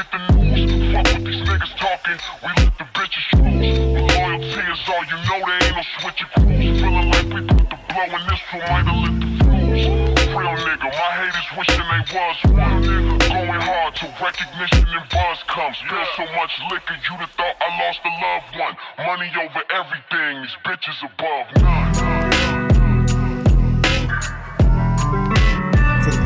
get 0.00 0.12
the 0.12 0.32
news. 0.32 0.92
Fuck 0.92 1.06
what 1.12 1.24
these 1.24 1.42
niggas 1.44 1.74
talking, 1.76 2.18
we 2.42 2.48
let 2.56 2.72
the 2.78 2.86
bitches 2.96 3.24
choose. 3.36 3.78
Loyalty 4.16 4.62
is 4.72 4.80
all 4.88 5.04
you 5.04 5.18
know, 5.28 5.38
there 5.44 5.60
ain't 5.60 5.76
no 5.76 5.84
switching 6.00 6.30
crews. 6.36 6.80
Feeling 6.80 7.10
like 7.10 7.28
we 7.28 7.40
put 7.44 7.68
the 7.68 7.78
blow 7.92 8.08
in 8.08 8.22
this 8.28 8.42
one, 8.48 8.64
might 8.70 8.86
have 8.88 9.00
lit 9.04 9.16
the 9.20 9.28
fuse. 9.44 9.84
Real 10.32 10.56
nigga, 10.64 10.88
my 10.88 11.10
haters 11.20 11.48
wishing 11.56 11.88
they 11.90 12.02
was 12.16 12.38
one. 12.48 13.18
Going 13.18 13.60
hard 13.60 13.94
till 13.96 14.12
recognition 14.20 14.86
and 14.88 15.06
buzz 15.10 15.38
comes. 15.48 15.76
Spill 15.76 16.06
so 16.16 16.24
much 16.36 16.52
liquor, 16.70 16.96
you'd 17.04 17.20
have 17.20 17.34
thought 17.36 17.56
I 17.60 17.68
lost 17.84 18.00
a 18.04 18.12
loved 18.24 18.52
one. 18.56 18.74
Money 19.04 19.30
over 19.36 19.62
everything, 19.68 20.42
these 20.42 20.56
bitches 20.64 20.98
above 21.04 21.46
none. 21.60 22.19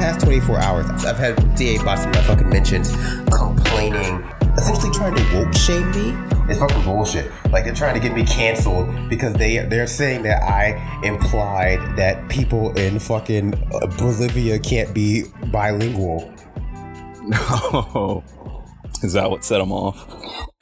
Past 0.04 0.20
24 0.20 0.58
hours, 0.58 1.04
I've 1.06 1.16
had 1.16 1.56
DA 1.56 1.78
bots 1.78 2.04
in 2.04 2.10
my 2.10 2.20
fucking 2.24 2.50
mentions 2.50 2.90
complaining, 3.34 4.22
essentially 4.54 4.92
trying 4.92 5.14
to 5.14 5.34
woke 5.34 5.54
shame 5.54 5.90
me. 5.92 6.12
It's 6.46 6.58
fucking 6.58 6.84
bullshit. 6.84 7.32
Like 7.50 7.64
they're 7.64 7.72
trying 7.72 7.94
to 7.94 8.00
get 8.00 8.12
me 8.14 8.22
canceled 8.24 9.08
because 9.08 9.32
they 9.32 9.64
they're 9.64 9.86
saying 9.86 10.24
that 10.24 10.42
I 10.42 10.76
implied 11.02 11.96
that 11.96 12.28
people 12.28 12.76
in 12.76 12.98
fucking 12.98 13.52
Bolivia 13.96 14.58
can't 14.58 14.92
be 14.94 15.24
bilingual. 15.50 16.30
No. 17.26 18.22
Is 19.04 19.12
that 19.12 19.30
what 19.30 19.44
set 19.44 19.58
them 19.58 19.70
off? 19.70 20.08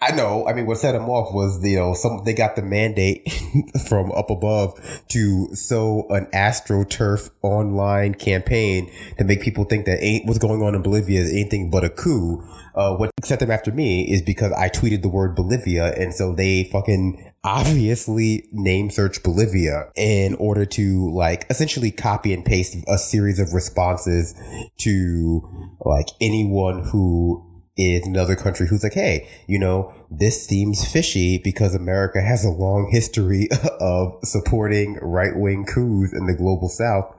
I 0.00 0.10
know. 0.10 0.48
I 0.48 0.52
mean, 0.52 0.66
what 0.66 0.78
set 0.78 0.92
them 0.92 1.08
off 1.08 1.32
was 1.32 1.64
you 1.64 1.76
know 1.76 1.94
some 1.94 2.22
they 2.24 2.34
got 2.34 2.56
the 2.56 2.62
mandate 2.62 3.22
from 3.88 4.10
up 4.12 4.30
above 4.30 4.74
to 5.10 5.54
sow 5.54 6.08
an 6.10 6.26
astroturf 6.34 7.30
online 7.42 8.14
campaign 8.14 8.90
to 9.18 9.24
make 9.24 9.40
people 9.42 9.64
think 9.64 9.86
that 9.86 10.02
ain't 10.02 10.26
what's 10.26 10.40
going 10.40 10.60
on 10.60 10.74
in 10.74 10.82
Bolivia 10.82 11.20
is 11.20 11.30
anything 11.30 11.70
but 11.70 11.84
a 11.84 11.88
coup. 11.88 12.44
Uh, 12.74 12.96
what 12.96 13.12
set 13.22 13.38
them 13.38 13.50
after 13.50 13.70
me 13.70 14.02
is 14.10 14.22
because 14.22 14.50
I 14.52 14.68
tweeted 14.68 15.02
the 15.02 15.08
word 15.08 15.36
Bolivia, 15.36 15.92
and 15.94 16.12
so 16.12 16.34
they 16.34 16.64
fucking 16.64 17.32
obviously 17.44 18.48
name 18.50 18.90
search 18.90 19.22
Bolivia 19.22 19.90
in 19.94 20.34
order 20.36 20.64
to 20.64 21.12
like 21.12 21.46
essentially 21.48 21.92
copy 21.92 22.32
and 22.32 22.44
paste 22.44 22.76
a 22.88 22.98
series 22.98 23.38
of 23.38 23.52
responses 23.52 24.34
to 24.78 25.76
like 25.84 26.08
anyone 26.20 26.84
who 26.84 27.51
is 27.76 28.06
another 28.06 28.36
country 28.36 28.66
who's 28.66 28.82
like, 28.82 28.94
hey, 28.94 29.28
you 29.46 29.58
know, 29.58 29.92
this 30.10 30.44
seems 30.46 30.84
fishy 30.84 31.38
because 31.38 31.74
America 31.74 32.20
has 32.20 32.44
a 32.44 32.50
long 32.50 32.88
history 32.90 33.48
of 33.80 34.18
supporting 34.22 34.98
right 35.00 35.36
wing 35.36 35.64
coups 35.64 36.12
in 36.12 36.26
the 36.26 36.34
global 36.34 36.68
south 36.68 37.14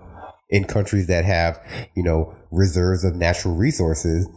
in 0.50 0.66
countries 0.66 1.08
that 1.08 1.26
have, 1.26 1.60
you 1.96 2.04
know, 2.04 2.36
reserves 2.52 3.04
of 3.04 3.16
natural 3.16 3.56
resources. 3.56 4.28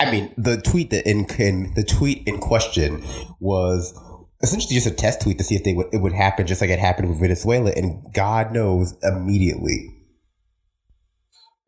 I 0.00 0.10
mean, 0.10 0.34
the 0.36 0.60
tweet 0.60 0.90
that 0.90 1.08
in, 1.08 1.26
in 1.38 1.72
the 1.74 1.84
tweet 1.84 2.26
in 2.26 2.38
question 2.38 3.02
was 3.40 3.98
essentially 4.42 4.74
just 4.74 4.86
a 4.86 4.90
test 4.90 5.22
tweet 5.22 5.38
to 5.38 5.44
see 5.44 5.54
if 5.54 5.64
they 5.64 5.72
would, 5.72 5.86
it 5.92 6.02
would 6.02 6.12
happen 6.12 6.46
just 6.46 6.60
like 6.60 6.70
it 6.70 6.78
happened 6.78 7.08
with 7.08 7.20
Venezuela, 7.20 7.72
and 7.74 8.12
God 8.12 8.52
knows 8.52 8.94
immediately 9.02 9.95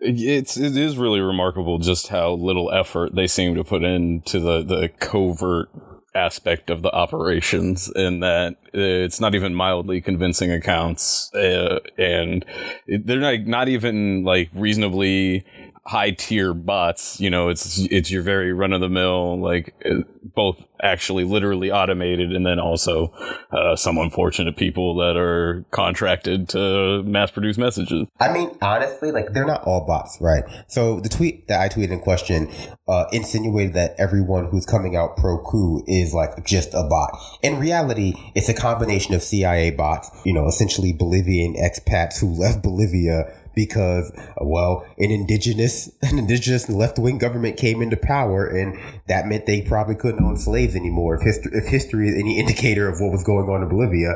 it's 0.01 0.57
it 0.57 0.77
is 0.77 0.97
really 0.97 1.21
remarkable 1.21 1.79
just 1.79 2.09
how 2.09 2.33
little 2.33 2.71
effort 2.73 3.15
they 3.15 3.27
seem 3.27 3.55
to 3.55 3.65
put 3.65 3.83
into 3.83 4.39
the 4.39 4.63
the 4.63 4.89
covert 5.01 5.69
aspect 6.15 6.71
of 6.71 6.83
the 6.83 6.93
operations 6.93 7.89
and 7.95 8.23
that 8.23 8.57
it's 8.73 9.21
not 9.21 9.35
even 9.35 9.55
mildly 9.55 10.01
convincing 10.01 10.51
accounts 10.51 11.33
uh, 11.35 11.79
and 11.97 12.45
they're 12.87 13.21
not 13.21 13.41
not 13.47 13.69
even 13.69 14.25
like 14.25 14.49
reasonably 14.55 15.45
high 15.89 16.11
tier 16.11 16.53
bots. 16.53 17.19
You 17.19 17.31
know, 17.31 17.49
it's 17.49 17.79
it's 17.91 18.11
your 18.11 18.23
very 18.23 18.53
run 18.53 18.73
of 18.73 18.81
the 18.81 18.89
mill, 18.89 19.41
like 19.41 19.75
uh, 19.85 20.03
both 20.23 20.63
actually 20.83 21.25
literally 21.25 21.71
automated, 21.71 22.33
and 22.33 22.47
then 22.47 22.59
also 22.59 23.13
uh, 23.53 23.77
some 23.77 23.99
unfortunate 23.99 24.57
people 24.57 24.95
that 24.97 25.17
are 25.17 25.65
contracted 25.71 26.49
to 26.51 27.03
mass 27.05 27.31
produce 27.31 27.59
messages. 27.59 28.07
I 28.21 28.33
mean, 28.33 28.57
honestly, 28.63 29.13
like 29.13 29.33
they're 29.33 29.47
not 29.47 29.65
all 29.65 29.87
bots, 29.87 30.19
right? 30.21 30.45
So 30.69 31.01
the 31.01 31.09
tweet 31.09 31.49
that 31.49 31.61
I 31.61 31.69
tweeted 31.69 31.91
in 31.91 32.01
question 32.01 32.51
uh, 32.87 33.05
insinuated 33.13 33.75
that 33.75 33.95
everyone 33.99 34.47
who's 34.47 34.67
coming 34.67 34.97
out 34.97 35.17
pro 35.17 35.39
coup 35.39 35.83
is 35.87 36.15
like 36.15 36.45
just 36.45 36.75
a 36.75 36.85
bot. 36.85 37.19
In 37.43 37.59
reality, 37.59 38.15
it's 38.35 38.49
a 38.49 38.55
combination 38.55 39.15
of 39.15 39.23
CIA 39.23 39.71
bots, 39.71 40.11
you 40.25 40.33
know, 40.33 40.47
essentially 40.47 40.93
Bolivian 40.93 41.55
expats 41.55 42.19
who 42.21 42.33
left 42.33 42.63
Bolivia 42.63 43.33
because 43.55 44.13
uh, 44.17 44.45
well 44.45 44.87
an 44.99 45.11
indigenous 45.11 45.91
an 46.03 46.19
indigenous 46.19 46.69
left 46.69 46.99
wing 46.99 47.19
government 47.19 47.57
came 47.57 47.83
into 47.83 47.97
power 47.97 48.47
and 48.47 48.79
that 49.07 49.27
meant 49.27 49.47
they 49.47 49.63
probably 49.63 49.95
couldn't 49.95 50.25
own 50.25 50.37
slaves 50.37 50.75
anymore 50.75 51.15
if 51.15 51.23
history 51.23 51.53
if 51.55 51.67
history 51.67 52.09
is 52.09 52.15
any 52.15 52.39
indicator 52.41 52.89
of 52.89 53.01
what 53.01 53.11
was 53.11 53.25
going 53.25 53.49
on 53.49 53.63
in 53.63 53.69
Bolivia. 53.69 54.11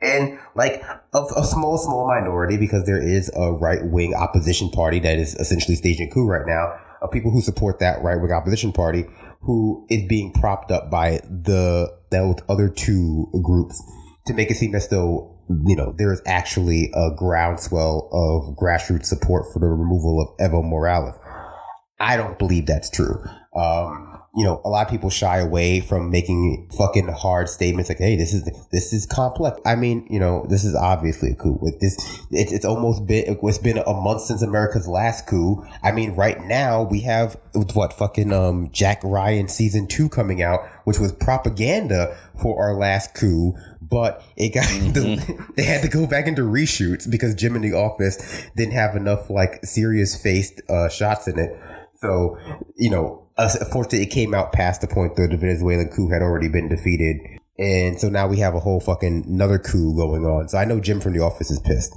And 0.00 0.38
like 0.54 0.82
a, 1.14 1.22
a 1.36 1.44
small 1.44 1.78
small 1.78 2.06
minority 2.06 2.56
because 2.56 2.84
there 2.84 3.00
is 3.00 3.30
a 3.34 3.52
right 3.52 3.84
wing 3.84 4.14
opposition 4.14 4.70
party 4.70 4.98
that 5.00 5.18
is 5.18 5.34
essentially 5.36 5.76
staging 5.76 6.08
a 6.08 6.10
coup 6.10 6.26
right 6.26 6.46
now 6.46 6.78
of 7.00 7.10
people 7.10 7.30
who 7.30 7.40
support 7.40 7.78
that 7.78 8.02
right 8.02 8.20
wing 8.20 8.32
opposition 8.32 8.72
party 8.72 9.04
who 9.42 9.86
is 9.90 10.06
being 10.08 10.32
propped 10.32 10.70
up 10.70 10.90
by 10.90 11.20
the 11.24 11.94
those 12.10 12.36
other 12.48 12.68
two 12.68 13.28
groups 13.42 13.82
to 14.26 14.34
make 14.34 14.50
it 14.50 14.56
seem 14.56 14.74
as 14.74 14.88
though 14.88 15.33
you 15.48 15.76
know, 15.76 15.94
there 15.96 16.12
is 16.12 16.22
actually 16.26 16.90
a 16.94 17.10
groundswell 17.16 18.08
of 18.12 18.56
grassroots 18.56 19.06
support 19.06 19.46
for 19.52 19.58
the 19.58 19.66
removal 19.66 20.20
of 20.20 20.36
Evo 20.38 20.64
Morales. 20.64 21.16
I 22.00 22.16
don't 22.16 22.38
believe 22.38 22.66
that's 22.66 22.90
true. 22.90 23.22
Um, 23.54 24.14
you 24.36 24.44
know, 24.44 24.60
a 24.64 24.68
lot 24.68 24.84
of 24.84 24.90
people 24.90 25.10
shy 25.10 25.38
away 25.38 25.78
from 25.78 26.10
making 26.10 26.68
fucking 26.76 27.06
hard 27.08 27.48
statements 27.48 27.88
like, 27.88 27.98
"Hey, 27.98 28.16
this 28.16 28.34
is 28.34 28.42
this 28.72 28.92
is 28.92 29.06
complex." 29.06 29.60
I 29.64 29.76
mean, 29.76 30.06
you 30.10 30.18
know, 30.18 30.44
this 30.48 30.64
is 30.64 30.74
obviously 30.74 31.30
a 31.30 31.34
coup. 31.36 31.58
Like 31.62 31.78
this, 31.78 31.94
it's 32.32 32.52
it's 32.52 32.64
almost 32.64 33.06
been 33.06 33.38
it's 33.40 33.58
been 33.58 33.78
a 33.78 33.92
month 33.92 34.22
since 34.22 34.42
America's 34.42 34.88
last 34.88 35.28
coup. 35.28 35.64
I 35.84 35.92
mean, 35.92 36.16
right 36.16 36.40
now 36.40 36.82
we 36.82 37.00
have 37.00 37.36
what 37.74 37.92
fucking 37.92 38.32
um 38.32 38.70
Jack 38.72 39.00
Ryan 39.04 39.46
season 39.46 39.86
two 39.86 40.08
coming 40.08 40.42
out, 40.42 40.60
which 40.82 40.98
was 40.98 41.12
propaganda 41.12 42.16
for 42.42 42.60
our 42.60 42.74
last 42.74 43.14
coup, 43.14 43.54
but 43.94 44.24
it 44.36 44.48
got 44.52 44.64
mm-hmm. 44.68 45.52
they 45.54 45.62
had 45.62 45.80
to 45.82 45.88
go 45.88 46.04
back 46.04 46.26
into 46.26 46.42
reshoots 46.42 47.08
because 47.08 47.32
Jim 47.32 47.54
in 47.54 47.62
the 47.62 47.74
office 47.74 48.44
didn't 48.56 48.72
have 48.72 48.96
enough 48.96 49.30
like 49.30 49.64
serious 49.64 50.20
faced 50.20 50.60
uh, 50.68 50.88
shots 50.88 51.28
in 51.28 51.38
it. 51.38 51.56
So, 51.98 52.36
you 52.74 52.90
know, 52.90 53.28
unfortunately, 53.38 54.02
it 54.02 54.10
came 54.10 54.34
out 54.34 54.52
past 54.52 54.80
the 54.80 54.88
point 54.88 55.14
that 55.14 55.28
the 55.30 55.36
Venezuelan 55.36 55.90
coup 55.90 56.10
had 56.10 56.22
already 56.22 56.48
been 56.48 56.68
defeated. 56.68 57.18
And 57.56 58.00
so 58.00 58.08
now 58.08 58.26
we 58.26 58.38
have 58.38 58.56
a 58.56 58.60
whole 58.60 58.80
fucking 58.80 59.26
another 59.28 59.60
coup 59.60 59.94
going 59.94 60.24
on. 60.24 60.48
So 60.48 60.58
I 60.58 60.64
know 60.64 60.80
Jim 60.80 61.00
from 61.00 61.12
the 61.12 61.20
office 61.20 61.52
is 61.52 61.60
pissed. 61.60 61.94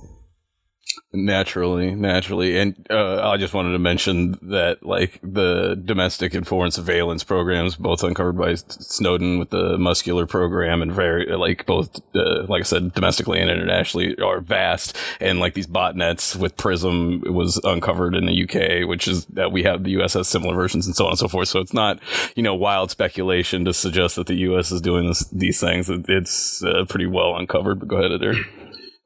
Naturally, 1.14 1.96
naturally, 1.96 2.58
and 2.60 2.86
uh, 2.90 3.30
I 3.30 3.38
just 3.38 3.54
wanted 3.54 3.72
to 3.72 3.80
mention 3.80 4.38
that 4.44 4.86
like 4.86 5.20
the 5.24 5.82
domestic 5.84 6.34
and 6.34 6.46
foreign 6.46 6.70
surveillance 6.70 7.24
programs, 7.24 7.76
both 7.76 8.04
uncovered 8.04 8.38
by 8.38 8.56
Snowden 8.56 9.40
with 9.40 9.50
the 9.50 9.78
muscular 9.78 10.26
program, 10.28 10.82
and 10.82 10.92
very 10.94 11.26
like 11.36 11.66
both, 11.66 12.00
uh, 12.14 12.44
like 12.48 12.62
I 12.62 12.64
said, 12.64 12.94
domestically 12.94 13.40
and 13.40 13.50
internationally, 13.50 14.18
are 14.20 14.42
vast. 14.42 14.98
And 15.20 15.40
like 15.40 15.54
these 15.54 15.66
botnets 15.66 16.36
with 16.36 16.58
Prism 16.58 17.22
was 17.34 17.60
uncovered 17.64 18.14
in 18.14 18.26
the 18.26 18.44
UK, 18.44 18.88
which 18.88 19.08
is 19.08 19.26
that 19.28 19.52
we 19.52 19.64
have 19.64 19.84
the 19.86 20.02
US 20.02 20.14
has 20.14 20.28
similar 20.28 20.56
versions 20.56 20.88
and 20.88 20.96
so 20.96 21.06
on 21.06 21.12
and 21.12 21.20
so 21.20 21.28
forth. 21.28 21.48
So 21.48 21.60
it's 21.62 21.74
not 21.74 22.00
you 22.36 22.44
know 22.44 22.54
wild 22.54 22.92
speculation 22.92 23.66
to 23.66 23.74
suggest 23.74 24.18
that 24.18 24.28
the 24.28 24.36
US 24.52 24.72
is 24.72 24.82
doing 24.82 25.08
this, 25.08 25.26
these 25.30 25.60
things. 25.60 25.90
It's 25.90 26.62
uh, 26.64 26.86
pretty 26.88 27.08
well 27.08 27.36
uncovered. 27.38 27.80
But 27.80 27.88
go 27.88 27.98
ahead, 27.98 28.12
Adair. 28.12 28.36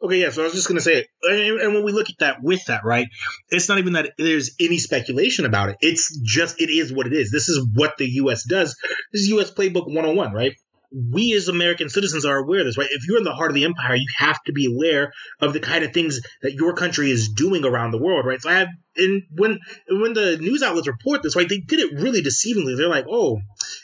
Okay, 0.03 0.19
yeah. 0.21 0.31
So 0.31 0.41
I 0.41 0.45
was 0.45 0.53
just 0.53 0.67
to 0.67 0.81
say, 0.81 1.05
and 1.23 1.73
when 1.73 1.83
we 1.83 1.91
look 1.91 2.09
at 2.09 2.17
that 2.19 2.37
with 2.41 2.65
that, 2.65 2.83
right? 2.83 3.07
It's 3.49 3.69
not 3.69 3.77
even 3.77 3.93
that 3.93 4.13
there's 4.17 4.55
any 4.59 4.79
speculation 4.79 5.45
about 5.45 5.69
it. 5.69 5.77
It's 5.81 6.19
just 6.23 6.59
it 6.59 6.71
is 6.71 6.91
what 6.91 7.05
it 7.05 7.13
is. 7.13 7.29
This 7.29 7.49
is 7.49 7.67
what 7.75 7.97
the 7.97 8.07
U.S. 8.07 8.43
does. 8.43 8.75
This 9.13 9.21
is 9.21 9.29
U.S. 9.29 9.51
Playbook 9.51 9.85
101, 9.85 10.33
right? 10.33 10.53
We 10.93 11.33
as 11.33 11.47
American 11.47 11.89
citizens 11.89 12.25
are 12.25 12.37
aware 12.37 12.59
of 12.59 12.65
this, 12.65 12.77
right? 12.77 12.89
If 12.91 13.07
you're 13.07 13.17
in 13.17 13.23
the 13.23 13.33
heart 13.33 13.51
of 13.51 13.55
the 13.55 13.65
empire, 13.65 13.95
you 13.95 14.07
have 14.17 14.41
to 14.43 14.53
be 14.53 14.65
aware 14.65 15.13
of 15.39 15.53
the 15.53 15.59
kind 15.59 15.85
of 15.85 15.93
things 15.93 16.19
that 16.41 16.53
your 16.53 16.73
country 16.73 17.11
is 17.11 17.29
doing 17.29 17.63
around 17.63 17.91
the 17.91 18.01
world, 18.01 18.25
right? 18.25 18.41
So 18.41 18.49
I 18.49 18.55
have, 18.55 18.67
and 18.97 19.23
when 19.31 19.59
when 19.89 20.13
the 20.13 20.37
news 20.37 20.61
outlets 20.63 20.87
report 20.87 21.23
this, 21.23 21.35
right, 21.35 21.47
they 21.47 21.59
did 21.59 21.79
it 21.79 22.01
really 22.01 22.21
deceivingly. 22.21 22.75
They're 22.75 22.89
like, 22.89 23.05
oh, 23.09 23.39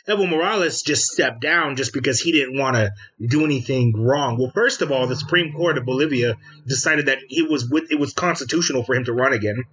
Evo 0.08 0.30
Morales 0.30 0.82
just 0.82 1.06
stepped 1.06 1.42
down 1.42 1.78
just 1.78 1.94
because 1.94 2.20
he 2.20 2.34
didn't 2.34 2.60
want 2.60 2.76
to 2.76 2.92
do 3.26 3.46
anything 3.46 3.94
wrong. 3.96 4.38
Well, 4.38 4.52
first 4.54 4.82
of 4.82 4.92
all, 4.92 5.08
the 5.08 5.16
Supreme 5.16 5.54
Court 5.54 5.78
of 5.78 5.86
Bolivia 5.86 6.36
decided 6.68 7.06
that 7.06 7.20
it 7.30 7.50
was 7.50 7.70
with, 7.70 7.90
it 7.90 8.00
was 8.00 8.14
constitutional 8.14 8.84
for 8.84 8.96
him 8.96 9.06
to 9.06 9.14
run 9.14 9.32
again. 9.32 9.64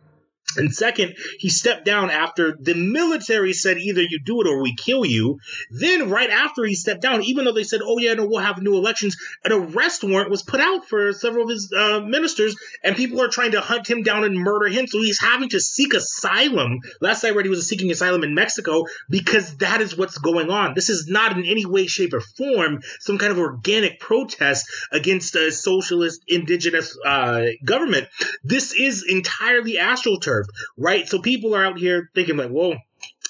And 0.56 0.74
second, 0.74 1.16
he 1.38 1.48
stepped 1.48 1.84
down 1.84 2.10
after 2.10 2.56
the 2.58 2.74
military 2.74 3.52
said 3.52 3.78
either 3.78 4.02
you 4.02 4.20
do 4.20 4.40
it 4.40 4.46
or 4.46 4.62
we 4.62 4.76
kill 4.76 5.04
you. 5.04 5.40
Then, 5.70 6.10
right 6.10 6.30
after 6.30 6.64
he 6.64 6.74
stepped 6.74 7.02
down, 7.02 7.24
even 7.24 7.44
though 7.44 7.52
they 7.52 7.64
said, 7.64 7.80
oh, 7.82 7.98
yeah, 7.98 8.14
no, 8.14 8.26
we'll 8.26 8.40
have 8.40 8.62
new 8.62 8.76
elections, 8.76 9.16
an 9.44 9.52
arrest 9.52 10.04
warrant 10.04 10.30
was 10.30 10.42
put 10.42 10.60
out 10.60 10.86
for 10.86 11.12
several 11.12 11.44
of 11.44 11.50
his 11.50 11.72
uh, 11.76 12.00
ministers, 12.00 12.56
and 12.82 12.96
people 12.96 13.20
are 13.20 13.28
trying 13.28 13.52
to 13.52 13.60
hunt 13.60 13.88
him 13.88 14.02
down 14.02 14.24
and 14.24 14.36
murder 14.36 14.68
him. 14.68 14.86
So 14.86 15.00
he's 15.00 15.20
having 15.20 15.48
to 15.50 15.60
seek 15.60 15.94
asylum. 15.94 16.80
Last 17.00 17.24
I 17.24 17.30
read, 17.30 17.46
he 17.46 17.50
was 17.50 17.66
seeking 17.68 17.90
asylum 17.90 18.22
in 18.22 18.34
Mexico 18.34 18.84
because 19.08 19.56
that 19.56 19.80
is 19.80 19.96
what's 19.96 20.18
going 20.18 20.50
on. 20.50 20.74
This 20.74 20.88
is 20.88 21.06
not 21.08 21.36
in 21.36 21.44
any 21.44 21.66
way, 21.66 21.86
shape, 21.86 22.14
or 22.14 22.20
form 22.20 22.80
some 23.00 23.18
kind 23.18 23.32
of 23.32 23.38
organic 23.38 23.98
protest 23.98 24.66
against 24.92 25.34
a 25.34 25.50
socialist, 25.50 26.22
indigenous 26.28 26.96
uh, 27.04 27.46
government. 27.64 28.06
This 28.44 28.72
is 28.72 29.04
entirely 29.08 29.74
astroturf 29.74 30.33
right? 30.76 31.08
So 31.08 31.20
people 31.20 31.54
are 31.54 31.64
out 31.64 31.78
here 31.78 32.10
thinking 32.14 32.36
like, 32.36 32.50
whoa. 32.50 32.76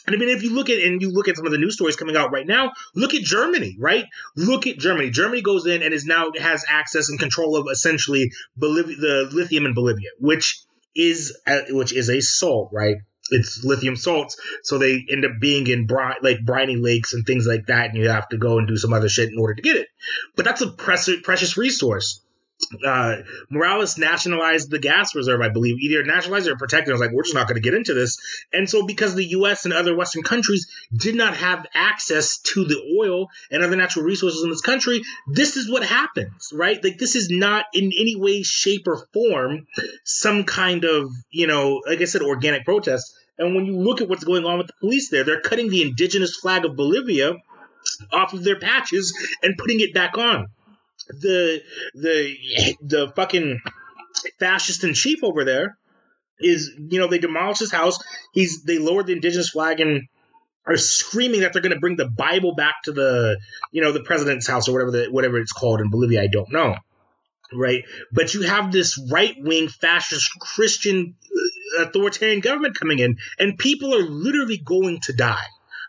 And 0.07 0.15
I 0.15 0.19
mean, 0.19 0.29
if 0.29 0.43
you 0.43 0.55
look 0.55 0.69
at 0.69 0.79
and 0.79 1.01
you 1.01 1.11
look 1.11 1.29
at 1.29 1.37
some 1.37 1.47
of 1.47 1.53
the 1.53 1.59
news 1.59 1.75
stories 1.75 1.97
coming 1.97 2.17
out 2.17 2.31
right 2.31 2.47
now, 2.47 2.73
look 2.95 3.15
at 3.15 3.23
Germany, 3.23 3.77
right? 3.79 4.05
Look 4.37 4.67
at 4.67 4.79
Germany. 4.79 5.11
Germany 5.11 5.41
goes 5.41 5.67
in 5.67 5.83
and 5.83 5.95
is 5.95 6.05
now 6.05 6.27
has 6.39 6.65
access 6.69 7.09
and 7.09 7.19
control 7.19 7.57
of 7.57 7.67
essentially 7.71 8.31
the 8.57 9.29
lithium 9.33 9.67
in 9.67 9.75
Bolivia, 9.75 10.11
which 10.21 10.63
is 10.95 11.37
uh, 11.47 11.61
which 11.71 11.93
is 11.93 12.11
a 12.11 12.21
salt, 12.21 12.71
right? 12.73 12.97
It's 13.31 13.65
lithium 13.65 13.97
salts, 13.97 14.37
so 14.63 14.77
they 14.77 15.07
end 15.11 15.25
up 15.25 15.33
being 15.41 15.67
in 15.67 15.87
bri- 15.87 16.19
like 16.23 16.45
briny 16.45 16.77
lakes 16.77 17.15
and 17.15 17.25
things 17.25 17.47
like 17.47 17.67
that, 17.69 17.89
and 17.89 17.97
you 17.97 18.11
have 18.11 18.29
to 18.29 18.37
go 18.37 18.59
and 18.59 18.69
do 18.69 18.77
some 18.77 18.93
other 18.93 19.09
shit 19.09 19.31
in 19.33 19.39
order 19.39 19.55
to 19.55 19.63
get 19.63 19.77
it. 19.77 19.89
But 20.37 20.45
that's 20.45 20.61
a 20.61 20.71
precious 20.71 21.23
precious 21.23 21.57
resource 21.57 22.21
uh, 22.85 23.17
Morales 23.51 23.99
nationalized 23.99 24.71
the 24.71 24.79
gas 24.79 25.15
reserve, 25.15 25.41
I 25.41 25.49
believe, 25.49 25.77
either 25.81 26.05
nationalized 26.05 26.49
or 26.49 26.57
protected. 26.57 26.91
I 26.91 26.95
was 26.95 27.01
like, 27.01 27.13
we're 27.13 27.23
just 27.23 27.35
not 27.35 27.49
going 27.49 27.61
to 27.61 27.63
get 27.63 27.75
into 27.75 27.95
this. 27.95 28.19
And 28.53 28.69
so, 28.69 28.87
because 28.87 29.15
the 29.15 29.25
U.S. 29.25 29.65
and 29.65 29.75
other 29.75 29.97
Western 29.97 30.23
countries 30.23 30.67
did 30.97 31.15
not 31.15 31.37
have 31.37 31.67
access 31.75 32.39
to 32.55 32.65
the 32.65 32.99
oil 33.01 33.29
and 33.51 33.63
other 33.63 33.77
natural 33.77 34.05
resources 34.05 34.43
in 34.43 34.51
this 34.51 34.61
country, 34.61 35.03
this 35.27 35.57
is 35.57 35.71
what 35.71 35.85
happens, 35.85 36.51
right? 36.53 36.83
Like, 36.83 36.99
this 36.99 37.17
is 37.17 37.29
not 37.31 37.67
in 37.75 37.93
any 37.99 38.17
way, 38.17 38.43
shape, 38.43 38.87
or 38.87 39.07
form 39.13 39.67
some 40.05 40.45
kind 40.45 40.85
of, 40.85 41.11
you 41.31 41.47
know, 41.47 41.83
like 41.87 42.01
I 42.01 42.05
said, 42.05 42.23
organic 42.23 42.65
protest. 42.65 43.15
And 43.39 43.55
when 43.55 43.67
you 43.67 43.77
look 43.77 44.01
at 44.01 44.09
what's 44.09 44.25
going 44.25 44.45
on 44.45 44.59
with 44.59 44.69
the 44.69 44.75
police 44.81 45.11
there, 45.11 45.25
they're 45.25 45.41
cutting 45.41 45.69
the 45.69 45.83
indigenous 45.83 46.37
flag 46.37 46.65
of 46.65 46.77
Bolivia 46.77 47.35
off 48.13 48.33
of 48.33 48.45
their 48.45 48.59
patches 48.59 49.13
and 49.43 49.57
putting 49.59 49.81
it 49.81 49.93
back 49.93 50.17
on 50.17 50.49
the 51.09 51.63
the 51.95 52.77
the 52.81 53.13
fucking 53.15 53.61
fascist 54.39 54.85
in 54.85 54.95
chief 54.95 55.23
over 55.23 55.45
there 55.45 55.77
is 56.39 56.71
you 56.77 56.99
know 56.99 57.09
they 57.09 57.19
demolished 57.19 57.61
his 57.61 57.73
house. 57.73 57.99
He's 58.33 58.63
they 58.63 58.79
lowered 58.79 59.07
the 59.07 59.13
indigenous 59.13 59.51
flag 59.51 59.81
and 59.81 60.09
are 60.67 60.77
screaming 60.77 61.41
that 61.41 61.53
they're 61.53 61.63
going 61.63 61.75
to 61.75 61.81
bring 61.81 61.97
the 61.97 62.09
Bible 62.09 62.55
back 62.55 62.83
to 62.85 62.93
the 62.93 63.39
you 63.71 63.83
know 63.83 63.93
the 63.93 64.03
president's 64.03 64.47
house 64.47 64.69
or 64.69 64.73
whatever 64.73 64.91
the, 64.91 65.07
whatever 65.11 65.39
it's 65.39 65.53
called 65.53 65.81
in 65.81 65.91
Bolivia. 65.91 66.23
I 66.23 66.29
don't 66.29 66.53
know, 66.53 66.77
right? 67.53 67.85
But 68.13 68.35
you 68.35 68.43
have 68.43 68.73
this 68.73 68.99
right 69.11 69.35
wing 69.39 69.69
fascist 69.69 70.31
Christian 70.41 71.17
uh, 71.79 71.85
authoritarian 71.85 72.41
government 72.41 72.79
coming 72.79 72.99
in, 72.99 73.19
and 73.39 73.59
people 73.59 73.95
are 73.95 74.03
literally 74.03 74.59
going 74.59 75.01
to 75.03 75.13
die. 75.13 75.47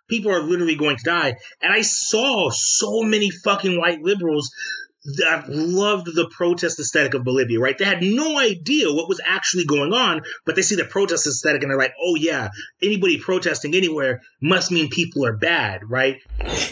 People 0.08 0.32
are 0.32 0.42
literally 0.42 0.76
going 0.76 0.98
to 0.98 1.04
die. 1.04 1.36
And 1.62 1.74
I 1.74 1.82
saw 1.82 2.52
so 2.52 3.02
many 3.02 3.32
fucking 3.32 3.80
white 3.80 4.04
liberals 4.04 4.52
that 5.06 5.46
loved 5.50 6.08
the 6.08 6.28
protest 6.30 6.80
aesthetic 6.80 7.14
of 7.14 7.24
Bolivia, 7.24 7.60
right? 7.60 7.78
They 7.78 7.86
had 7.86 8.02
no 8.02 8.40
idea 8.40 8.92
what 8.92 9.08
was 9.08 9.22
actually 9.26 9.66
going 9.66 9.94
on, 9.94 10.22
but 10.46 10.56
they 10.56 10.62
see 10.62 10.76
the 10.76 10.86
protest 10.86 11.28
aesthetic 11.28 11.62
and 11.62 11.72
they're 11.72 11.78
like, 11.78 11.94
oh 12.04 12.16
yeah, 12.16 12.50
anybody 12.82 13.20
protesting 13.20 13.76
anywhere 13.76 14.22
must 14.42 14.72
mean 14.72 14.90
people 14.90 15.26
are 15.26 15.36
bad, 15.36 15.82
right? 15.88 16.18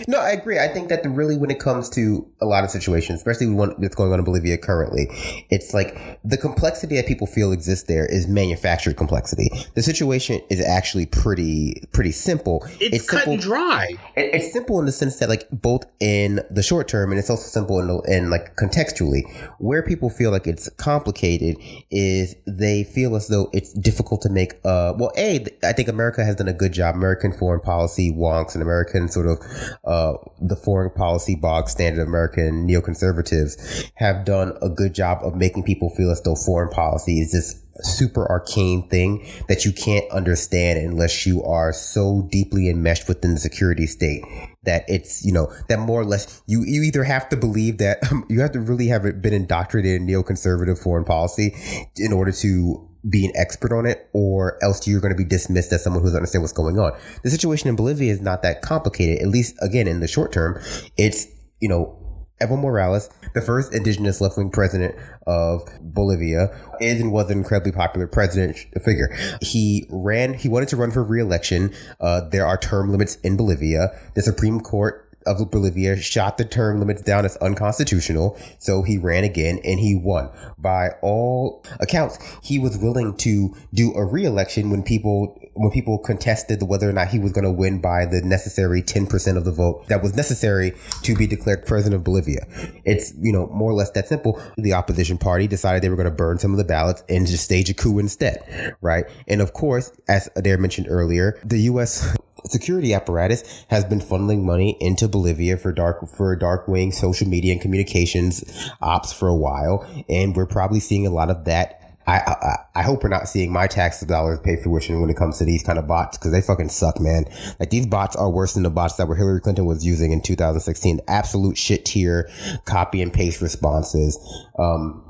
No, 0.08 0.20
I 0.20 0.32
agree. 0.32 0.60
I 0.60 0.68
think 0.68 0.90
that 0.90 1.04
the, 1.04 1.10
really 1.10 1.38
when 1.38 1.52
it 1.52 1.60
comes 1.60 1.90
to 1.92 2.28
a 2.42 2.46
lot 2.46 2.64
of 2.64 2.72
situations, 2.72 3.20
especially 3.20 3.48
one 3.48 3.76
that's 3.80 3.96
going 3.96 4.12
on 4.12 4.20
in 4.20 4.26
Bolivia 4.26 4.58
currently, 4.58 5.08
it's 5.50 5.74
like 5.74 6.20
the 6.24 6.38
complexity 6.38 6.96
that 6.96 7.08
people 7.08 7.28
feel 7.28 7.52
exists 7.52 7.88
there 7.88 8.06
is 8.06 8.28
manufactured 8.28 8.98
complexity. 8.98 9.50
The 9.76 9.84
situation 9.84 10.42
is 10.50 10.60
actually 10.60 11.06
pretty 11.06 11.84
pretty 11.92 12.12
simple. 12.12 12.64
It's, 12.80 12.98
it's 12.98 13.10
cut 13.10 13.20
simple, 13.20 13.34
and 13.34 13.42
dry. 13.42 13.88
It's 14.16 14.52
simple 14.52 14.80
in 14.80 14.86
the 14.86 14.92
sense 14.92 15.18
that 15.18 15.30
like 15.30 15.48
both 15.52 15.86
in 16.00 16.42
the 16.50 16.64
short 16.64 16.88
term 16.88 17.12
and 17.12 17.20
it's 17.20 17.30
also 17.30 17.48
simple 17.48 17.80
in 17.80 17.88
the 17.88 18.00
in 18.02 18.23
and 18.24 18.32
like 18.32 18.56
contextually, 18.56 19.24
where 19.60 19.84
people 19.84 20.10
feel 20.10 20.32
like 20.32 20.48
it's 20.48 20.70
complicated 20.78 21.58
is 21.92 22.36
they 22.48 22.84
feel 22.84 23.16
as 23.16 23.28
though 23.28 23.50
it's 23.54 23.74
difficult 23.74 24.22
to 24.22 24.30
make. 24.30 24.54
Well, 24.64 25.12
a 25.18 25.46
I 25.64 25.74
think 25.74 25.88
America 25.88 26.24
has 26.24 26.36
done 26.36 26.48
a 26.48 26.54
good 26.54 26.74
job. 26.74 26.96
American 26.96 27.32
foreign 27.32 27.62
policy 27.62 28.12
wonks 28.12 28.54
and 28.54 28.64
American 28.64 29.10
sort 29.10 29.28
of 29.28 29.40
uh, 29.84 30.14
the 30.42 30.56
foreign 30.56 30.92
policy 30.92 31.36
bog 31.36 31.70
standard 31.70 32.08
American 32.08 32.68
neoconservatives 32.68 33.92
have 33.96 34.26
done 34.26 34.54
a 34.62 34.70
good 34.70 34.94
job 34.94 35.20
of 35.24 35.36
making 35.36 35.64
people 35.64 35.90
feel 35.90 36.12
as 36.12 36.22
though 36.22 36.36
foreign 36.36 36.70
policy 36.70 37.20
is 37.20 37.32
this 37.32 37.60
super 37.82 38.30
arcane 38.30 38.88
thing 38.90 39.26
that 39.48 39.66
you 39.66 39.74
can't 39.74 40.10
understand 40.12 40.80
unless 40.80 41.26
you 41.26 41.44
are 41.44 41.74
so 41.74 42.28
deeply 42.32 42.70
enmeshed 42.70 43.08
within 43.08 43.34
the 43.34 43.40
security 43.40 43.88
state 43.88 44.24
that 44.64 44.86
it's 44.88 45.24
you 45.26 45.32
know 45.32 45.52
that 45.70 45.80
more 45.80 46.02
or 46.02 46.06
less 46.06 46.42
you 46.48 46.64
you 46.64 46.84
either 46.84 47.04
have 47.04 47.28
to 47.30 47.38
believe 47.38 47.78
that 47.78 48.00
um, 48.12 48.26
you 48.30 48.42
have 48.42 48.52
to 48.52 48.60
really 48.60 48.88
have 48.88 49.04
been 49.22 49.34
indoctrinated 49.34 50.02
in 50.02 50.08
neoconservative 50.08 50.82
foreign 50.82 51.04
policy 51.04 51.56
in 51.98 52.14
order 52.14 52.32
to 52.32 52.90
be 53.08 53.26
an 53.26 53.32
expert 53.36 53.74
on 53.74 53.86
it, 53.86 54.10
or 54.14 54.58
else 54.64 54.88
you're 54.88 55.02
going 55.02 55.12
to 55.12 55.18
be 55.18 55.26
dismissed 55.26 55.74
as 55.74 55.84
someone 55.84 56.02
who 56.02 56.08
doesn't 56.08 56.20
understand 56.20 56.42
what's 56.42 56.54
going 56.54 56.80
on. 56.80 56.98
The 57.24 57.30
situation 57.30 57.68
in 57.68 57.76
Bolivia 57.76 58.12
is 58.12 58.22
not 58.22 58.42
that 58.44 58.62
complicated, 58.62 59.22
at 59.22 59.28
least 59.28 59.56
again 59.62 59.88
in 59.88 60.00
the 60.00 60.08
short 60.08 60.32
term. 60.32 60.62
It's 60.98 61.28
you 61.60 61.70
know 61.70 61.98
Evo 62.42 62.60
Morales, 62.60 63.10
the 63.34 63.42
first 63.42 63.74
indigenous 63.74 64.20
left 64.20 64.38
wing 64.38 64.50
president 64.50 64.96
of 65.26 65.64
Bolivia, 65.82 66.54
is 66.82 67.00
and 67.00 67.12
was 67.12 67.30
an 67.30 67.38
incredibly 67.38 67.72
popular 67.72 68.08
president 68.08 68.58
figure. 68.84 69.16
He 69.42 69.86
ran, 69.90 70.34
he 70.34 70.50
wanted 70.50 70.70
to 70.70 70.76
run 70.76 70.92
for 70.92 71.04
re 71.04 71.22
election. 71.22 71.74
Uh, 72.00 72.22
there 72.30 72.46
are 72.46 72.58
term 72.58 72.92
limits 72.92 73.16
in 73.18 73.38
Bolivia. 73.38 73.98
The 74.16 74.22
Supreme 74.22 74.60
Court 74.60 75.03
of 75.26 75.52
Bolivia 75.52 75.98
shot 75.98 76.38
the 76.38 76.46
term 76.46 76.80
limits 76.80 77.02
down 77.02 77.26
as 77.26 77.38
unconstitutional. 77.38 78.38
So 78.60 78.84
he 78.84 78.98
ran 78.98 79.24
again 79.24 79.60
and 79.64 79.80
he 79.80 79.96
won. 79.96 80.30
By 80.58 80.92
all 81.02 81.64
accounts, 81.80 82.18
he 82.42 82.60
was 82.60 82.78
willing 82.78 83.16
to 83.18 83.56
do 83.74 83.94
a 83.94 84.06
re-election 84.06 84.70
when 84.70 84.84
people 84.84 85.40
when 85.56 85.72
people 85.72 86.00
contested 86.00 86.64
whether 86.64 86.90
or 86.90 86.94
not 86.94 87.10
he 87.10 87.20
was 87.20 87.32
going 87.32 87.44
to 87.44 87.52
win 87.52 87.80
by 87.80 88.06
the 88.06 88.22
necessary 88.22 88.82
10% 88.82 89.38
of 89.38 89.46
the 89.46 89.52
vote 89.52 89.88
that 89.88 90.02
was 90.02 90.16
necessary 90.16 90.74
to 91.04 91.16
be 91.16 91.28
declared 91.28 91.66
president 91.66 92.00
of 92.00 92.04
Bolivia. 92.04 92.48
It's, 92.86 93.14
you 93.20 93.32
know, 93.32 93.48
more 93.48 93.72
or 93.72 93.76
less 93.76 93.92
that 93.92 94.08
simple. 94.08 94.42
The 94.58 94.74
opposition 94.74 95.18
party 95.18 95.48
decided 95.48 95.84
they 95.84 95.90
were 95.90 95.96
going 95.96 96.10
to 96.10 96.16
burn 96.16 96.40
some 96.40 96.52
of 96.52 96.58
the 96.58 96.64
ballots 96.64 97.04
and 97.08 97.28
just 97.28 97.44
stage 97.44 97.70
a 97.70 97.74
coup 97.74 98.00
instead, 98.00 98.76
right? 98.82 99.06
And 99.28 99.42
of 99.42 99.54
course, 99.54 99.92
as 100.08 100.28
Adair 100.36 100.58
mentioned 100.58 100.88
earlier, 100.90 101.40
the 101.44 101.60
U.S 101.62 102.16
security 102.46 102.94
apparatus 102.94 103.66
has 103.70 103.86
been 103.86 104.00
funneling 104.00 104.44
money 104.44 104.78
into 104.80 105.08
Bolivia 105.08 105.58
for 105.58 105.72
dark 105.72 106.08
for 106.10 106.36
dark 106.36 106.68
wing 106.68 106.92
social 106.92 107.28
media 107.28 107.54
and 107.54 107.62
communications 107.62 108.44
ops 108.82 109.14
for 109.14 109.28
a 109.28 109.36
while, 109.36 109.86
and 110.10 110.36
we're 110.36 110.46
probably 110.46 110.80
seeing 110.80 111.08
a 111.08 111.12
lot 111.12 111.30
of 111.30 111.46
that. 111.46 111.80
I, 112.06 112.18
I, 112.18 112.58
I 112.76 112.82
hope 112.82 113.02
we're 113.02 113.10
not 113.10 113.30
seeing 113.30 113.54
my 113.54 113.66
tax 113.66 114.02
dollars 114.02 114.38
pay 114.42 114.58
fruition 114.62 115.00
when 115.00 115.10
it 115.10 115.16
comes 115.16 115.38
to 115.38 115.46
these 115.46 115.64
kind 115.64 115.80
of 115.80 115.88
bots 115.88 116.18
because 116.18 116.34
they 116.34 116.42
fucking 116.42 116.68
suck, 116.68 117.00
man. 117.00 117.24
Like 117.62 117.70
these 117.70 117.88
bots 117.88 118.18
are 118.18 118.30
worse 118.30 118.56
than 118.56 118.64
the 118.64 118.70
bots 118.70 118.98
that 118.98 119.08
were 119.08 119.16
Hillary 119.16 119.40
Clinton 119.40 119.66
was 119.66 119.86
using 119.86 120.12
in 120.12 120.22
2016. 120.22 121.00
Absolute 121.08 121.58
shit 121.58 121.86
tier 121.86 122.30
copy 122.66 123.02
and 123.02 123.14
paste 123.14 123.42
responses. 123.42 124.20
Um, 124.60 125.10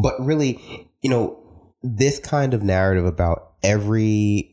but 0.00 0.14
really, 0.20 0.88
you 1.02 1.10
know, 1.10 1.36
this 1.82 2.20
kind 2.20 2.54
of 2.54 2.62
narrative 2.62 3.06
about 3.06 3.54
every 3.62 4.49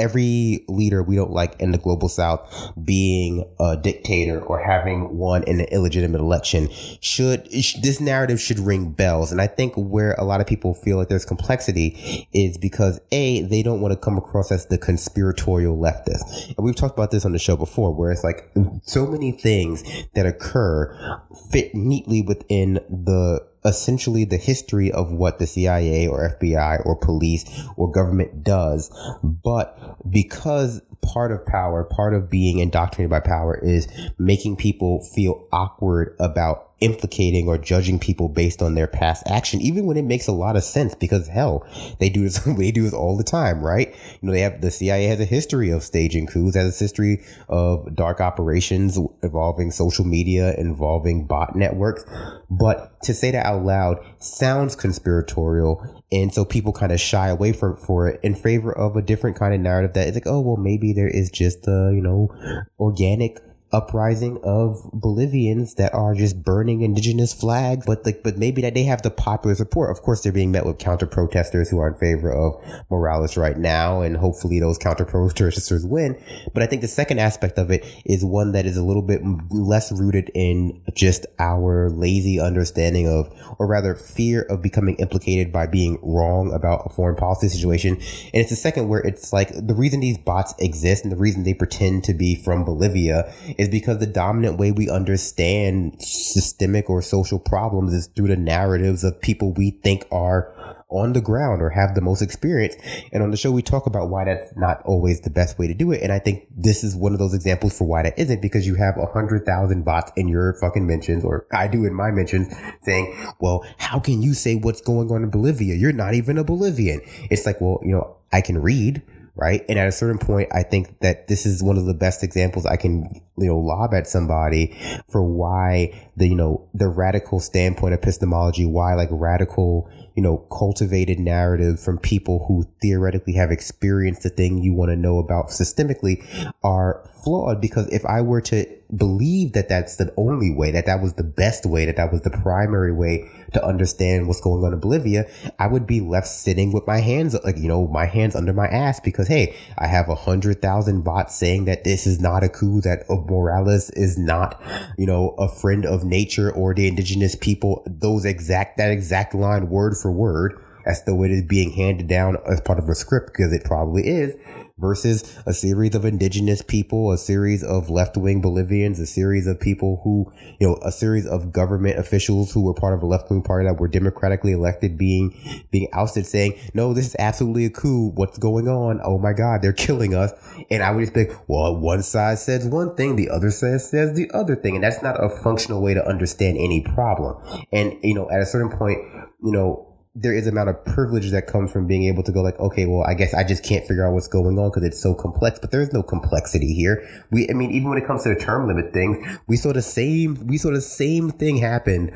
every 0.00 0.64
leader 0.68 1.02
we 1.02 1.16
don't 1.16 1.30
like 1.30 1.60
in 1.60 1.72
the 1.72 1.78
global 1.78 2.08
south 2.08 2.72
being 2.82 3.44
a 3.60 3.76
dictator 3.76 4.40
or 4.40 4.62
having 4.62 5.16
won 5.16 5.42
in 5.44 5.60
an 5.60 5.66
illegitimate 5.66 6.20
election 6.20 6.68
should 7.00 7.44
this 7.50 8.00
narrative 8.00 8.40
should 8.40 8.58
ring 8.58 8.90
bells. 8.90 9.30
And 9.30 9.40
i 9.40 9.46
think 9.46 9.74
where 9.76 10.14
a 10.14 10.24
lot 10.24 10.40
of 10.40 10.46
people 10.46 10.74
feel 10.74 10.96
like 10.96 11.08
there's 11.08 11.24
complexity 11.24 12.28
is 12.32 12.58
because 12.58 13.00
a 13.12 13.42
they 13.42 13.62
don't 13.62 13.80
want 13.80 13.92
to 13.92 13.98
come 13.98 14.16
across 14.16 14.50
as 14.50 14.66
the 14.66 14.78
conspiratorial 14.78 15.76
leftist. 15.76 16.48
And 16.48 16.64
we've 16.64 16.76
talked 16.76 16.96
about 16.96 17.10
this 17.10 17.24
on 17.24 17.32
the 17.32 17.38
show 17.38 17.56
before 17.56 17.92
where 17.92 18.10
it's 18.10 18.24
like 18.24 18.50
so 18.82 19.06
many 19.06 19.32
things 19.32 19.84
that 20.14 20.26
occur 20.26 21.20
fit 21.50 21.74
neatly 21.74 22.22
within 22.22 22.74
the 22.88 23.49
essentially 23.64 24.24
the 24.24 24.36
history 24.36 24.90
of 24.90 25.12
what 25.12 25.38
the 25.38 25.46
CIA 25.46 26.06
or 26.06 26.36
FBI 26.40 26.84
or 26.86 26.96
police 26.96 27.44
or 27.76 27.90
government 27.90 28.42
does. 28.42 28.90
But 29.22 29.96
because 30.10 30.82
part 31.02 31.32
of 31.32 31.44
power, 31.46 31.84
part 31.84 32.14
of 32.14 32.30
being 32.30 32.58
indoctrinated 32.58 33.10
by 33.10 33.20
power 33.20 33.58
is 33.62 33.88
making 34.18 34.56
people 34.56 35.02
feel 35.02 35.46
awkward 35.52 36.16
about 36.18 36.69
implicating 36.80 37.46
or 37.46 37.58
judging 37.58 37.98
people 37.98 38.28
based 38.28 38.62
on 38.62 38.74
their 38.74 38.86
past 38.86 39.22
action, 39.26 39.60
even 39.60 39.86
when 39.86 39.96
it 39.96 40.04
makes 40.04 40.26
a 40.26 40.32
lot 40.32 40.56
of 40.56 40.64
sense 40.64 40.94
because 40.94 41.28
hell, 41.28 41.66
they 41.98 42.08
do 42.08 42.22
this, 42.22 42.38
they 42.58 42.70
do 42.70 42.82
this 42.84 42.94
all 42.94 43.16
the 43.16 43.24
time, 43.24 43.60
right? 43.60 43.94
You 44.20 44.26
know, 44.26 44.32
they 44.32 44.40
have, 44.40 44.60
the 44.60 44.70
CIA 44.70 45.04
has 45.04 45.20
a 45.20 45.24
history 45.24 45.70
of 45.70 45.82
staging 45.82 46.26
coups, 46.26 46.56
has 46.56 46.80
a 46.80 46.84
history 46.84 47.22
of 47.48 47.94
dark 47.94 48.20
operations 48.20 48.98
involving 49.22 49.70
social 49.70 50.04
media, 50.04 50.54
involving 50.56 51.26
bot 51.26 51.54
networks. 51.54 52.04
But 52.50 53.00
to 53.02 53.14
say 53.14 53.30
that 53.30 53.46
out 53.46 53.64
loud 53.64 53.98
sounds 54.18 54.74
conspiratorial. 54.74 56.02
And 56.12 56.32
so 56.32 56.44
people 56.44 56.72
kind 56.72 56.92
of 56.92 57.00
shy 57.00 57.28
away 57.28 57.52
from, 57.52 57.76
for 57.76 58.08
it 58.08 58.20
in 58.22 58.34
favor 58.34 58.72
of 58.72 58.96
a 58.96 59.02
different 59.02 59.36
kind 59.36 59.54
of 59.54 59.60
narrative 59.60 59.94
that 59.94 60.08
is 60.08 60.14
like, 60.14 60.26
oh, 60.26 60.40
well, 60.40 60.56
maybe 60.56 60.92
there 60.92 61.08
is 61.08 61.30
just 61.30 61.66
a, 61.68 61.92
you 61.94 62.00
know, 62.00 62.30
organic 62.78 63.38
uprising 63.72 64.38
of 64.42 64.90
Bolivians 64.92 65.74
that 65.74 65.94
are 65.94 66.14
just 66.14 66.42
burning 66.42 66.80
indigenous 66.80 67.32
flags, 67.32 67.86
but 67.86 68.04
like, 68.04 68.22
but 68.22 68.36
maybe 68.36 68.62
that 68.62 68.74
they 68.74 68.82
have 68.84 69.02
the 69.02 69.10
popular 69.10 69.54
support. 69.54 69.90
Of 69.90 70.02
course, 70.02 70.22
they're 70.22 70.32
being 70.32 70.50
met 70.50 70.66
with 70.66 70.78
counter 70.78 71.06
protesters 71.06 71.70
who 71.70 71.78
are 71.78 71.88
in 71.88 71.94
favor 71.94 72.32
of 72.32 72.62
Morales 72.90 73.36
right 73.36 73.56
now, 73.56 74.00
and 74.00 74.16
hopefully 74.16 74.58
those 74.58 74.78
counter 74.78 75.04
protesters 75.04 75.84
win. 75.86 76.20
But 76.52 76.62
I 76.62 76.66
think 76.66 76.82
the 76.82 76.88
second 76.88 77.20
aspect 77.20 77.58
of 77.58 77.70
it 77.70 77.84
is 78.04 78.24
one 78.24 78.52
that 78.52 78.66
is 78.66 78.76
a 78.76 78.82
little 78.82 79.02
bit 79.02 79.20
less 79.50 79.92
rooted 79.92 80.30
in 80.34 80.82
just 80.94 81.26
our 81.38 81.90
lazy 81.90 82.40
understanding 82.40 83.08
of, 83.08 83.32
or 83.58 83.66
rather 83.66 83.94
fear 83.94 84.42
of 84.42 84.62
becoming 84.62 84.96
implicated 84.96 85.52
by 85.52 85.66
being 85.66 85.98
wrong 86.02 86.52
about 86.52 86.82
a 86.86 86.88
foreign 86.88 87.16
policy 87.16 87.48
situation. 87.48 87.94
And 87.94 88.34
it's 88.34 88.50
the 88.50 88.56
second 88.56 88.88
where 88.88 89.00
it's 89.00 89.32
like 89.32 89.50
the 89.54 89.74
reason 89.74 90.00
these 90.00 90.18
bots 90.18 90.54
exist 90.58 91.04
and 91.04 91.12
the 91.12 91.16
reason 91.16 91.44
they 91.44 91.54
pretend 91.54 92.04
to 92.04 92.14
be 92.14 92.34
from 92.34 92.64
Bolivia 92.64 93.32
is 93.60 93.68
because 93.68 93.98
the 93.98 94.06
dominant 94.06 94.56
way 94.56 94.72
we 94.72 94.88
understand 94.88 95.94
systemic 96.00 96.88
or 96.88 97.02
social 97.02 97.38
problems 97.38 97.92
is 97.92 98.06
through 98.06 98.28
the 98.28 98.36
narratives 98.36 99.04
of 99.04 99.20
people 99.20 99.52
we 99.52 99.70
think 99.70 100.02
are 100.10 100.54
on 100.88 101.12
the 101.12 101.20
ground 101.20 101.60
or 101.60 101.68
have 101.68 101.94
the 101.94 102.00
most 102.00 102.22
experience. 102.22 102.74
And 103.12 103.22
on 103.22 103.30
the 103.30 103.36
show, 103.36 103.52
we 103.52 103.60
talk 103.60 103.84
about 103.84 104.08
why 104.08 104.24
that's 104.24 104.56
not 104.56 104.80
always 104.86 105.20
the 105.20 105.28
best 105.28 105.58
way 105.58 105.66
to 105.66 105.74
do 105.74 105.92
it. 105.92 106.00
And 106.00 106.10
I 106.10 106.18
think 106.18 106.48
this 106.50 106.82
is 106.82 106.96
one 106.96 107.12
of 107.12 107.18
those 107.18 107.34
examples 107.34 107.76
for 107.76 107.86
why 107.86 108.02
that 108.02 108.18
isn't 108.18 108.40
because 108.40 108.66
you 108.66 108.76
have 108.76 108.96
a 108.96 109.04
hundred 109.04 109.44
thousand 109.44 109.84
bots 109.84 110.10
in 110.16 110.26
your 110.26 110.54
fucking 110.54 110.86
mentions, 110.86 111.22
or 111.22 111.46
I 111.52 111.68
do 111.68 111.84
in 111.84 111.92
my 111.92 112.10
mentions 112.10 112.54
saying, 112.80 113.14
well, 113.40 113.62
how 113.76 114.00
can 114.00 114.22
you 114.22 114.32
say 114.32 114.54
what's 114.54 114.80
going 114.80 115.12
on 115.12 115.22
in 115.22 115.28
Bolivia? 115.28 115.74
You're 115.74 115.92
not 115.92 116.14
even 116.14 116.38
a 116.38 116.44
Bolivian. 116.44 117.02
It's 117.30 117.44
like, 117.44 117.60
well, 117.60 117.78
you 117.82 117.92
know, 117.92 118.16
I 118.32 118.40
can 118.40 118.62
read 118.62 119.02
right? 119.34 119.64
And 119.68 119.78
at 119.78 119.88
a 119.88 119.92
certain 119.92 120.18
point, 120.18 120.48
I 120.52 120.62
think 120.62 121.00
that 121.00 121.28
this 121.28 121.46
is 121.46 121.62
one 121.62 121.76
of 121.78 121.86
the 121.86 121.94
best 121.94 122.22
examples 122.22 122.66
I 122.66 122.76
can, 122.76 123.22
you 123.38 123.46
know, 123.46 123.58
lob 123.58 123.94
at 123.94 124.06
somebody 124.06 124.76
for 125.08 125.22
why 125.22 126.08
the, 126.16 126.28
you 126.28 126.34
know, 126.34 126.68
the 126.74 126.88
radical 126.88 127.40
standpoint 127.40 127.94
epistemology, 127.94 128.66
why 128.66 128.94
like 128.94 129.08
radical, 129.10 129.88
you 130.14 130.22
know, 130.22 130.38
cultivated 130.38 131.18
narrative 131.18 131.80
from 131.80 131.98
people 131.98 132.44
who 132.46 132.66
theoretically 132.82 133.34
have 133.34 133.50
experienced 133.50 134.22
the 134.22 134.30
thing 134.30 134.58
you 134.58 134.72
want 134.74 134.90
to 134.90 134.96
know 134.96 135.18
about 135.18 135.46
systemically 135.46 136.24
are 136.62 137.04
flawed. 137.22 137.60
Because 137.60 137.88
if 137.88 138.04
I 138.04 138.20
were 138.20 138.40
to 138.42 138.79
believe 138.96 139.52
that 139.52 139.68
that's 139.68 139.96
the 139.96 140.12
only 140.16 140.52
way, 140.52 140.70
that 140.70 140.86
that 140.86 141.00
was 141.00 141.14
the 141.14 141.24
best 141.24 141.66
way, 141.66 141.86
that 141.86 141.96
that 141.96 142.12
was 142.12 142.22
the 142.22 142.30
primary 142.30 142.92
way 142.92 143.30
to 143.52 143.64
understand 143.64 144.26
what's 144.26 144.40
going 144.40 144.64
on 144.64 144.72
in 144.72 144.80
Bolivia, 144.80 145.28
I 145.58 145.66
would 145.66 145.86
be 145.86 146.00
left 146.00 146.26
sitting 146.26 146.72
with 146.72 146.86
my 146.86 146.98
hands, 146.98 147.36
like, 147.44 147.58
you 147.58 147.68
know, 147.68 147.86
my 147.86 148.06
hands 148.06 148.34
under 148.34 148.52
my 148.52 148.66
ass 148.66 149.00
because, 149.00 149.28
hey, 149.28 149.56
I 149.78 149.86
have 149.86 150.08
a 150.08 150.14
hundred 150.14 150.62
thousand 150.62 151.02
bots 151.02 151.36
saying 151.36 151.64
that 151.66 151.84
this 151.84 152.06
is 152.06 152.20
not 152.20 152.44
a 152.44 152.48
coup, 152.48 152.80
that 152.82 153.04
uh, 153.08 153.16
Morales 153.16 153.90
is 153.90 154.18
not, 154.18 154.60
you 154.96 155.06
know, 155.06 155.30
a 155.38 155.48
friend 155.48 155.84
of 155.84 156.04
nature 156.04 156.50
or 156.50 156.74
the 156.74 156.86
indigenous 156.86 157.34
people. 157.34 157.82
Those 157.86 158.24
exact, 158.24 158.78
that 158.78 158.90
exact 158.90 159.34
line 159.34 159.68
word 159.68 159.96
for 159.96 160.10
word 160.10 160.60
as 160.86 161.04
though 161.04 161.22
it 161.22 161.30
is 161.30 161.42
being 161.42 161.72
handed 161.72 162.08
down 162.08 162.36
as 162.46 162.60
part 162.60 162.78
of 162.78 162.88
a 162.88 162.94
script 162.94 163.28
because 163.28 163.52
it 163.52 163.64
probably 163.64 164.06
is 164.06 164.34
versus 164.80 165.38
a 165.46 165.52
series 165.52 165.94
of 165.94 166.04
indigenous 166.04 166.62
people, 166.62 167.12
a 167.12 167.18
series 167.18 167.62
of 167.62 167.90
left 167.90 168.16
wing 168.16 168.40
Bolivians, 168.40 168.98
a 168.98 169.06
series 169.06 169.46
of 169.46 169.60
people 169.60 170.00
who, 170.02 170.32
you 170.58 170.68
know, 170.68 170.78
a 170.82 170.90
series 170.90 171.26
of 171.26 171.52
government 171.52 171.98
officials 171.98 172.52
who 172.52 172.62
were 172.62 172.74
part 172.74 172.94
of 172.94 173.02
a 173.02 173.06
left 173.06 173.30
wing 173.30 173.42
party 173.42 173.66
that 173.66 173.78
were 173.78 173.88
democratically 173.88 174.52
elected 174.52 174.96
being, 174.96 175.34
being 175.70 175.88
ousted 175.92 176.26
saying, 176.26 176.58
no, 176.74 176.94
this 176.94 177.06
is 177.06 177.16
absolutely 177.18 177.66
a 177.66 177.70
coup. 177.70 178.10
What's 178.14 178.38
going 178.38 178.68
on? 178.68 179.00
Oh 179.04 179.18
my 179.18 179.32
God, 179.32 179.62
they're 179.62 179.72
killing 179.72 180.14
us. 180.14 180.32
And 180.70 180.82
I 180.82 180.90
would 180.90 181.02
just 181.02 181.14
think, 181.14 181.32
well, 181.46 181.76
one 181.76 182.02
side 182.02 182.38
says 182.38 182.66
one 182.66 182.94
thing, 182.96 183.16
the 183.16 183.30
other 183.30 183.50
side 183.50 183.80
says 183.80 184.14
the 184.14 184.30
other 184.32 184.56
thing. 184.56 184.74
And 184.74 184.84
that's 184.84 185.02
not 185.02 185.22
a 185.22 185.28
functional 185.28 185.82
way 185.82 185.94
to 185.94 186.06
understand 186.06 186.56
any 186.56 186.80
problem. 186.80 187.36
And, 187.72 187.98
you 188.02 188.14
know, 188.14 188.30
at 188.30 188.40
a 188.40 188.46
certain 188.46 188.76
point, 188.76 188.98
you 189.42 189.52
know, 189.52 189.89
there 190.16 190.34
is 190.34 190.48
amount 190.48 190.68
of 190.68 190.84
privilege 190.84 191.30
that 191.30 191.46
comes 191.46 191.70
from 191.70 191.86
being 191.86 192.04
able 192.04 192.24
to 192.24 192.32
go 192.32 192.42
like, 192.42 192.58
okay, 192.58 192.84
well, 192.84 193.04
I 193.06 193.14
guess 193.14 193.32
I 193.32 193.44
just 193.44 193.62
can't 193.62 193.86
figure 193.86 194.04
out 194.04 194.12
what's 194.12 194.26
going 194.26 194.58
on 194.58 194.70
because 194.70 194.82
it's 194.82 195.00
so 195.00 195.14
complex. 195.14 195.60
But 195.60 195.70
there's 195.70 195.92
no 195.92 196.02
complexity 196.02 196.74
here. 196.74 197.06
We, 197.30 197.48
I 197.48 197.52
mean, 197.52 197.70
even 197.70 197.90
when 197.90 197.98
it 197.98 198.06
comes 198.06 198.24
to 198.24 198.30
the 198.30 198.40
term 198.40 198.66
limit 198.66 198.92
thing, 198.92 199.24
we 199.46 199.56
saw 199.56 199.72
the 199.72 199.82
same, 199.82 200.46
we 200.48 200.58
saw 200.58 200.72
the 200.72 200.80
same 200.80 201.30
thing 201.30 201.58
happen 201.58 202.10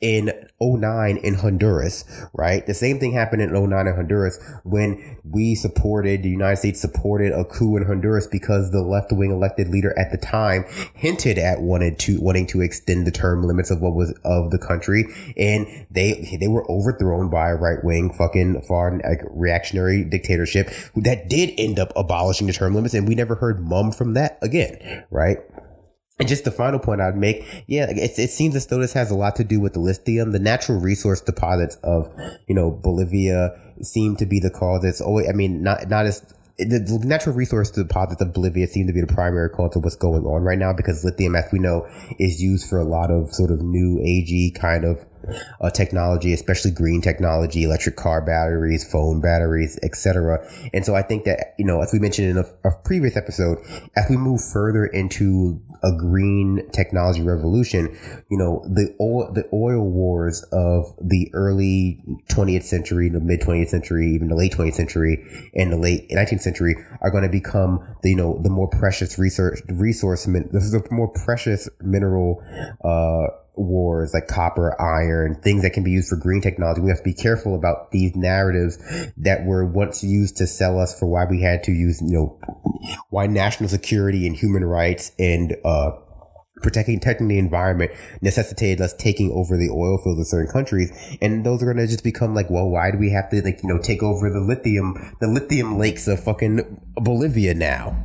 in 0.00 0.32
09 0.60 1.16
in 1.18 1.34
Honduras, 1.34 2.04
right? 2.32 2.64
The 2.66 2.72
same 2.72 3.00
thing 3.00 3.12
happened 3.12 3.42
in 3.42 3.52
09 3.52 3.86
in 3.86 3.94
Honduras 3.94 4.38
when 4.62 5.18
we 5.24 5.54
supported, 5.54 6.22
the 6.22 6.30
United 6.30 6.56
States 6.56 6.80
supported 6.80 7.32
a 7.32 7.44
coup 7.44 7.76
in 7.76 7.84
Honduras 7.84 8.26
because 8.28 8.70
the 8.70 8.80
left 8.80 9.12
wing 9.12 9.30
elected 9.30 9.68
leader 9.68 9.96
at 9.98 10.12
the 10.12 10.18
time 10.18 10.64
hinted 10.94 11.36
at 11.36 11.60
wanted 11.60 11.98
to, 11.98 12.20
wanting 12.20 12.46
to 12.46 12.62
extend 12.62 13.06
the 13.06 13.10
term 13.10 13.42
limits 13.42 13.70
of 13.70 13.80
what 13.82 13.94
was 13.94 14.16
of 14.24 14.52
the 14.52 14.58
country. 14.58 15.04
And 15.36 15.66
they, 15.90 16.38
they 16.40 16.48
were 16.48 16.70
overthrown 16.70 17.28
by 17.28 17.39
a 17.48 17.54
right 17.56 17.82
wing 17.82 18.12
fucking 18.12 18.60
far 18.62 19.00
like, 19.02 19.22
reactionary 19.30 20.04
dictatorship 20.04 20.70
that 20.96 21.28
did 21.28 21.54
end 21.56 21.78
up 21.78 21.92
abolishing 21.96 22.46
the 22.46 22.52
term 22.52 22.74
limits. 22.74 22.92
And 22.92 23.08
we 23.08 23.14
never 23.14 23.36
heard 23.36 23.66
mum 23.66 23.92
from 23.92 24.12
that 24.14 24.38
again, 24.42 25.04
right? 25.10 25.38
And 26.20 26.28
just 26.28 26.44
the 26.44 26.50
final 26.50 26.78
point 26.78 27.00
I'd 27.00 27.16
make, 27.16 27.64
yeah, 27.66 27.88
it, 27.88 28.18
it 28.18 28.28
seems 28.28 28.54
as 28.54 28.66
though 28.66 28.78
this 28.78 28.92
has 28.92 29.10
a 29.10 29.14
lot 29.14 29.36
to 29.36 29.44
do 29.44 29.58
with 29.58 29.72
the 29.72 29.80
lithium. 29.80 30.32
The 30.32 30.38
natural 30.38 30.78
resource 30.78 31.22
deposits 31.22 31.76
of, 31.76 32.14
you 32.46 32.54
know, 32.54 32.70
Bolivia 32.70 33.58
seem 33.80 34.16
to 34.16 34.26
be 34.26 34.38
the 34.38 34.50
cause. 34.50 34.84
It's 34.84 35.00
always, 35.00 35.26
I 35.30 35.32
mean, 35.32 35.62
not, 35.62 35.88
not 35.88 36.04
as, 36.04 36.20
the 36.58 37.00
natural 37.02 37.34
resource 37.34 37.70
deposits 37.70 38.20
of 38.20 38.34
Bolivia 38.34 38.66
seem 38.66 38.86
to 38.86 38.92
be 38.92 39.00
the 39.00 39.06
primary 39.06 39.48
cause 39.48 39.74
of 39.76 39.82
what's 39.82 39.96
going 39.96 40.26
on 40.26 40.42
right 40.42 40.58
now 40.58 40.74
because 40.74 41.02
lithium, 41.06 41.34
as 41.34 41.50
we 41.52 41.58
know, 41.58 41.88
is 42.18 42.42
used 42.42 42.68
for 42.68 42.78
a 42.78 42.84
lot 42.84 43.10
of 43.10 43.32
sort 43.32 43.50
of 43.50 43.62
new 43.62 43.98
agey 44.00 44.54
kind 44.54 44.84
of 44.84 45.06
uh, 45.60 45.70
technology, 45.70 46.32
especially 46.32 46.70
green 46.70 47.00
technology, 47.00 47.64
electric 47.64 47.96
car 47.96 48.20
batteries, 48.20 48.90
phone 48.90 49.20
batteries, 49.20 49.78
etc. 49.82 50.46
And 50.72 50.84
so 50.84 50.94
I 50.94 51.02
think 51.02 51.24
that 51.24 51.54
you 51.58 51.64
know, 51.64 51.80
as 51.80 51.92
we 51.92 51.98
mentioned 51.98 52.28
in 52.28 52.38
a, 52.38 52.46
a 52.68 52.76
previous 52.84 53.16
episode, 53.16 53.58
as 53.96 54.06
we 54.08 54.16
move 54.16 54.40
further 54.42 54.86
into 54.86 55.60
a 55.82 55.92
green 55.96 56.68
technology 56.72 57.22
revolution, 57.22 57.96
you 58.30 58.36
know, 58.36 58.62
the 58.66 58.94
oil, 59.00 59.32
the 59.32 59.48
oil 59.52 59.88
wars 59.88 60.42
of 60.52 60.94
the 61.00 61.30
early 61.32 62.02
20th 62.28 62.64
century, 62.64 63.08
the 63.08 63.20
mid 63.20 63.40
20th 63.40 63.68
century, 63.68 64.14
even 64.14 64.28
the 64.28 64.34
late 64.34 64.52
20th 64.52 64.74
century 64.74 65.24
and 65.54 65.72
the 65.72 65.76
late 65.76 66.08
19th 66.10 66.40
century 66.40 66.76
are 67.00 67.10
going 67.10 67.22
to 67.22 67.28
become 67.28 67.84
the, 68.02 68.10
you 68.10 68.16
know, 68.16 68.38
the 68.42 68.50
more 68.50 68.68
precious 68.68 69.18
research, 69.18 69.60
resource, 69.68 70.24
this 70.24 70.64
is 70.64 70.74
a 70.74 70.82
more 70.90 71.08
precious 71.08 71.68
mineral, 71.80 72.42
uh, 72.84 73.28
wars 73.54 74.12
like 74.14 74.26
copper, 74.26 74.80
iron, 74.80 75.34
things 75.42 75.62
that 75.62 75.72
can 75.72 75.84
be 75.84 75.90
used 75.90 76.08
for 76.08 76.16
green 76.16 76.40
technology. 76.40 76.80
We 76.80 76.90
have 76.90 76.98
to 76.98 77.04
be 77.04 77.14
careful 77.14 77.54
about 77.54 77.90
these 77.90 78.14
narratives 78.16 78.78
that 79.16 79.44
were 79.44 79.64
once 79.64 80.02
used 80.02 80.36
to 80.38 80.46
sell 80.46 80.78
us 80.78 80.98
for 80.98 81.06
why 81.06 81.24
we 81.24 81.42
had 81.42 81.62
to 81.64 81.72
use, 81.72 82.00
you 82.00 82.12
know, 82.12 82.40
why 83.10 83.26
national 83.26 83.68
security 83.68 84.26
and 84.26 84.36
human 84.36 84.64
rights 84.64 85.12
and, 85.18 85.56
uh, 85.64 85.90
protecting 86.62 86.98
protecting 87.00 87.28
the 87.28 87.38
environment 87.38 87.90
necessitated 88.20 88.80
us 88.80 88.92
taking 88.94 89.30
over 89.32 89.56
the 89.56 89.70
oil 89.70 89.98
fields 89.98 90.20
of 90.20 90.26
certain 90.26 90.50
countries 90.52 90.92
and 91.22 91.44
those 91.44 91.62
are 91.62 91.66
going 91.66 91.76
to 91.76 91.86
just 91.86 92.04
become 92.04 92.34
like 92.34 92.50
well 92.50 92.68
why 92.68 92.90
do 92.90 92.98
we 92.98 93.10
have 93.10 93.30
to 93.30 93.40
like 93.42 93.62
you 93.62 93.68
know 93.68 93.78
take 93.78 94.02
over 94.02 94.28
the 94.30 94.40
lithium 94.40 94.94
the 95.20 95.26
lithium 95.26 95.78
lakes 95.78 96.06
of 96.06 96.22
fucking 96.22 96.80
bolivia 96.96 97.54
now 97.54 97.96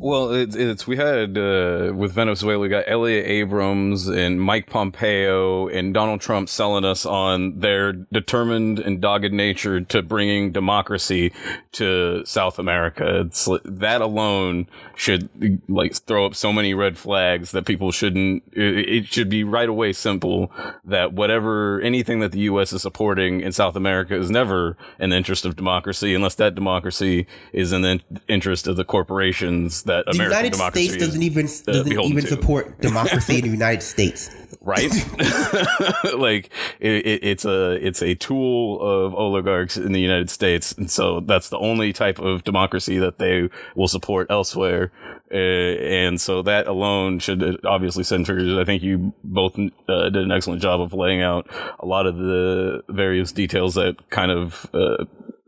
well, 0.00 0.30
it's, 0.30 0.54
it's 0.54 0.86
we 0.86 0.96
had 0.96 1.36
uh, 1.36 1.92
with 1.92 2.12
Venezuela, 2.12 2.60
we 2.60 2.68
got 2.68 2.84
Elliott 2.86 3.26
Abrams 3.26 4.06
and 4.06 4.40
Mike 4.40 4.70
Pompeo 4.70 5.66
and 5.66 5.92
Donald 5.92 6.20
Trump 6.20 6.48
selling 6.48 6.84
us 6.84 7.04
on 7.04 7.58
their 7.58 7.92
determined 7.92 8.78
and 8.78 9.00
dogged 9.00 9.32
nature 9.32 9.80
to 9.80 10.02
bringing 10.02 10.52
democracy 10.52 11.32
to 11.72 12.24
South 12.24 12.60
America. 12.60 13.22
It's 13.26 13.48
that 13.64 14.00
alone 14.00 14.68
should 14.94 15.28
like 15.68 15.94
throw 15.94 16.26
up 16.26 16.36
so 16.36 16.52
many 16.52 16.74
red 16.74 16.96
flags 16.96 17.50
that 17.50 17.66
people 17.66 17.90
shouldn't. 17.90 18.44
It, 18.52 19.08
should 19.08 19.30
be 19.30 19.42
right 19.42 19.68
away 19.68 19.94
simple 19.94 20.52
that 20.84 21.12
whatever 21.12 21.80
anything 21.80 22.20
that 22.20 22.32
the 22.32 22.40
U.S. 22.40 22.72
is 22.72 22.82
supporting 22.82 23.40
in 23.40 23.52
South 23.52 23.74
America 23.74 24.14
is 24.14 24.30
never 24.30 24.76
in 25.00 25.10
the 25.10 25.16
interest 25.16 25.46
of 25.46 25.56
democracy 25.56 26.14
unless 26.14 26.34
that 26.36 26.54
democracy 26.54 27.26
is 27.52 27.72
in 27.72 27.82
the 27.82 28.00
interest 28.28 28.68
of 28.68 28.76
the 28.76 28.84
corporations 28.84 29.84
that 29.88 30.06
The 30.06 30.12
American 30.12 30.52
United 30.52 30.72
States 30.72 30.96
doesn't 30.96 31.22
even 31.22 31.46
doesn't 31.46 31.92
even 31.92 32.22
to. 32.22 32.28
support 32.28 32.80
democracy 32.80 33.36
in 33.36 33.42
the 33.42 33.50
United 33.50 33.82
States. 33.82 34.30
right? 34.60 34.90
like 36.16 36.50
it, 36.80 37.06
it, 37.06 37.24
it's 37.24 37.44
a 37.44 37.72
it's 37.84 38.02
a 38.02 38.14
tool 38.14 38.80
of 38.80 39.14
oligarchs 39.14 39.76
in 39.76 39.92
the 39.92 40.00
United 40.00 40.30
States, 40.30 40.72
and 40.72 40.90
so 40.90 41.20
that's 41.20 41.48
the 41.48 41.58
only 41.58 41.92
type 41.92 42.18
of 42.18 42.44
democracy 42.44 42.98
that 42.98 43.18
they 43.18 43.48
will 43.74 43.88
support 43.88 44.26
elsewhere. 44.30 44.92
Uh, 45.32 45.36
and 45.36 46.20
so 46.20 46.42
that 46.42 46.66
alone 46.66 47.18
should 47.18 47.64
obviously 47.64 48.02
send 48.02 48.26
triggers. 48.26 48.56
I 48.56 48.64
think 48.64 48.82
you 48.82 49.12
both 49.24 49.58
uh, 49.58 50.04
did 50.10 50.16
an 50.16 50.32
excellent 50.32 50.62
job 50.62 50.80
of 50.80 50.92
laying 50.92 51.22
out 51.22 51.48
a 51.80 51.86
lot 51.86 52.06
of 52.06 52.16
the 52.16 52.82
various 52.88 53.32
details 53.32 53.74
that 53.74 54.10
kind 54.10 54.30
of. 54.30 54.68
Uh, 54.72 55.04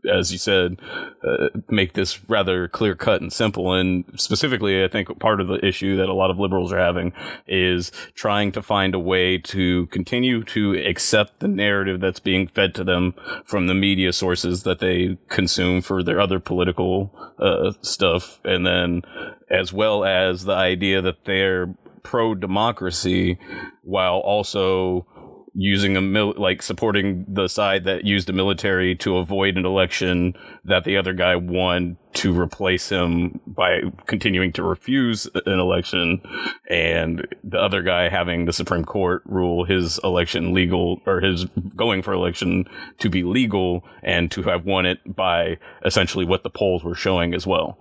as 0.09 0.31
you 0.31 0.37
said, 0.37 0.79
uh, 1.23 1.49
make 1.69 1.93
this 1.93 2.27
rather 2.29 2.67
clear 2.67 2.95
cut 2.95 3.21
and 3.21 3.31
simple. 3.31 3.73
And 3.73 4.05
specifically, 4.15 4.83
I 4.83 4.87
think 4.87 5.19
part 5.19 5.41
of 5.41 5.47
the 5.47 5.63
issue 5.65 5.97
that 5.97 6.09
a 6.09 6.13
lot 6.13 6.31
of 6.31 6.39
liberals 6.39 6.71
are 6.71 6.79
having 6.79 7.13
is 7.47 7.91
trying 8.13 8.51
to 8.53 8.61
find 8.61 8.95
a 8.95 8.99
way 8.99 9.37
to 9.37 9.87
continue 9.87 10.43
to 10.45 10.75
accept 10.75 11.39
the 11.39 11.47
narrative 11.47 11.99
that's 11.99 12.19
being 12.19 12.47
fed 12.47 12.73
to 12.75 12.83
them 12.83 13.13
from 13.45 13.67
the 13.67 13.73
media 13.73 14.13
sources 14.13 14.63
that 14.63 14.79
they 14.79 15.17
consume 15.29 15.81
for 15.81 16.03
their 16.03 16.19
other 16.19 16.39
political 16.39 17.13
uh, 17.39 17.73
stuff. 17.81 18.39
And 18.43 18.65
then, 18.65 19.01
as 19.49 19.73
well 19.73 20.03
as 20.03 20.45
the 20.45 20.53
idea 20.53 21.01
that 21.01 21.25
they're 21.25 21.73
pro 22.03 22.33
democracy 22.33 23.37
while 23.83 24.17
also 24.17 25.05
using 25.53 25.97
a 25.97 26.01
mil- 26.01 26.33
like 26.37 26.61
supporting 26.61 27.25
the 27.27 27.47
side 27.47 27.83
that 27.83 28.05
used 28.05 28.27
the 28.27 28.33
military 28.33 28.95
to 28.95 29.17
avoid 29.17 29.57
an 29.57 29.65
election 29.65 30.33
that 30.63 30.85
the 30.85 30.95
other 30.95 31.13
guy 31.13 31.35
won 31.35 31.97
to 32.13 32.37
replace 32.37 32.89
him 32.89 33.39
by 33.45 33.81
continuing 34.05 34.51
to 34.53 34.63
refuse 34.63 35.27
an 35.45 35.59
election 35.59 36.21
and 36.69 37.27
the 37.43 37.59
other 37.59 37.81
guy 37.81 38.07
having 38.07 38.45
the 38.45 38.53
supreme 38.53 38.85
court 38.85 39.21
rule 39.25 39.65
his 39.65 39.99
election 40.03 40.53
legal 40.53 41.01
or 41.05 41.19
his 41.19 41.45
going 41.75 42.01
for 42.01 42.13
election 42.13 42.65
to 42.97 43.09
be 43.09 43.23
legal 43.23 43.83
and 44.03 44.31
to 44.31 44.43
have 44.43 44.65
won 44.65 44.85
it 44.85 44.99
by 45.05 45.57
essentially 45.85 46.25
what 46.25 46.43
the 46.43 46.49
polls 46.49 46.83
were 46.83 46.95
showing 46.95 47.33
as 47.33 47.45
well 47.45 47.77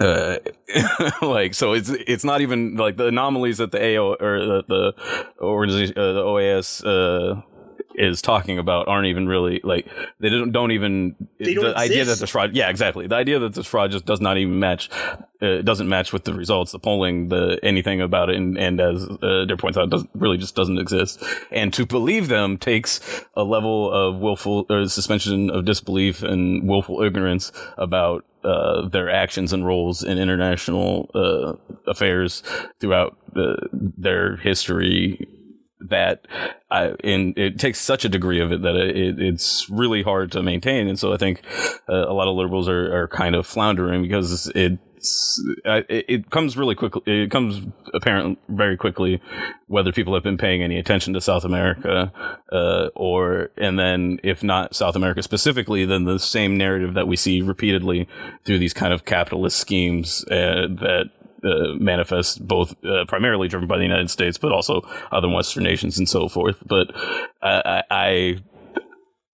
uh, 0.00 0.38
like 1.22 1.54
so 1.54 1.72
it's 1.72 1.90
it's 1.90 2.24
not 2.24 2.40
even 2.40 2.76
like 2.76 2.96
the 2.96 3.06
anomalies 3.06 3.58
that 3.58 3.72
the 3.72 3.96
AO 3.96 4.16
or 4.20 4.38
the 4.38 4.64
the 4.66 4.94
organization 5.40 5.96
uh, 5.96 6.12
the 6.12 6.22
OAS 6.22 6.84
uh 6.84 7.42
is 7.94 8.22
talking 8.22 8.58
about 8.58 8.88
aren't 8.88 9.06
even 9.06 9.28
really 9.28 9.60
like 9.62 9.86
they 10.20 10.30
don't 10.30 10.52
don't 10.52 10.70
even 10.70 11.14
They 11.38 11.54
don't 11.54 11.64
the 11.64 11.76
idea 11.76 12.04
that 12.04 12.18
this 12.18 12.30
fraud 12.30 12.54
yeah 12.54 12.70
exactly. 12.70 13.06
The 13.06 13.16
idea 13.16 13.38
that 13.40 13.54
this 13.54 13.66
fraud 13.66 13.90
just 13.90 14.06
does 14.06 14.20
not 14.20 14.38
even 14.38 14.58
match 14.58 14.90
uh, 15.42 15.58
it 15.58 15.64
doesn't 15.64 15.88
match 15.88 16.12
with 16.12 16.24
the 16.24 16.32
results. 16.32 16.72
The 16.72 16.78
polling 16.78 17.28
the 17.28 17.58
anything 17.62 18.00
about 18.00 18.30
it 18.30 18.36
and, 18.36 18.56
and 18.56 18.80
as 18.80 19.06
uh, 19.22 19.44
Dare 19.46 19.56
points 19.56 19.76
out 19.76 19.90
doesn't 19.90 20.10
really 20.14 20.38
just 20.38 20.54
doesn't 20.54 20.78
exist. 20.78 21.22
And 21.50 21.74
to 21.74 21.84
believe 21.84 22.28
them 22.28 22.56
takes 22.56 23.00
a 23.34 23.44
level 23.44 23.92
of 23.92 24.18
willful 24.18 24.66
or 24.70 24.88
suspension 24.88 25.50
of 25.50 25.64
disbelief 25.64 26.22
and 26.22 26.68
willful 26.68 27.02
ignorance 27.02 27.52
about 27.76 28.24
uh, 28.44 28.88
their 28.88 29.10
actions 29.10 29.52
and 29.52 29.66
roles 29.66 30.02
in 30.02 30.18
international 30.18 31.10
uh, 31.14 31.52
affairs 31.90 32.42
throughout 32.80 33.16
uh, 33.36 33.56
their 33.72 34.36
history 34.36 35.28
that 35.88 36.26
I, 36.70 36.94
and 37.02 37.36
it 37.38 37.58
takes 37.58 37.80
such 37.80 38.04
a 38.04 38.08
degree 38.08 38.40
of 38.40 38.52
it 38.52 38.62
that 38.62 38.76
it, 38.76 39.20
it's 39.20 39.68
really 39.70 40.02
hard 40.02 40.30
to 40.32 40.42
maintain. 40.42 40.88
And 40.88 40.98
so 40.98 41.12
I 41.12 41.16
think 41.16 41.42
uh, 41.88 42.08
a 42.08 42.12
lot 42.12 42.28
of 42.28 42.36
liberals 42.36 42.68
are, 42.68 43.02
are 43.02 43.08
kind 43.08 43.34
of 43.34 43.46
floundering 43.46 44.02
because 44.02 44.50
it's, 45.00 45.42
uh, 45.64 45.80
it, 45.88 46.30
comes 46.30 46.58
really 46.58 46.74
quickly. 46.74 47.02
It 47.06 47.30
comes 47.30 47.66
apparent 47.94 48.38
very 48.48 48.76
quickly 48.76 49.22
whether 49.66 49.92
people 49.92 50.12
have 50.12 50.22
been 50.22 50.36
paying 50.36 50.62
any 50.62 50.78
attention 50.78 51.14
to 51.14 51.22
South 51.22 51.44
America, 51.44 52.12
uh, 52.52 52.88
or, 52.94 53.48
and 53.56 53.78
then 53.78 54.20
if 54.22 54.42
not 54.42 54.74
South 54.74 54.96
America 54.96 55.22
specifically, 55.22 55.86
then 55.86 56.04
the 56.04 56.18
same 56.18 56.58
narrative 56.58 56.92
that 56.94 57.08
we 57.08 57.16
see 57.16 57.40
repeatedly 57.40 58.06
through 58.44 58.58
these 58.58 58.74
kind 58.74 58.92
of 58.92 59.06
capitalist 59.06 59.58
schemes 59.58 60.22
uh, 60.30 60.68
that 60.68 61.10
uh, 61.42 61.74
manifest 61.78 62.46
both 62.46 62.74
uh, 62.84 63.06
primarily 63.08 63.48
driven 63.48 63.66
by 63.66 63.78
the 63.78 63.84
United 63.84 64.10
States, 64.10 64.36
but 64.36 64.52
also 64.52 64.82
other 65.10 65.30
Western 65.30 65.64
nations 65.64 65.98
and 65.98 66.10
so 66.10 66.28
forth. 66.28 66.58
But 66.66 66.94
I, 67.42 67.82
I 67.90 68.36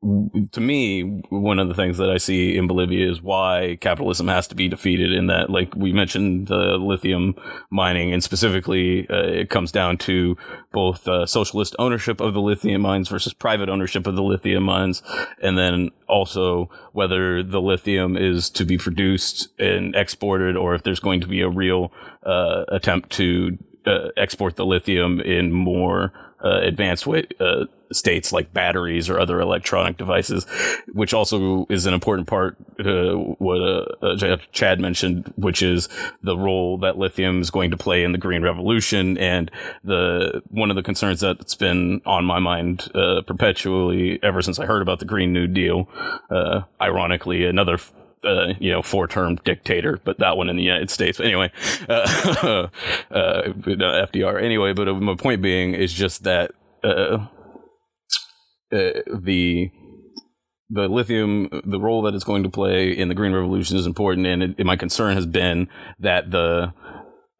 to 0.02 0.60
me, 0.60 1.02
one 1.30 1.58
of 1.58 1.68
the 1.68 1.74
things 1.74 1.98
that 1.98 2.10
I 2.10 2.18
see 2.18 2.56
in 2.56 2.66
Bolivia 2.66 3.10
is 3.10 3.22
why 3.22 3.78
capitalism 3.80 4.28
has 4.28 4.46
to 4.48 4.54
be 4.54 4.68
defeated. 4.68 5.12
In 5.12 5.26
that, 5.28 5.50
like 5.50 5.74
we 5.74 5.92
mentioned, 5.92 6.48
the 6.48 6.76
lithium 6.76 7.34
mining, 7.70 8.12
and 8.12 8.22
specifically, 8.22 9.08
uh, 9.08 9.22
it 9.22 9.50
comes 9.50 9.72
down 9.72 9.96
to 9.98 10.36
both 10.72 11.08
uh, 11.08 11.24
socialist 11.26 11.74
ownership 11.78 12.20
of 12.20 12.34
the 12.34 12.40
lithium 12.40 12.82
mines 12.82 13.08
versus 13.08 13.32
private 13.32 13.68
ownership 13.68 14.06
of 14.06 14.16
the 14.16 14.22
lithium 14.22 14.64
mines, 14.64 15.02
and 15.42 15.56
then 15.56 15.90
also 16.08 16.70
whether 16.92 17.42
the 17.42 17.60
lithium 17.60 18.16
is 18.16 18.50
to 18.50 18.64
be 18.64 18.76
produced 18.76 19.48
and 19.58 19.96
exported, 19.96 20.56
or 20.56 20.74
if 20.74 20.82
there's 20.82 21.00
going 21.00 21.20
to 21.20 21.26
be 21.26 21.40
a 21.40 21.48
real 21.48 21.90
uh, 22.24 22.64
attempt 22.68 23.10
to 23.10 23.58
uh, 23.86 24.08
export 24.16 24.56
the 24.56 24.66
lithium 24.66 25.20
in 25.20 25.52
more 25.52 26.12
uh, 26.46 26.60
advanced 26.62 27.06
uh, 27.40 27.64
states 27.92 28.32
like 28.32 28.52
batteries 28.52 29.08
or 29.08 29.18
other 29.18 29.40
electronic 29.40 29.96
devices, 29.96 30.44
which 30.92 31.14
also 31.14 31.66
is 31.68 31.86
an 31.86 31.94
important 31.94 32.28
part 32.28 32.56
uh, 32.80 33.14
what 33.14 33.60
uh, 33.60 34.06
uh, 34.06 34.36
Chad 34.52 34.80
mentioned, 34.80 35.32
which 35.36 35.62
is 35.62 35.88
the 36.22 36.36
role 36.36 36.78
that 36.78 36.98
lithium 36.98 37.40
is 37.40 37.50
going 37.50 37.70
to 37.70 37.76
play 37.76 38.04
in 38.04 38.12
the 38.12 38.18
green 38.18 38.42
revolution. 38.42 39.18
And 39.18 39.50
the 39.84 40.42
one 40.50 40.70
of 40.70 40.76
the 40.76 40.82
concerns 40.82 41.20
that's 41.20 41.54
been 41.54 42.00
on 42.06 42.24
my 42.24 42.38
mind 42.38 42.90
uh, 42.94 43.22
perpetually 43.26 44.18
ever 44.22 44.42
since 44.42 44.58
I 44.58 44.66
heard 44.66 44.82
about 44.82 44.98
the 44.98 45.04
Green 45.04 45.32
New 45.32 45.46
Deal, 45.46 45.88
uh, 46.30 46.62
ironically, 46.80 47.44
another 47.44 47.78
uh, 48.24 48.54
you 48.58 48.70
know, 48.70 48.82
four-term 48.82 49.36
dictator, 49.44 50.00
but 50.04 50.18
that 50.18 50.36
one 50.36 50.48
in 50.48 50.56
the 50.56 50.62
United 50.62 50.90
States. 50.90 51.20
Anyway, 51.20 51.50
uh, 51.88 52.68
uh, 53.10 53.48
FDR. 53.50 54.42
Anyway, 54.42 54.72
but 54.72 54.92
my 54.94 55.14
point 55.14 55.42
being 55.42 55.74
is 55.74 55.92
just 55.92 56.24
that 56.24 56.52
uh, 56.82 57.26
uh, 58.72 58.90
the 59.14 59.70
the 60.68 60.88
lithium, 60.88 61.48
the 61.64 61.78
role 61.78 62.02
that 62.02 62.14
it's 62.14 62.24
going 62.24 62.42
to 62.42 62.48
play 62.48 62.90
in 62.90 63.08
the 63.08 63.14
green 63.14 63.32
revolution 63.32 63.76
is 63.76 63.86
important, 63.86 64.26
and 64.26 64.42
it, 64.42 64.66
my 64.66 64.76
concern 64.76 65.14
has 65.14 65.26
been 65.26 65.68
that 66.00 66.30
the 66.32 66.72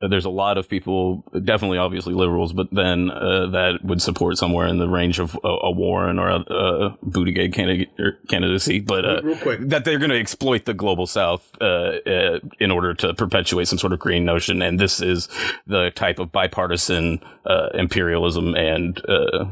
there's 0.00 0.26
a 0.26 0.30
lot 0.30 0.58
of 0.58 0.68
people, 0.68 1.24
definitely, 1.44 1.78
obviously 1.78 2.12
liberals, 2.12 2.52
but 2.52 2.68
then 2.70 3.10
uh, 3.10 3.46
that 3.46 3.78
would 3.82 4.02
support 4.02 4.36
somewhere 4.36 4.66
in 4.66 4.78
the 4.78 4.88
range 4.88 5.18
of 5.18 5.34
a, 5.42 5.48
a 5.48 5.70
Warren 5.70 6.18
or 6.18 6.28
a, 6.28 6.36
a 6.40 6.98
Buttigieg 7.04 7.54
candidate, 7.54 7.88
candidacy, 8.28 8.80
but 8.80 9.04
uh, 9.06 9.22
Real 9.22 9.36
quick. 9.38 9.60
that 9.62 9.84
they're 9.86 9.98
going 9.98 10.10
to 10.10 10.18
exploit 10.20 10.66
the 10.66 10.74
global 10.74 11.06
South 11.06 11.48
uh, 11.62 11.64
uh, 11.64 12.40
in 12.60 12.70
order 12.70 12.92
to 12.94 13.14
perpetuate 13.14 13.68
some 13.68 13.78
sort 13.78 13.94
of 13.94 13.98
green 13.98 14.24
notion, 14.26 14.60
and 14.60 14.78
this 14.78 15.00
is 15.00 15.28
the 15.66 15.90
type 15.94 16.18
of 16.18 16.30
bipartisan 16.30 17.18
uh, 17.46 17.68
imperialism 17.72 18.54
and 18.54 19.00
uh, 19.08 19.46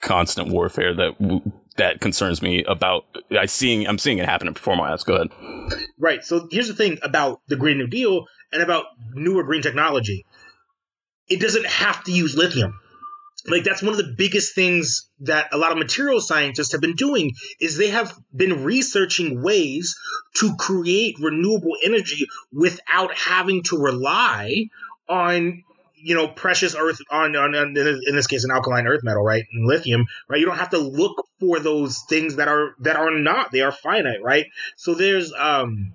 constant 0.00 0.48
warfare 0.48 0.94
that 0.94 1.20
w- 1.20 1.42
that 1.76 2.00
concerns 2.00 2.40
me 2.42 2.64
about. 2.64 3.04
I 3.38 3.46
seeing 3.46 3.86
I'm 3.86 3.98
seeing 3.98 4.18
it 4.18 4.24
happen 4.26 4.50
before 4.52 4.76
my 4.76 4.92
eyes. 4.92 5.04
Go 5.04 5.14
ahead. 5.14 5.28
Right. 5.98 6.24
So 6.24 6.48
here's 6.50 6.68
the 6.68 6.74
thing 6.74 6.98
about 7.02 7.40
the 7.48 7.56
Green 7.56 7.78
New 7.78 7.86
Deal 7.86 8.26
and 8.52 8.62
about 8.62 8.86
newer 9.14 9.44
green 9.44 9.62
technology. 9.62 10.24
It 11.28 11.40
doesn't 11.40 11.66
have 11.66 12.04
to 12.04 12.12
use 12.12 12.36
lithium. 12.36 12.78
Like 13.46 13.64
that's 13.64 13.82
one 13.82 13.92
of 13.92 13.96
the 13.96 14.14
biggest 14.16 14.54
things 14.54 15.08
that 15.20 15.48
a 15.52 15.56
lot 15.58 15.72
of 15.72 15.78
material 15.78 16.20
scientists 16.20 16.72
have 16.72 16.80
been 16.80 16.94
doing 16.94 17.32
is 17.58 17.76
they 17.76 17.90
have 17.90 18.12
been 18.34 18.64
researching 18.64 19.42
ways 19.42 19.98
to 20.38 20.56
create 20.56 21.16
renewable 21.20 21.76
energy 21.82 22.26
without 22.52 23.14
having 23.14 23.62
to 23.64 23.78
rely 23.78 24.68
on 25.08 25.64
you 26.02 26.14
know 26.14 26.28
precious 26.28 26.74
earth 26.74 27.00
on, 27.10 27.36
on, 27.36 27.54
on 27.54 27.76
in 27.76 28.14
this 28.14 28.26
case 28.26 28.44
an 28.44 28.50
alkaline 28.50 28.86
earth 28.86 29.02
metal 29.02 29.22
right 29.22 29.44
and 29.52 29.66
lithium 29.66 30.06
right 30.28 30.40
you 30.40 30.46
don't 30.46 30.56
have 30.56 30.70
to 30.70 30.78
look 30.78 31.26
for 31.38 31.58
those 31.60 32.02
things 32.08 32.36
that 32.36 32.48
are 32.48 32.74
that 32.80 32.96
are 32.96 33.10
not 33.10 33.52
they 33.52 33.60
are 33.60 33.72
finite 33.72 34.22
right 34.22 34.46
so 34.76 34.94
there's 34.94 35.32
um 35.34 35.92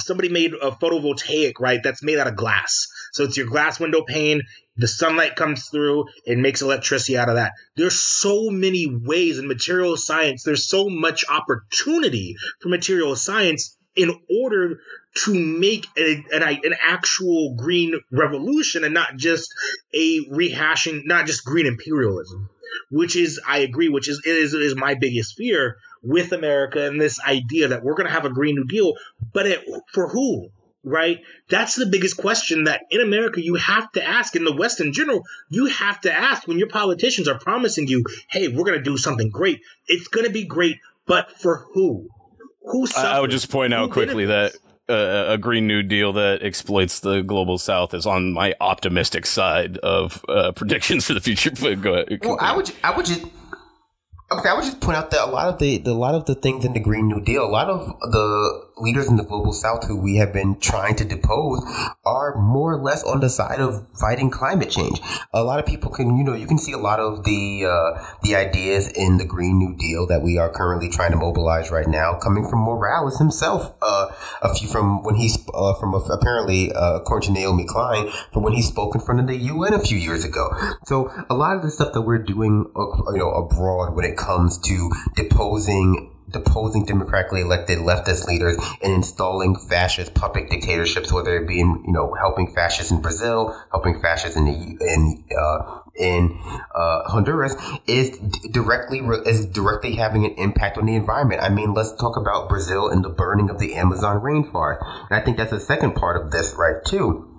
somebody 0.00 0.28
made 0.28 0.52
a 0.54 0.70
photovoltaic, 0.70 1.54
right? 1.60 1.80
That's 1.82 2.02
made 2.02 2.18
out 2.18 2.26
of 2.26 2.36
glass. 2.36 2.86
So 3.12 3.24
it's 3.24 3.36
your 3.36 3.46
glass 3.46 3.78
window 3.78 4.02
pane. 4.06 4.42
The 4.76 4.88
sunlight 4.88 5.36
comes 5.36 5.68
through 5.68 6.06
and 6.26 6.40
makes 6.40 6.62
electricity 6.62 7.18
out 7.18 7.28
of 7.28 7.36
that. 7.36 7.52
There's 7.76 8.00
so 8.00 8.48
many 8.50 8.86
ways 8.86 9.38
in 9.38 9.46
material 9.46 9.96
science. 9.96 10.44
There's 10.44 10.68
so 10.68 10.88
much 10.88 11.24
opportunity 11.28 12.36
for 12.60 12.70
material 12.70 13.16
science 13.16 13.76
in 13.94 14.18
order 14.42 14.78
to 15.24 15.34
make 15.34 15.86
a, 15.98 16.24
an, 16.32 16.42
an 16.42 16.74
actual 16.80 17.54
green 17.54 18.00
revolution 18.10 18.84
and 18.84 18.94
not 18.94 19.16
just 19.16 19.52
a 19.94 20.20
rehashing, 20.30 21.02
not 21.04 21.26
just 21.26 21.44
green 21.44 21.66
imperialism, 21.66 22.48
which 22.90 23.14
is, 23.14 23.38
I 23.46 23.58
agree, 23.58 23.90
which 23.90 24.08
is, 24.08 24.22
is, 24.24 24.54
is 24.54 24.74
my 24.74 24.94
biggest 24.94 25.36
fear 25.36 25.76
with 26.02 26.32
America 26.32 26.86
and 26.86 27.00
this 27.00 27.20
idea 27.20 27.68
that 27.68 27.82
we're 27.82 27.94
going 27.94 28.06
to 28.06 28.12
have 28.12 28.24
a 28.24 28.30
Green 28.30 28.56
New 28.56 28.64
Deal, 28.64 28.94
but 29.32 29.46
it, 29.46 29.64
for 29.92 30.08
who? 30.08 30.50
right? 30.84 31.20
That's 31.48 31.76
the 31.76 31.86
biggest 31.86 32.16
question 32.16 32.64
that 32.64 32.82
in 32.90 33.00
America 33.00 33.42
you 33.42 33.54
have 33.54 33.90
to 33.92 34.04
ask. 34.04 34.34
In 34.36 34.44
the 34.44 34.54
West 34.54 34.80
in 34.80 34.92
general, 34.92 35.24
you 35.48 35.66
have 35.66 36.00
to 36.02 36.12
ask 36.12 36.48
when 36.48 36.58
your 36.58 36.68
politicians 36.68 37.28
are 37.28 37.38
promising 37.38 37.86
you, 37.88 38.04
hey, 38.30 38.48
we're 38.48 38.64
going 38.64 38.78
to 38.78 38.82
do 38.82 38.96
something 38.96 39.30
great. 39.30 39.60
It's 39.86 40.08
going 40.08 40.26
to 40.26 40.32
be 40.32 40.44
great, 40.44 40.78
but 41.06 41.38
for 41.38 41.66
who? 41.72 42.08
Who 42.64 42.86
suffers? 42.86 43.04
I 43.04 43.20
would 43.20 43.30
just 43.30 43.50
point 43.50 43.74
out 43.74 43.88
Who 43.88 43.92
quickly 43.92 44.26
benefits? 44.26 44.58
that 44.88 44.94
uh, 44.94 45.32
a 45.32 45.38
Green 45.38 45.66
New 45.66 45.82
Deal 45.82 46.12
that 46.14 46.42
exploits 46.42 47.00
the 47.00 47.22
global 47.22 47.58
South 47.58 47.94
is 47.94 48.06
on 48.06 48.32
my 48.32 48.54
optimistic 48.60 49.26
side 49.26 49.78
of 49.78 50.24
uh, 50.28 50.52
predictions 50.56 51.06
for 51.06 51.14
the 51.14 51.20
future. 51.20 51.50
But 51.50 51.80
go 51.80 51.94
ahead. 51.94 52.20
Well, 52.24 52.38
I 52.40 52.56
would, 52.56 52.72
I 52.82 52.96
would 52.96 53.06
just, 53.06 53.24
okay, 54.38 54.48
I 54.48 54.54
would 54.54 54.64
just 54.64 54.80
point 54.80 54.96
out 54.96 55.10
that 55.10 55.28
a 55.28 55.30
lot 55.30 55.48
of 55.48 55.58
the, 55.58 55.78
the, 55.78 55.90
a 55.90 55.92
lot 55.92 56.14
of 56.14 56.26
the 56.26 56.34
things 56.34 56.64
in 56.64 56.72
the 56.72 56.80
Green 56.80 57.08
New 57.08 57.20
Deal, 57.20 57.44
a 57.44 57.48
lot 57.48 57.68
of 57.68 57.86
the 58.00 58.66
leaders 58.78 59.08
in 59.08 59.16
the 59.16 59.24
global 59.24 59.52
South 59.52 59.86
who 59.86 59.96
we 59.96 60.16
have 60.16 60.32
been 60.32 60.58
trying 60.58 60.96
to 60.96 61.04
depose 61.04 61.62
are 62.04 62.36
more 62.36 62.74
or 62.74 62.82
less 62.82 63.02
on 63.04 63.20
the 63.20 63.28
side 63.28 63.60
of 63.60 63.86
fighting 63.98 64.30
climate 64.30 64.70
change. 64.70 65.00
A 65.32 65.42
lot 65.42 65.58
of 65.58 65.66
people 65.66 65.90
can, 65.90 66.16
you 66.16 66.24
know, 66.24 66.34
you 66.34 66.46
can 66.46 66.58
see 66.58 66.72
a 66.72 66.78
lot 66.78 67.00
of 67.00 67.24
the 67.24 67.66
uh, 67.66 68.04
the 68.22 68.34
ideas 68.34 68.88
in 68.88 69.18
the 69.18 69.24
Green 69.24 69.58
New 69.58 69.76
Deal 69.76 70.06
that 70.06 70.22
we 70.22 70.38
are 70.38 70.50
currently 70.50 70.88
trying 70.88 71.12
to 71.12 71.16
mobilize 71.16 71.70
right 71.70 71.86
now 71.86 72.14
coming 72.14 72.48
from 72.48 72.60
Morales 72.60 73.18
himself. 73.18 73.74
Uh, 73.82 74.08
a 74.42 74.54
few 74.54 74.68
from 74.68 75.02
when 75.02 75.16
he's 75.16 75.38
uh, 75.54 75.74
from 75.74 75.94
apparently 75.94 76.72
uh, 76.72 76.94
according 76.96 77.34
to 77.34 77.40
Naomi 77.40 77.64
Klein 77.64 78.10
from 78.32 78.42
when 78.42 78.52
he 78.52 78.62
spoke 78.62 78.94
in 78.94 79.00
front 79.00 79.20
of 79.20 79.26
the 79.26 79.36
UN 79.36 79.74
a 79.74 79.80
few 79.80 79.98
years 79.98 80.24
ago. 80.24 80.50
So 80.86 81.12
a 81.28 81.34
lot 81.34 81.56
of 81.56 81.62
the 81.62 81.70
stuff 81.70 81.92
that 81.92 82.02
we're 82.02 82.22
doing, 82.22 82.70
uh, 82.76 83.12
you 83.12 83.18
know, 83.18 83.30
abroad 83.30 83.94
when 83.94 84.04
it 84.04 84.16
comes 84.16 84.58
to 84.58 84.90
deposing 85.14 86.10
deposing 86.32 86.84
democratically 86.84 87.40
elected 87.42 87.78
leftist 87.78 88.26
leaders 88.26 88.56
and 88.82 88.92
installing 88.92 89.56
fascist 89.56 90.14
puppet 90.14 90.50
dictatorships, 90.50 91.12
whether 91.12 91.36
it 91.36 91.46
be 91.46 91.60
in 91.60 91.82
you 91.86 91.92
know 91.92 92.14
helping 92.14 92.52
fascists 92.52 92.90
in 92.90 93.00
Brazil, 93.00 93.56
helping 93.70 94.00
fascists 94.00 94.36
in 94.36 94.44
the 94.44 94.52
in 94.52 95.24
uh, 95.38 95.78
in 95.94 96.38
uh, 96.74 97.02
Honduras, 97.08 97.54
is 97.86 98.18
directly 98.50 99.00
is 99.26 99.46
directly 99.46 99.96
having 99.96 100.24
an 100.24 100.32
impact 100.32 100.78
on 100.78 100.86
the 100.86 100.94
environment. 100.94 101.42
I 101.42 101.48
mean, 101.48 101.74
let's 101.74 101.92
talk 101.96 102.16
about 102.16 102.48
Brazil 102.48 102.88
and 102.88 103.04
the 103.04 103.10
burning 103.10 103.50
of 103.50 103.58
the 103.58 103.74
Amazon 103.74 104.20
rainforest, 104.20 104.80
and 105.10 105.20
I 105.20 105.24
think 105.24 105.36
that's 105.36 105.50
the 105.50 105.60
second 105.60 105.94
part 105.94 106.22
of 106.22 106.30
this, 106.30 106.54
right? 106.54 106.84
Too 106.84 107.31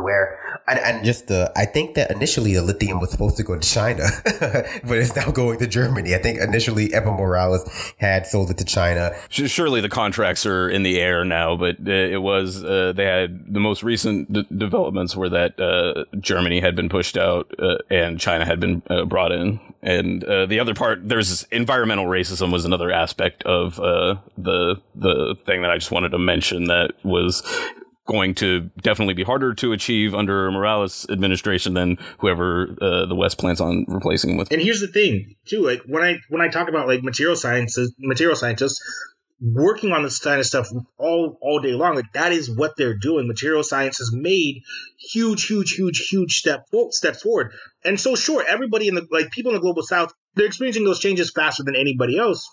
where 0.00 0.38
and, 0.70 0.78
and 0.78 1.04
just 1.04 1.30
uh, 1.30 1.50
I 1.56 1.66
think 1.66 1.94
that 1.94 2.10
initially 2.10 2.54
the 2.54 2.62
lithium 2.62 3.00
was 3.00 3.10
supposed 3.10 3.36
to 3.38 3.42
go 3.42 3.58
to 3.58 3.68
China, 3.68 4.04
but 4.24 4.98
it's 4.98 5.14
now 5.16 5.30
going 5.30 5.58
to 5.58 5.66
Germany. 5.66 6.14
I 6.14 6.18
think 6.18 6.40
initially 6.40 6.88
Evo 6.90 7.16
Morales 7.16 7.68
had 7.98 8.26
sold 8.26 8.50
it 8.50 8.58
to 8.58 8.64
China. 8.64 9.12
Surely 9.28 9.80
the 9.80 9.88
contracts 9.88 10.46
are 10.46 10.68
in 10.68 10.82
the 10.82 11.00
air 11.00 11.24
now, 11.24 11.56
but 11.56 11.76
uh, 11.86 11.90
it 11.90 12.22
was 12.22 12.64
uh, 12.64 12.92
they 12.94 13.04
had 13.04 13.52
the 13.52 13.60
most 13.60 13.82
recent 13.82 14.32
d- 14.32 14.46
developments 14.56 15.16
were 15.16 15.28
that 15.28 15.58
uh, 15.60 16.04
Germany 16.18 16.60
had 16.60 16.76
been 16.76 16.88
pushed 16.88 17.16
out 17.16 17.52
uh, 17.58 17.78
and 17.90 18.20
China 18.20 18.44
had 18.44 18.60
been 18.60 18.82
uh, 18.88 19.04
brought 19.04 19.32
in, 19.32 19.58
and 19.82 20.22
uh, 20.24 20.46
the 20.46 20.60
other 20.60 20.74
part 20.74 21.08
there's 21.08 21.44
environmental 21.50 22.06
racism 22.06 22.52
was 22.52 22.64
another 22.64 22.92
aspect 22.92 23.42
of 23.44 23.76
the 23.76 24.80
the 24.94 25.36
thing 25.46 25.62
that 25.62 25.70
I 25.70 25.78
just 25.78 25.90
wanted 25.90 26.10
to 26.10 26.18
mention 26.18 26.64
that 26.64 26.92
was 27.02 27.42
going 28.10 28.34
to 28.34 28.70
definitely 28.82 29.14
be 29.14 29.22
harder 29.22 29.54
to 29.54 29.72
achieve 29.72 30.14
under 30.14 30.50
Morales 30.50 31.06
administration 31.08 31.74
than 31.74 31.96
whoever 32.18 32.76
uh, 32.82 33.06
the 33.06 33.14
West 33.14 33.38
plans 33.38 33.60
on 33.60 33.84
replacing 33.86 34.30
him 34.30 34.36
with. 34.36 34.50
And 34.50 34.60
here's 34.60 34.80
the 34.80 34.88
thing, 34.88 35.36
too. 35.46 35.62
Like 35.62 35.82
when 35.86 36.02
I 36.02 36.18
when 36.28 36.42
I 36.42 36.48
talk 36.48 36.68
about 36.68 36.88
like 36.88 37.02
material 37.02 37.36
sciences, 37.36 37.94
material 37.98 38.36
scientists 38.36 38.80
working 39.40 39.92
on 39.92 40.02
this 40.02 40.18
kind 40.18 40.40
of 40.40 40.46
stuff 40.46 40.68
all 40.98 41.38
all 41.40 41.60
day 41.60 41.72
long, 41.72 41.94
like 41.94 42.12
that 42.14 42.32
is 42.32 42.50
what 42.50 42.72
they're 42.76 42.98
doing. 42.98 43.28
Material 43.28 43.62
science 43.62 43.98
has 43.98 44.10
made 44.12 44.62
huge, 44.98 45.46
huge, 45.46 45.72
huge, 45.74 46.08
huge 46.08 46.36
step 46.36 46.66
steps 46.90 47.22
forward. 47.22 47.52
And 47.84 47.98
so, 47.98 48.16
sure, 48.16 48.44
everybody 48.46 48.88
in 48.88 48.96
the 48.96 49.06
like 49.10 49.30
people 49.30 49.52
in 49.52 49.54
the 49.54 49.62
global 49.62 49.82
south, 49.82 50.12
they're 50.34 50.46
experiencing 50.46 50.84
those 50.84 50.98
changes 50.98 51.30
faster 51.30 51.62
than 51.62 51.76
anybody 51.76 52.18
else. 52.18 52.50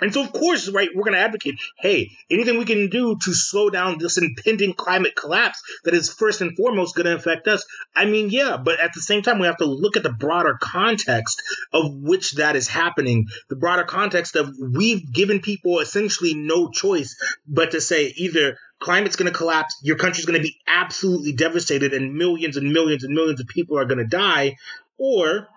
And 0.00 0.12
so, 0.12 0.22
of 0.22 0.32
course, 0.32 0.68
right, 0.68 0.88
we're 0.94 1.04
going 1.04 1.16
to 1.16 1.20
advocate 1.20 1.60
hey, 1.78 2.10
anything 2.30 2.58
we 2.58 2.64
can 2.64 2.88
do 2.88 3.16
to 3.22 3.32
slow 3.32 3.70
down 3.70 3.98
this 3.98 4.18
impending 4.18 4.74
climate 4.74 5.14
collapse 5.16 5.60
that 5.84 5.94
is 5.94 6.12
first 6.12 6.40
and 6.40 6.56
foremost 6.56 6.96
going 6.96 7.06
to 7.06 7.14
affect 7.14 7.46
us. 7.46 7.64
I 7.94 8.06
mean, 8.06 8.30
yeah, 8.30 8.56
but 8.56 8.80
at 8.80 8.92
the 8.94 9.00
same 9.00 9.22
time, 9.22 9.38
we 9.38 9.46
have 9.46 9.58
to 9.58 9.66
look 9.66 9.96
at 9.96 10.02
the 10.02 10.12
broader 10.12 10.58
context 10.60 11.42
of 11.72 11.94
which 11.94 12.32
that 12.32 12.56
is 12.56 12.68
happening. 12.68 13.26
The 13.48 13.56
broader 13.56 13.84
context 13.84 14.36
of 14.36 14.54
we've 14.60 15.12
given 15.12 15.40
people 15.40 15.80
essentially 15.80 16.34
no 16.34 16.70
choice 16.70 17.16
but 17.46 17.72
to 17.72 17.80
say 17.80 18.12
either 18.16 18.56
climate's 18.80 19.16
going 19.16 19.30
to 19.30 19.36
collapse, 19.36 19.78
your 19.82 19.96
country's 19.96 20.26
going 20.26 20.40
to 20.40 20.46
be 20.46 20.56
absolutely 20.66 21.32
devastated, 21.32 21.94
and 21.94 22.14
millions 22.14 22.56
and 22.56 22.72
millions 22.72 23.04
and 23.04 23.14
millions 23.14 23.40
of 23.40 23.46
people 23.46 23.78
are 23.78 23.84
going 23.84 23.98
to 23.98 24.06
die, 24.06 24.56
or 24.98 25.48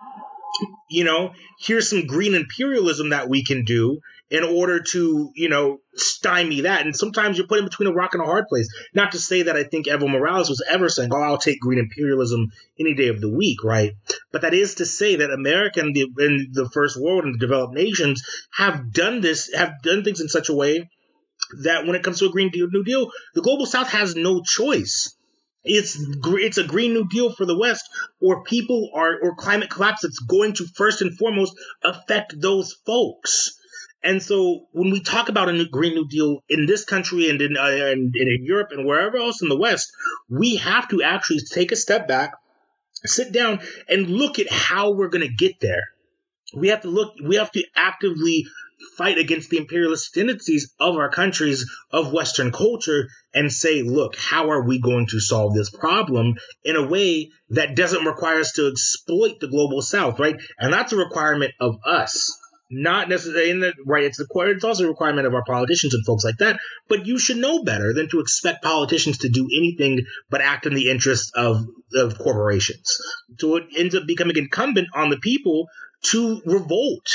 you 0.88 1.04
know, 1.04 1.32
here's 1.60 1.90
some 1.90 2.06
green 2.06 2.34
imperialism 2.34 3.10
that 3.10 3.28
we 3.28 3.44
can 3.44 3.64
do 3.64 4.00
in 4.28 4.42
order 4.42 4.82
to, 4.82 5.30
you 5.34 5.48
know, 5.48 5.78
stymie 5.94 6.62
that. 6.62 6.84
And 6.84 6.96
sometimes 6.96 7.38
you're 7.38 7.46
put 7.46 7.58
in 7.58 7.64
between 7.64 7.88
a 7.88 7.92
rock 7.92 8.14
and 8.14 8.22
a 8.22 8.26
hard 8.26 8.46
place. 8.48 8.68
Not 8.92 9.12
to 9.12 9.18
say 9.18 9.42
that 9.42 9.56
I 9.56 9.62
think 9.64 9.86
Evo 9.86 10.10
Morales 10.10 10.48
was 10.48 10.64
ever 10.68 10.88
saying, 10.88 11.10
oh, 11.12 11.22
I'll 11.22 11.38
take 11.38 11.60
green 11.60 11.78
imperialism 11.78 12.50
any 12.78 12.94
day 12.94 13.08
of 13.08 13.20
the 13.20 13.30
week, 13.30 13.62
right? 13.62 13.92
But 14.32 14.42
that 14.42 14.54
is 14.54 14.76
to 14.76 14.86
say 14.86 15.16
that 15.16 15.30
America 15.30 15.80
and 15.80 15.94
the, 15.94 16.08
and 16.18 16.52
the 16.52 16.68
first 16.70 17.00
world 17.00 17.24
and 17.24 17.34
the 17.34 17.38
developed 17.38 17.74
nations 17.74 18.22
have 18.52 18.92
done 18.92 19.20
this, 19.20 19.52
have 19.54 19.82
done 19.82 20.02
things 20.02 20.20
in 20.20 20.28
such 20.28 20.48
a 20.48 20.54
way 20.54 20.90
that 21.62 21.86
when 21.86 21.94
it 21.94 22.02
comes 22.02 22.18
to 22.18 22.26
a 22.26 22.30
Green 22.30 22.50
Deal, 22.50 22.68
New 22.70 22.82
Deal, 22.82 23.10
the 23.34 23.42
global 23.42 23.66
South 23.66 23.88
has 23.90 24.16
no 24.16 24.42
choice. 24.42 25.16
It's 25.68 25.98
it's 26.24 26.58
a 26.58 26.64
green 26.64 26.94
new 26.94 27.08
deal 27.08 27.32
for 27.32 27.44
the 27.44 27.58
West, 27.58 27.84
or 28.20 28.44
people 28.44 28.90
are 28.94 29.18
or 29.20 29.34
climate 29.34 29.68
collapse 29.68 30.02
that's 30.02 30.20
going 30.20 30.54
to 30.54 30.66
first 30.76 31.02
and 31.02 31.18
foremost 31.18 31.54
affect 31.82 32.40
those 32.40 32.72
folks. 32.86 33.55
And 34.06 34.22
so 34.22 34.68
when 34.70 34.92
we 34.92 35.00
talk 35.00 35.28
about 35.28 35.48
a 35.48 35.52
new 35.52 35.68
green 35.68 35.94
new 35.94 36.06
deal 36.06 36.44
in 36.48 36.66
this 36.66 36.84
country 36.84 37.28
and 37.28 37.42
in, 37.42 37.56
uh, 37.56 37.64
and, 37.64 38.14
and 38.14 38.14
in 38.14 38.44
Europe 38.44 38.68
and 38.70 38.86
wherever 38.86 39.16
else 39.16 39.42
in 39.42 39.48
the 39.48 39.58
West, 39.58 39.90
we 40.30 40.56
have 40.56 40.86
to 40.90 41.02
actually 41.02 41.40
take 41.40 41.72
a 41.72 41.76
step 41.76 42.06
back, 42.06 42.34
sit 43.04 43.32
down, 43.32 43.58
and 43.88 44.08
look 44.08 44.38
at 44.38 44.48
how 44.48 44.92
we're 44.92 45.08
going 45.08 45.26
to 45.26 45.34
get 45.34 45.58
there. 45.60 45.82
We 46.54 46.68
have 46.68 46.82
to 46.82 46.88
look. 46.88 47.14
We 47.20 47.34
have 47.34 47.50
to 47.52 47.64
actively 47.74 48.46
fight 48.96 49.18
against 49.18 49.50
the 49.50 49.58
imperialist 49.58 50.14
tendencies 50.14 50.72
of 50.78 50.94
our 50.94 51.10
countries 51.10 51.68
of 51.90 52.12
Western 52.12 52.52
culture 52.52 53.08
and 53.34 53.52
say, 53.52 53.82
look, 53.82 54.14
how 54.16 54.50
are 54.50 54.62
we 54.62 54.80
going 54.80 55.08
to 55.08 55.18
solve 55.18 55.52
this 55.54 55.70
problem 55.70 56.34
in 56.62 56.76
a 56.76 56.86
way 56.86 57.30
that 57.50 57.74
doesn't 57.74 58.04
require 58.04 58.38
us 58.38 58.52
to 58.52 58.68
exploit 58.68 59.40
the 59.40 59.48
global 59.48 59.82
South, 59.82 60.20
right? 60.20 60.36
And 60.58 60.72
that's 60.72 60.92
a 60.92 60.96
requirement 60.96 61.52
of 61.58 61.78
us. 61.84 62.38
Not 62.68 63.08
necessarily 63.08 63.50
in 63.50 63.60
the 63.60 63.72
right. 63.86 64.04
It's 64.04 64.18
the 64.18 64.26
it's 64.48 64.64
also 64.64 64.84
a 64.84 64.88
requirement 64.88 65.26
of 65.26 65.34
our 65.34 65.44
politicians 65.44 65.94
and 65.94 66.04
folks 66.04 66.24
like 66.24 66.38
that. 66.38 66.58
But 66.88 67.06
you 67.06 67.18
should 67.18 67.36
know 67.36 67.62
better 67.62 67.92
than 67.92 68.08
to 68.08 68.18
expect 68.18 68.64
politicians 68.64 69.18
to 69.18 69.28
do 69.28 69.48
anything 69.56 70.00
but 70.30 70.40
act 70.40 70.66
in 70.66 70.74
the 70.74 70.90
interest 70.90 71.32
of 71.36 71.64
of 71.94 72.18
corporations. 72.18 72.96
So 73.38 73.56
it 73.56 73.64
ends 73.76 73.94
up 73.94 74.06
becoming 74.06 74.36
incumbent 74.36 74.88
on 74.94 75.10
the 75.10 75.18
people 75.18 75.68
to 76.06 76.42
revolt 76.44 77.08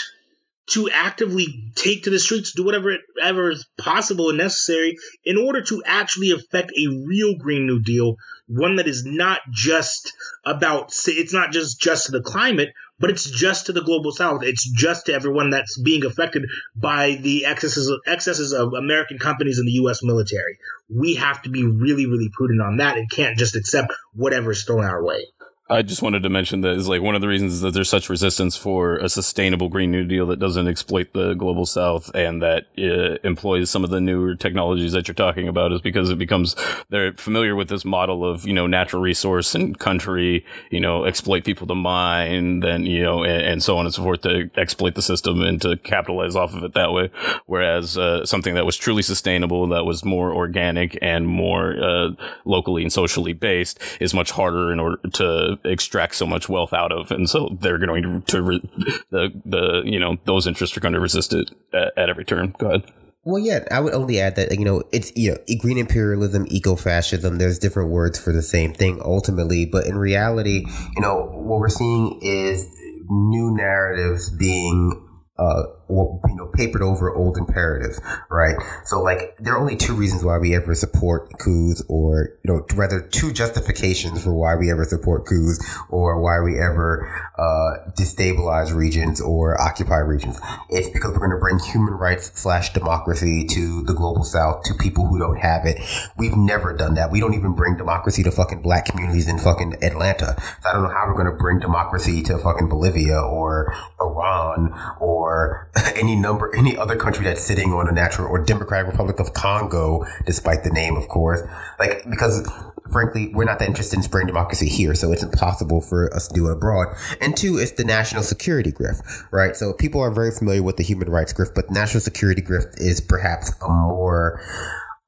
to 0.72 0.90
actively 0.90 1.72
take 1.76 2.04
to 2.04 2.10
the 2.10 2.20
streets, 2.20 2.54
do 2.54 2.64
whatever 2.64 2.96
ever 3.22 3.52
is 3.52 3.68
possible 3.78 4.30
and 4.30 4.38
necessary 4.38 4.96
in 5.26 5.38
order 5.38 5.62
to 5.62 5.84
actually 5.86 6.32
affect 6.32 6.72
a 6.72 6.88
real 7.06 7.36
Green 7.38 7.66
New 7.66 7.82
Deal, 7.82 8.16
one 8.48 8.78
that 8.78 8.88
is 8.88 9.04
not 9.06 9.42
just 9.52 10.14
about 10.46 10.94
it's 11.08 11.34
not 11.34 11.52
just 11.52 11.82
just 11.82 12.12
the 12.12 12.22
climate, 12.22 12.70
but 13.02 13.10
it's 13.10 13.30
just 13.30 13.66
to 13.66 13.74
the 13.74 13.82
global 13.82 14.12
south. 14.12 14.44
It's 14.44 14.64
just 14.64 15.08
to 15.08 15.14
everyone 15.14 15.50
that's 15.50 15.78
being 15.78 16.06
affected 16.06 16.46
by 16.76 17.16
the 17.20 17.46
excesses 17.46 17.90
of, 17.90 18.00
excesses 18.08 18.54
of 18.54 18.74
American 18.74 19.18
companies 19.18 19.58
and 19.58 19.68
the 19.68 19.74
U.S. 19.74 20.04
military. 20.04 20.60
We 20.90 21.16
have 21.16 21.42
to 21.42 21.50
be 21.50 21.66
really, 21.66 22.06
really 22.06 22.30
prudent 22.32 22.62
on 22.62 22.78
that 22.78 22.98
and 22.98 23.10
can't 23.10 23.38
just 23.38 23.56
accept 23.56 23.92
whatever's 24.14 24.64
thrown 24.64 24.86
our 24.86 25.04
way. 25.04 25.26
I 25.71 25.84
just 25.84 26.01
wanted 26.01 26.23
to 26.23 26.29
mention 26.29 26.60
that 26.62 26.73
is 26.73 26.89
like 26.89 27.01
one 27.01 27.15
of 27.15 27.21
the 27.21 27.29
reasons 27.29 27.62
that 27.62 27.73
there's 27.73 27.88
such 27.88 28.10
resistance 28.10 28.57
for 28.57 28.97
a 28.97 29.07
sustainable 29.07 29.69
Green 29.69 29.89
New 29.89 30.03
Deal 30.03 30.25
that 30.27 30.38
doesn't 30.38 30.67
exploit 30.67 31.13
the 31.13 31.34
global 31.34 31.65
South 31.65 32.12
and 32.13 32.41
that 32.41 32.65
uh, 32.77 33.25
employs 33.25 33.69
some 33.69 33.86
of 33.86 33.89
the 33.89 34.01
newer 34.01 34.36
technologies 34.36 34.91
that 34.91 35.07
you're 35.07 35.15
talking 35.15 35.47
about 35.47 35.71
is 35.71 35.79
because 35.79 36.10
it 36.10 36.17
becomes 36.17 36.57
they're 36.89 37.13
familiar 37.13 37.55
with 37.55 37.69
this 37.69 37.86
model 37.86 38.29
of 38.29 38.45
you 38.45 38.51
know 38.51 38.67
natural 38.67 39.01
resource 39.01 39.55
and 39.55 39.79
country 39.79 40.45
you 40.71 40.81
know 40.81 41.05
exploit 41.05 41.45
people 41.45 41.65
to 41.65 41.75
mine 41.75 42.60
then 42.60 42.86
you 42.86 43.01
know 43.01 43.23
and, 43.23 43.41
and 43.41 43.63
so 43.63 43.77
on 43.77 43.86
and 43.86 43.95
so 43.95 44.03
forth 44.03 44.19
to 44.23 44.49
exploit 44.57 44.95
the 44.95 45.01
system 45.01 45.41
and 45.41 45.62
to 45.62 45.77
capitalize 45.77 46.36
off 46.36 46.53
of 46.53 46.65
it 46.65 46.73
that 46.73 46.91
way. 46.91 47.10
Whereas 47.45 47.97
uh, 47.97 48.25
something 48.25 48.55
that 48.55 48.65
was 48.65 48.75
truly 48.75 49.03
sustainable 49.03 49.65
that 49.67 49.86
was 49.86 50.03
more 50.03 50.34
organic 50.34 50.99
and 51.01 51.25
more 51.25 51.81
uh, 51.81 52.10
locally 52.43 52.84
and 52.84 52.91
socially 52.91 53.31
based 53.31 53.79
is 54.01 54.13
much 54.13 54.31
harder 54.31 54.73
in 54.73 54.79
order 54.81 54.97
to 55.13 55.61
extract 55.65 56.15
so 56.15 56.26
much 56.26 56.50
wealth 56.50 56.74
out 56.74 56.91
of, 56.91 57.12
and 57.12 57.30
so 57.30 57.58
they're 57.62 57.78
going 57.78 58.04
to, 58.04 58.21
to 58.21 58.41
re- 58.41 58.69
the 59.10 59.30
the 59.45 59.82
you 59.86 60.00
know 60.00 60.17
those 60.26 60.47
interests 60.47 60.76
are 60.78 60.82
going 60.82 60.93
to 60.93 61.00
resist 61.00 61.34
it 61.34 61.52
at, 61.74 61.97
at 61.97 62.10
every 62.10 62.26
turn. 62.26 62.54
Go 62.58 62.67
ahead. 62.67 62.91
Well, 63.24 63.38
yeah, 63.38 63.65
I 63.69 63.80
would 63.80 63.93
only 63.93 64.19
add 64.19 64.36
that 64.38 64.58
you 64.58 64.65
know 64.65 64.84
it's 64.91 65.12
you 65.15 65.32
know 65.32 65.38
green 65.60 65.78
imperialism, 65.78 66.47
eco-fascism. 66.50 67.38
There's 67.38 67.60
different 67.60 67.91
words 67.91 68.19
for 68.19 68.34
the 68.34 68.41
same 68.41 68.74
thing 68.74 69.00
ultimately, 69.04 69.65
but 69.65 69.86
in 69.86 69.97
reality, 69.97 70.65
you 70.95 71.02
know 71.02 71.30
what 71.32 71.60
we're 71.60 71.69
seeing 71.69 72.19
is 72.21 72.65
new 73.10 73.56
narratives 73.56 74.30
being 74.30 75.08
uh, 75.38 75.63
you 75.91 76.36
know, 76.36 76.47
papered 76.47 76.82
over 76.82 77.13
old 77.13 77.38
imperatives, 77.38 77.99
right? 78.30 78.56
So, 78.86 79.01
like, 79.01 79.36
there 79.39 79.54
are 79.54 79.60
only 79.60 79.75
two 79.75 79.93
reasons 79.93 80.23
why 80.23 80.38
we 80.38 80.56
ever 80.56 80.73
support 80.75 81.38
coups, 81.39 81.84
or 81.88 82.30
you 82.43 82.54
know, 82.54 82.65
rather 82.75 83.01
two 83.01 83.32
justifications 83.32 84.23
for 84.23 84.34
why 84.34 84.56
we 84.56 84.71
ever 84.71 84.86
support 84.86 85.25
coups, 85.25 85.60
or 85.89 86.21
why 86.21 86.39
we 86.39 86.60
ever 86.60 87.08
uh, 87.38 87.91
destabilize 87.97 88.73
regions 88.73 89.21
or 89.21 89.60
occupy 89.60 89.97
regions. 89.97 90.39
It's 90.69 90.89
because 90.89 91.12
we're 91.12 91.19
going 91.19 91.32
to 91.32 91.38
bring 91.38 91.60
human 91.60 91.93
rights 91.93 92.32
slash 92.36 92.73
democracy 92.73 93.45
to 93.45 93.84
the 93.84 93.93
global 93.93 94.23
south 94.23 94.63
to 94.63 94.73
people 94.73 95.08
who 95.08 95.19
don't 95.19 95.38
have 95.38 95.65
it. 95.65 95.80
We've 96.17 96.36
never 96.36 96.73
done 96.73 96.95
that. 96.95 97.12
We 97.12 97.19
don't 97.19 97.34
even 97.34 97.54
bring 97.54 97.77
democracy 97.77 98.23
to 98.23 98.32
fucking 98.32 98.62
black 98.62 98.86
communities 98.86 99.27
in 99.27 99.38
fucking 99.38 99.84
Atlanta. 99.84 100.36
So 100.62 100.69
I 100.69 100.73
don't 100.73 100.84
know 100.84 100.89
how 100.89 101.08
we're 101.08 101.21
going 101.21 101.32
to 101.32 101.38
bring 101.38 101.60
democracy 101.60 102.21
to 102.23 102.38
fucking 102.38 102.69
Bolivia 102.69 103.19
or 103.19 103.73
Iran 103.99 104.73
or 104.99 105.69
any 105.96 106.15
number, 106.15 106.54
any 106.56 106.78
other 106.78 106.96
country 106.96 107.24
that's 107.24 107.41
sitting 107.41 107.74
on 107.74 107.88
a 107.88 107.91
natural 107.91 108.28
or 108.28 108.44
Democratic 108.44 108.91
Republic 108.91 109.20
of 109.20 109.34
Congo, 109.34 110.06
despite 110.26 110.63
the 110.63 110.70
name, 110.70 110.96
of 110.96 111.08
course. 111.08 111.41
Like, 111.80 112.10
because 112.10 112.48
frankly, 112.91 113.32
we're 113.34 113.46
not 113.46 113.60
that 113.60 113.67
interested 113.67 113.98
in 113.98 114.04
spreading 114.04 114.28
democracy 114.28 114.67
here, 114.67 114.94
so 114.94 115.12
it's 115.12 115.24
impossible 115.24 115.82
for 115.82 116.13
us 116.13 116.28
to 116.28 116.34
do 116.34 116.48
it 116.48 116.54
abroad. 116.54 116.96
And 117.20 117.36
two, 117.36 117.58
it's 117.58 117.72
the 117.72 117.84
national 117.84 118.24
security 118.24 118.72
grift, 118.72 119.02
right? 119.32 119.56
So 119.56 119.74
people 119.74 120.02
are 120.02 120.12
very 120.12 120.32
familiar 120.32 120.63
with 120.63 120.78
the 120.78 120.84
human 120.84 121.10
rights 121.10 121.34
grift, 121.34 121.56
but 121.56 121.67
the 121.67 121.74
national 121.74 122.02
security 122.02 122.41
grift 122.41 122.80
is 122.80 123.02
perhaps 123.02 123.54
a 123.62 123.70
more 123.70 124.41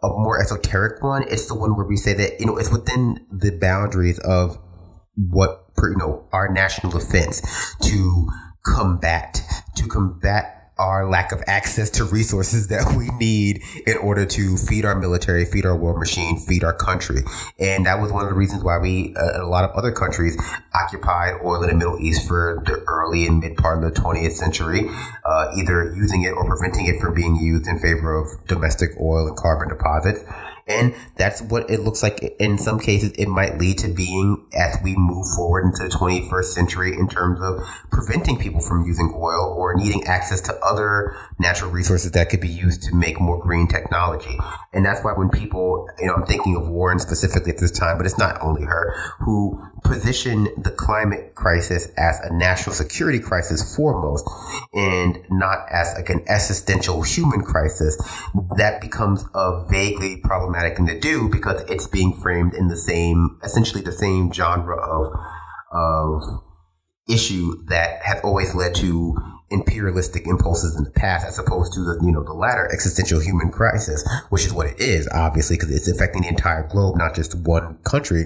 a 0.01 0.09
more 0.09 0.41
esoteric 0.41 1.01
one. 1.01 1.23
It's 1.29 1.47
the 1.47 1.55
one 1.55 1.77
where 1.77 1.85
we 1.85 1.95
say 1.95 2.13
that 2.13 2.39
you 2.39 2.45
know 2.45 2.57
it's 2.57 2.71
within 2.71 3.25
the 3.31 3.57
boundaries 3.57 4.19
of 4.19 4.57
what 5.15 5.65
you 5.77 5.95
know 5.97 6.27
our 6.31 6.51
national 6.51 6.91
defense 6.91 7.41
to 7.83 8.27
combat 8.65 9.41
to 9.75 9.87
combat 9.87 10.62
our 10.77 11.07
lack 11.07 11.31
of 11.31 11.41
access 11.47 11.89
to 11.91 12.03
resources 12.03 12.67
that 12.67 12.95
we 12.97 13.09
need 13.17 13.61
in 13.85 13.97
order 13.97 14.25
to 14.25 14.57
feed 14.57 14.85
our 14.85 14.95
military, 14.95 15.45
feed 15.45 15.65
our 15.65 15.75
war 15.75 15.97
machine, 15.97 16.37
feed 16.37 16.63
our 16.63 16.73
country. 16.73 17.21
And 17.59 17.85
that 17.85 18.01
was 18.01 18.11
one 18.11 18.23
of 18.23 18.29
the 18.29 18.35
reasons 18.35 18.63
why 18.63 18.77
we, 18.77 19.15
uh, 19.15 19.43
a 19.43 19.47
lot 19.47 19.63
of 19.63 19.71
other 19.75 19.91
countries, 19.91 20.37
occupied 20.73 21.35
oil 21.43 21.63
in 21.63 21.69
the 21.69 21.75
Middle 21.75 21.99
East 21.99 22.27
for 22.27 22.61
the 22.65 22.83
early 22.87 23.25
and 23.27 23.39
mid 23.39 23.57
part 23.57 23.83
of 23.83 23.93
the 23.93 24.01
20th 24.01 24.33
century, 24.33 24.89
uh, 25.25 25.51
either 25.55 25.93
using 25.95 26.23
it 26.23 26.31
or 26.31 26.45
preventing 26.45 26.87
it 26.87 26.99
from 26.99 27.13
being 27.13 27.35
used 27.35 27.67
in 27.67 27.77
favor 27.77 28.15
of 28.15 28.27
domestic 28.47 28.91
oil 28.99 29.27
and 29.27 29.37
carbon 29.37 29.69
deposits. 29.69 30.23
And 30.65 30.95
that's 31.17 31.41
what 31.41 31.69
it 31.69 31.81
looks 31.81 32.01
like. 32.01 32.23
In 32.39 32.57
some 32.57 32.79
cases, 32.79 33.11
it 33.17 33.27
might 33.27 33.57
lead 33.57 33.77
to 33.79 33.89
being 33.89 34.45
as 34.53 34.77
we 34.81 34.95
move 34.95 35.27
forward 35.35 35.65
into 35.65 35.83
the 35.83 35.89
21st 35.89 36.45
century 36.45 36.93
in 36.93 37.09
terms 37.09 37.41
of 37.41 37.59
preventing 37.91 38.37
people 38.37 38.61
from 38.61 38.85
using 38.85 39.11
oil 39.13 39.53
or 39.57 39.75
needing 39.75 40.05
access 40.05 40.39
to 40.41 40.57
other 40.59 41.17
natural 41.37 41.69
resources 41.69 42.11
that 42.11 42.29
could 42.29 42.39
be 42.39 42.47
used 42.47 42.81
to 42.83 42.95
make 42.95 43.19
more 43.19 43.37
green 43.37 43.67
technology. 43.67 44.37
And 44.71 44.85
that's 44.85 45.03
why 45.03 45.11
when 45.11 45.29
people, 45.29 45.89
you 45.99 46.07
know, 46.07 46.13
I'm 46.13 46.25
thinking 46.25 46.55
of 46.55 46.69
Warren 46.69 46.99
specifically 46.99 47.51
at 47.51 47.57
this 47.57 47.71
time, 47.71 47.97
but 47.97 48.05
it's 48.05 48.17
not 48.17 48.41
only 48.41 48.63
her, 48.63 48.95
who 49.19 49.61
position 49.83 50.47
the 50.57 50.71
climate 50.71 51.35
crisis 51.35 51.87
as 51.97 52.19
a 52.21 52.33
national 52.33 52.73
security 52.73 53.19
crisis 53.19 53.75
foremost 53.75 54.25
and 54.73 55.19
not 55.29 55.65
as 55.69 55.93
like 55.95 56.09
an 56.09 56.23
existential 56.27 57.01
human 57.01 57.41
crisis, 57.41 57.97
that 58.55 58.79
becomes 58.79 59.25
a 59.35 59.65
vaguely 59.69 60.15
problematic 60.17 60.52
thing 60.53 60.87
to 60.87 60.99
do 60.99 61.29
because 61.29 61.61
it's 61.69 61.87
being 61.87 62.13
framed 62.13 62.53
in 62.53 62.67
the 62.67 62.77
same, 62.77 63.39
essentially 63.43 63.81
the 63.81 63.91
same 63.91 64.31
genre 64.31 64.77
of, 64.77 65.07
of 65.71 66.43
issue 67.07 67.63
that 67.65 68.01
has 68.03 68.21
always 68.23 68.55
led 68.55 68.75
to 68.75 69.17
imperialistic 69.49 70.25
impulses 70.25 70.75
in 70.75 70.83
the 70.83 70.91
past 70.91 71.27
as 71.27 71.37
opposed 71.37 71.73
to 71.73 71.81
the 71.81 71.99
you 72.03 72.11
know 72.11 72.23
the 72.23 72.33
latter 72.33 72.67
existential 72.73 73.19
human 73.19 73.51
crisis 73.51 74.03
which 74.29 74.45
is 74.45 74.53
what 74.53 74.65
it 74.65 74.79
is 74.79 75.07
obviously 75.13 75.55
because 75.55 75.69
it's 75.69 75.87
affecting 75.87 76.23
the 76.23 76.27
entire 76.27 76.67
globe 76.67 76.97
not 76.97 77.13
just 77.13 77.35
one 77.35 77.77
country 77.83 78.25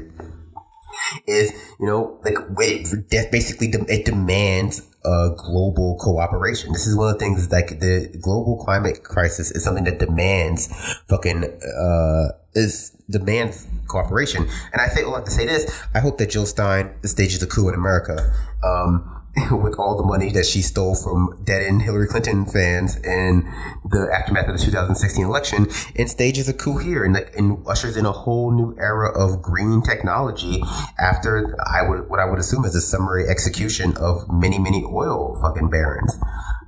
is 1.26 1.52
you 1.80 1.86
know 1.86 2.20
like 2.24 2.38
it 2.60 3.32
basically 3.32 3.68
it 3.68 4.06
demands 4.06 4.82
a 5.06 5.30
global 5.38 5.98
cooperation. 6.00 6.74
This 6.74 6.86
is 6.86 6.96
one 6.96 7.10
of 7.10 7.14
the 7.14 7.20
things 7.20 7.52
like 7.52 7.80
the 7.80 8.18
global 8.22 8.58
climate 8.58 9.04
crisis 9.04 9.52
is 9.52 9.64
something 9.64 9.86
that 9.86 10.00
demands 10.00 10.68
fucking 11.08 11.44
uh 11.44 12.30
is 12.54 12.92
demands 13.10 13.68
cooperation. 13.88 14.44
And 14.74 14.82
I 14.82 14.88
say 14.88 15.04
I 15.04 15.08
like 15.08 15.26
to 15.26 15.32
say 15.32 15.46
this. 15.46 15.86
I 15.94 16.00
hope 16.00 16.18
that 16.18 16.30
Jill 16.30 16.46
Stein 16.46 16.94
stages 17.04 17.42
a 17.42 17.48
coup 17.48 17.70
in 17.70 17.76
America. 17.76 18.34
Um, 18.64 19.17
with 19.52 19.76
all 19.78 19.98
the 19.98 20.04
money 20.04 20.32
that 20.32 20.46
she 20.46 20.62
stole 20.62 20.96
from 20.96 21.40
dead-end 21.44 21.82
Hillary 21.82 22.08
Clinton 22.08 22.46
fans 22.46 22.96
in 22.98 23.48
the 23.86 24.10
aftermath 24.14 24.48
of 24.48 24.58
the 24.58 24.64
2016 24.64 25.24
election, 25.24 25.68
and 25.96 26.10
stages 26.10 26.50
a 26.50 26.54
coup 26.54 26.78
here 26.78 27.04
and, 27.04 27.16
and 27.36 27.64
ushers 27.68 27.98
in 27.98 28.06
a 28.06 28.12
whole 28.12 28.52
new 28.52 28.76
era 28.80 29.12
of 29.18 29.42
green 29.42 29.82
technology 29.82 30.62
after 31.00 31.56
I 31.66 31.88
would 31.88 32.10
what 32.10 32.20
I 32.20 32.26
would 32.26 32.40
assume 32.40 32.66
is 32.66 32.76
a 32.76 32.82
summary 32.82 33.28
execution 33.28 33.96
of 33.98 34.26
many 34.32 34.60
many 34.60 34.84
oil 34.84 35.38
fucking 35.42 35.70
barons 35.70 36.18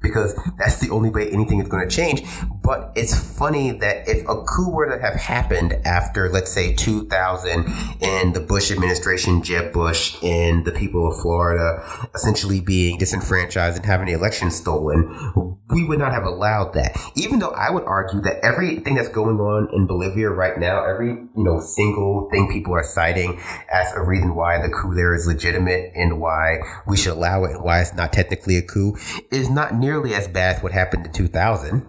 because 0.02 0.38
that's 0.58 0.80
the 0.80 0.90
only 0.90 1.10
way 1.10 1.30
anything 1.30 1.60
is 1.60 1.68
going 1.68 1.88
to 1.88 1.94
change. 1.94 2.24
But 2.64 2.92
it's 2.96 3.38
funny 3.38 3.72
that 3.72 4.08
if 4.08 4.28
a 4.28 4.44
coup 4.44 4.70
were 4.70 4.88
to 4.88 5.02
have 5.02 5.16
happened 5.16 5.74
after, 5.86 6.30
let's 6.30 6.52
say, 6.52 6.74
2000 6.74 7.66
and 8.02 8.34
the 8.34 8.40
Bush 8.40 8.72
administration, 8.72 9.42
Jeb 9.42 9.74
Bush, 9.74 10.22
and 10.24 10.66
the 10.66 10.72
people 10.72 11.08
of 11.08 11.20
Florida 11.20 11.84
essentially 12.14 12.62
being 12.62 12.98
disenfranchised 12.98 13.78
and 13.78 13.86
having 13.86 14.08
the 14.08 14.14
election 14.14 14.52
stolen, 14.52 15.58
we 15.70 15.84
would 15.84 16.00
not 16.00 16.12
have 16.12 16.24
allowed 16.24 16.74
that. 16.74 16.98
Even 17.16 17.40
though 17.40 17.52
I 17.52 17.70
would 17.72 17.84
argue 17.84 18.22
that 18.22 18.44
everything 18.44 18.96
that's 18.96 19.10
going 19.10 19.40
on 19.40 19.70
in 19.74 19.88
Bolivia 19.88 20.30
right 20.30 20.58
now, 20.58 20.84
every 20.86 21.10
you 21.10 21.44
know 21.44 21.60
single 21.60 22.30
thing 22.32 22.52
people 22.52 22.74
are 22.74 22.84
citing 22.84 23.40
as 23.72 23.92
a 23.94 24.02
reason 24.02 24.36
why 24.36 24.62
the 24.62 24.70
coup 24.70 24.94
there 24.96 25.14
is 25.14 25.28
legitimate 25.28 25.92
and 25.96 26.20
why 26.20 26.60
we 26.88 26.98
should 26.98 27.14
allow 27.14 27.44
it 27.44 27.52
and 27.52 27.64
why 27.64 27.82
it's 27.82 27.94
not 27.94 28.14
technically 28.14 28.58
a 28.58 28.62
coup, 28.62 28.96
is 29.32 29.50
not 29.50 29.76
nearly 29.89 30.13
as 30.13 30.28
bad 30.28 30.58
as 30.58 30.63
what 30.63 30.71
happened 30.71 31.08
in 31.08 31.12
2000. 31.12 31.86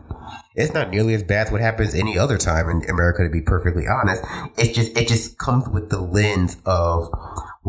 It's 0.55 0.73
not 0.73 0.91
nearly 0.91 1.15
as 1.15 1.23
bad 1.23 1.47
as 1.47 1.53
what 1.53 1.61
happens 1.61 1.95
any 1.95 2.17
other 2.19 2.39
time 2.39 2.69
in 2.71 2.89
America, 2.89 3.23
to 3.23 3.29
be 3.29 3.43
perfectly 3.43 3.87
honest. 3.87 4.25
It's 4.57 4.75
just 4.75 4.97
it 4.97 5.07
just 5.07 5.39
comes 5.39 5.69
with 5.69 5.91
the 5.91 6.01
lens 6.01 6.57
of 6.65 7.11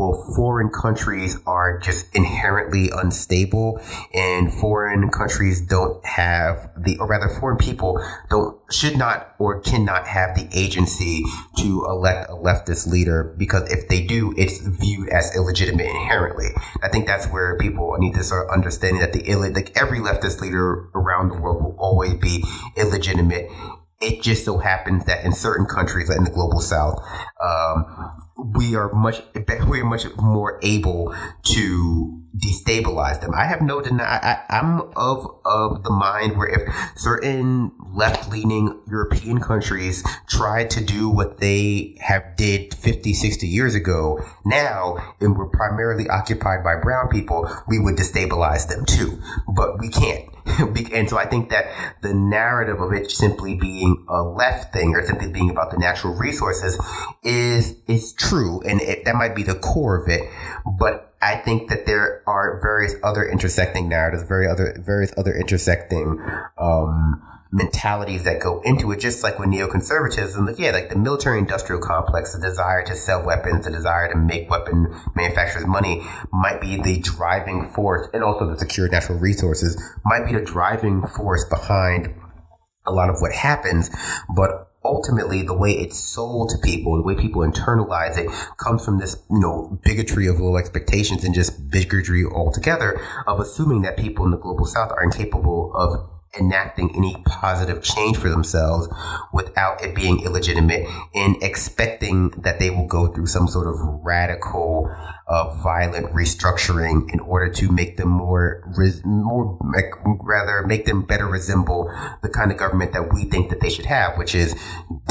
well, 0.02 0.34
foreign 0.34 0.68
countries 0.68 1.38
are 1.46 1.78
just 1.78 2.12
inherently 2.14 2.90
unstable 2.90 3.80
and 4.12 4.52
foreign 4.52 5.08
countries 5.10 5.60
don't 5.60 6.04
have 6.04 6.70
the, 6.76 6.98
or 6.98 7.06
rather 7.06 7.28
foreign 7.28 7.56
people 7.56 8.04
don't, 8.28 8.58
should 8.72 8.96
not 8.96 9.34
or 9.38 9.60
cannot 9.60 10.08
have 10.08 10.34
the 10.34 10.48
agency 10.52 11.22
to 11.56 11.84
elect 11.88 12.28
a 12.30 12.32
leftist 12.32 12.88
leader 12.88 13.34
because 13.38 13.70
if 13.70 13.88
they 13.88 14.02
do, 14.04 14.34
it's 14.36 14.58
viewed 14.58 15.08
as 15.10 15.34
illegitimate 15.36 15.86
inherently. 15.86 16.48
I 16.82 16.88
think 16.88 17.06
that's 17.06 17.26
where 17.28 17.56
people 17.58 17.96
need 17.98 18.14
to 18.14 18.24
start 18.24 18.50
understanding 18.50 19.00
that 19.00 19.12
the, 19.12 19.34
like 19.36 19.70
every 19.80 20.00
leftist 20.00 20.40
leader 20.40 20.88
around 20.94 21.28
the 21.28 21.36
world 21.36 21.62
will 21.62 21.76
always 21.78 22.14
be 22.14 22.44
illegitimate 22.76 23.48
it 24.02 24.22
just 24.22 24.44
so 24.44 24.58
happens 24.58 25.04
that 25.04 25.24
in 25.24 25.32
certain 25.32 25.66
countries, 25.66 26.14
in 26.14 26.24
the 26.24 26.30
global 26.30 26.60
south, 26.60 27.02
um, 27.42 27.84
we 28.54 28.74
are 28.74 28.92
much 28.92 29.22
we 29.68 29.80
are 29.80 29.84
much 29.84 30.04
more 30.16 30.58
able 30.62 31.14
to 31.44 32.21
destabilize 32.36 33.20
them. 33.20 33.34
I 33.34 33.44
have 33.44 33.60
no 33.60 33.80
deny. 33.80 34.04
I, 34.04 34.58
am 34.58 34.90
of 34.96 35.26
of 35.44 35.84
the 35.84 35.90
mind 35.90 36.36
where 36.36 36.48
if 36.48 36.62
certain 36.96 37.72
left 37.92 38.30
leaning 38.30 38.80
European 38.88 39.40
countries 39.40 40.02
tried 40.28 40.70
to 40.70 40.84
do 40.84 41.08
what 41.10 41.40
they 41.40 41.96
have 42.00 42.36
did 42.36 42.74
50, 42.74 43.12
60 43.12 43.46
years 43.46 43.74
ago 43.74 44.24
now, 44.44 45.14
and 45.20 45.36
were 45.36 45.48
primarily 45.48 46.08
occupied 46.08 46.64
by 46.64 46.76
brown 46.76 47.08
people, 47.08 47.50
we 47.68 47.78
would 47.78 47.96
destabilize 47.96 48.68
them 48.68 48.86
too. 48.86 49.20
But 49.54 49.78
we 49.78 49.88
can't. 49.88 50.28
and 50.92 51.08
so 51.08 51.18
I 51.18 51.26
think 51.26 51.50
that 51.50 51.66
the 52.02 52.12
narrative 52.14 52.80
of 52.80 52.92
it 52.92 53.10
simply 53.10 53.54
being 53.54 54.04
a 54.08 54.22
left 54.22 54.72
thing 54.72 54.94
or 54.94 55.04
simply 55.04 55.30
being 55.30 55.50
about 55.50 55.70
the 55.70 55.78
natural 55.78 56.14
resources 56.14 56.80
is 57.22 57.76
is 57.86 58.12
true, 58.14 58.60
and 58.62 58.80
it, 58.80 59.04
that 59.04 59.14
might 59.14 59.36
be 59.36 59.42
the 59.42 59.54
core 59.54 60.02
of 60.02 60.08
it. 60.08 60.22
But 60.78 61.11
I 61.22 61.36
think 61.36 61.70
that 61.70 61.86
there 61.86 62.22
are 62.26 62.60
various 62.60 62.96
other 63.04 63.24
intersecting 63.24 63.88
narratives, 63.88 64.24
very 64.24 64.48
other 64.48 64.76
various 64.84 65.12
other 65.16 65.32
intersecting 65.32 66.20
um, 66.58 67.22
mentalities 67.52 68.24
that 68.24 68.40
go 68.40 68.60
into 68.62 68.90
it, 68.90 68.98
just 68.98 69.22
like 69.22 69.38
with 69.38 69.48
neoconservatism. 69.48 70.46
Like, 70.46 70.58
yeah, 70.58 70.72
like 70.72 70.88
the 70.88 70.96
military 70.96 71.38
industrial 71.38 71.80
complex, 71.80 72.34
the 72.34 72.40
desire 72.40 72.82
to 72.84 72.96
sell 72.96 73.24
weapons, 73.24 73.66
the 73.66 73.70
desire 73.70 74.10
to 74.10 74.18
make 74.18 74.50
weapon 74.50 74.92
manufacturers 75.14 75.64
money 75.64 76.02
might 76.32 76.60
be 76.60 76.76
the 76.76 76.98
driving 76.98 77.70
force, 77.70 78.08
and 78.12 78.24
also 78.24 78.50
the 78.50 78.58
secure 78.58 78.88
natural 78.88 79.18
resources 79.18 79.80
might 80.04 80.26
be 80.26 80.32
the 80.32 80.44
driving 80.44 81.06
force 81.06 81.44
behind 81.44 82.12
a 82.84 82.90
lot 82.90 83.08
of 83.08 83.20
what 83.20 83.32
happens, 83.32 83.90
but 84.34 84.71
ultimately 84.84 85.42
the 85.42 85.54
way 85.54 85.72
it's 85.72 85.98
sold 85.98 86.50
to 86.50 86.58
people, 86.58 86.96
the 86.96 87.02
way 87.02 87.14
people 87.14 87.42
internalize 87.42 88.18
it 88.18 88.28
comes 88.58 88.84
from 88.84 88.98
this, 88.98 89.22
you 89.30 89.40
know, 89.40 89.78
bigotry 89.84 90.26
of 90.26 90.40
low 90.40 90.56
expectations 90.56 91.24
and 91.24 91.34
just 91.34 91.70
bigotry 91.70 92.24
altogether 92.24 93.00
of 93.26 93.40
assuming 93.40 93.82
that 93.82 93.96
people 93.96 94.24
in 94.24 94.30
the 94.30 94.38
global 94.38 94.64
south 94.64 94.90
are 94.92 95.02
incapable 95.02 95.72
of 95.74 96.11
enacting 96.38 96.94
any 96.96 97.14
positive 97.26 97.82
change 97.82 98.16
for 98.16 98.30
themselves 98.30 98.88
without 99.32 99.82
it 99.84 99.94
being 99.94 100.24
illegitimate 100.24 100.86
and 101.14 101.36
expecting 101.42 102.30
that 102.30 102.58
they 102.58 102.70
will 102.70 102.86
go 102.86 103.06
through 103.06 103.26
some 103.26 103.46
sort 103.46 103.66
of 103.66 103.74
radical 104.02 104.90
uh, 105.28 105.54
violent 105.62 106.06
restructuring 106.12 107.12
in 107.12 107.20
order 107.20 107.52
to 107.52 107.70
make 107.70 107.96
them 107.98 108.08
more 108.08 108.62
res- 108.76 109.02
more 109.04 109.58
rather 110.22 110.66
make 110.66 110.86
them 110.86 111.02
better 111.02 111.26
resemble 111.26 111.92
the 112.22 112.28
kind 112.28 112.50
of 112.50 112.56
government 112.56 112.92
that 112.92 113.12
we 113.12 113.24
think 113.24 113.50
that 113.50 113.60
they 113.60 113.70
should 113.70 113.86
have 113.86 114.16
which 114.16 114.34
is 114.34 114.54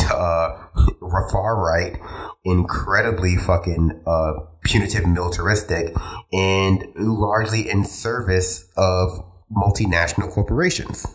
uh, 0.10 0.68
far 1.32 1.56
right 1.56 2.00
incredibly 2.44 3.36
fucking 3.38 4.02
uh, 4.08 4.34
punitive 4.64 5.06
militaristic 5.06 5.94
and 6.34 6.84
largely 6.96 7.70
in 7.70 7.86
service 7.86 8.70
of 8.76 9.31
multinational 9.56 10.32
corporations. 10.32 11.06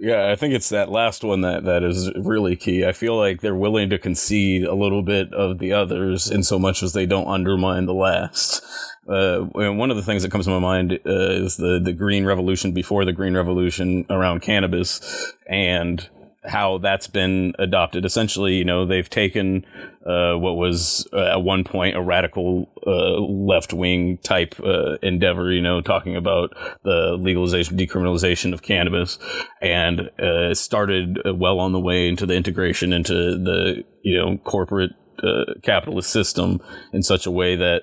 Yeah, 0.00 0.30
I 0.30 0.36
think 0.36 0.54
it's 0.54 0.68
that 0.68 0.90
last 0.90 1.24
one 1.24 1.40
that, 1.40 1.64
that 1.64 1.82
is 1.82 2.12
really 2.14 2.54
key. 2.54 2.86
I 2.86 2.92
feel 2.92 3.16
like 3.16 3.40
they're 3.40 3.56
willing 3.56 3.90
to 3.90 3.98
concede 3.98 4.62
a 4.62 4.74
little 4.74 5.02
bit 5.02 5.32
of 5.32 5.58
the 5.58 5.72
others 5.72 6.30
in 6.30 6.44
so 6.44 6.56
much 6.56 6.84
as 6.84 6.92
they 6.92 7.04
don't 7.04 7.26
undermine 7.26 7.86
the 7.86 7.94
last. 7.94 8.62
Uh, 9.08 9.46
and 9.54 9.76
one 9.76 9.90
of 9.90 9.96
the 9.96 10.04
things 10.04 10.22
that 10.22 10.30
comes 10.30 10.44
to 10.44 10.52
my 10.52 10.60
mind 10.60 10.92
uh, 10.92 10.98
is 11.04 11.56
the, 11.56 11.80
the 11.82 11.92
green 11.92 12.24
revolution 12.24 12.70
before 12.70 13.04
the 13.04 13.12
green 13.12 13.34
revolution 13.34 14.06
around 14.08 14.40
cannabis 14.40 15.32
and 15.48 16.08
how 16.48 16.78
that's 16.78 17.06
been 17.06 17.52
adopted. 17.58 18.04
Essentially, 18.04 18.54
you 18.54 18.64
know, 18.64 18.86
they've 18.86 19.08
taken 19.08 19.64
uh, 20.06 20.34
what 20.34 20.56
was 20.56 21.06
uh, 21.12 21.32
at 21.32 21.42
one 21.42 21.64
point 21.64 21.96
a 21.96 22.02
radical 22.02 22.68
uh, 22.86 23.20
left 23.20 23.72
wing 23.72 24.18
type 24.18 24.54
uh, 24.64 24.96
endeavor, 25.02 25.52
you 25.52 25.62
know, 25.62 25.80
talking 25.80 26.16
about 26.16 26.56
the 26.82 27.16
legalization, 27.20 27.76
decriminalization 27.76 28.52
of 28.52 28.62
cannabis, 28.62 29.18
and 29.60 30.10
uh, 30.18 30.54
started 30.54 31.18
well 31.34 31.60
on 31.60 31.72
the 31.72 31.80
way 31.80 32.08
into 32.08 32.26
the 32.26 32.34
integration 32.34 32.92
into 32.92 33.14
the 33.14 33.84
you 34.02 34.18
know 34.18 34.38
corporate 34.38 34.92
uh, 35.22 35.52
capitalist 35.62 36.10
system 36.10 36.60
in 36.92 37.02
such 37.02 37.26
a 37.26 37.30
way 37.30 37.56
that 37.56 37.82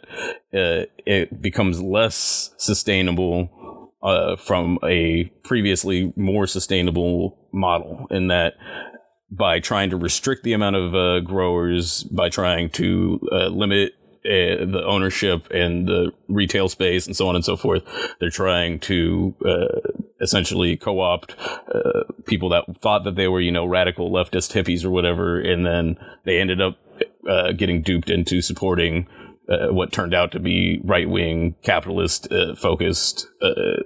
uh, 0.53 0.85
it 1.05 1.41
becomes 1.41 1.81
less 1.81 2.51
sustainable 2.57 3.49
uh, 4.05 4.35
from 4.35 4.77
a 4.83 5.25
previously 5.43 6.13
more 6.15 6.45
sustainable 6.45 7.37
model 7.51 8.05
in 8.11 8.27
that 8.27 8.53
by 9.31 9.59
trying 9.59 9.89
to 9.89 9.97
restrict 9.97 10.43
the 10.43 10.53
amount 10.53 10.75
of 10.75 10.93
uh, 10.93 11.19
growers, 11.21 12.03
by 12.03 12.29
trying 12.29 12.69
to 12.69 13.19
uh, 13.31 13.47
limit 13.47 13.93
uh, 14.23 14.61
the 14.63 14.83
ownership 14.85 15.47
and 15.49 15.87
the 15.87 16.11
retail 16.27 16.69
space 16.69 17.07
and 17.07 17.15
so 17.15 17.27
on 17.27 17.35
and 17.35 17.43
so 17.43 17.57
forth, 17.57 17.83
they're 18.19 18.29
trying 18.29 18.79
to 18.79 19.33
uh, 19.43 19.79
essentially 20.21 20.77
co-opt 20.77 21.35
uh, 21.73 22.03
people 22.27 22.49
that 22.49 22.63
thought 22.81 23.03
that 23.05 23.15
they 23.15 23.27
were, 23.27 23.41
you 23.41 23.51
know, 23.51 23.65
radical 23.65 24.11
leftist 24.11 24.53
hippies 24.53 24.85
or 24.85 24.91
whatever, 24.91 25.39
and 25.39 25.65
then 25.65 25.97
they 26.25 26.39
ended 26.39 26.61
up 26.61 26.77
getting 27.57 27.81
duped 27.81 28.11
into 28.11 28.39
supporting 28.39 29.07
uh, 29.49 29.73
what 29.73 29.91
turned 29.91 30.13
out 30.13 30.31
to 30.31 30.39
be 30.39 30.79
right 30.83 31.09
wing 31.09 31.55
capitalist 31.63 32.31
uh, 32.31 32.55
focused 32.55 33.27
uh, 33.41 33.81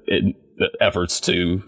efforts 0.79 1.19
to 1.19 1.61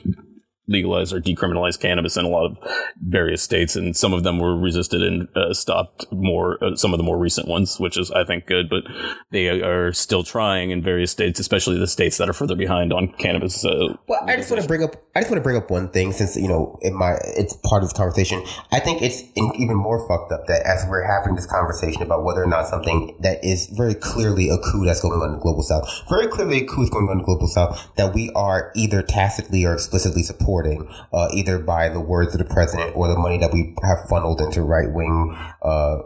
legalize 0.71 1.13
or 1.13 1.19
decriminalize 1.19 1.79
cannabis 1.79 2.17
in 2.17 2.25
a 2.25 2.29
lot 2.29 2.45
of 2.45 2.57
various 3.01 3.41
states, 3.41 3.75
and 3.75 3.95
some 3.95 4.13
of 4.13 4.23
them 4.23 4.39
were 4.39 4.57
resisted 4.57 5.01
and 5.01 5.27
uh, 5.35 5.53
stopped 5.53 6.11
more. 6.11 6.63
Uh, 6.63 6.75
some 6.75 6.93
of 6.93 6.97
the 6.97 7.03
more 7.03 7.17
recent 7.17 7.47
ones, 7.47 7.79
which 7.79 7.97
is 7.97 8.11
I 8.11 8.23
think 8.23 8.47
good, 8.47 8.69
but 8.69 8.83
they 9.31 9.47
are 9.47 9.91
still 9.93 10.23
trying 10.23 10.71
in 10.71 10.81
various 10.81 11.11
states, 11.11 11.39
especially 11.39 11.77
the 11.77 11.87
states 11.87 12.17
that 12.17 12.29
are 12.29 12.33
further 12.33 12.55
behind 12.55 12.93
on 12.93 13.09
cannabis. 13.17 13.63
Uh, 13.65 13.95
well, 14.07 14.23
I 14.27 14.35
just 14.37 14.49
want 14.49 14.61
to 14.61 14.67
bring 14.67 14.83
up. 14.83 14.95
I 15.15 15.19
just 15.19 15.29
want 15.29 15.39
to 15.39 15.43
bring 15.43 15.57
up 15.57 15.69
one 15.69 15.89
thing, 15.89 16.11
since 16.13 16.35
you 16.37 16.47
know, 16.47 16.79
in 16.81 16.93
my 16.93 17.17
it's 17.37 17.55
part 17.63 17.83
of 17.83 17.89
this 17.89 17.97
conversation. 17.97 18.43
I 18.71 18.79
think 18.79 19.01
it's 19.01 19.21
even 19.35 19.75
more 19.75 19.99
fucked 20.07 20.31
up 20.31 20.47
that 20.47 20.63
as 20.65 20.85
we're 20.87 21.03
having 21.03 21.35
this 21.35 21.45
conversation 21.45 22.01
about 22.01 22.23
whether 22.23 22.43
or 22.43 22.47
not 22.47 22.67
something 22.67 23.17
that 23.19 23.43
is 23.43 23.67
very 23.67 23.95
clearly 23.95 24.49
a 24.49 24.57
coup 24.57 24.85
that's 24.85 25.01
going 25.01 25.19
on 25.19 25.29
in 25.29 25.33
the 25.33 25.41
global 25.41 25.63
south, 25.63 25.87
very 26.09 26.27
clearly 26.27 26.63
a 26.63 26.65
coup 26.65 26.83
is 26.83 26.89
going 26.89 27.05
on 27.07 27.13
in 27.13 27.17
the 27.19 27.23
global 27.23 27.47
south, 27.47 27.89
that 27.97 28.13
we 28.13 28.31
are 28.35 28.71
either 28.75 29.01
tacitly 29.01 29.65
or 29.65 29.73
explicitly 29.73 30.23
supporting 30.23 30.60
supporting, 30.61 30.87
uh, 31.13 31.27
either 31.33 31.59
by 31.59 31.89
the 31.89 31.99
words 31.99 32.33
of 32.33 32.39
the 32.39 32.53
president 32.53 32.95
or 32.95 33.07
the 33.07 33.17
money 33.17 33.37
that 33.37 33.53
we 33.53 33.75
have 33.83 33.99
funneled 34.09 34.41
into 34.41 34.61
right 34.61 34.91
wing 34.91 35.35
uh, 35.61 35.97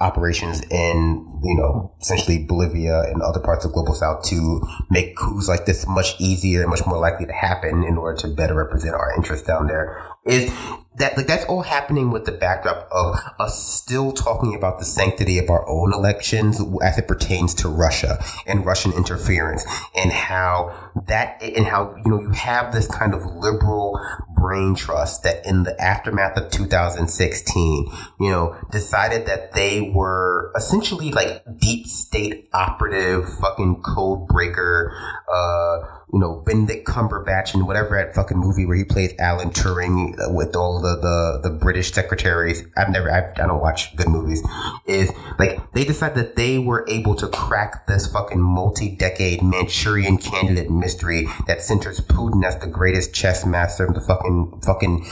operations 0.00 0.62
in, 0.70 1.40
you 1.42 1.56
know, 1.56 1.92
essentially 2.00 2.44
Bolivia 2.44 3.02
and 3.02 3.20
other 3.20 3.40
parts 3.40 3.64
of 3.64 3.72
global 3.72 3.94
south 3.94 4.22
to 4.26 4.60
make 4.90 5.16
coups 5.16 5.48
like 5.48 5.66
this 5.66 5.86
much 5.88 6.14
easier 6.20 6.60
and 6.60 6.70
much 6.70 6.86
more 6.86 6.98
likely 6.98 7.26
to 7.26 7.32
happen 7.32 7.82
in 7.82 7.98
order 7.98 8.16
to 8.20 8.28
better 8.28 8.54
represent 8.54 8.94
our 8.94 9.12
interests 9.16 9.46
down 9.46 9.66
there 9.66 10.00
is 10.28 10.52
that 10.98 11.16
like 11.16 11.26
that's 11.26 11.44
all 11.44 11.62
happening 11.62 12.10
with 12.10 12.24
the 12.24 12.32
backdrop 12.32 12.88
of 12.90 13.16
us 13.38 13.62
still 13.62 14.12
talking 14.12 14.54
about 14.54 14.78
the 14.78 14.84
sanctity 14.84 15.38
of 15.38 15.48
our 15.48 15.66
own 15.68 15.92
elections 15.92 16.60
as 16.82 16.98
it 16.98 17.08
pertains 17.08 17.54
to 17.54 17.68
Russia 17.68 18.22
and 18.46 18.66
Russian 18.66 18.92
interference 18.92 19.64
and 19.96 20.12
how 20.12 20.92
that 21.06 21.42
and 21.42 21.66
how 21.66 21.94
you 22.04 22.10
know 22.10 22.20
you 22.20 22.30
have 22.30 22.72
this 22.72 22.88
kind 22.88 23.14
of 23.14 23.24
liberal 23.24 23.98
brain 24.36 24.74
trust 24.74 25.22
that 25.22 25.44
in 25.46 25.62
the 25.62 25.80
aftermath 25.80 26.36
of 26.36 26.50
2016 26.50 27.86
you 28.20 28.30
know 28.30 28.56
decided 28.70 29.26
that 29.26 29.52
they 29.52 29.92
were 29.94 30.52
essentially 30.56 31.10
like 31.10 31.42
deep 31.58 31.86
state 31.86 32.48
operative 32.52 33.28
fucking 33.40 33.82
code 33.82 34.26
breaker 34.28 34.92
uh 35.32 35.97
you 36.12 36.18
know, 36.18 36.42
Benedict 36.46 36.86
Cumberbatch 36.86 37.52
and 37.54 37.66
whatever 37.66 37.96
that 37.96 38.14
fucking 38.14 38.38
movie 38.38 38.64
where 38.64 38.76
he 38.76 38.84
plays 38.84 39.12
Alan 39.18 39.50
Turing 39.50 40.14
with 40.34 40.56
all 40.56 40.80
the, 40.80 40.96
the, 40.96 41.48
the 41.48 41.54
British 41.54 41.92
secretaries. 41.92 42.64
I've 42.76 42.88
never, 42.90 43.10
I've, 43.10 43.38
I 43.38 43.46
don't 43.46 43.60
watch 43.60 43.94
good 43.96 44.08
movies. 44.08 44.42
Is 44.86 45.12
like 45.38 45.60
they 45.72 45.84
decided 45.84 46.16
that 46.16 46.36
they 46.36 46.58
were 46.58 46.86
able 46.88 47.14
to 47.16 47.28
crack 47.28 47.86
this 47.86 48.06
fucking 48.10 48.40
multi-decade 48.40 49.42
Manchurian 49.42 50.16
candidate 50.16 50.70
mystery 50.70 51.26
that 51.46 51.62
centers 51.62 52.00
Putin 52.00 52.44
as 52.44 52.58
the 52.58 52.66
greatest 52.66 53.12
chess 53.12 53.44
master 53.44 53.84
of 53.84 53.94
the 53.94 54.00
fucking 54.00 54.60
fucking 54.64 55.06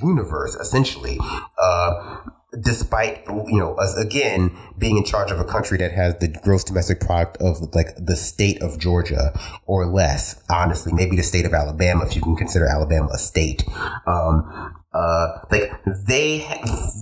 universe, 0.00 0.54
essentially. 0.54 1.18
Uh, 1.60 2.18
despite 2.58 3.24
you 3.28 3.58
know 3.58 3.74
us 3.76 3.96
again 3.96 4.56
being 4.76 4.96
in 4.96 5.04
charge 5.04 5.30
of 5.30 5.38
a 5.38 5.44
country 5.44 5.78
that 5.78 5.92
has 5.92 6.18
the 6.18 6.28
gross 6.42 6.64
domestic 6.64 7.00
product 7.00 7.36
of 7.40 7.60
like 7.74 7.94
the 7.96 8.16
state 8.16 8.60
of 8.60 8.78
Georgia 8.78 9.32
or 9.66 9.86
less 9.86 10.42
honestly 10.50 10.92
maybe 10.92 11.16
the 11.16 11.22
state 11.22 11.44
of 11.44 11.54
Alabama 11.54 12.04
if 12.04 12.16
you 12.16 12.22
can 12.22 12.34
consider 12.34 12.66
Alabama 12.66 13.08
a 13.12 13.18
state 13.18 13.64
um, 14.06 14.74
uh, 14.92 15.38
like 15.52 15.70
they 16.08 16.44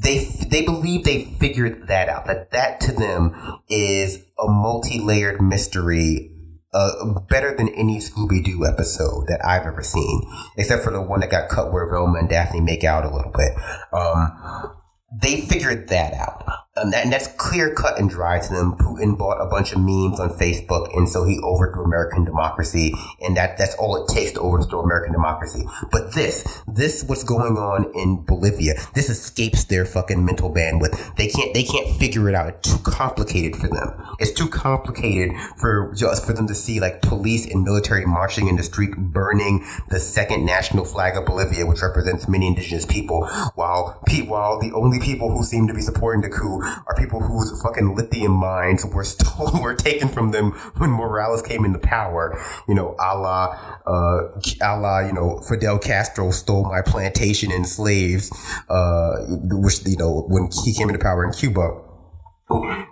they 0.02 0.18
they 0.50 0.62
believe 0.62 1.04
they 1.04 1.24
figured 1.24 1.88
that 1.88 2.10
out 2.10 2.26
that 2.26 2.50
that 2.50 2.80
to 2.80 2.92
them 2.92 3.34
is 3.70 4.18
a 4.38 4.46
multi-layered 4.46 5.40
mystery 5.40 6.30
uh, 6.74 7.18
better 7.30 7.56
than 7.56 7.70
any 7.70 7.98
Scooby 7.98 8.44
Doo 8.44 8.66
episode 8.66 9.26
that 9.28 9.42
I've 9.42 9.66
ever 9.66 9.82
seen, 9.82 10.22
except 10.58 10.84
for 10.84 10.92
the 10.92 11.00
one 11.00 11.20
that 11.20 11.30
got 11.30 11.48
cut 11.48 11.72
where 11.72 11.88
Velma 11.88 12.18
and 12.18 12.28
Daphne 12.28 12.60
make 12.60 12.84
out 12.84 13.06
a 13.06 13.14
little 13.14 13.32
bit. 13.32 13.52
Um, 13.90 14.76
they 15.12 15.40
figured 15.42 15.88
that 15.88 16.14
out. 16.14 16.44
And, 16.82 16.92
that, 16.92 17.04
and 17.04 17.12
that's 17.12 17.28
clear 17.36 17.74
cut 17.74 17.98
and 17.98 18.08
dry 18.08 18.38
to 18.40 18.48
them. 18.48 18.76
Putin 18.76 19.16
bought 19.16 19.40
a 19.40 19.46
bunch 19.46 19.72
of 19.72 19.78
memes 19.80 20.20
on 20.20 20.30
Facebook, 20.30 20.94
and 20.96 21.08
so 21.08 21.24
he 21.24 21.38
overthrew 21.40 21.84
American 21.84 22.24
democracy, 22.24 22.94
and 23.20 23.36
that 23.36 23.58
that's 23.58 23.74
all 23.76 24.02
it 24.02 24.08
takes 24.08 24.32
to 24.32 24.40
overthrow 24.40 24.80
American 24.80 25.12
democracy. 25.12 25.64
But 25.90 26.14
this, 26.14 26.62
this 26.66 27.04
what's 27.04 27.24
going 27.24 27.56
on 27.56 27.90
in 27.94 28.24
Bolivia, 28.24 28.74
this 28.94 29.08
escapes 29.08 29.64
their 29.64 29.84
fucking 29.84 30.24
mental 30.24 30.52
bandwidth. 30.52 31.16
They 31.16 31.28
can't 31.28 31.54
they 31.54 31.62
can't 31.62 31.88
figure 31.98 32.28
it 32.28 32.34
out. 32.34 32.48
It's 32.48 32.70
too 32.70 32.82
complicated 32.82 33.56
for 33.56 33.68
them. 33.68 33.94
It's 34.18 34.32
too 34.32 34.48
complicated 34.48 35.32
for 35.56 35.92
just 35.94 36.26
for 36.26 36.32
them 36.32 36.46
to 36.48 36.54
see 36.54 36.80
like 36.80 37.02
police 37.02 37.46
and 37.46 37.62
military 37.62 38.04
marching 38.04 38.48
in 38.48 38.56
the 38.56 38.62
street, 38.62 38.96
burning 38.96 39.66
the 39.88 40.00
second 40.00 40.44
national 40.44 40.84
flag 40.84 41.16
of 41.16 41.24
Bolivia, 41.26 41.66
which 41.66 41.82
represents 41.82 42.28
many 42.28 42.46
indigenous 42.46 42.86
people, 42.86 43.26
while 43.54 44.02
while 44.26 44.58
the 44.58 44.72
only 44.72 44.98
people 44.98 45.30
who 45.30 45.42
seem 45.44 45.66
to 45.66 45.74
be 45.74 45.80
supporting 45.80 46.22
the 46.22 46.28
coup 46.28 46.62
are 46.86 46.94
people 46.96 47.20
whose 47.20 47.60
fucking 47.62 47.94
lithium 47.94 48.32
mines 48.32 48.84
were 48.86 49.04
stolen, 49.18 49.62
were 49.62 49.74
taken 49.74 50.08
from 50.08 50.30
them 50.30 50.52
when 50.76 50.90
Morales 50.90 51.42
came 51.42 51.64
into 51.64 51.78
power. 51.78 52.38
You 52.68 52.74
know, 52.74 52.96
a 52.98 53.16
la, 53.16 53.56
uh, 53.86 54.40
a 54.62 54.78
la, 54.78 55.00
you 55.00 55.12
know, 55.12 55.40
Fidel 55.40 55.78
Castro 55.78 56.30
stole 56.30 56.64
my 56.64 56.82
plantation 56.82 57.50
and 57.52 57.66
slaves, 57.66 58.30
uh, 58.68 59.16
which, 59.28 59.86
you 59.86 59.96
know, 59.96 60.26
when 60.28 60.48
he 60.64 60.72
came 60.74 60.88
into 60.88 61.02
power 61.02 61.24
in 61.24 61.32
Cuba 61.32 61.82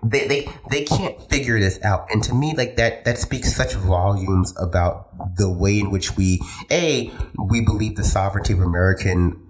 they, 0.03 0.27
they 0.27 0.49
they 0.71 0.85
can't 0.85 1.19
figure 1.31 1.59
this 1.59 1.83
out 1.83 2.07
and 2.11 2.23
to 2.23 2.35
me 2.35 2.55
like 2.55 2.77
that 2.77 3.05
that 3.05 3.19
speaks 3.19 3.55
such 3.55 3.75
volumes 3.75 4.55
about 4.61 5.09
the 5.37 5.51
way 5.51 5.81
in 5.81 5.91
which 5.91 6.17
we 6.17 6.41
a 6.71 7.11
we 7.43 7.63
believe 7.63 7.97
the 7.97 8.05
sovereignty 8.05 8.53
of 8.53 8.61
american 8.61 9.46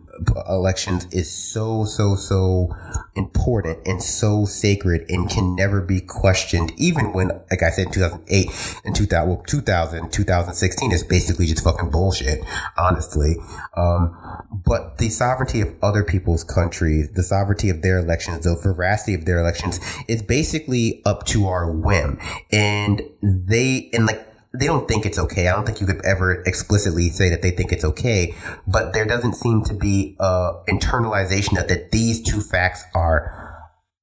elections 0.49 1.07
is 1.11 1.31
so 1.31 1.85
so 1.85 2.14
so 2.14 2.75
important 3.14 3.79
and 3.87 4.03
so 4.03 4.45
sacred 4.45 5.05
and 5.09 5.29
can 5.31 5.55
never 5.55 5.81
be 5.81 6.01
questioned. 6.01 6.73
Even 6.77 7.12
when 7.12 7.29
like 7.51 7.62
i 7.62 7.71
said 7.71 7.87
in 7.87 7.93
2008 7.93 8.81
and 8.85 8.95
2000 8.95 9.29
well, 9.29 9.43
2000 9.47 10.11
2016 10.11 10.93
is 10.93 11.05
basically 11.05 11.47
just 11.47 11.62
fucking 11.64 11.91
bullshit 11.91 12.45
honestly. 12.77 13.37
Um, 13.77 14.17
but 14.64 14.99
the 14.99 15.09
sovereignty 15.09 15.61
of 15.61 15.75
other 15.83 16.05
people's 16.05 16.45
countries 16.45 17.11
the 17.12 17.23
sovereignty 17.23 17.71
of 17.71 17.83
their 17.83 17.99
elections 17.99 18.45
the 18.45 18.57
veracity 18.57 19.14
of 19.14 19.25
their 19.25 19.39
elections 19.39 19.81
is 20.09 20.23
basically 20.23 21.03
up 21.05 21.25
to 21.27 21.47
our 21.47 21.71
whim. 21.71 22.19
And 22.51 23.03
they 23.23 23.91
and 23.93 24.07
like 24.07 24.26
they 24.59 24.67
don't 24.67 24.89
think 24.89 25.07
it's 25.07 25.19
okay. 25.19 25.49
I 25.49 25.53
don't 25.53 25.67
think 25.67 25.81
you 25.81 25.87
could 25.87 26.05
ever 26.05 26.43
explicitly 26.43 27.11
say 27.11 27.29
that 27.31 27.43
they 27.43 27.51
think 27.51 27.73
it's 27.73 27.85
okay, 27.85 28.35
but 28.67 28.93
there 28.93 29.05
doesn't 29.05 29.35
seem 29.35 29.63
to 29.65 29.75
be 29.75 30.17
a 30.21 30.53
internalization 30.69 31.61
of 31.61 31.69
that 31.69 31.91
these 31.93 32.23
two 32.23 32.41
facts 32.41 32.85
are 32.95 33.47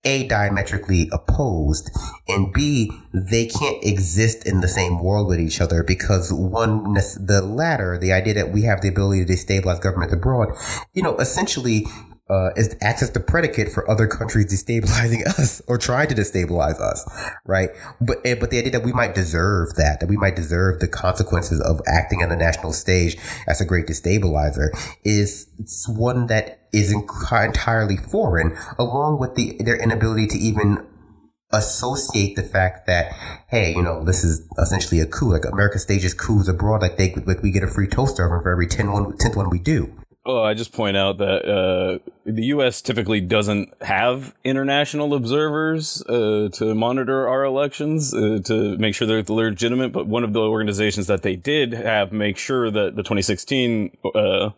a 0.05 0.27
diametrically 0.27 1.09
opposed 1.13 1.89
and 2.27 2.51
b 2.53 2.91
they 3.13 3.45
can't 3.45 3.81
exist 3.83 4.45
in 4.45 4.59
the 4.59 4.67
same 4.67 5.01
world 5.01 5.27
with 5.27 5.39
each 5.39 5.61
other 5.61 5.81
because 5.81 6.31
one 6.33 6.93
the 6.93 7.41
latter 7.41 7.97
the 7.97 8.11
idea 8.11 8.33
that 8.33 8.51
we 8.51 8.63
have 8.63 8.81
the 8.81 8.89
ability 8.89 9.23
to 9.23 9.31
destabilize 9.31 9.81
governments 9.81 10.13
abroad 10.13 10.49
you 10.93 11.01
know 11.01 11.15
essentially 11.19 11.87
uh, 12.33 12.49
is 12.55 12.75
acts 12.81 13.03
as 13.03 13.11
the 13.11 13.19
predicate 13.19 13.71
for 13.71 13.89
other 13.89 14.07
countries 14.07 14.51
destabilizing 14.51 15.25
us 15.39 15.61
or 15.67 15.77
trying 15.77 16.07
to 16.07 16.15
destabilize 16.15 16.79
us, 16.81 17.07
right? 17.45 17.69
But 18.01 18.17
eh, 18.25 18.35
but 18.35 18.49
the 18.49 18.57
idea 18.57 18.71
that 18.71 18.83
we 18.83 18.93
might 18.93 19.13
deserve 19.13 19.75
that, 19.75 19.99
that 19.99 20.09
we 20.09 20.17
might 20.17 20.35
deserve 20.35 20.79
the 20.79 20.87
consequences 20.87 21.61
of 21.61 21.81
acting 21.85 22.23
on 22.23 22.29
the 22.29 22.35
national 22.35 22.73
stage 22.73 23.17
as 23.47 23.61
a 23.61 23.65
great 23.65 23.85
destabilizer, 23.85 24.69
is 25.03 25.47
one 25.87 26.27
that 26.27 26.61
is 26.73 26.91
entirely 26.91 27.97
foreign, 27.97 28.57
along 28.79 29.19
with 29.19 29.35
the 29.35 29.57
their 29.63 29.77
inability 29.81 30.27
to 30.27 30.37
even 30.37 30.87
associate 31.51 32.35
the 32.35 32.41
fact 32.41 32.87
that 32.87 33.13
hey, 33.49 33.73
you 33.75 33.83
know, 33.83 34.03
this 34.03 34.23
is 34.23 34.47
essentially 34.57 34.99
a 34.99 35.05
coup. 35.05 35.31
Like 35.31 35.45
America 35.45 35.77
stages 35.77 36.15
coups 36.15 36.47
abroad, 36.47 36.81
like 36.81 36.97
they 36.97 37.13
like 37.13 37.43
we 37.43 37.51
get 37.51 37.63
a 37.63 37.67
free 37.67 37.87
toaster 37.87 38.25
oven 38.25 38.41
for 38.41 38.51
every 38.51 38.67
10 38.67 38.91
one, 38.91 39.13
10th 39.13 39.35
one 39.35 39.49
we 39.51 39.59
do. 39.59 39.93
Oh, 40.25 40.41
I 40.41 40.53
just 40.53 40.71
point 40.71 40.95
out 40.95 41.17
that 41.17 41.45
uh, 41.45 41.99
the 42.23 42.45
U.S. 42.45 42.81
typically 42.81 43.19
doesn't 43.19 43.73
have 43.81 44.33
international 44.45 45.15
observers 45.15 46.01
uh, 46.03 46.47
to 46.53 46.73
monitor 46.73 47.27
our 47.27 47.43
elections 47.43 48.13
uh, 48.13 48.39
to 48.45 48.77
make 48.77 48.95
sure 48.95 49.05
they're 49.05 49.23
legitimate. 49.23 49.91
But 49.91 50.07
one 50.07 50.23
of 50.23 50.31
the 50.31 50.39
organizations 50.39 51.07
that 51.07 51.23
they 51.23 51.35
did 51.35 51.73
have 51.73 52.13
make 52.13 52.37
sure 52.37 52.71
that 52.71 52.95
the 52.95 53.03
2016 53.03 53.97
uh, 54.15 54.51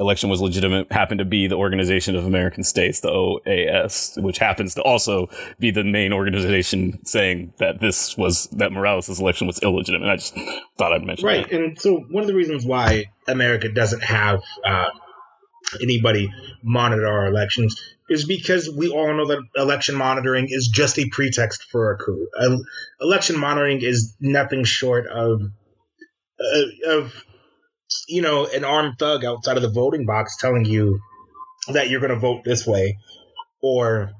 election 0.00 0.30
was 0.30 0.40
legitimate 0.40 0.90
happened 0.90 1.18
to 1.18 1.24
be 1.24 1.46
the 1.46 1.56
Organization 1.56 2.16
of 2.16 2.24
American 2.24 2.64
States, 2.64 3.00
the 3.00 3.10
OAS, 3.10 4.20
which 4.20 4.38
happens 4.38 4.74
to 4.74 4.82
also 4.82 5.28
be 5.58 5.70
the 5.70 5.84
main 5.84 6.12
organization 6.12 7.04
saying 7.04 7.52
that 7.58 7.80
this 7.80 8.16
was 8.16 8.48
that 8.48 8.72
Morales' 8.72 9.20
election 9.20 9.46
was 9.46 9.60
illegitimate. 9.60 10.08
I 10.08 10.16
just 10.16 10.34
thought 10.78 10.92
I'd 10.92 11.04
mention 11.04 11.26
that. 11.26 11.32
right. 11.32 11.50
that. 11.50 11.60
And 11.60 11.80
so 11.80 12.04
one 12.10 12.22
of 12.22 12.26
the 12.26 12.34
reasons 12.34 12.64
why 12.64 13.04
America 13.28 13.68
doesn't 13.68 14.02
have 14.02 14.40
uh, 14.66 14.88
anybody 15.82 16.32
monitor 16.62 17.06
our 17.06 17.26
elections 17.26 17.80
is 18.08 18.24
because 18.24 18.68
we 18.68 18.88
all 18.88 19.14
know 19.14 19.26
that 19.26 19.40
election 19.54 19.94
monitoring 19.94 20.46
is 20.48 20.68
just 20.72 20.98
a 20.98 21.08
pretext 21.10 21.64
for 21.70 21.92
a 21.92 21.98
coup. 21.98 22.26
Election 23.00 23.38
monitoring 23.38 23.82
is 23.82 24.16
nothing 24.18 24.64
short 24.64 25.06
of 25.06 25.42
uh, 26.40 26.90
of 26.90 27.12
you 28.08 28.22
know 28.22 28.46
an 28.46 28.64
armed 28.64 28.98
thug 28.98 29.24
outside 29.24 29.56
of 29.56 29.62
the 29.62 29.70
voting 29.70 30.06
box 30.06 30.36
telling 30.36 30.64
you 30.64 31.00
that 31.68 31.90
you're 31.90 32.00
going 32.00 32.12
to 32.12 32.18
vote 32.18 32.42
this 32.44 32.66
way 32.66 32.98
or 33.62 34.12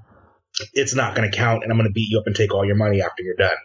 it's 0.75 0.95
not 0.95 1.15
going 1.15 1.31
to 1.31 1.37
count 1.37 1.63
and 1.63 1.73
I'm 1.73 1.79
going 1.79 1.89
to 1.89 1.93
beat 1.93 2.11
you 2.11 2.19
up 2.19 2.27
and 2.27 2.35
take 2.35 2.53
all 2.53 2.65
your 2.65 2.77
money 2.77 3.03
after 3.03 3.23
you're 3.23 3.37
done. 3.37 3.57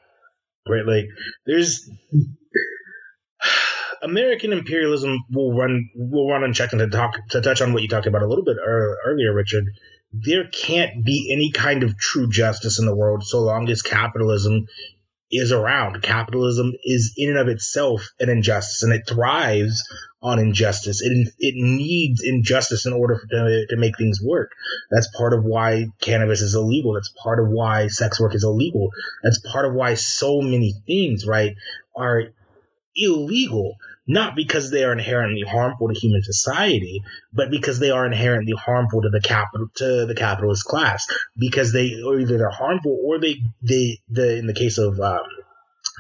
Right? 0.68 0.86
Like 0.86 1.06
there's 1.46 1.90
American 4.02 4.54
imperialism 4.54 5.18
will 5.32 5.58
run 5.58 5.90
will 5.96 6.30
run 6.30 6.44
unchecked. 6.44 6.74
And 6.74 6.80
to 6.80 6.88
talk 6.88 7.16
to 7.30 7.42
touch 7.42 7.62
on 7.62 7.74
what 7.74 7.82
you 7.82 7.88
talked 7.88 8.08
about 8.08 8.22
a 8.22 8.28
little 8.28 8.46
bit 8.46 8.58
earlier, 8.64 9.34
Richard, 9.34 9.66
there 10.12 10.48
can't 10.48 11.04
be 11.04 11.30
any 11.32 11.52
kind 11.52 11.84
of 11.84 11.98
true 11.98 12.30
justice 12.30 12.80
in 12.80 12.86
the 12.86 12.96
world 12.96 13.24
so 13.24 13.42
long 13.42 13.70
as 13.70 13.82
capitalism 13.82 14.68
is 15.32 15.52
around. 15.52 16.02
Capitalism 16.02 16.74
is 16.84 17.14
in 17.18 17.30
and 17.30 17.40
of 17.40 17.48
itself 17.48 18.10
an 18.20 18.30
injustice, 18.30 18.84
and 18.84 18.94
it 18.94 19.04
thrives 19.08 19.84
on 20.22 20.40
injustice. 20.40 21.02
It 21.02 21.30
it 21.40 21.56
needs 21.56 22.22
injustice 22.24 22.86
in 22.86 22.94
order 22.94 23.16
for, 23.16 23.28
to 23.28 23.66
to 23.70 23.78
make 23.78 23.98
things 23.98 24.20
work. 24.22 24.52
That's 24.92 25.10
part 25.16 25.34
of 25.34 25.44
why 25.44 25.88
cannabis 26.02 26.42
is 26.42 26.56
illegal. 26.56 26.94
That's 26.94 27.14
part 27.22 27.40
of 27.40 27.50
why 27.50 27.88
sex 27.88 28.20
work 28.20 28.36
is 28.36 28.44
illegal. 28.44 28.90
That's 29.24 29.40
part 29.40 29.66
of 29.66 29.74
why 29.74 29.96
so 29.96 30.42
many 30.42 30.74
things, 30.86 31.26
right, 31.26 31.56
are 31.96 32.24
illegal 32.96 33.76
not 34.08 34.36
because 34.36 34.72
they 34.72 34.84
are 34.84 34.92
inherently 34.92 35.42
harmful 35.42 35.88
to 35.88 36.00
human 36.00 36.24
society, 36.24 37.04
but 37.34 37.50
because 37.50 37.80
they 37.80 37.92
are 37.92 38.06
inherently 38.06 38.54
harmful 38.54 39.02
to 39.02 39.10
the 39.10 39.22
capital 39.22 39.68
to 39.76 40.06
the 40.06 40.16
capitalist 40.16 40.66
class. 40.66 41.08
Because 41.38 41.74
they 41.74 42.02
or 42.06 42.20
either 42.20 42.38
they're 42.38 42.50
harmful 42.50 42.98
or 43.04 43.20
they 43.20 43.42
they 43.62 44.00
the 44.10 44.38
in 44.38 44.48
the 44.48 44.54
case 44.54 44.78
of 44.78 45.00
um, 45.00 45.24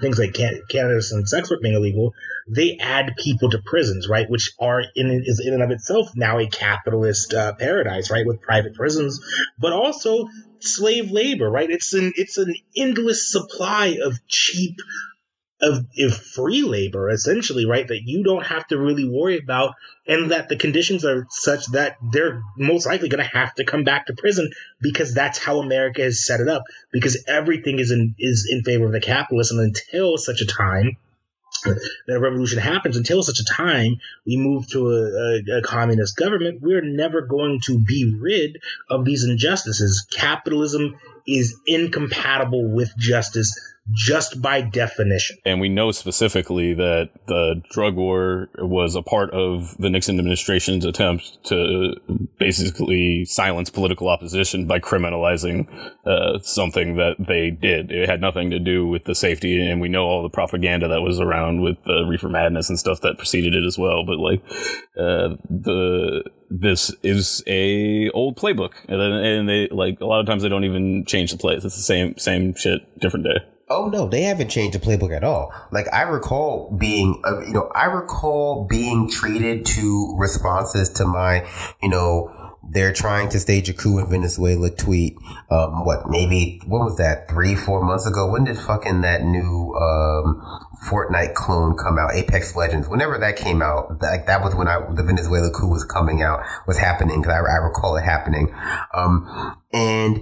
things 0.01 0.20
like 0.20 0.34
can- 0.34 0.62
cannabis 0.70 1.12
and 1.12 1.28
sex 1.28 1.49
work 1.49 1.62
being 1.62 1.76
illegal, 1.76 2.14
they 2.47 2.78
add 2.80 3.16
people 3.18 3.49
to 3.49 3.62
prisons, 3.66 4.08
right? 4.08 4.30
Which 4.30 4.51
are 4.60 4.84
in 4.95 5.24
is 5.26 5.39
in 5.43 5.53
and 5.53 5.64
of 5.64 5.72
itself 5.72 6.10
now 6.16 6.39
a 6.39 6.47
capitalist 6.47 7.34
uh, 7.34 7.53
paradise, 7.53 8.12
right? 8.12 8.26
With 8.26 8.41
private 8.41 8.76
prisons, 8.76 9.20
but 9.58 9.74
also 9.74 10.28
slave 10.60 11.12
labor, 11.12 11.49
right? 11.49 11.70
It's 11.70 11.93
an 11.93 12.14
it's 12.16 12.38
an 12.38 12.53
endless 12.78 13.32
supply 13.32 13.97
of 14.03 14.20
cheap 14.28 14.76
of, 15.66 15.86
of 15.99 16.18
free 16.18 16.61
labor, 16.61 17.09
essentially, 17.09 17.66
right? 17.66 17.88
That 17.88 18.01
you 18.05 18.24
don't 18.24 18.45
have 18.45 18.68
to 18.68 18.78
really 18.78 19.07
worry 19.07 19.39
about, 19.39 19.74
and 20.07 20.32
that 20.32 20.47
the 20.47 20.55
conditions 20.55 21.03
are 21.03 21.26
such 21.30 21.66
that 21.68 21.97
they're 22.11 22.41
most 22.57 22.86
likely 22.86 23.09
going 23.09 23.24
to 23.24 23.38
have 23.38 23.53
to 23.55 23.66
come 23.66 23.84
back 23.84 24.05
to 24.05 24.13
prison 24.13 24.49
because 24.82 25.13
that's 25.13 25.39
how 25.39 25.59
America 25.59 26.01
has 26.03 26.26
set 26.26 26.39
it 26.39 26.47
up. 26.47 26.63
Because 26.91 27.24
everything 27.28 27.80
is 27.80 27.91
in 27.91 28.16
is 28.20 28.47
in 28.49 28.63
favor 28.63 28.86
of 28.86 28.91
the 28.91 29.01
capitalists, 29.01 29.51
and 29.51 29.61
until 29.61 30.18
such 30.18 30.41
a 30.41 30.45
time 30.45 30.97
that 31.63 32.16
a 32.16 32.20
revolution 32.20 32.59
happens, 32.59 32.97
until 32.97 33.24
such 33.24 33.39
a 33.39 33.45
time 33.45 33.95
we 34.26 34.38
move 34.38 34.68
to 34.68 34.89
a, 34.89 35.55
a, 35.55 35.57
a 35.57 35.61
communist 35.63 36.16
government, 36.16 36.61
we're 36.61 36.84
never 36.84 37.22
going 37.22 37.59
to 37.63 37.80
be 37.80 38.16
rid 38.20 38.59
of 38.89 39.03
these 39.05 39.24
injustices. 39.24 40.05
Capitalism 40.11 40.95
is 41.28 41.59
incompatible 41.66 42.72
with 42.72 42.95
justice 42.97 43.59
just 43.92 44.42
by 44.42 44.62
definition. 44.62 45.38
And 45.46 45.62
we 45.62 45.70
know 45.70 45.92
specifically 45.92 46.74
that 46.74 47.10
the 47.28 47.62
drug 47.70 47.96
war 47.96 48.50
was 48.58 48.96
a 48.96 49.02
part 49.02 49.32
of 49.32 49.78
the 49.78 49.90
Nixon 49.90 50.18
administration's 50.18 50.86
attempt 50.86 51.44
to 51.46 51.94
basically 52.40 53.26
silence 53.26 53.70
political 53.70 54.10
opposition 54.10 54.66
by 54.66 54.80
criminalizing 54.80 55.68
uh, 56.06 56.40
something 56.40 56.96
that 56.96 57.16
they 57.20 57.52
did. 57.52 57.92
It 57.92 58.10
had 58.10 58.22
nothing 58.22 58.50
to 58.52 58.60
do 58.60 58.88
with 58.88 59.04
the 59.04 59.14
safety, 59.14 59.62
and 59.70 59.80
we 59.80 59.90
know 59.90 60.06
all 60.06 60.24
the 60.24 60.30
propaganda 60.30 60.88
that 60.88 61.02
was 61.02 61.20
around 61.20 61.62
with 61.62 61.78
the 61.86 62.06
reefer 62.08 62.30
madness 62.30 62.70
and 62.70 62.80
stuff 62.80 63.02
that 63.02 63.18
preceded 63.18 63.54
it 63.54 63.66
as 63.66 63.78
well. 63.78 64.04
But 64.06 64.18
like 64.18 64.42
uh, 64.98 65.36
the 65.50 66.24
this 66.50 66.94
is 67.04 67.44
a 67.48 68.10
old 68.12 68.38
playbook, 68.38 68.74
and, 68.88 69.02
and 69.02 69.50
they 69.50 69.68
like 69.70 70.00
a 70.00 70.06
lot 70.06 70.22
of 70.22 70.26
times 70.26 70.42
they 70.42 70.50
don't 70.50 70.64
even 70.64 71.06
change 71.06 71.32
the 71.32 71.38
plays. 71.38 71.64
It's 71.66 71.76
the 71.76 71.82
same 71.82 72.18
same 72.18 72.56
shit, 72.56 72.82
different 73.00 73.26
day. 73.26 73.55
Oh 73.68 73.88
no, 73.88 74.07
they 74.07 74.22
haven't 74.22 74.49
changed 74.49 74.80
the 74.80 74.86
playbook 74.86 75.16
at 75.16 75.24
all. 75.24 75.51
Like 75.72 75.91
I 75.91 76.03
recall 76.03 76.72
being, 76.78 77.22
uh, 77.26 77.41
you 77.41 77.53
know, 77.53 77.72
I 77.74 77.86
recall 77.86 78.66
being 78.66 79.09
treated 79.09 79.66
to 79.68 80.16
responses 80.18 80.89
to 80.91 81.05
my, 81.05 81.47
you 81.82 81.89
know, 81.89 82.32
they're 82.68 82.93
trying 82.93 83.30
to 83.30 83.39
stage 83.39 83.70
a 83.70 83.74
coup 83.74 83.97
in 83.97 84.09
Venezuela 84.09 84.70
tweet. 84.70 85.16
Um, 85.49 85.84
what 85.84 86.07
maybe 86.09 86.61
what 86.68 86.84
was 86.84 86.97
that 86.97 87.28
three 87.30 87.55
four 87.55 87.84
months 87.84 88.05
ago? 88.05 88.30
When 88.30 88.43
did 88.43 88.57
fucking 88.57 89.01
that 89.01 89.24
new 89.24 89.74
um, 89.76 90.41
Fortnite 90.88 91.34
clone 91.34 91.76
come 91.76 91.97
out? 91.97 92.13
Apex 92.13 92.55
Legends. 92.55 92.88
Whenever 92.88 93.18
that 93.18 93.36
came 93.36 93.61
out, 93.63 93.99
like 94.01 94.28
that 94.28 94.43
was 94.43 94.53
when 94.55 94.68
I 94.68 94.80
the 94.93 95.03
Venezuela 95.03 95.49
coup 95.51 95.70
was 95.70 95.84
coming 95.84 96.22
out 96.22 96.41
was 96.68 96.78
happening 96.78 97.22
because 97.22 97.34
I, 97.34 97.39
I 97.39 97.57
recall 97.57 97.97
it 97.97 98.03
happening. 98.03 98.53
Um, 98.93 99.57
and 99.74 100.22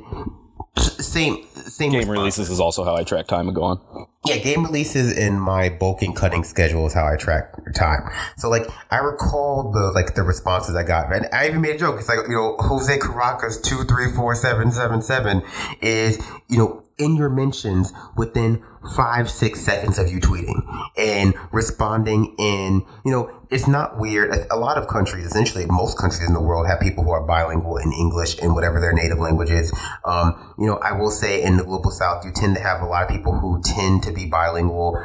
same 0.78 1.45
same 1.53 1.91
Game 1.91 1.99
response. 1.99 2.09
releases 2.09 2.49
is 2.49 2.59
also 2.59 2.84
how 2.84 2.95
I 2.95 3.03
track 3.03 3.28
time 3.28 3.47
and 3.47 3.55
go 3.55 3.63
on. 3.63 4.07
Yeah, 4.26 4.38
game 4.38 4.63
releases 4.63 5.17
in 5.17 5.38
my 5.38 5.67
bulking 5.67 6.13
cutting 6.13 6.45
schedule 6.45 6.88
is 6.88 6.93
how 6.93 7.05
I 7.05 7.17
track 7.17 7.53
time. 7.76 8.09
So 8.38 8.49
like 8.49 8.65
I 8.89 8.97
recall 8.97 9.71
the 9.71 9.91
like 9.91 10.15
the 10.15 10.24
responses 10.24 10.76
I 10.76 10.84
got, 10.84 11.11
and 11.11 11.28
I 11.34 11.47
even 11.47 11.59
made 11.59 11.76
a 11.76 11.80
joke. 11.80 11.99
It's 11.99 12.07
like 12.07 12.19
you 12.30 12.36
know 12.36 12.55
Jose 12.59 12.97
Caracas 12.99 13.59
two 13.59 13.84
three 13.84 14.09
four 14.15 14.34
seven 14.34 14.71
seven 14.71 15.01
seven 15.01 15.43
is 15.82 16.26
you 16.47 16.57
know 16.57 16.84
in 16.97 17.15
your 17.15 17.30
mentions 17.30 17.91
within 18.15 18.63
five, 18.95 19.30
six 19.30 19.61
seconds 19.61 19.97
of 19.97 20.11
you 20.11 20.19
tweeting 20.19 20.61
and 20.97 21.34
responding 21.51 22.36
in, 22.38 22.86
you 23.05 23.11
know, 23.11 23.32
it's 23.49 23.67
not 23.67 23.99
weird. 23.99 24.34
A 24.49 24.57
lot 24.57 24.78
of 24.78 24.88
countries, 24.88 25.26
essentially 25.26 25.65
most 25.67 25.97
countries 25.97 26.28
in 26.28 26.34
the 26.34 26.41
world 26.41 26.67
have 26.67 26.80
people 26.80 27.03
who 27.03 27.11
are 27.11 27.26
bilingual 27.26 27.78
in 27.78 27.93
English 27.93 28.39
and 28.41 28.55
whatever 28.55 28.80
their 28.80 28.93
native 28.93 29.19
language 29.19 29.51
is. 29.51 29.71
Um, 30.05 30.55
you 30.57 30.65
know, 30.65 30.78
I 30.78 30.93
will 30.93 31.11
say 31.11 31.41
in 31.43 31.57
the 31.57 31.63
global 31.63 31.91
south, 31.91 32.26
you 32.26 32.32
tend 32.32 32.55
to 32.55 32.61
have 32.61 32.82
a 32.82 32.86
lot 32.86 33.03
of 33.03 33.09
people 33.09 33.38
who 33.38 33.61
tend 33.61 34.01
to 34.03 34.11
be 34.14 34.26
bilingual 34.26 34.97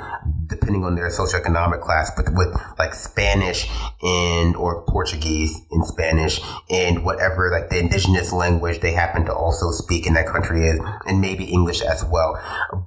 depending 0.49 0.85
on 0.85 0.95
their 0.95 1.09
socioeconomic 1.09 1.81
class, 1.81 2.11
but 2.17 2.27
with 2.35 2.55
like 2.79 2.95
Spanish 2.95 3.69
and 4.03 4.57
or 4.57 4.83
Portuguese 4.83 5.61
in 5.71 5.85
Spanish 5.85 6.41
and 6.71 7.05
whatever 7.05 7.51
like 7.51 7.71
the 7.71 7.79
indigenous 7.79 8.33
language 8.33 8.81
they 8.81 8.93
happen 8.93 9.25
to 9.25 9.35
also 9.35 9.71
speak 9.71 10.07
in 10.07 10.15
that 10.15 10.27
country 10.27 10.67
is, 10.67 10.81
and 11.07 11.21
maybe 11.21 11.45
English 11.45 11.81
as 11.83 12.05
well. 12.05 12.39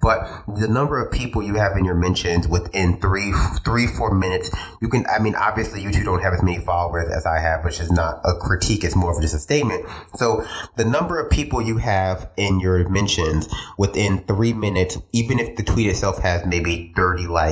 But 0.02 0.44
the 0.48 0.68
number 0.68 1.04
of 1.04 1.12
people 1.12 1.42
you 1.44 1.56
have 1.56 1.78
in 1.78 1.86
your 1.86 1.96
mentions 1.96 2.48
within 2.48 3.00
three, 3.00 3.34
three, 3.64 3.88
four 3.88 4.14
minutes, 4.14 4.50
you 4.82 4.90
can. 4.90 5.06
I 5.08 5.20
mean, 5.20 5.36
obviously, 5.36 5.82
you 5.82 5.92
two 5.92 6.04
don't 6.04 6.22
have 6.22 6.34
as 6.34 6.42
many 6.42 6.60
followers 6.60 7.10
as 7.10 7.26
I 7.26 7.40
have, 7.40 7.64
which 7.64 7.80
is 7.80 7.92
not 7.92 8.22
a 8.24 8.34
critique; 8.36 8.84
it's 8.84 8.96
more 8.96 9.16
of 9.16 9.22
just 9.22 9.36
a 9.36 9.40
statement. 9.40 9.86
So 10.16 10.46
the 10.76 10.86
number 10.86 11.20
of 11.20 11.30
people 11.30 11.62
you 11.62 11.78
have 11.78 12.30
in 12.38 12.60
your 12.60 12.88
mentions 12.90 13.48
within 13.78 14.24
three 14.26 14.54
minutes, 14.54 14.98
even 15.12 15.40
if 15.40 15.56
the 15.56 15.64
tweet 15.64 15.88
itself 15.88 16.20
has 16.20 16.46
maybe 16.46 16.94
thirty 16.96 17.28
likes, 17.28 17.51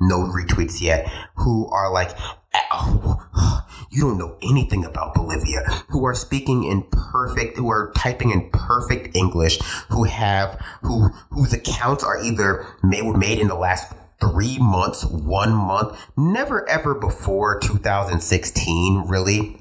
no 0.00 0.18
retweets 0.20 0.80
yet, 0.80 1.10
who 1.36 1.68
are 1.68 1.92
like. 1.92 2.10
Oh, 2.72 3.20
you 3.90 4.02
don't 4.02 4.18
know 4.18 4.36
anything 4.42 4.84
about 4.84 5.14
Bolivia, 5.14 5.60
who 5.90 6.04
are 6.04 6.14
speaking 6.14 6.64
in 6.64 6.82
perfect, 6.90 7.56
who 7.56 7.70
are 7.70 7.92
typing 7.96 8.30
in 8.30 8.50
perfect 8.50 9.16
English, 9.16 9.60
who 9.90 10.04
have, 10.04 10.60
who, 10.82 11.10
whose 11.30 11.52
accounts 11.52 12.02
are 12.02 12.20
either 12.20 12.66
made, 12.82 13.04
were 13.04 13.16
made 13.16 13.38
in 13.38 13.48
the 13.48 13.54
last 13.54 13.92
three 14.20 14.58
months, 14.58 15.04
one 15.04 15.52
month, 15.52 15.98
never 16.16 16.68
ever 16.68 16.94
before 16.94 17.58
2016, 17.60 19.04
really. 19.06 19.56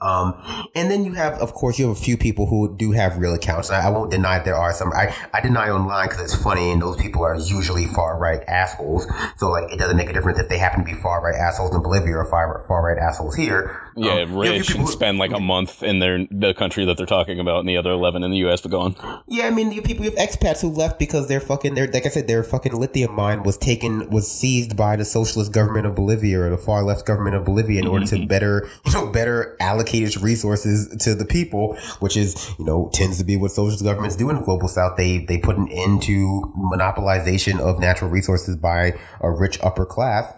Um, 0.00 0.34
and 0.74 0.90
then 0.90 1.04
you 1.04 1.12
have, 1.12 1.34
of 1.34 1.52
course, 1.52 1.78
you 1.78 1.88
have 1.88 1.96
a 1.96 2.00
few 2.00 2.16
people 2.16 2.46
who 2.46 2.74
do 2.76 2.92
have 2.92 3.18
real 3.18 3.34
accounts. 3.34 3.70
I, 3.70 3.86
I 3.86 3.90
won't 3.90 4.10
deny 4.10 4.38
there 4.38 4.56
are 4.56 4.72
some. 4.72 4.92
I, 4.92 5.14
I 5.34 5.40
deny 5.40 5.68
online 5.68 6.08
because 6.08 6.22
it's 6.22 6.42
funny, 6.42 6.70
and 6.70 6.80
those 6.80 6.96
people 6.96 7.24
are 7.24 7.36
usually 7.36 7.86
far 7.86 8.18
right 8.18 8.42
assholes. 8.48 9.06
So 9.36 9.50
like, 9.50 9.72
it 9.72 9.78
doesn't 9.78 9.96
make 9.96 10.08
a 10.08 10.12
difference 10.12 10.38
if 10.38 10.48
they 10.48 10.58
happen 10.58 10.80
to 10.80 10.84
be 10.84 10.94
far 10.94 11.22
right 11.22 11.34
assholes 11.34 11.74
in 11.74 11.82
Bolivia 11.82 12.16
or 12.16 12.24
far 12.24 12.64
far 12.66 12.82
right 12.84 12.98
assholes 12.98 13.36
here. 13.36 13.89
Yeah, 13.96 14.12
Um, 14.12 14.14
you 14.14 14.20
have 14.26 14.32
a 14.34 14.38
rich 14.38 14.70
and 14.70 14.80
who- 14.80 14.86
spend 14.86 15.18
like 15.18 15.32
a 15.32 15.40
month 15.40 15.82
in 15.82 15.98
their 15.98 16.26
the 16.30 16.54
country 16.54 16.84
that 16.84 16.96
they're 16.96 17.06
talking 17.06 17.40
about, 17.40 17.60
and 17.60 17.68
the 17.68 17.76
other 17.76 17.90
eleven 17.90 18.22
in 18.22 18.30
the 18.30 18.38
U.S. 18.38 18.60
But 18.60 18.70
go 18.70 18.80
on. 18.80 18.96
Yeah, 19.26 19.46
I 19.46 19.50
mean, 19.50 19.70
you 19.70 19.76
have 19.76 19.84
people, 19.84 20.04
you 20.04 20.10
have 20.10 20.18
expats 20.28 20.60
who 20.60 20.68
left 20.68 20.98
because 20.98 21.28
they're 21.28 21.40
fucking, 21.40 21.74
their, 21.74 21.86
like 21.88 22.06
I 22.06 22.08
said, 22.08 22.26
their 22.28 22.42
fucking 22.42 22.74
lithium 22.74 23.12
mine 23.14 23.42
was 23.42 23.56
taken, 23.56 24.08
was 24.10 24.30
seized 24.30 24.76
by 24.76 24.96
the 24.96 25.04
socialist 25.04 25.52
government 25.52 25.86
of 25.86 25.94
Bolivia 25.94 26.40
or 26.40 26.50
the 26.50 26.58
far 26.58 26.82
left 26.82 27.06
government 27.06 27.36
of 27.36 27.44
Bolivia 27.44 27.80
in 27.80 27.86
order 27.86 28.06
to 28.06 28.26
better, 28.26 28.68
you 28.86 28.92
know, 28.92 29.06
better 29.10 29.56
allocate 29.60 30.02
its 30.02 30.16
resources 30.20 30.88
to 31.04 31.14
the 31.14 31.24
people, 31.24 31.76
which 32.00 32.16
is, 32.16 32.54
you 32.58 32.64
know, 32.64 32.90
tends 32.92 33.18
to 33.18 33.24
be 33.24 33.36
what 33.36 33.50
socialist 33.50 33.84
governments 33.84 34.16
do 34.16 34.30
in 34.30 34.36
the 34.36 34.42
global 34.42 34.68
south. 34.68 34.96
They, 34.96 35.18
they 35.18 35.38
put 35.38 35.56
an 35.56 35.68
end 35.68 36.02
to 36.02 36.52
monopolization 36.56 37.60
of 37.60 37.78
natural 37.80 38.10
resources 38.10 38.56
by 38.56 38.94
a 39.20 39.30
rich 39.30 39.58
upper 39.62 39.84
class 39.86 40.32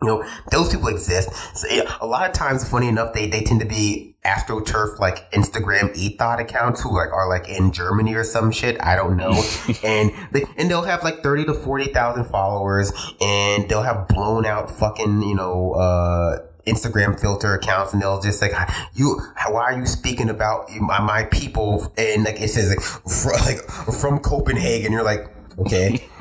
you 0.00 0.06
know, 0.06 0.24
those 0.52 0.70
people 0.72 0.88
exist. 0.88 1.28
So, 1.56 1.66
yeah, 1.68 1.96
a 2.00 2.06
lot 2.06 2.28
of 2.28 2.32
times, 2.32 2.68
funny 2.68 2.86
enough, 2.86 3.12
they, 3.14 3.26
they 3.26 3.42
tend 3.42 3.60
to 3.60 3.66
be 3.66 4.14
astroturf 4.24 4.98
like 4.98 5.30
Instagram 5.32 5.94
ethot 5.94 6.40
accounts 6.40 6.82
who 6.82 6.94
like 6.94 7.12
are 7.12 7.28
like 7.28 7.48
in 7.48 7.72
Germany 7.72 8.14
or 8.14 8.22
some 8.22 8.52
shit. 8.52 8.76
I 8.80 8.94
don't 8.94 9.16
know. 9.16 9.42
and 9.84 10.12
they, 10.30 10.44
and 10.56 10.70
they'll 10.70 10.82
have 10.82 11.02
like 11.02 11.22
thirty 11.22 11.44
to 11.46 11.54
forty 11.54 11.86
thousand 11.92 12.26
followers, 12.26 12.92
and 13.20 13.68
they'll 13.68 13.82
have 13.82 14.08
blown 14.08 14.46
out 14.46 14.70
fucking 14.70 15.22
you 15.22 15.34
know. 15.34 15.72
uh 15.72 16.44
Instagram 16.66 17.18
filter 17.18 17.54
accounts 17.54 17.94
and 17.94 18.02
they'll 18.02 18.20
just 18.20 18.42
like 18.42 18.52
you 18.94 19.18
why 19.48 19.72
are 19.72 19.78
you 19.78 19.86
speaking 19.86 20.28
about 20.28 20.68
my, 20.80 21.00
my 21.00 21.24
people 21.24 21.90
and 21.96 22.24
like 22.24 22.38
it 22.42 22.48
says 22.48 22.68
like 22.68 22.80
from, 22.82 23.32
like 23.46 23.62
from 23.98 24.18
Copenhagen 24.18 24.92
you're 24.92 25.02
like 25.02 25.30
okay 25.58 26.08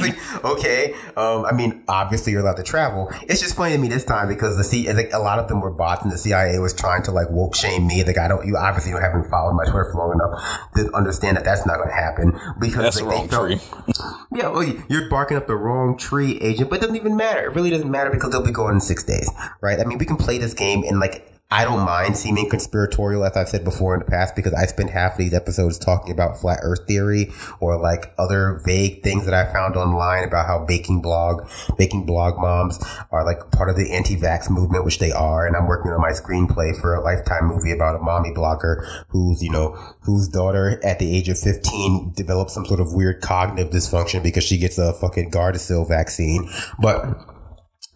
like, 0.00 0.44
okay 0.44 0.94
um 1.16 1.44
i 1.44 1.52
mean 1.52 1.82
obviously 1.88 2.32
you're 2.32 2.40
allowed 2.42 2.56
to 2.56 2.62
travel 2.62 3.08
it's 3.28 3.40
just 3.40 3.54
funny 3.54 3.74
to 3.74 3.78
me 3.78 3.88
this 3.88 4.04
time 4.04 4.28
because 4.28 4.56
the 4.56 4.64
C, 4.64 4.92
like 4.92 5.12
a 5.12 5.18
lot 5.18 5.38
of 5.38 5.48
them 5.48 5.60
were 5.60 5.70
bots 5.70 6.02
and 6.02 6.12
the 6.12 6.18
cia 6.18 6.58
was 6.58 6.74
trying 6.74 7.02
to 7.04 7.10
like 7.10 7.30
woke 7.30 7.54
shame 7.54 7.86
me 7.86 8.02
like 8.04 8.18
i 8.18 8.28
don't 8.28 8.46
you 8.46 8.56
obviously 8.56 8.92
don't 8.92 9.02
haven't 9.02 9.24
followed 9.28 9.54
my 9.54 9.64
twitter 9.64 9.88
for 9.92 9.98
long 9.98 10.12
enough 10.12 10.40
to 10.76 10.94
understand 10.96 11.36
that 11.36 11.44
that's 11.44 11.66
not 11.66 11.76
going 11.76 11.88
to 11.88 11.94
happen 11.94 12.32
because 12.60 12.96
That's 12.96 13.02
like, 13.02 13.28
the 13.30 13.36
they 13.36 13.36
wrong 13.36 13.58
felt- 13.58 13.92
tree. 13.92 13.94
yeah, 14.40 14.48
well, 14.48 14.64
you're 14.88 15.08
barking 15.08 15.36
up 15.36 15.46
the 15.46 15.56
wrong 15.56 15.96
tree, 15.96 16.38
agent, 16.40 16.70
but 16.70 16.76
it 16.76 16.80
doesn't 16.82 16.96
even 16.96 17.16
matter. 17.16 17.44
It 17.44 17.54
really 17.54 17.70
doesn't 17.70 17.90
matter 17.90 18.10
because 18.10 18.30
they'll 18.30 18.44
be 18.44 18.50
going 18.50 18.74
in 18.74 18.80
six 18.80 19.02
days, 19.04 19.30
right? 19.60 19.78
I 19.80 19.84
mean, 19.84 19.98
we 19.98 20.06
can 20.06 20.16
play 20.16 20.38
this 20.38 20.54
game 20.54 20.82
in 20.84 20.98
like, 21.00 21.31
I 21.52 21.64
don't 21.64 21.84
mind 21.84 22.16
seeming 22.16 22.48
conspiratorial, 22.48 23.26
as 23.26 23.36
I've 23.36 23.46
said 23.46 23.62
before 23.62 23.92
in 23.92 24.00
the 24.00 24.06
past, 24.06 24.34
because 24.34 24.54
I 24.54 24.64
spend 24.64 24.88
half 24.88 25.12
of 25.12 25.18
these 25.18 25.34
episodes 25.34 25.78
talking 25.78 26.10
about 26.10 26.38
flat 26.38 26.60
earth 26.62 26.86
theory 26.88 27.30
or 27.60 27.78
like 27.78 28.14
other 28.16 28.58
vague 28.64 29.02
things 29.02 29.26
that 29.26 29.34
I 29.34 29.52
found 29.52 29.76
online 29.76 30.24
about 30.24 30.46
how 30.46 30.64
baking 30.64 31.02
blog, 31.02 31.46
baking 31.76 32.06
blog 32.06 32.38
moms 32.38 32.82
are 33.10 33.22
like 33.22 33.50
part 33.50 33.68
of 33.68 33.76
the 33.76 33.92
anti-vax 33.92 34.48
movement, 34.48 34.86
which 34.86 34.98
they 34.98 35.12
are. 35.12 35.46
And 35.46 35.54
I'm 35.54 35.66
working 35.66 35.90
on 35.92 36.00
my 36.00 36.12
screenplay 36.12 36.74
for 36.80 36.94
a 36.94 37.02
lifetime 37.02 37.48
movie 37.48 37.72
about 37.72 37.96
a 37.96 37.98
mommy 37.98 38.30
blogger 38.30 39.04
who's, 39.08 39.42
you 39.42 39.50
know, 39.50 39.72
whose 40.00 40.28
daughter 40.28 40.80
at 40.82 41.00
the 41.00 41.14
age 41.14 41.28
of 41.28 41.38
15 41.38 42.14
develops 42.14 42.54
some 42.54 42.64
sort 42.64 42.80
of 42.80 42.94
weird 42.94 43.20
cognitive 43.20 43.70
dysfunction 43.70 44.22
because 44.22 44.42
she 44.42 44.56
gets 44.56 44.78
a 44.78 44.94
fucking 44.94 45.30
Gardasil 45.30 45.86
vaccine. 45.86 46.48
But, 46.80 47.04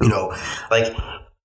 you 0.02 0.11
know, 0.11 0.36
like, 0.70 0.94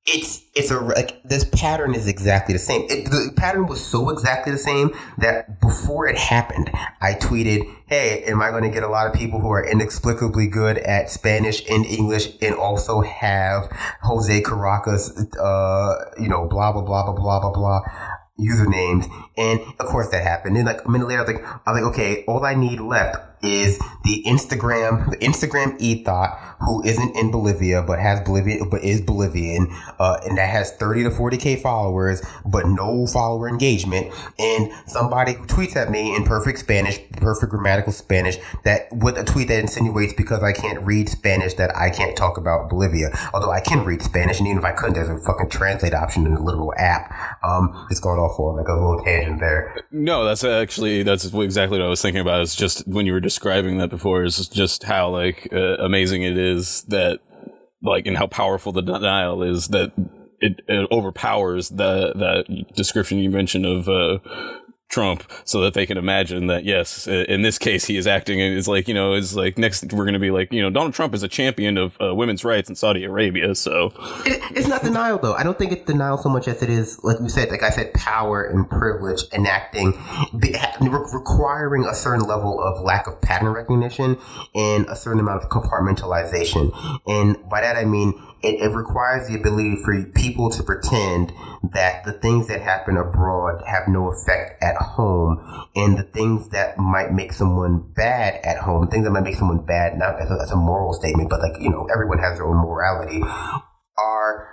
it's 0.08 0.42
it's 0.56 0.72
a 0.72 0.80
like 0.80 1.22
this 1.24 1.44
pattern 1.44 1.94
is 1.94 2.08
exactly 2.08 2.54
the 2.54 2.60
same. 2.60 2.84
It, 2.90 3.06
the 3.06 3.32
pattern 3.38 3.68
was 3.68 3.86
so 3.86 4.10
exactly 4.10 4.52
the 4.52 4.58
same 4.58 4.92
that 5.20 5.62
before 5.62 6.08
it 6.08 6.18
happened, 6.18 6.72
I 7.00 7.14
tweeted, 7.14 7.72
"Hey, 7.86 8.24
am 8.24 8.42
I 8.42 8.50
going 8.50 8.64
to 8.64 8.72
get 8.72 8.82
a 8.82 8.88
lot 8.88 9.06
of 9.06 9.14
people 9.14 9.42
who 9.42 9.52
are 9.52 9.64
inexplicably 9.64 10.48
good 10.48 10.80
at 10.80 11.12
Spanish 11.12 11.62
and 11.70 11.86
English 11.86 12.30
and 12.42 12.56
also 12.56 13.02
have 13.02 13.72
Jose 14.02 14.42
Caracas, 14.42 15.12
uh, 15.40 15.96
you 16.20 16.28
know, 16.28 16.48
blah 16.48 16.72
blah 16.72 16.82
blah 16.82 17.04
blah 17.04 17.14
blah 17.14 17.40
blah 17.40 17.52
blah." 17.52 17.82
usernames 18.40 19.06
and 19.38 19.60
of 19.80 19.86
course 19.86 20.10
that 20.10 20.24
happened 20.24 20.58
and 20.58 20.66
like 20.66 20.84
a 20.84 20.90
minute 20.90 21.08
later 21.08 21.20
I 21.22 21.26
was 21.26 21.36
like 21.36 21.46
I 21.46 21.72
was 21.72 21.82
like 21.84 21.92
okay 21.94 22.24
all 22.28 22.44
I 22.44 22.56
need 22.56 22.80
left 22.80 23.31
is 23.44 23.80
the 24.04 24.24
Instagram, 24.26 25.10
the 25.10 25.18
Instagram 25.18 25.80
ethot 25.80 26.38
who 26.60 26.84
isn't 26.84 27.16
in 27.16 27.32
Bolivia 27.32 27.82
but 27.82 28.00
has 28.00 28.22
Bolivia 28.22 28.66
but 28.66 28.84
is 28.84 29.02
Bolivian, 29.02 29.68
uh, 30.00 30.20
and 30.26 30.38
that 30.38 30.50
has 30.50 30.72
thirty 30.72 31.04
to 31.04 31.12
forty 31.12 31.38
k 31.38 31.56
followers 31.56 32.22
but 32.46 32.68
no 32.68 33.08
follower 33.08 33.50
engagement, 33.50 34.14
and 34.38 34.72
somebody 34.86 35.34
who 35.34 35.46
tweets 35.46 35.76
at 35.76 35.90
me 35.90 36.16
in 36.16 36.24
perfect 36.24 36.60
Spanish, 36.60 37.00
perfect 37.18 37.52
grammatical 37.52 37.92
Spanish, 37.92 38.38
that 38.64 38.88
with 38.92 39.18
a 39.18 39.24
tweet 39.24 39.48
that 39.48 39.60
insinuates 39.60 40.14
because 40.14 40.44
I 40.44 40.54
can't 40.54 40.82
read 40.82 41.10
Spanish 41.10 41.54
that 41.56 41.76
I 41.76 41.90
can't 41.90 42.16
talk 42.16 42.38
about 42.38 42.70
Bolivia, 42.70 43.10
although 43.34 43.52
I 43.52 43.60
can 43.60 43.84
read 43.86 44.02
Spanish, 44.02 44.40
and 44.40 44.48
even 44.48 44.60
if 44.60 44.66
I 44.66 44.72
couldn't, 44.72 44.94
there's 44.94 45.10
a 45.10 45.18
fucking 45.18 45.50
translate 45.50 45.94
option 45.94 46.26
in 46.26 46.36
the 46.36 46.42
literal 46.42 46.74
app. 46.78 47.12
Um, 47.44 47.88
it's 47.90 48.00
going 48.00 48.20
off 48.20 48.40
on 48.40 48.58
like 48.58 48.68
a 48.68 48.74
little 48.74 49.04
tangent 49.04 49.40
there. 49.40 49.84
No, 49.92 50.26
that's 50.26 50.44
actually 50.44 51.04
that's 51.04 51.26
exactly 51.26 51.80
what 51.80 51.86
I 51.86 51.90
was 51.90 52.02
thinking 52.02 52.22
about. 52.22 52.42
It's 52.42 52.56
just 52.56 52.88
when 52.88 53.06
you 53.06 53.14
were 53.14 53.20
describing 53.32 53.78
that 53.78 53.90
before, 53.90 54.24
is 54.24 54.48
just 54.50 54.84
how 54.84 55.10
like 55.10 55.48
uh, 55.54 55.78
amazing 55.78 56.24
it 56.24 56.38
is 56.38 56.84
that 56.84 57.20
like 57.82 58.06
and 58.06 58.18
how 58.18 58.28
powerful 58.28 58.72
the 58.72 58.82
denial 58.82 59.42
is 59.42 59.70
that 59.70 59.94
it, 60.42 60.62
it 60.68 60.92
overpowers 60.92 61.70
the 61.70 62.12
that 62.16 62.74
description 62.76 63.20
you 63.20 63.30
mentioned 63.30 63.66
of 63.66 63.88
uh, 63.88 64.18
Trump, 64.92 65.24
so 65.46 65.62
that 65.62 65.74
they 65.74 65.86
can 65.86 65.98
imagine 65.98 66.48
that 66.48 66.66
yes, 66.66 67.08
in 67.08 67.42
this 67.42 67.58
case 67.58 67.86
he 67.86 67.98
is 67.98 68.06
acting 68.06 68.42
and 68.42 68.58
it's 68.58 68.68
like 68.68 68.88
you 68.88 68.94
know 68.94 69.14
it's 69.14 69.34
like 69.34 69.58
next 69.58 69.92
we're 69.94 70.04
going 70.04 70.14
to 70.14 70.20
be 70.20 70.32
like 70.32 70.52
you 70.52 70.62
know 70.62 70.70
Donald 70.70 70.94
Trump 70.94 71.14
is 71.14 71.24
a 71.24 71.28
champion 71.28 71.78
of 71.78 71.98
uh, 72.02 72.14
women's 72.14 72.44
rights 72.44 72.70
in 72.70 72.76
Saudi 72.76 73.04
Arabia, 73.06 73.56
so 73.56 73.94
It, 74.26 74.42
it's 74.56 74.68
not 74.68 74.84
denial 74.84 75.18
though. 75.18 75.34
I 75.34 75.44
don't 75.44 75.58
think 75.58 75.72
it's 75.72 75.86
denial 75.86 76.18
so 76.18 76.30
much 76.30 76.48
as 76.48 76.62
it 76.62 76.70
is, 76.70 77.02
like 77.04 77.20
we 77.20 77.30
said, 77.30 77.50
like 77.50 77.64
I 77.64 77.70
said, 77.70 77.94
power 77.94 78.44
and 78.44 78.70
privilege 78.70 79.24
enacting, 79.34 79.94
requiring 80.82 81.86
a 81.86 81.96
certain 81.96 82.26
level 82.28 82.62
of 82.62 82.84
lack 82.84 83.08
of 83.08 83.22
pattern 83.22 83.54
recognition 83.54 84.18
and 84.54 84.86
a 84.88 84.96
certain 84.96 85.20
amount 85.20 85.44
of 85.44 85.50
compartmentalization. 85.50 86.72
And 87.08 87.38
by 87.50 87.62
that 87.62 87.78
I 87.78 87.86
mean 87.86 88.14
it, 88.44 88.62
it 88.62 88.76
requires 88.76 89.28
the 89.28 89.36
ability 89.36 89.76
for 89.84 90.04
people 90.16 90.50
to 90.50 90.64
pretend 90.64 91.32
that 91.74 92.04
the 92.06 92.14
things 92.14 92.48
that 92.48 92.62
happen 92.62 92.98
abroad 92.98 93.64
have 93.68 93.88
no 93.88 94.12
effect 94.12 94.62
at 94.64 94.76
home, 94.76 95.68
and 95.76 95.98
the 95.98 96.04
things 96.04 96.50
that 96.50 96.78
might 96.78 97.14
make 97.14 97.34
someone 97.34 97.92
bad 97.96 98.40
at 98.44 98.58
home, 98.58 98.88
things 98.88 99.06
that 99.06 99.12
might 99.12 99.24
make 99.24 99.36
someone 99.36 99.66
bad, 99.66 99.98
not 99.98 100.20
as 100.20 100.30
a, 100.30 100.38
as 100.42 100.52
a 100.52 100.56
moral 100.56 100.94
statement, 100.94 101.30
but 101.30 101.40
like 101.40 101.62
you 101.62 101.70
know, 101.70 101.88
everyone 101.94 102.20
has 102.20 102.38
their 102.38 102.48
own 102.48 102.58
morality 102.58 103.22
are 103.98 104.48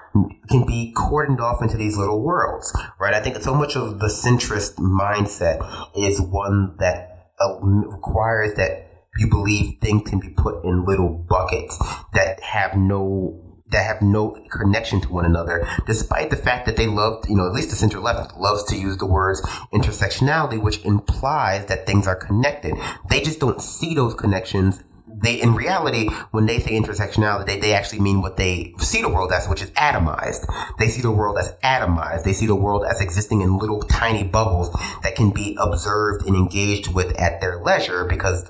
can 0.48 0.66
be 0.66 0.92
cordoned 0.96 1.40
off 1.40 1.62
into 1.62 1.76
these 1.76 1.96
little 1.96 2.22
worlds, 2.22 2.74
right? 2.98 3.14
I 3.14 3.20
think 3.20 3.36
so 3.36 3.54
much 3.54 3.76
of 3.76 4.00
the 4.00 4.08
centrist 4.08 4.76
mindset 4.76 5.60
is 5.96 6.20
one 6.20 6.76
that 6.78 7.30
uh, 7.40 7.58
requires 7.60 8.54
that 8.54 8.88
you 9.18 9.28
believe 9.28 9.78
things 9.80 10.08
can 10.08 10.18
be 10.18 10.30
put 10.30 10.64
in 10.64 10.84
little 10.84 11.08
buckets 11.08 11.78
that 12.12 12.40
have 12.40 12.76
no 12.76 13.47
that 13.70 13.84
have 13.84 14.02
no 14.02 14.30
connection 14.50 15.00
to 15.02 15.12
one 15.12 15.24
another, 15.24 15.66
despite 15.86 16.30
the 16.30 16.36
fact 16.36 16.66
that 16.66 16.76
they 16.76 16.86
love, 16.86 17.24
you 17.28 17.36
know, 17.36 17.46
at 17.46 17.52
least 17.52 17.70
the 17.70 17.76
center 17.76 18.00
left 18.00 18.36
loves 18.36 18.64
to 18.64 18.76
use 18.76 18.96
the 18.96 19.06
words 19.06 19.40
intersectionality, 19.72 20.60
which 20.60 20.84
implies 20.84 21.66
that 21.66 21.86
things 21.86 22.06
are 22.06 22.16
connected. 22.16 22.74
They 23.10 23.20
just 23.20 23.40
don't 23.40 23.60
see 23.60 23.94
those 23.94 24.14
connections. 24.14 24.82
They 25.20 25.40
in 25.40 25.54
reality 25.54 26.08
when 26.30 26.46
they 26.46 26.60
say 26.60 26.78
intersectionality 26.78 27.46
they, 27.46 27.58
they 27.58 27.72
actually 27.72 27.98
mean 28.00 28.20
what 28.20 28.36
they 28.36 28.74
see 28.78 29.02
the 29.02 29.08
world 29.08 29.32
as 29.32 29.48
which 29.48 29.62
is 29.62 29.70
atomized. 29.72 30.46
They 30.78 30.86
see 30.86 31.02
the 31.02 31.10
world 31.10 31.38
as 31.38 31.54
atomized. 31.64 32.22
They 32.22 32.32
see 32.32 32.46
the 32.46 32.54
world 32.54 32.84
as 32.88 33.00
existing 33.00 33.40
in 33.40 33.58
little 33.58 33.80
tiny 33.82 34.22
bubbles 34.22 34.70
that 35.02 35.16
can 35.16 35.30
be 35.30 35.56
observed 35.58 36.26
and 36.26 36.36
engaged 36.36 36.94
with 36.94 37.18
at 37.18 37.40
their 37.40 37.58
leisure 37.60 38.04
because 38.04 38.48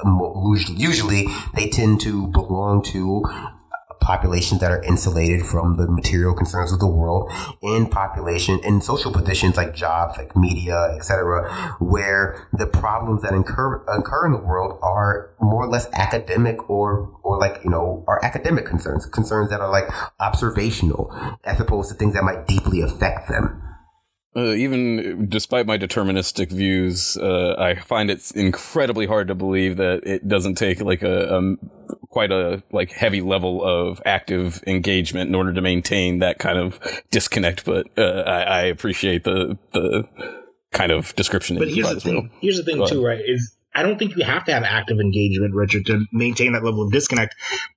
usually 0.76 1.26
they 1.54 1.70
tend 1.70 2.00
to 2.02 2.26
belong 2.26 2.82
to 2.82 3.24
populations 4.08 4.58
that 4.62 4.70
are 4.72 4.82
insulated 4.84 5.44
from 5.44 5.76
the 5.76 5.86
material 5.86 6.34
concerns 6.34 6.72
of 6.72 6.80
the 6.80 6.86
world 6.86 7.30
in 7.60 7.86
population 7.86 8.58
in 8.64 8.80
social 8.80 9.12
positions 9.12 9.54
like 9.54 9.74
jobs, 9.74 10.16
like 10.16 10.34
media, 10.34 10.94
etc., 10.96 11.76
where 11.78 12.48
the 12.54 12.66
problems 12.66 13.20
that 13.20 13.34
occur 13.34 13.84
occur 13.86 14.24
in 14.24 14.32
the 14.32 14.38
world 14.38 14.78
are 14.82 15.30
more 15.40 15.64
or 15.64 15.68
less 15.68 15.86
academic 15.92 16.70
or 16.70 17.14
or 17.22 17.38
like 17.38 17.60
you 17.62 17.70
know 17.70 18.02
are 18.08 18.18
academic 18.24 18.64
concerns, 18.64 19.04
concerns 19.04 19.50
that 19.50 19.60
are 19.60 19.70
like 19.70 19.84
observational, 20.20 21.14
as 21.44 21.60
opposed 21.60 21.90
to 21.90 21.94
things 21.94 22.14
that 22.14 22.24
might 22.24 22.46
deeply 22.46 22.80
affect 22.80 23.28
them. 23.28 23.62
Uh, 24.36 24.52
even 24.52 25.26
despite 25.28 25.66
my 25.66 25.76
deterministic 25.76 26.50
views, 26.50 27.16
uh, 27.16 27.56
I 27.58 27.74
find 27.80 28.08
it 28.10 28.30
incredibly 28.34 29.06
hard 29.06 29.28
to 29.28 29.34
believe 29.34 29.76
that 29.78 30.00
it 30.04 30.28
doesn't 30.28 30.54
take 30.54 30.80
like 30.80 31.02
a, 31.02 31.38
a, 31.38 31.40
quite 32.10 32.30
a 32.30 32.62
like 32.72 32.90
heavy 32.90 33.20
level 33.20 33.62
of 33.62 34.00
active 34.04 34.62
engagement 34.66 35.28
in 35.28 35.34
order 35.34 35.52
to 35.52 35.60
maintain 35.60 36.20
that 36.20 36.38
kind 36.38 36.58
of 36.58 36.80
disconnect. 37.10 37.64
But 37.64 37.86
uh, 37.98 38.22
I, 38.26 38.42
I, 38.42 38.60
appreciate 38.62 39.24
the 39.24 39.58
the 39.72 40.08
kind 40.72 40.92
of 40.92 41.14
description. 41.16 41.58
But 41.58 41.68
here's 41.68 41.90
the 41.90 42.00
thing. 42.00 42.14
Well. 42.14 42.28
Here's 42.40 42.56
the 42.56 42.64
thing 42.64 42.86
too, 42.86 43.04
right? 43.04 43.20
Is 43.24 43.54
I 43.74 43.82
don't 43.82 43.98
think 43.98 44.16
you 44.16 44.24
have 44.24 44.44
to 44.46 44.52
have 44.52 44.64
active 44.64 44.98
engagement, 44.98 45.54
Richard, 45.54 45.86
to 45.86 46.04
maintain 46.12 46.52
that 46.52 46.64
level 46.64 46.82
of 46.82 46.92
disconnect. 46.92 47.34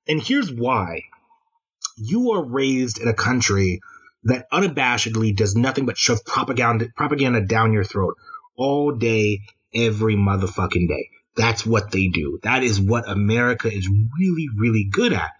And 0.07 0.21
here's 0.21 0.51
why: 0.51 1.03
you 1.97 2.31
are 2.31 2.43
raised 2.43 2.99
in 2.99 3.07
a 3.07 3.13
country 3.13 3.81
that 4.23 4.45
unabashedly 4.51 5.35
does 5.35 5.55
nothing 5.55 5.85
but 5.85 5.97
shove 5.97 6.23
propaganda 6.25 6.87
propaganda 6.95 7.41
down 7.41 7.73
your 7.73 7.83
throat 7.83 8.15
all 8.55 8.95
day, 8.95 9.41
every 9.73 10.15
motherfucking 10.15 10.87
day. 10.87 11.09
That's 11.35 11.65
what 11.65 11.91
they 11.91 12.07
do. 12.07 12.39
That 12.43 12.63
is 12.63 12.79
what 12.79 13.09
America 13.09 13.69
is 13.71 13.87
really, 13.87 14.47
really 14.57 14.87
good 14.91 15.13
at. 15.13 15.31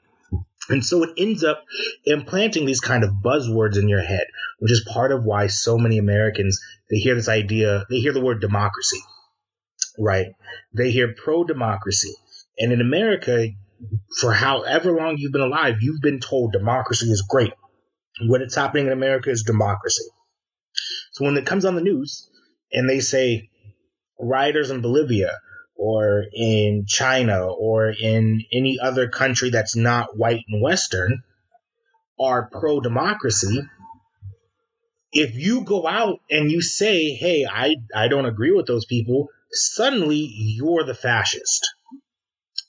And 0.70 0.86
so 0.86 1.04
it 1.04 1.10
ends 1.18 1.44
up 1.44 1.64
implanting 2.06 2.66
these 2.66 2.80
kind 2.80 3.04
of 3.04 3.16
buzzwords 3.24 3.78
in 3.78 3.90
your 3.90 4.02
head, 4.02 4.26
which 4.60 4.72
is 4.72 4.88
part 4.90 5.12
of 5.12 5.24
why 5.24 5.48
so 5.48 5.78
many 5.78 5.98
Americans 5.98 6.60
they 6.90 6.98
hear 6.98 7.16
this 7.16 7.30
idea, 7.30 7.86
they 7.90 8.00
hear 8.00 8.14
the 8.14 8.22
word 8.22 8.42
democracy, 8.42 9.00
right? 9.98 10.28
They 10.74 10.92
hear 10.92 11.14
pro 11.14 11.44
democracy. 11.44 12.14
And 12.58 12.72
in 12.72 12.82
America, 12.82 13.48
for 14.20 14.34
however 14.34 14.92
long 14.92 15.18
you've 15.18 15.32
been 15.32 15.42
alive, 15.42 15.78
you've 15.82 16.02
been 16.02 16.20
told 16.20 16.52
democracy 16.52 17.08
is 17.08 17.26
great 17.28 17.54
what 18.28 18.42
it's 18.42 18.56
happening 18.56 18.88
in 18.88 18.94
America 18.94 19.30
is 19.30 19.44
democracy. 19.44 20.04
So 21.14 21.26
when 21.26 21.38
it 21.38 21.46
comes 21.46 21.66
on 21.66 21.76
the 21.76 21.82
news 21.82 22.30
and 22.72 22.90
they 22.90 23.00
say 23.00 23.50
rioters 24.20 24.70
in 24.70 24.82
Bolivia 24.82 25.38
or 25.82 26.26
in 26.32 26.86
China 26.86 27.48
or 27.48 27.90
in 27.90 28.44
any 28.54 28.78
other 28.80 29.10
country 29.10 29.50
that's 29.50 29.76
not 29.76 30.16
white 30.16 30.44
and 30.48 30.62
Western 30.62 31.24
are 32.20 32.48
pro 32.52 32.80
democracy, 32.80 33.64
if 35.12 35.34
you 35.34 35.64
go 35.64 35.88
out 35.88 36.20
and 36.30 36.52
you 36.52 36.62
say, 36.62 37.16
hey, 37.16 37.48
I, 37.52 37.78
I 37.96 38.10
don't 38.10 38.28
agree 38.28 38.52
with 38.52 38.68
those 38.68 38.86
people, 38.86 39.30
suddenly 39.52 40.30
you're 40.32 40.84
the 40.84 40.94
fascist. 40.94 41.68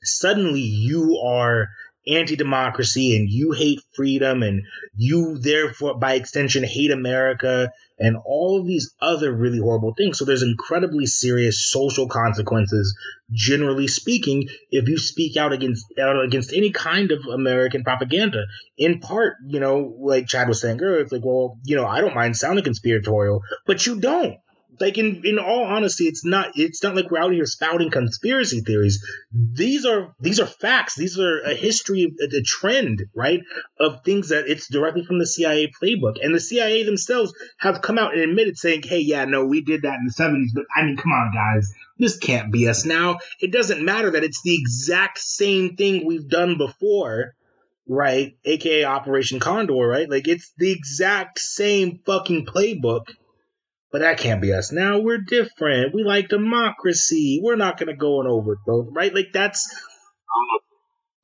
Suddenly 0.03 0.63
you 0.63 1.19
are 1.23 1.69
anti-democracy 2.09 3.15
and 3.15 3.29
you 3.29 3.53
hate 3.53 3.81
freedom 3.95 4.43
and 4.43 4.63
you 4.97 5.37
therefore 5.37 5.99
by 5.99 6.15
extension 6.15 6.65
hate 6.65 6.91
America 6.91 7.71
and 8.03 8.17
all 8.25 8.59
of 8.61 8.67
these 8.67 8.93
other 9.01 9.33
really 9.33 9.61
horrible 9.61 9.95
things. 9.97 10.19
So 10.19 10.25
there's 10.25 10.43
incredibly 10.43 11.07
serious 11.07 11.71
social 11.71 12.09
consequences, 12.09 12.99
generally 13.31 13.87
speaking, 13.87 14.49
if 14.71 14.89
you 14.89 14.99
speak 14.99 15.37
out 15.37 15.53
against 15.53 15.87
out 16.01 16.23
against 16.23 16.53
any 16.53 16.73
kind 16.73 17.13
of 17.13 17.21
American 17.33 17.85
propaganda. 17.85 18.45
In 18.77 18.99
part, 18.99 19.35
you 19.47 19.61
know, 19.61 19.97
like 20.01 20.27
Chad 20.27 20.49
was 20.49 20.61
saying 20.61 20.83
earlier, 20.83 21.01
it's 21.01 21.13
like, 21.13 21.25
well, 21.25 21.59
you 21.63 21.77
know, 21.77 21.87
I 21.87 22.01
don't 22.01 22.15
mind 22.15 22.37
sounding 22.37 22.65
conspiratorial, 22.65 23.43
but 23.67 23.87
you 23.87 24.01
don't 24.01 24.37
like 24.81 24.99
in 24.99 25.23
in 25.25 25.39
all 25.39 25.65
honesty, 25.65 26.05
it's 26.05 26.25
not 26.25 26.53
it's 26.55 26.83
not 26.83 26.95
like 26.95 27.11
we're 27.11 27.21
out 27.21 27.33
here 27.33 27.45
spouting 27.45 27.91
conspiracy 27.91 28.61
theories. 28.61 29.05
These 29.33 29.85
are 29.85 30.15
these 30.21 30.41
are 30.41 30.47
facts. 30.47 30.95
These 30.95 31.19
are 31.19 31.41
a 31.41 31.55
history, 31.55 32.15
a, 32.21 32.37
a 32.37 32.43
trend, 32.43 33.05
right, 33.15 33.41
of 33.79 34.03
things 34.05 34.31
that 34.31 34.49
it's 34.49 34.69
directly 34.69 35.05
from 35.05 35.19
the 35.19 35.27
CIA 35.27 35.71
playbook. 35.83 36.15
And 36.23 36.35
the 36.35 36.41
CIA 36.41 36.85
themselves 36.85 37.35
have 37.59 37.83
come 37.83 37.99
out 37.99 38.15
and 38.15 38.23
admitted 38.23 38.57
saying, 38.57 38.83
"Hey, 38.83 39.01
yeah, 39.01 39.25
no, 39.25 39.45
we 39.45 39.63
did 39.63 39.83
that 39.83 39.99
in 39.99 40.07
the 40.07 40.13
'70s, 40.13 40.51
but 40.55 40.65
I 40.75 40.85
mean, 40.85 40.97
come 40.97 41.13
on, 41.13 41.33
guys, 41.35 41.73
this 41.99 42.17
can't 42.17 42.53
be 42.53 42.69
us 42.69 42.85
now. 42.85 43.19
It 43.41 43.53
doesn't 43.53 43.85
matter 43.85 44.11
that 44.11 44.25
it's 44.25 44.43
the 44.43 44.55
exact 44.55 45.19
same 45.19 45.77
thing 45.77 46.07
we've 46.07 46.29
done 46.29 46.59
before." 46.59 47.35
Right, 47.89 48.37
aka 48.45 48.85
Operation 48.85 49.41
Condor, 49.41 49.75
right? 49.75 50.09
Like 50.09 50.29
it's 50.29 50.53
the 50.57 50.71
exact 50.71 51.41
same 51.41 51.99
fucking 52.07 52.47
playbook 52.47 53.07
but 53.93 54.01
that 54.01 54.19
can't 54.19 54.41
be 54.41 54.53
us. 54.53 54.73
Now 54.73 54.99
we're 55.01 55.19
different. 55.19 55.95
We 55.95 56.03
like 56.03 56.29
democracy. 56.29 57.41
We're 57.43 57.57
not 57.57 57.79
going 57.79 57.89
to 57.89 57.97
go 57.97 58.21
and 58.21 58.29
overthrow, 58.29 58.89
right? 58.91 59.15
Like 59.15 59.29
that's. 59.33 59.73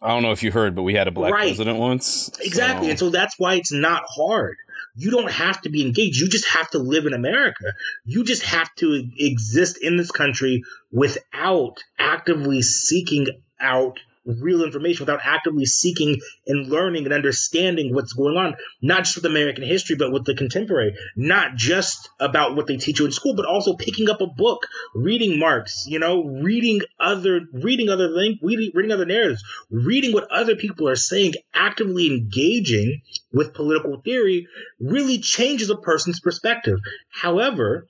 I 0.00 0.08
don't 0.08 0.22
know 0.22 0.30
if 0.30 0.44
you 0.44 0.52
heard, 0.52 0.76
but 0.76 0.82
we 0.82 0.94
had 0.94 1.08
a 1.08 1.10
black 1.10 1.32
right. 1.32 1.48
president 1.48 1.78
once. 1.78 2.30
Exactly. 2.40 2.86
So. 2.86 2.90
And 2.90 2.98
so 2.98 3.10
that's 3.10 3.34
why 3.38 3.54
it's 3.54 3.72
not 3.72 4.04
hard. 4.06 4.56
You 4.94 5.10
don't 5.10 5.30
have 5.30 5.60
to 5.62 5.70
be 5.70 5.82
engaged. 5.82 6.20
You 6.20 6.28
just 6.28 6.46
have 6.48 6.70
to 6.70 6.78
live 6.78 7.06
in 7.06 7.14
America. 7.14 7.72
You 8.04 8.22
just 8.22 8.42
have 8.42 8.72
to 8.76 9.08
exist 9.16 9.78
in 9.80 9.96
this 9.96 10.10
country 10.10 10.62
without 10.92 11.82
actively 11.98 12.62
seeking 12.62 13.26
out 13.60 13.98
real 14.28 14.62
information 14.62 15.04
without 15.04 15.20
actively 15.24 15.64
seeking 15.64 16.20
and 16.46 16.68
learning 16.68 17.04
and 17.04 17.14
understanding 17.14 17.94
what's 17.94 18.12
going 18.12 18.36
on, 18.36 18.54
not 18.82 19.04
just 19.04 19.16
with 19.16 19.24
American 19.24 19.64
history, 19.64 19.96
but 19.96 20.12
with 20.12 20.24
the 20.24 20.34
contemporary, 20.34 20.94
not 21.16 21.56
just 21.56 22.08
about 22.20 22.54
what 22.54 22.66
they 22.66 22.76
teach 22.76 23.00
you 23.00 23.06
in 23.06 23.12
school, 23.12 23.34
but 23.34 23.46
also 23.46 23.74
picking 23.74 24.10
up 24.10 24.20
a 24.20 24.26
book, 24.26 24.66
reading 24.94 25.38
Marx, 25.38 25.86
you 25.86 25.98
know, 25.98 26.24
reading 26.24 26.80
other, 27.00 27.40
reading 27.52 27.88
other 27.88 28.14
things, 28.14 28.38
reading, 28.42 28.70
reading 28.74 28.92
other 28.92 29.06
narratives, 29.06 29.42
reading 29.70 30.12
what 30.12 30.30
other 30.30 30.56
people 30.56 30.88
are 30.88 30.96
saying, 30.96 31.34
actively 31.54 32.06
engaging 32.06 33.00
with 33.32 33.54
political 33.54 34.00
theory 34.00 34.46
really 34.80 35.18
changes 35.18 35.70
a 35.70 35.76
person's 35.76 36.20
perspective. 36.20 36.78
However, 37.10 37.86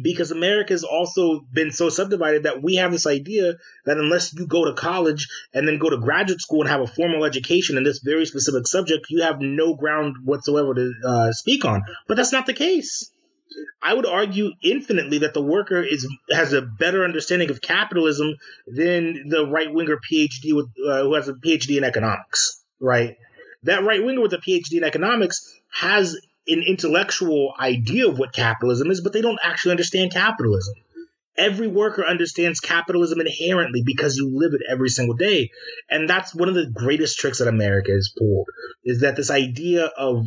because 0.00 0.30
America 0.30 0.72
has 0.72 0.84
also 0.84 1.40
been 1.52 1.70
so 1.70 1.88
subdivided 1.88 2.44
that 2.44 2.62
we 2.62 2.76
have 2.76 2.92
this 2.92 3.06
idea 3.06 3.54
that 3.84 3.98
unless 3.98 4.32
you 4.32 4.46
go 4.46 4.64
to 4.64 4.74
college 4.74 5.28
and 5.52 5.66
then 5.68 5.78
go 5.78 5.90
to 5.90 5.98
graduate 5.98 6.40
school 6.40 6.62
and 6.62 6.70
have 6.70 6.80
a 6.80 6.86
formal 6.86 7.24
education 7.24 7.76
in 7.76 7.84
this 7.84 8.00
very 8.00 8.24
specific 8.24 8.66
subject, 8.66 9.06
you 9.10 9.22
have 9.22 9.40
no 9.40 9.74
ground 9.74 10.16
whatsoever 10.24 10.74
to 10.74 10.92
uh, 11.06 11.32
speak 11.32 11.64
on. 11.64 11.82
But 12.08 12.16
that's 12.16 12.32
not 12.32 12.46
the 12.46 12.54
case. 12.54 13.10
I 13.82 13.92
would 13.92 14.06
argue 14.06 14.52
infinitely 14.62 15.18
that 15.18 15.34
the 15.34 15.42
worker 15.42 15.82
is 15.82 16.08
has 16.30 16.52
a 16.52 16.62
better 16.62 17.04
understanding 17.04 17.50
of 17.50 17.60
capitalism 17.60 18.36
than 18.66 19.28
the 19.28 19.46
right 19.46 19.72
winger 19.72 19.98
PhD 19.98 20.54
with 20.54 20.68
uh, 20.88 21.02
who 21.02 21.14
has 21.14 21.28
a 21.28 21.34
PhD 21.34 21.76
in 21.76 21.84
economics. 21.84 22.62
Right, 22.80 23.16
that 23.64 23.84
right 23.84 24.02
winger 24.02 24.22
with 24.22 24.32
a 24.32 24.38
PhD 24.38 24.78
in 24.78 24.84
economics 24.84 25.60
has 25.70 26.16
an 26.46 26.62
intellectual 26.66 27.54
idea 27.58 28.08
of 28.08 28.18
what 28.18 28.32
capitalism 28.32 28.90
is, 28.90 29.00
but 29.00 29.12
they 29.12 29.20
don't 29.20 29.38
actually 29.42 29.72
understand 29.72 30.12
capitalism. 30.12 30.74
Every 31.36 31.66
worker 31.66 32.04
understands 32.04 32.60
capitalism 32.60 33.20
inherently 33.20 33.82
because 33.84 34.16
you 34.16 34.30
live 34.34 34.52
it 34.52 34.60
every 34.68 34.90
single 34.90 35.16
day. 35.16 35.50
And 35.88 36.08
that's 36.08 36.34
one 36.34 36.48
of 36.48 36.54
the 36.54 36.66
greatest 36.66 37.18
tricks 37.18 37.38
that 37.38 37.48
America 37.48 37.92
has 37.92 38.12
pulled 38.16 38.48
is 38.84 39.00
that 39.00 39.16
this 39.16 39.30
idea 39.30 39.86
of, 39.86 40.26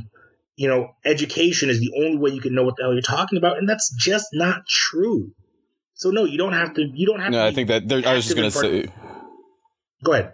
you 0.55 0.67
know, 0.67 0.95
education 1.03 1.69
is 1.69 1.79
the 1.79 1.91
only 1.97 2.17
way 2.17 2.31
you 2.31 2.41
can 2.41 2.55
know 2.55 2.63
what 2.63 2.75
the 2.77 2.83
hell 2.83 2.93
you're 2.93 3.01
talking 3.01 3.37
about. 3.37 3.57
And 3.57 3.69
that's 3.69 3.93
just 3.99 4.29
not 4.33 4.65
true. 4.67 5.31
So 5.93 6.09
no, 6.09 6.23
you 6.25 6.37
don't 6.39 6.53
have 6.53 6.73
to, 6.73 6.81
you 6.81 7.05
don't 7.05 7.19
have 7.19 7.31
no, 7.31 7.37
to. 7.37 7.45
I 7.45 7.53
think 7.53 7.67
that 7.67 7.87
there, 7.87 8.01
I 8.05 8.15
was 8.15 8.25
just 8.25 8.35
going 8.35 8.49
to 8.49 8.57
say, 8.57 8.87
go 10.03 10.13
ahead. 10.13 10.33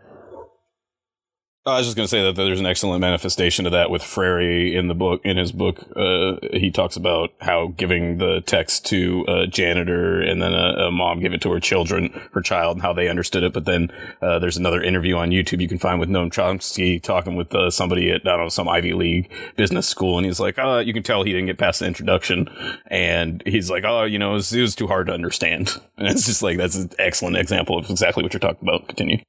I 1.63 1.77
was 1.77 1.85
just 1.85 1.95
going 1.95 2.05
to 2.05 2.09
say 2.09 2.23
that 2.23 2.35
there's 2.35 2.59
an 2.59 2.65
excellent 2.65 3.01
manifestation 3.01 3.67
of 3.67 3.73
that 3.73 3.91
with 3.91 4.01
Freire 4.01 4.75
in 4.75 4.87
the 4.87 4.95
book. 4.95 5.21
In 5.23 5.37
his 5.37 5.51
book, 5.51 5.77
uh, 5.95 6.37
he 6.53 6.71
talks 6.71 6.95
about 6.95 7.33
how 7.39 7.67
giving 7.77 8.17
the 8.17 8.41
text 8.41 8.87
to 8.87 9.23
a 9.27 9.45
janitor 9.45 10.19
and 10.21 10.41
then 10.41 10.53
a, 10.53 10.87
a, 10.87 10.91
mom 10.91 11.19
give 11.19 11.33
it 11.33 11.41
to 11.41 11.51
her 11.51 11.59
children, 11.59 12.19
her 12.33 12.41
child, 12.41 12.77
and 12.77 12.81
how 12.81 12.93
they 12.93 13.09
understood 13.09 13.43
it. 13.43 13.53
But 13.53 13.65
then 13.65 13.91
uh, 14.23 14.39
there's 14.39 14.57
another 14.57 14.81
interview 14.81 15.17
on 15.17 15.29
YouTube 15.29 15.61
you 15.61 15.67
can 15.67 15.77
find 15.77 15.99
with 15.99 16.09
Noam 16.09 16.31
Chomsky 16.33 16.99
talking 16.99 17.35
with 17.35 17.53
uh, 17.53 17.69
somebody 17.69 18.09
at 18.09 18.21
I 18.21 18.31
don't 18.31 18.39
know 18.39 18.49
some 18.49 18.67
Ivy 18.67 18.93
League 18.93 19.31
business 19.55 19.87
school, 19.87 20.17
and 20.17 20.25
he's 20.25 20.39
like, 20.39 20.57
"Oh, 20.57 20.79
you 20.79 20.93
can 20.93 21.03
tell 21.03 21.21
he 21.21 21.31
didn't 21.31 21.45
get 21.45 21.59
past 21.59 21.79
the 21.79 21.85
introduction," 21.85 22.49
and 22.87 23.43
he's 23.45 23.69
like, 23.69 23.83
"Oh, 23.85 24.03
you 24.05 24.17
know, 24.17 24.31
it 24.31 24.33
was, 24.33 24.51
it 24.51 24.61
was 24.61 24.73
too 24.73 24.87
hard 24.87 25.07
to 25.07 25.13
understand." 25.13 25.79
And 25.97 26.09
it's 26.09 26.25
just 26.25 26.41
like 26.41 26.57
that's 26.57 26.75
an 26.75 26.89
excellent 26.97 27.37
example 27.37 27.77
of 27.77 27.87
exactly 27.87 28.23
what 28.23 28.33
you're 28.33 28.39
talking 28.39 28.67
about. 28.67 28.87
Continue. 28.87 29.19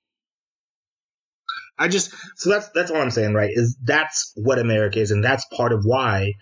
I 1.82 1.88
just 1.88 2.14
so 2.36 2.50
that's 2.50 2.68
that's 2.74 2.90
all 2.90 3.02
I'm 3.02 3.10
saying, 3.10 3.34
right? 3.34 3.50
Is 3.52 3.76
that's 3.82 4.32
what 4.36 4.58
America 4.58 5.00
is, 5.00 5.10
and 5.10 5.22
that's 5.24 5.44
part 5.46 5.72
of 5.72 5.82
why 5.84 6.34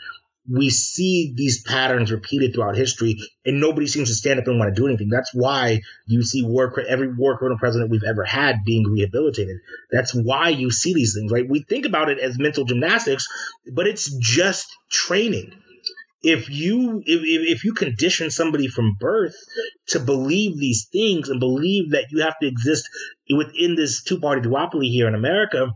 we 0.53 0.69
see 0.69 1.33
these 1.37 1.63
patterns 1.63 2.11
repeated 2.13 2.55
throughout 2.55 2.77
history, 2.77 3.17
and 3.45 3.61
nobody 3.61 3.87
seems 3.87 4.09
to 4.09 4.15
stand 4.15 4.39
up 4.39 4.47
and 4.47 4.59
want 4.59 4.75
to 4.75 4.81
do 4.81 4.87
anything. 4.87 5.09
That's 5.09 5.31
why 5.33 5.81
you 6.07 6.23
see 6.23 6.43
war 6.45 6.73
every 6.87 7.15
war 7.15 7.39
criminal 7.39 7.59
president 7.59 7.91
we've 7.91 8.05
ever 8.05 8.25
had 8.25 8.65
being 8.65 8.85
rehabilitated. 8.85 9.57
That's 9.91 10.15
why 10.15 10.51
you 10.51 10.71
see 10.71 10.93
these 10.93 11.15
things, 11.15 11.33
right? 11.33 11.49
We 11.49 11.65
think 11.69 11.87
about 11.87 12.11
it 12.11 12.19
as 12.19 12.39
mental 12.39 12.65
gymnastics, 12.65 13.27
but 13.73 13.87
it's 13.87 14.15
just 14.19 14.67
training 14.91 15.53
if 16.23 16.51
you 16.51 17.03
if, 17.05 17.23
if 17.25 17.65
you 17.65 17.73
condition 17.73 18.31
somebody 18.31 18.69
from 18.69 18.97
birth 18.99 19.37
to 19.89 20.01
believe 20.01 20.59
these 20.59 20.87
things 20.93 21.29
and 21.29 21.41
believe 21.41 21.93
that 21.93 22.07
you 22.11 22.23
have 22.23 22.39
to 22.41 22.47
exist 22.47 22.89
within 23.35 23.75
this 23.75 24.03
two-party 24.03 24.43
duopoly 24.43 24.91
here 24.91 25.09
in 25.09 25.15
America 25.15 25.73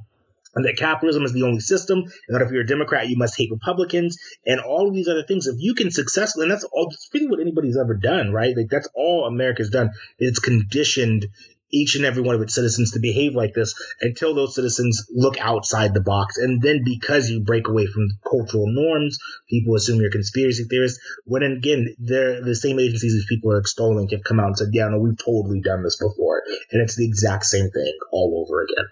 and 0.55 0.65
that 0.65 0.77
capitalism 0.77 1.25
is 1.25 1.33
the 1.33 1.43
only 1.43 1.61
system, 1.61 1.99
and 1.99 2.35
that 2.35 2.43
if 2.43 2.53
you're 2.53 2.63
a 2.63 2.67
Democrat, 2.67 3.09
you 3.09 3.17
must 3.17 3.37
hate 3.37 3.51
Republicans, 3.51 4.19
and 4.47 4.61
all 4.61 4.89
of 4.89 4.95
these 4.95 5.09
other 5.09 5.25
things. 5.25 5.47
If 5.47 5.57
you 5.59 5.75
can 5.75 5.91
successfully, 5.91 6.45
and 6.45 6.53
that's 6.53 6.65
all, 6.65 6.89
that's 6.89 7.09
really 7.13 7.27
what 7.27 7.41
anybody's 7.41 7.77
ever 7.77 7.95
done, 7.95 8.33
right? 8.33 8.57
Like 8.57 8.69
that's 8.71 8.89
all 8.95 9.27
America's 9.27 9.71
done. 9.71 9.91
It's 10.19 10.39
conditioned 10.39 11.27
each 11.75 11.97
and 11.97 12.05
every 12.05 12.23
one 12.23 12.35
of 12.35 12.41
its 12.41 12.55
citizens 12.55 12.93
to 12.93 13.01
behave 13.01 13.35
like 13.35 13.53
this 13.53 13.75
until 14.01 14.35
those 14.35 14.55
citizens 14.55 15.07
look 15.11 15.39
outside 15.41 15.93
the 15.93 16.01
box. 16.01 16.39
And 16.39 16.63
then 16.63 16.83
because 16.85 17.29
you 17.29 17.41
break 17.41 17.69
away 17.69 17.87
from 17.87 18.09
cultural 18.29 18.67
norms, 18.69 19.19
people 19.51 19.75
assume 19.75 20.01
you're 20.01 20.11
conspiracy 20.11 20.65
theorists. 20.65 21.01
When 21.25 21.43
again, 21.43 21.95
they're 21.99 22.43
the 22.43 22.55
same 22.55 22.79
agencies 22.79 23.13
these 23.13 23.27
people 23.29 23.53
are 23.53 23.59
extolling 23.59 24.09
have 24.15 24.25
come 24.25 24.41
out 24.41 24.47
and 24.47 24.59
said, 24.59 24.69
yeah, 24.73 24.89
no, 24.89 24.99
we've 24.99 25.19
totally 25.19 25.61
done 25.61 25.83
this 25.83 25.97
before. 25.97 26.43
And 26.71 26.83
it's 26.83 26.97
the 26.97 27.07
exact 27.07 27.45
same 27.45 27.71
thing 27.71 27.93
all 28.13 28.45
over 28.47 28.63
again. 28.63 28.87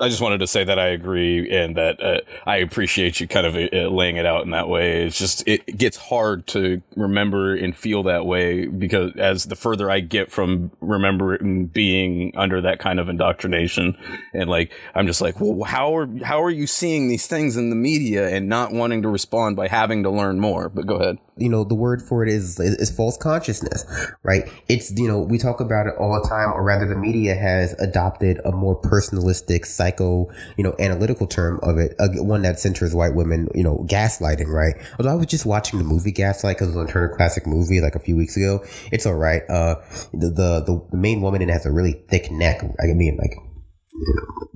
I 0.00 0.08
just 0.08 0.20
wanted 0.20 0.38
to 0.38 0.46
say 0.46 0.62
that 0.62 0.78
I 0.78 0.88
agree 0.88 1.50
and 1.50 1.76
that 1.76 2.00
uh, 2.00 2.20
I 2.46 2.58
appreciate 2.58 3.18
you 3.18 3.26
kind 3.26 3.46
of 3.46 3.56
uh, 3.56 3.88
laying 3.88 4.16
it 4.16 4.26
out 4.26 4.44
in 4.44 4.50
that 4.50 4.68
way. 4.68 5.04
It's 5.04 5.18
just 5.18 5.46
it 5.48 5.66
gets 5.76 5.96
hard 5.96 6.46
to 6.48 6.80
remember 6.94 7.54
and 7.54 7.76
feel 7.76 8.04
that 8.04 8.24
way 8.24 8.66
because 8.66 9.12
as 9.16 9.46
the 9.46 9.56
further 9.56 9.90
I 9.90 9.98
get 10.00 10.30
from 10.30 10.70
remembering 10.80 11.66
being 11.66 12.32
under 12.36 12.60
that 12.60 12.78
kind 12.78 13.00
of 13.00 13.08
indoctrination, 13.08 13.98
and 14.32 14.48
like 14.48 14.72
I'm 14.94 15.06
just 15.08 15.20
like, 15.20 15.40
well, 15.40 15.64
how 15.64 15.96
are 15.96 16.08
how 16.22 16.42
are 16.42 16.50
you 16.50 16.68
seeing 16.68 17.08
these 17.08 17.26
things 17.26 17.56
in 17.56 17.70
the 17.70 17.76
media 17.76 18.28
and 18.28 18.48
not 18.48 18.72
wanting 18.72 19.02
to 19.02 19.08
respond 19.08 19.56
by 19.56 19.66
having 19.66 20.04
to 20.04 20.10
learn 20.10 20.38
more? 20.38 20.68
But 20.68 20.86
go 20.86 20.96
ahead 20.96 21.18
you 21.40 21.48
know 21.48 21.64
the 21.64 21.74
word 21.74 22.02
for 22.02 22.22
it 22.22 22.28
is, 22.28 22.58
is, 22.60 22.74
is 22.76 22.90
false 22.90 23.16
consciousness 23.16 23.84
right? 24.22 24.48
It's 24.68 24.92
you 24.98 25.08
know 25.08 25.20
we 25.20 25.38
talk 25.38 25.60
about 25.60 25.86
it 25.86 25.94
all 25.98 26.20
the 26.20 26.28
time 26.28 26.52
or 26.52 26.62
rather 26.62 26.86
the 26.86 26.96
media 26.96 27.34
has 27.34 27.72
adopted 27.74 28.40
a 28.44 28.52
more 28.52 28.80
personalistic 28.80 29.66
psycho 29.66 30.28
you 30.56 30.64
know 30.64 30.74
analytical 30.78 31.26
term 31.26 31.60
of 31.62 31.78
it 31.78 31.94
uh, 31.98 32.08
one 32.22 32.42
that 32.42 32.58
centers 32.58 32.94
white 32.94 33.14
women 33.14 33.48
you 33.54 33.62
know 33.62 33.84
gaslighting 33.88 34.48
right? 34.48 34.74
Although 34.98 35.12
i 35.12 35.14
was 35.14 35.26
just 35.26 35.46
watching 35.46 35.78
the 35.78 35.84
movie 35.84 36.12
gaslight 36.12 36.56
because 36.56 36.68
it 36.68 36.76
was 36.76 36.86
on 36.86 36.92
turner 36.92 37.14
classic 37.14 37.46
movie 37.46 37.80
like 37.80 37.94
a 37.94 38.00
few 38.00 38.16
weeks 38.16 38.36
ago. 38.36 38.64
It's 38.92 39.06
all 39.06 39.14
right. 39.14 39.42
Uh 39.48 39.76
the 40.12 40.30
the, 40.30 40.86
the 40.90 40.96
main 40.96 41.20
woman 41.20 41.42
in 41.42 41.48
it 41.48 41.52
has 41.52 41.66
a 41.66 41.72
really 41.72 42.02
thick 42.08 42.30
neck. 42.30 42.62
I 42.82 42.86
mean 42.92 43.16
like 43.16 43.36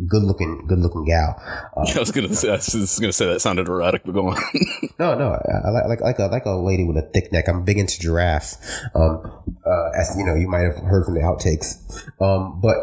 good 0.06 0.22
looking, 0.22 0.66
good 0.66 0.78
looking 0.78 1.04
gal. 1.04 1.40
Uh, 1.76 1.84
yeah, 1.86 1.96
I 1.96 2.00
was 2.00 2.10
gonna 2.10 2.34
say, 2.34 2.48
I 2.48 2.54
was 2.54 2.98
gonna 3.00 3.12
say 3.12 3.26
that 3.26 3.40
sounded 3.40 3.68
erotic, 3.68 4.02
but 4.04 4.12
go 4.12 4.28
on. 4.28 4.36
no, 4.98 5.14
no, 5.14 5.32
I 5.32 5.70
like 5.70 5.86
like 5.88 6.00
like 6.00 6.18
a 6.18 6.26
like 6.26 6.44
a 6.44 6.50
lady 6.50 6.84
with 6.84 6.96
a 6.96 7.08
thick 7.12 7.32
neck. 7.32 7.48
I'm 7.48 7.64
big 7.64 7.78
into 7.78 7.98
giraffes. 7.98 8.58
Um, 8.94 9.22
uh, 9.66 9.90
as 9.98 10.14
you 10.16 10.24
know, 10.24 10.34
you 10.34 10.48
might 10.48 10.62
have 10.62 10.78
heard 10.78 11.04
from 11.04 11.14
the 11.14 11.20
outtakes. 11.20 11.76
Um, 12.20 12.60
but 12.60 12.76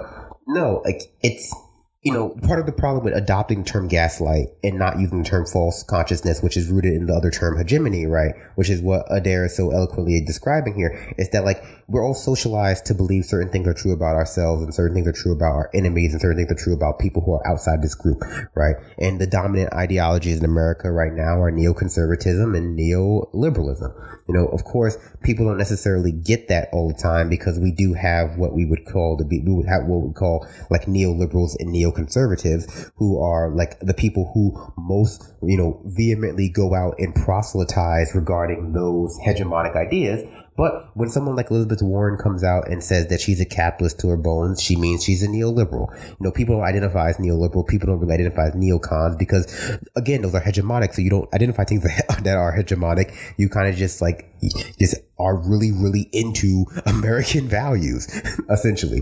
no, 0.48 0.82
like 0.86 1.02
it's 1.22 1.54
you 2.02 2.14
know, 2.14 2.30
part 2.44 2.62
of 2.62 2.66
the 2.66 2.72
problem 2.72 3.04
with 3.04 3.14
adopting 3.14 3.64
the 3.64 3.70
term 3.70 3.90
gaslight 3.90 4.48
and 4.64 4.80
not 4.80 5.00
using 5.00 5.22
the 5.22 5.30
term 5.30 5.46
false 5.46 5.84
consciousness, 5.84 6.42
which 6.42 6.56
is 6.56 6.70
rooted 6.70 6.94
in 6.94 7.08
the 7.08 7.14
other 7.14 7.30
term 7.30 7.58
hegemony, 7.58 8.06
right? 8.06 8.34
Which 8.56 8.70
is 8.70 8.82
what 8.82 9.06
Adair 9.10 9.46
is 9.46 9.58
so 9.58 9.72
eloquently 9.72 10.22
describing 10.22 10.76
here, 10.76 11.14
is 11.18 11.30
that 11.32 11.44
like 11.44 11.62
we're 11.90 12.06
all 12.06 12.14
socialized 12.14 12.86
to 12.86 12.94
believe 12.94 13.26
certain 13.26 13.50
things 13.50 13.68
are 13.68 13.74
true 13.74 13.92
about 13.92 14.16
ourselves 14.16 14.64
and 14.64 14.74
certain 14.74 14.96
things 14.96 15.10
are 15.10 15.12
true 15.12 15.34
about 15.34 15.52
our 15.52 15.70
enemies 15.74 16.14
and 16.14 16.22
certain 16.22 16.38
things 16.38 16.50
are 16.50 16.64
true 16.64 16.74
about 16.74 17.00
people 17.00 17.22
who 17.22 17.34
are 17.34 17.46
outside 17.46 17.82
this 17.82 17.96
group, 17.96 18.24
right? 18.56 18.78
And 18.98 19.20
the 19.20 19.28
dominant 19.28 19.74
ideologies 19.74 20.40
in 20.40 20.46
America 20.46 20.90
right 20.92 21.12
now 21.12 21.42
are 21.42 21.52
neoconservatism 21.52 22.56
and 22.56 22.80
neoliberalism. 22.80 23.94
You 24.30 24.36
know, 24.36 24.48
of 24.48 24.64
course, 24.64 24.98
people 25.22 25.46
don't 25.46 25.58
necessarily 25.58 26.14
get 26.14 26.48
that 26.48 26.70
all 26.72 26.88
the 26.88 26.94
time 26.94 27.28
because 27.28 27.60
we 27.60 27.74
do 27.74 27.94
have 27.94 28.38
what 28.38 28.54
we 28.54 28.64
would 28.64 28.86
call 28.86 29.18
to 29.18 29.26
be, 29.26 29.42
we 29.42 29.52
would 29.52 29.68
have 29.68 29.84
what 29.84 30.08
we 30.08 30.14
call 30.14 30.48
like 30.70 30.86
neoliberals 30.86 31.58
and 31.60 31.74
neo 31.74 31.89
neoconservatives 31.92 32.92
who 32.96 33.22
are 33.22 33.50
like 33.50 33.80
the 33.80 33.94
people 33.94 34.32
who 34.34 34.74
most, 34.78 35.34
you 35.42 35.58
know, 35.58 35.82
vehemently 35.86 36.50
go 36.50 36.74
out 36.76 36.96
and 36.98 37.14
proselytize 37.16 38.14
regarding 38.16 38.74
those 38.74 39.18
hegemonic 39.26 39.76
ideas. 39.76 40.24
But 40.60 40.90
when 40.94 41.08
someone 41.08 41.38
like 41.38 41.52
Elizabeth 41.52 41.82
Warren 41.82 42.18
comes 42.18 42.44
out 42.44 42.68
and 42.70 42.84
says 42.84 43.08
that 43.08 43.22
she's 43.22 43.40
a 43.40 43.46
capitalist 43.46 43.98
to 44.02 44.10
her 44.10 44.18
bones, 44.18 44.62
she 44.62 44.76
means 44.76 45.06
she's 45.06 45.24
a 45.24 45.28
neoliberal. 45.28 45.88
You 46.06 46.18
know, 46.20 46.32
people 46.32 46.58
don't 46.58 46.66
identify 46.66 47.08
as 47.08 47.16
neoliberal. 47.16 47.66
People 47.66 47.88
don't 47.88 48.00
really 48.00 48.16
identify 48.16 48.48
as 48.48 48.56
neocons 48.56 49.18
because, 49.18 49.80
again, 49.96 50.22
those 50.22 50.36
are 50.36 50.42
hegemonic. 50.42 50.94
So 50.94 51.02
you 51.02 51.10
don't 51.10 51.34
identify 51.34 51.64
things 51.64 51.84
that, 52.10 52.24
that 52.26 52.36
are 52.36 52.54
hegemonic. 52.54 53.16
You 53.38 53.48
kind 53.48 53.70
of 53.70 53.78
just 53.78 54.02
like, 54.02 54.30
just 54.78 54.96
are 55.18 55.38
really, 55.38 55.72
really 55.72 56.10
into 56.12 56.66
American 56.86 57.48
values, 57.48 58.08
essentially. 58.50 59.02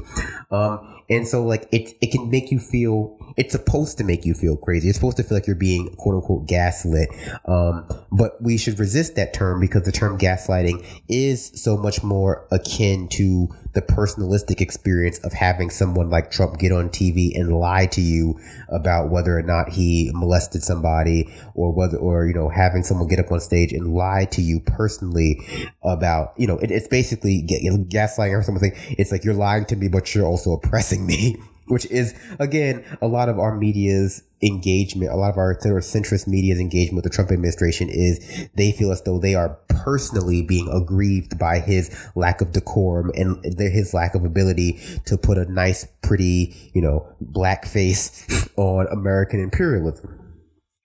Um, 0.52 0.97
and 1.10 1.28
so 1.28 1.44
like 1.44 1.68
it, 1.72 1.94
it 2.02 2.12
can 2.12 2.30
make 2.30 2.52
you 2.52 2.60
feel, 2.60 3.18
it's 3.38 3.54
supposed 3.54 3.98
to 4.00 4.04
make 4.04 4.26
you 4.26 4.34
feel 4.34 4.58
crazy. 4.58 4.90
It's 4.90 4.98
supposed 4.98 5.18
to 5.18 5.24
feel 5.24 5.38
like 5.38 5.48
you're 5.48 5.56
being 5.56 5.96
quote 5.96 6.16
unquote 6.16 6.48
gaslit. 6.48 7.10
Um, 7.46 7.88
but 8.12 8.42
we 8.42 8.58
should 8.58 8.78
resist 8.80 9.16
that 9.16 9.34
term 9.34 9.60
because 9.60 9.84
the 9.84 9.92
term 9.92 10.18
gaslighting 10.18 10.86
is 11.08 11.52
so 11.62 11.78
much 11.78 12.04
more 12.04 12.46
akin 12.52 13.08
to 13.10 13.50
the 13.78 13.82
personalistic 13.84 14.60
experience 14.60 15.20
of 15.20 15.34
having 15.34 15.70
someone 15.70 16.10
like 16.10 16.32
Trump 16.32 16.58
get 16.58 16.72
on 16.72 16.90
TV 16.90 17.40
and 17.40 17.60
lie 17.60 17.86
to 17.86 18.02
you 18.02 18.40
about 18.70 19.12
whether 19.12 19.38
or 19.38 19.44
not 19.44 19.70
he 19.70 20.10
molested 20.16 20.64
somebody 20.64 21.32
or 21.54 21.72
whether, 21.72 21.96
or, 21.96 22.26
you 22.26 22.34
know, 22.34 22.50
having 22.50 22.82
someone 22.82 23.08
get 23.08 23.20
up 23.20 23.32
on 23.32 23.40
stage 23.40 23.72
and 23.72 23.94
lie 23.94 24.26
to 24.32 24.42
you 24.42 24.60
personally 24.62 25.40
about, 25.84 26.34
you 26.38 26.48
know, 26.48 26.58
it, 26.58 26.72
it's 26.72 26.88
basically 26.88 27.44
gaslighting 27.44 28.40
or 28.40 28.42
something. 28.42 28.72
It's 28.98 29.12
like 29.12 29.24
you're 29.24 29.36
lying 29.36 29.66
to 29.66 29.76
me, 29.76 29.90
but 29.90 30.16
you're 30.16 30.26
also 30.26 30.54
oppressing 30.54 31.06
me 31.06 31.38
which 31.68 31.86
is 31.88 32.14
again 32.40 32.84
a 33.02 33.08
lot 33.08 33.30
of 33.30 33.40
our 33.40 33.56
media's 33.56 34.24
engagement, 34.42 35.12
a 35.12 35.16
lot 35.16 35.32
of 35.32 35.38
our 35.38 35.56
centrist 35.56 36.28
media's 36.28 36.60
engagement 36.60 36.96
with 36.96 37.04
the 37.04 37.10
Trump 37.10 37.32
administration 37.32 37.90
is 37.90 38.50
they 38.56 38.72
feel 38.72 38.92
as 38.92 39.02
though 39.02 39.20
they 39.20 39.36
are 39.36 39.58
personally 39.68 40.42
being 40.42 40.68
aggrieved 40.70 41.40
by 41.40 41.60
his 41.60 42.10
lack 42.16 42.42
of 42.42 42.52
decorum 42.52 43.12
and 43.16 43.44
his 43.58 43.94
lack 43.94 44.16
of 44.16 44.24
ability 44.24 44.80
to 45.06 45.18
put 45.18 45.38
a 45.38 45.52
nice, 45.52 45.88
pretty, 46.02 46.72
you 46.74 46.82
know, 46.82 47.08
black 47.20 47.66
face 47.66 48.50
on 48.58 48.88
American 48.88 49.40
imperialism. 49.40 50.24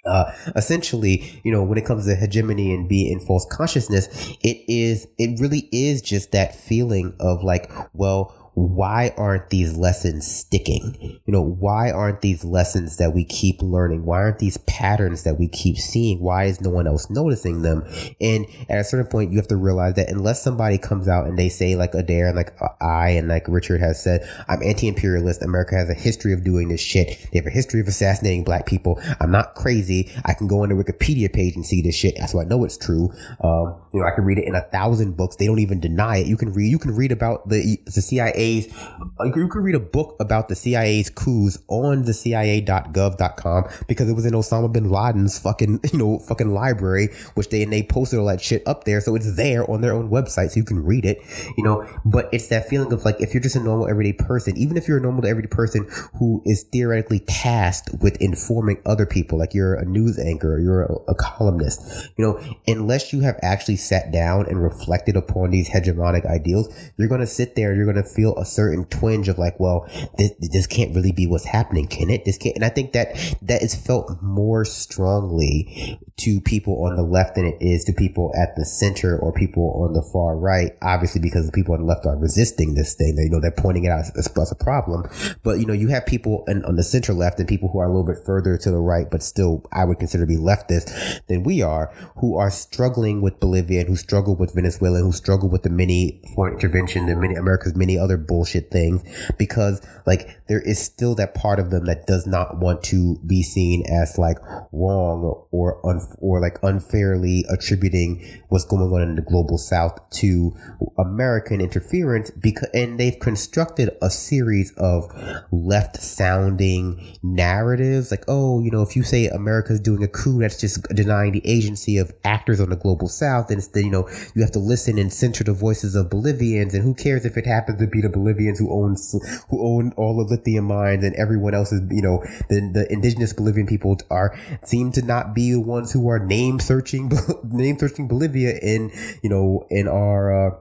Uh, 0.05 0.33
essentially, 0.57 1.41
you 1.45 1.53
know, 1.53 1.63
when 1.63 1.79
it 1.79 1.85
comes 1.85 2.07
to 2.07 2.17
hegemony 2.17 2.75
and 2.75 2.89
being 2.89 3.13
in 3.13 3.21
false 3.21 3.47
consciousness, 3.51 4.09
it 4.43 4.59
is, 4.67 5.07
it 5.17 5.39
really 5.41 5.69
is 5.71 6.03
just 6.03 6.33
that 6.33 6.55
feeling 6.55 7.15
of 7.21 7.45
like, 7.45 7.71
well, 7.93 8.42
why 8.55 9.15
aren't 9.17 9.49
these 9.49 9.77
lessons 9.77 10.27
sticking? 10.27 11.21
You 11.25 11.33
know, 11.33 11.43
why 11.43 11.91
aren't 11.91 12.21
these 12.21 12.45
lessons 12.45 12.99
that 12.99 13.15
we 13.15 13.25
keep 13.25 13.63
learning? 13.63 14.05
Why 14.05 14.19
aren't 14.19 14.41
these 14.41 14.59
patterns 14.59 15.23
that 15.23 15.39
we 15.39 15.49
keep 15.49 15.79
seeing? 15.79 16.21
Why 16.21 16.45
is 16.45 16.61
no 16.61 16.69
one 16.69 16.87
else 16.87 17.09
noticing 17.09 17.63
them? 17.63 17.83
And 18.21 18.47
at 18.69 18.79
a 18.79 18.85
certain 18.85 19.07
point, 19.07 19.33
you 19.33 19.39
have 19.39 19.49
to 19.49 19.57
realize 19.57 19.95
that 19.95 20.11
unless 20.11 20.43
somebody 20.43 20.77
comes 20.77 21.09
out 21.09 21.27
and 21.27 21.39
they 21.39 21.49
say, 21.49 21.77
like 21.77 21.95
Adair 21.95 22.29
and 22.29 22.37
like 22.37 22.55
I 22.83 23.11
and 23.11 23.29
like 23.29 23.49
Richard 23.49 23.81
has 23.81 24.03
said, 24.03 24.29
I'm 24.49 24.63
anti 24.63 24.87
imperialist. 24.87 25.43
America 25.43 25.75
has 25.75 25.89
a 25.89 25.95
history 25.95 26.35
of 26.35 26.45
doing 26.45 26.69
this 26.69 26.81
shit. 26.81 27.27
They 27.33 27.39
have 27.39 27.47
a 27.47 27.51
history 27.51 27.81
of 27.81 27.89
assassinating 27.89 28.45
black 28.45 28.67
people. 28.67 29.01
I'm 29.21 29.31
not 29.31 29.55
crazy. 29.55 30.13
I 30.27 30.35
can 30.35 30.47
go 30.47 30.63
on 30.63 30.69
the 30.69 30.75
Wikipedia 30.75 31.33
page 31.33 31.57
and 31.57 31.65
see 31.65 31.81
this 31.81 31.95
shit. 31.95 32.19
So 32.29 32.39
I 32.41 32.45
know 32.45 32.65
it's 32.65 32.77
true. 32.77 33.11
Um, 33.43 33.81
you 33.95 34.01
know, 34.01 34.07
I 34.07 34.11
can 34.15 34.25
read 34.25 34.39
it 34.39 34.45
in 34.45 34.55
a 34.55 34.61
thousand 34.61 35.17
books. 35.17 35.37
They 35.37 35.47
don't 35.47 35.59
even 35.59 35.81
deny 35.81 36.19
it. 36.19 36.27
You 36.27 36.37
can 36.37 36.53
read, 36.53 36.69
you 36.69 36.79
can 36.79 36.95
read 36.95 37.13
about 37.13 37.49
the, 37.49 37.79
the 37.87 38.03
CIA 38.03 38.42
CIA's. 38.43 38.75
uh, 39.21 39.25
You 39.25 39.49
can 39.49 39.63
read 39.63 39.75
a 39.75 39.81
book 39.81 40.17
about 40.21 40.49
the 40.49 40.55
CIA's 40.55 41.11
coups 41.11 41.59
on 41.69 42.03
the 42.03 42.13
CIA.gov.com 42.13 43.65
because 43.87 44.09
it 44.09 44.15
was 44.15 44.27
in 44.27 44.33
Osama 44.33 44.73
bin 44.73 44.91
Laden's 44.91 45.39
fucking 45.39 45.81
you 45.93 45.99
know 45.99 46.19
fucking 46.19 46.53
library, 46.53 47.09
which 47.35 47.49
they 47.51 47.63
and 47.63 47.73
they 47.73 47.83
posted 47.83 48.19
all 48.19 48.27
that 48.27 48.41
shit 48.41 48.63
up 48.67 48.85
there, 48.85 49.01
so 49.01 49.15
it's 49.15 49.37
there 49.37 49.69
on 49.71 49.81
their 49.81 49.93
own 49.93 50.11
website, 50.11 50.51
so 50.51 50.57
you 50.57 50.65
can 50.65 50.83
read 50.85 51.05
it. 51.05 51.19
You 51.57 51.65
know, 51.65 51.89
but 52.05 52.29
it's 52.33 52.49
that 52.49 52.69
feeling 52.69 52.93
of 52.93 53.05
like 53.05 53.21
if 53.21 53.35
you're 53.35 53.43
just 53.43 53.57
a 53.57 53.61
normal 53.63 53.89
everyday 53.89 54.13
person, 54.13 54.57
even 54.57 54.77
if 54.77 54.89
you're 54.89 54.99
a 54.99 55.01
normal 55.01 55.27
everyday 55.27 55.49
person 55.49 55.89
who 56.19 56.43
is 56.45 56.65
theoretically 56.65 57.21
tasked 57.21 57.91
with 58.01 58.21
informing 58.21 58.81
other 58.87 59.07
people, 59.07 59.39
like 59.39 59.55
you're 59.55 59.75
a 59.75 59.85
news 59.85 60.19
anchor 60.19 60.55
or 60.55 60.61
you're 60.61 60.83
a, 60.83 60.95
a 61.09 61.15
columnist, 61.15 62.11
you 62.17 62.25
know, 62.25 62.41
unless 62.67 63.13
you 63.13 63.21
have 63.21 63.39
actually 63.43 63.77
sat 63.77 64.13
down 64.13 64.47
and 64.47 64.63
reflected 64.63 65.17
upon 65.17 65.51
these 65.51 65.71
hegemonic 65.71 66.27
ideals, 66.27 66.69
you're 66.97 67.09
going 67.09 67.21
to 67.21 67.27
sit 67.27 67.55
there 67.57 67.71
and 67.71 67.77
you're 67.77 67.91
going 67.91 68.03
to 68.03 68.09
feel 68.09 68.32
a 68.39 68.45
certain 68.45 68.85
twinge 68.87 69.29
of 69.29 69.39
like, 69.39 69.59
well, 69.59 69.89
this, 70.19 70.33
this 70.41 70.67
can't 70.67 70.95
really 70.95 71.13
be 71.13 71.27
what's 71.27 71.47
happening, 71.47 71.87
can 71.87 72.11
it? 72.11 72.25
This 72.25 72.39
can't. 72.39 72.57
And 72.57 72.65
I 72.65 72.69
think 72.69 72.93
that 72.93 73.17
that 73.43 73.63
is 73.63 73.75
felt 73.75 74.23
more 74.23 74.65
strongly 74.65 75.99
to 76.19 76.41
people 76.41 76.85
on 76.85 76.97
the 76.97 77.03
left 77.03 77.35
than 77.35 77.45
it 77.45 77.57
is 77.61 77.85
to 77.85 77.93
people 77.93 78.33
at 78.37 78.55
the 78.57 78.65
center 78.65 79.19
or 79.19 79.33
people 79.33 79.83
on 79.85 79.93
the 79.93 80.03
far 80.13 80.37
right. 80.37 80.73
Obviously, 80.83 81.21
because 81.21 81.47
the 81.47 81.53
people 81.53 81.75
on 81.75 81.81
the 81.81 81.87
left 81.87 82.07
are 82.07 82.17
resisting 82.17 82.75
this 82.75 82.95
thing. 82.95 83.17
They 83.17 83.25
you 83.25 83.31
know 83.31 83.41
they're 83.41 83.51
pointing 83.51 83.85
it 83.85 83.91
out 83.91 84.01
as, 84.01 84.13
as 84.17 84.53
a 84.53 84.55
problem. 84.55 85.05
But 85.43 85.59
you 85.59 85.67
know, 85.67 85.73
you 85.73 85.89
have 85.89 86.07
people 86.07 86.45
in, 86.47 86.65
on 86.65 86.77
the 86.77 86.83
center 86.83 87.13
left 87.13 87.39
and 87.39 87.49
people 87.49 87.69
who 87.71 87.79
are 87.79 87.87
a 87.87 87.89
little 87.89 88.07
bit 88.07 88.19
further 88.25 88.57
to 88.57 88.71
the 88.71 88.79
right, 88.79 89.11
but 89.11 89.23
still 89.23 89.65
I 89.73 89.85
would 89.85 89.99
consider 89.99 90.25
to 90.25 90.29
be 90.29 90.37
leftist 90.37 91.27
than 91.27 91.43
we 91.43 91.63
are, 91.63 91.93
who 92.17 92.37
are 92.37 92.51
struggling 92.51 93.21
with 93.21 93.41
Bolivia 93.41 93.81
and 93.81 93.89
who 93.89 93.97
struggle 93.97 94.37
with 94.37 94.55
Venezuela, 94.55 94.99
and 94.99 95.07
who 95.07 95.13
struggle 95.13 95.49
with 95.49 95.63
the 95.63 95.71
many 95.71 96.21
foreign 96.35 96.55
intervention 96.55 97.09
and 97.09 97.21
many 97.21 97.35
America's 97.35 97.75
many 97.75 97.99
other 97.99 98.17
bullshit 98.27 98.71
things 98.71 99.03
because 99.39 99.85
like 100.07 100.41
there 100.49 100.61
is 100.61 100.79
still 100.79 101.15
that 101.15 101.35
part 101.35 101.59
of 101.59 101.71
them 101.71 101.85
that 101.87 102.07
does 102.07 102.27
not 102.27 102.59
want 102.59 102.83
to 102.83 103.19
be 103.27 103.43
seen 103.43 103.85
as 103.91 104.19
like 104.19 104.39
wrong 104.73 105.47
or 105.51 105.81
un- 105.89 106.01
or 106.19 106.41
like 106.41 106.59
unfairly 106.63 107.45
attributing 107.49 108.43
what's 108.49 108.65
going 108.65 108.83
on 108.83 109.03
in 109.03 109.17
the 109.17 109.23
global 109.23 109.59
south 109.59 109.99
to 110.11 110.55
American 110.99 111.61
interference 111.61 112.31
because 112.31 112.69
and 112.75 112.99
they've 112.99 113.19
constructed 113.19 113.91
a 114.03 114.11
series 114.11 114.73
of 114.77 115.11
left 115.51 115.97
sounding 115.97 117.19
narratives. 117.23 118.11
Like 118.11 118.25
oh 118.29 118.61
you 118.61 118.71
know 118.71 118.83
if 118.83 118.97
you 118.97 119.03
say 119.03 119.29
America's 119.29 119.81
doing 119.81 120.03
a 120.03 120.09
coup 120.09 120.41
that's 120.41 120.61
just 120.61 120.83
denying 120.95 121.33
the 121.33 121.47
agency 121.47 121.99
of 121.99 122.13
actors 122.25 122.61
on 122.61 122.71
the 122.71 122.77
global 122.77 123.09
south 123.09 123.49
and 123.49 123.57
instead 123.57 123.85
you 123.85 123.91
know 123.91 124.09
you 124.35 124.43
have 124.43 124.53
to 124.53 124.59
listen 124.59 124.99
and 124.99 125.13
censor 125.13 125.45
the 125.45 125.53
voices 125.53 125.95
of 125.95 126.11
Bolivians 126.11 126.75
and 126.75 126.83
who 126.83 126.95
cares 126.95 127.25
if 127.25 127.37
it 127.37 127.47
happens 127.47 127.79
to 127.81 127.87
be 127.87 128.01
the 128.01 128.09
Bolivians 128.13 128.59
who 128.59 128.71
owns 128.73 129.15
who 129.51 129.65
own 129.65 129.93
all 129.97 130.17
the 130.17 130.25
lithium 130.25 130.67
mines 130.67 131.05
and 131.05 131.15
everyone 131.17 131.55
else 131.55 131.73
is 131.73 131.81
you 131.91 132.03
know 132.03 132.23
the 132.49 132.71
the 132.73 132.87
indigenous 132.93 133.33
Bolivian 133.33 133.67
people 133.67 133.99
are 134.11 134.37
seem 134.65 134.93
to 134.93 135.03
not 135.03 135.35
be 135.35 135.53
the 135.53 135.61
ones 135.61 135.93
who 135.93 136.09
are 136.09 136.19
name 136.19 136.61
searching 136.61 137.11
name 137.45 137.79
searching 137.79 138.09
Bolivia 138.09 138.59
in 138.61 138.91
you 139.23 139.31
know 139.31 139.67
in 139.71 139.89
our 139.89 140.49
uh, 140.49 140.57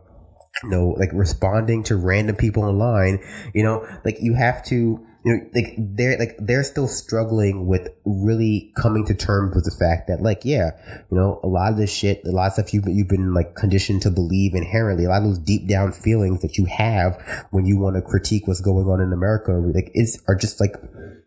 you 0.63 0.69
know 0.69 0.89
like 0.97 1.09
responding 1.13 1.83
to 1.83 1.95
random 1.95 2.35
people 2.35 2.63
online. 2.63 3.19
You 3.53 3.63
know 3.63 3.87
like 4.05 4.17
you 4.21 4.33
have 4.35 4.63
to 4.65 5.05
you 5.23 5.33
know 5.33 5.49
like 5.53 5.75
they're 5.77 6.17
like 6.17 6.35
they're 6.39 6.63
still 6.63 6.87
struggling 6.87 7.67
with 7.67 7.89
really 8.05 8.71
coming 8.75 9.05
to 9.05 9.13
terms 9.13 9.55
with 9.55 9.65
the 9.65 9.71
fact 9.71 10.07
that 10.07 10.21
like 10.21 10.43
yeah 10.43 10.71
you 11.09 11.17
know 11.17 11.39
a 11.43 11.47
lot 11.47 11.71
of 11.71 11.77
this 11.77 11.93
shit 11.93 12.21
a 12.25 12.31
lot 12.31 12.47
of 12.47 12.53
stuff 12.53 12.73
you've, 12.73 12.87
you've 12.87 13.07
been 13.07 13.33
like 13.33 13.55
conditioned 13.55 14.01
to 14.01 14.09
believe 14.09 14.53
inherently 14.55 15.05
a 15.05 15.09
lot 15.09 15.21
of 15.21 15.27
those 15.27 15.39
deep 15.39 15.67
down 15.67 15.91
feelings 15.91 16.41
that 16.41 16.57
you 16.57 16.65
have 16.65 17.21
when 17.51 17.65
you 17.65 17.77
want 17.77 17.95
to 17.95 18.01
critique 18.01 18.47
what's 18.47 18.61
going 18.61 18.87
on 18.87 18.99
in 18.99 19.13
america 19.13 19.51
like 19.51 19.91
is 19.93 20.21
are 20.27 20.35
just 20.35 20.59
like 20.59 20.75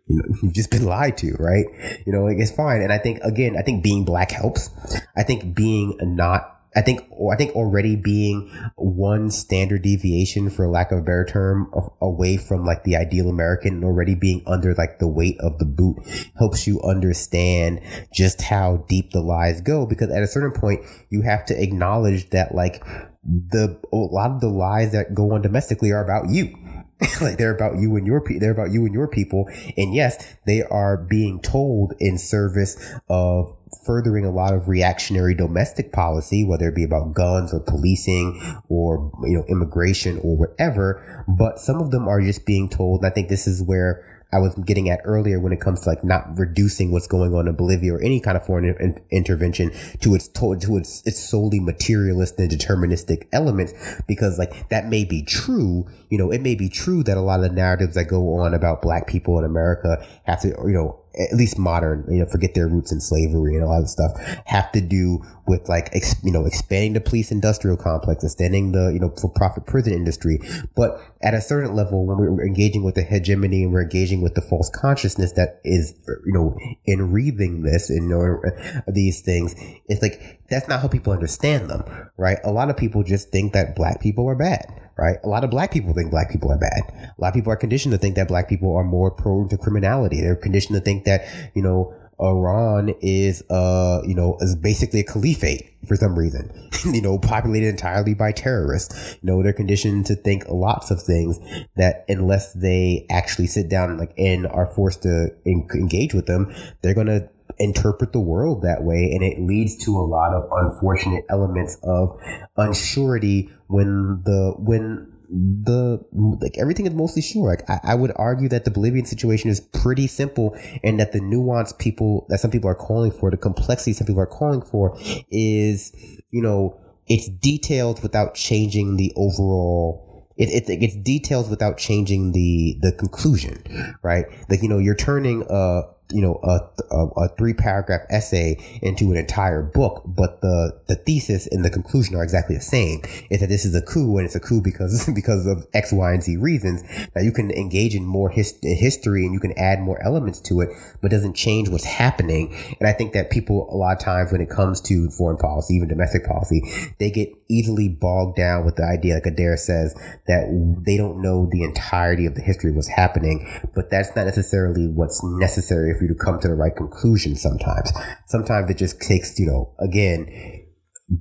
you 0.06 0.16
know, 0.16 0.24
you've 0.42 0.52
just 0.52 0.70
been 0.70 0.84
lied 0.84 1.16
to, 1.18 1.34
right? 1.38 1.64
You 2.06 2.12
know, 2.12 2.24
like 2.24 2.36
it's 2.38 2.50
fine. 2.50 2.82
And 2.82 2.92
I 2.92 2.98
think 2.98 3.20
again, 3.22 3.56
I 3.56 3.62
think 3.62 3.82
being 3.82 4.04
black 4.04 4.30
helps. 4.30 4.70
I 5.16 5.22
think 5.22 5.54
being 5.54 5.96
not 6.02 6.53
I 6.76 6.82
think, 6.82 7.00
I 7.32 7.36
think 7.36 7.54
already 7.54 7.96
being 7.96 8.50
one 8.76 9.30
standard 9.30 9.82
deviation, 9.82 10.50
for 10.50 10.68
lack 10.68 10.90
of 10.92 10.98
a 10.98 11.02
better 11.02 11.24
term, 11.24 11.70
of, 11.72 11.90
away 12.00 12.36
from 12.36 12.64
like 12.64 12.84
the 12.84 12.96
ideal 12.96 13.28
American 13.28 13.74
and 13.74 13.84
already 13.84 14.14
being 14.14 14.42
under 14.46 14.74
like 14.74 14.98
the 14.98 15.08
weight 15.08 15.38
of 15.40 15.58
the 15.58 15.64
boot 15.64 15.96
helps 16.36 16.66
you 16.66 16.80
understand 16.82 17.80
just 18.12 18.42
how 18.42 18.84
deep 18.88 19.12
the 19.12 19.20
lies 19.20 19.60
go. 19.60 19.86
Because 19.86 20.10
at 20.10 20.22
a 20.22 20.26
certain 20.26 20.58
point, 20.58 20.84
you 21.10 21.22
have 21.22 21.44
to 21.46 21.62
acknowledge 21.62 22.30
that 22.30 22.54
like 22.54 22.84
the, 23.24 23.80
a 23.92 23.96
lot 23.96 24.30
of 24.30 24.40
the 24.40 24.48
lies 24.48 24.92
that 24.92 25.14
go 25.14 25.32
on 25.32 25.42
domestically 25.42 25.92
are 25.92 26.04
about 26.04 26.28
you. 26.28 26.54
like 27.20 27.38
they're 27.38 27.54
about 27.54 27.78
you 27.78 27.96
and 27.96 28.06
your 28.06 28.20
pe- 28.20 28.38
they're 28.38 28.52
about 28.52 28.70
you 28.70 28.84
and 28.84 28.94
your 28.94 29.08
people. 29.08 29.48
And 29.76 29.94
yes 29.94 30.36
they 30.46 30.62
are 30.62 30.96
being 30.96 31.40
told 31.40 31.94
in 31.98 32.18
service 32.18 32.92
of 33.08 33.54
furthering 33.84 34.24
a 34.24 34.30
lot 34.30 34.54
of 34.54 34.68
reactionary 34.68 35.34
domestic 35.34 35.92
policy 35.92 36.44
whether 36.44 36.68
it 36.68 36.76
be 36.76 36.84
about 36.84 37.12
guns 37.12 37.52
or 37.52 37.58
policing 37.58 38.40
or 38.68 39.10
you 39.24 39.36
know 39.36 39.44
immigration 39.48 40.18
or 40.22 40.36
whatever. 40.36 41.24
But 41.26 41.58
some 41.58 41.80
of 41.80 41.90
them 41.90 42.08
are 42.08 42.20
just 42.20 42.46
being 42.46 42.68
told 42.68 43.02
and 43.02 43.10
i 43.10 43.14
think 43.14 43.28
this 43.28 43.46
is 43.46 43.62
where 43.62 44.04
I 44.34 44.38
was 44.38 44.52
getting 44.66 44.90
at 44.90 45.00
earlier 45.04 45.38
when 45.38 45.52
it 45.52 45.60
comes 45.60 45.82
to 45.82 45.90
like 45.90 46.02
not 46.02 46.36
reducing 46.36 46.90
what's 46.90 47.06
going 47.06 47.32
on 47.34 47.46
in 47.46 47.54
Bolivia 47.54 47.94
or 47.94 48.02
any 48.02 48.18
kind 48.18 48.36
of 48.36 48.44
foreign 48.44 48.64
in- 48.64 49.00
intervention 49.12 49.70
to 50.00 50.14
its 50.16 50.26
to, 50.26 50.56
to 50.56 50.76
its 50.76 51.06
its 51.06 51.20
solely 51.20 51.60
materialist 51.60 52.36
and 52.40 52.50
deterministic 52.50 53.28
elements. 53.32 53.72
Because 54.08 54.36
like 54.36 54.68
that 54.70 54.88
may 54.88 55.04
be 55.04 55.22
true 55.22 55.86
you 56.14 56.18
know 56.18 56.30
it 56.30 56.40
may 56.40 56.54
be 56.54 56.68
true 56.68 57.02
that 57.02 57.16
a 57.16 57.20
lot 57.20 57.40
of 57.40 57.48
the 57.48 57.52
narratives 57.52 57.96
that 57.96 58.04
go 58.04 58.36
on 58.36 58.54
about 58.54 58.80
black 58.80 59.08
people 59.08 59.36
in 59.36 59.44
America 59.44 60.06
have 60.24 60.40
to 60.40 60.48
you 60.48 60.72
know 60.72 61.04
at 61.16 61.36
least 61.36 61.58
modern, 61.58 62.04
you 62.10 62.18
know, 62.18 62.26
forget 62.26 62.54
their 62.54 62.66
roots 62.66 62.90
in 62.90 63.00
slavery 63.00 63.54
and 63.54 63.62
a 63.62 63.68
lot 63.68 63.82
of 63.82 63.88
stuff, 63.88 64.12
have 64.46 64.70
to 64.72 64.80
do 64.80 65.22
with 65.46 65.68
like, 65.68 65.88
ex, 65.94 66.16
you 66.24 66.32
know, 66.32 66.44
expanding 66.44 66.94
the 66.94 67.00
police 67.00 67.30
industrial 67.30 67.76
complex, 67.76 68.24
extending 68.24 68.72
the, 68.72 68.90
you 68.92 68.98
know, 68.98 69.12
for 69.20 69.28
profit 69.30 69.66
prison 69.66 69.92
industry. 69.92 70.40
But 70.74 71.00
at 71.22 71.34
a 71.34 71.40
certain 71.40 71.74
level, 71.74 72.04
when 72.04 72.18
we're 72.18 72.44
engaging 72.44 72.82
with 72.82 72.96
the 72.96 73.02
hegemony 73.02 73.62
and 73.62 73.72
we're 73.72 73.82
engaging 73.82 74.22
with 74.22 74.34
the 74.34 74.42
false 74.42 74.70
consciousness 74.70 75.32
that 75.32 75.60
is, 75.64 75.94
you 76.26 76.32
know, 76.32 76.56
enwreathing 76.88 77.62
this 77.62 77.90
and 77.90 78.08
know, 78.08 78.40
uh, 78.44 78.80
these 78.88 79.20
things, 79.20 79.54
it's 79.88 80.02
like, 80.02 80.40
that's 80.50 80.68
not 80.68 80.80
how 80.80 80.88
people 80.88 81.12
understand 81.12 81.70
them, 81.70 81.84
right? 82.16 82.38
A 82.44 82.50
lot 82.50 82.70
of 82.70 82.76
people 82.76 83.02
just 83.02 83.30
think 83.30 83.52
that 83.52 83.76
black 83.76 84.00
people 84.00 84.28
are 84.28 84.36
bad 84.36 84.83
right? 84.96 85.18
A 85.24 85.28
lot 85.28 85.44
of 85.44 85.50
black 85.50 85.72
people 85.72 85.92
think 85.92 86.10
black 86.10 86.30
people 86.30 86.50
are 86.50 86.58
bad. 86.58 86.82
A 87.16 87.20
lot 87.20 87.28
of 87.28 87.34
people 87.34 87.52
are 87.52 87.56
conditioned 87.56 87.92
to 87.92 87.98
think 87.98 88.16
that 88.16 88.28
black 88.28 88.48
people 88.48 88.74
are 88.76 88.84
more 88.84 89.10
prone 89.10 89.48
to 89.48 89.56
criminality. 89.56 90.20
They're 90.20 90.36
conditioned 90.36 90.76
to 90.76 90.80
think 90.80 91.04
that, 91.04 91.26
you 91.54 91.62
know, 91.62 91.94
Iran 92.20 92.94
is, 93.00 93.42
uh, 93.50 94.00
you 94.06 94.14
know, 94.14 94.36
is 94.40 94.54
basically 94.54 95.00
a 95.00 95.04
caliphate 95.04 95.72
for 95.86 95.96
some 95.96 96.16
reason, 96.16 96.70
you 96.84 97.02
know, 97.02 97.18
populated 97.18 97.68
entirely 97.68 98.14
by 98.14 98.32
terrorists. 98.32 99.16
You 99.20 99.30
know, 99.30 99.42
they're 99.42 99.52
conditioned 99.52 100.06
to 100.06 100.14
think 100.14 100.44
lots 100.48 100.90
of 100.90 101.02
things 101.02 101.40
that 101.76 102.04
unless 102.08 102.52
they 102.52 103.06
actually 103.10 103.48
sit 103.48 103.68
down 103.68 103.96
like, 103.98 104.14
and 104.16 104.46
are 104.46 104.66
forced 104.66 105.02
to 105.02 105.30
en- 105.44 105.66
engage 105.74 106.14
with 106.14 106.26
them, 106.26 106.54
they're 106.82 106.94
to 106.94 107.28
interpret 107.58 108.12
the 108.12 108.20
world 108.20 108.62
that 108.62 108.82
way 108.82 109.10
and 109.12 109.22
it 109.22 109.40
leads 109.40 109.76
to 109.76 109.96
a 109.96 110.02
lot 110.02 110.32
of 110.32 110.48
unfortunate 110.52 111.24
elements 111.28 111.78
of 111.82 112.18
unsurety 112.56 113.50
when 113.68 114.22
the 114.24 114.54
when 114.58 115.10
the 115.34 116.04
like 116.40 116.56
everything 116.58 116.86
is 116.86 116.94
mostly 116.94 117.22
sure. 117.22 117.50
Like 117.50 117.68
I, 117.68 117.80
I 117.92 117.94
would 117.94 118.12
argue 118.16 118.48
that 118.50 118.64
the 118.64 118.70
bolivian 118.70 119.04
situation 119.04 119.50
is 119.50 119.60
pretty 119.60 120.06
simple 120.06 120.56
and 120.82 121.00
that 121.00 121.12
the 121.12 121.20
nuance 121.20 121.72
people 121.72 122.26
that 122.28 122.38
some 122.40 122.50
people 122.50 122.70
are 122.70 122.74
calling 122.74 123.10
for 123.10 123.30
the 123.30 123.36
complexity 123.36 123.92
some 123.92 124.06
people 124.06 124.22
are 124.22 124.26
calling 124.26 124.62
for 124.62 124.96
is 125.30 125.92
you 126.30 126.42
know 126.42 126.78
it's 127.06 127.28
detailed 127.28 128.02
without 128.02 128.34
changing 128.34 128.96
the 128.96 129.12
overall 129.16 130.28
it, 130.36 130.68
it, 130.68 130.82
it's 130.82 130.96
details 130.96 131.48
without 131.48 131.78
changing 131.78 132.32
the 132.32 132.76
the 132.80 132.92
conclusion 132.92 133.62
right? 134.02 134.26
Like 134.48 134.62
you 134.62 134.68
know 134.68 134.78
you're 134.78 134.94
turning 134.94 135.44
a 135.48 135.82
you 136.10 136.20
know 136.20 136.38
a, 136.42 136.60
a, 136.94 137.06
a, 137.16 137.28
three 137.36 137.54
paragraph 137.54 138.02
essay 138.10 138.56
into 138.82 139.10
an 139.10 139.16
entire 139.16 139.62
book 139.62 140.02
but 140.06 140.40
the 140.42 140.78
the 140.86 140.96
thesis 140.96 141.46
and 141.46 141.64
the 141.64 141.70
conclusion 141.70 142.14
are 142.14 142.22
exactly 142.22 142.54
the 142.54 142.62
same. 142.62 143.02
Is 143.30 143.40
that 143.40 143.48
this 143.48 143.64
is 143.64 143.74
a 143.74 143.82
coup 143.82 144.18
and 144.18 144.26
it's 144.26 144.34
a 144.34 144.40
coup 144.40 144.60
because 144.60 145.10
because 145.14 145.46
of 145.46 145.66
x 145.72 145.92
y 145.92 146.12
and 146.12 146.22
z 146.22 146.36
reasons. 146.36 146.82
Now 147.14 147.22
you 147.22 147.32
can 147.32 147.50
engage 147.50 147.94
in 147.94 148.04
more 148.04 148.30
his, 148.30 148.58
history 148.62 149.24
and 149.24 149.32
you 149.32 149.40
can 149.40 149.56
add 149.58 149.80
more 149.80 150.02
elements 150.02 150.40
to 150.40 150.60
it 150.60 150.70
but 151.00 151.12
it 151.12 151.16
doesn't 151.16 151.34
change 151.34 151.68
what's 151.68 151.84
happening. 151.84 152.54
And 152.78 152.88
i 152.88 152.92
think 152.92 153.12
that 153.12 153.30
people 153.30 153.68
a 153.70 153.76
lot 153.76 153.96
of 153.96 153.98
times 153.98 154.32
when 154.32 154.40
it 154.40 154.50
comes 154.50 154.80
to 154.82 155.10
foreign 155.10 155.36
policy 155.36 155.74
even 155.74 155.88
domestic 155.88 156.24
policy 156.24 156.62
they 156.98 157.10
get 157.10 157.30
easily 157.48 157.88
bogged 157.88 158.36
down 158.36 158.64
with 158.64 158.76
the 158.76 158.84
idea 158.84 159.14
like 159.14 159.26
adair 159.26 159.56
says 159.56 159.94
that 160.26 160.48
they 160.84 160.96
don't 160.96 161.20
know 161.20 161.46
the 161.50 161.62
entirety 161.62 162.26
of 162.26 162.34
the 162.34 162.40
history 162.40 162.70
of 162.70 162.76
what's 162.76 162.88
happening. 162.88 163.48
But 163.74 163.90
that's 163.90 164.14
not 164.14 164.24
necessarily 164.24 164.88
what's 164.88 165.22
necessary 165.22 165.90
for 165.94 166.04
you 166.04 166.08
to 166.08 166.14
come 166.14 166.40
to 166.40 166.48
the 166.48 166.54
right 166.54 166.74
conclusion 166.74 167.36
sometimes. 167.36 167.92
Sometimes 168.26 168.70
it 168.70 168.78
just 168.78 169.00
takes, 169.00 169.38
you 169.38 169.46
know, 169.46 169.74
again, 169.80 170.64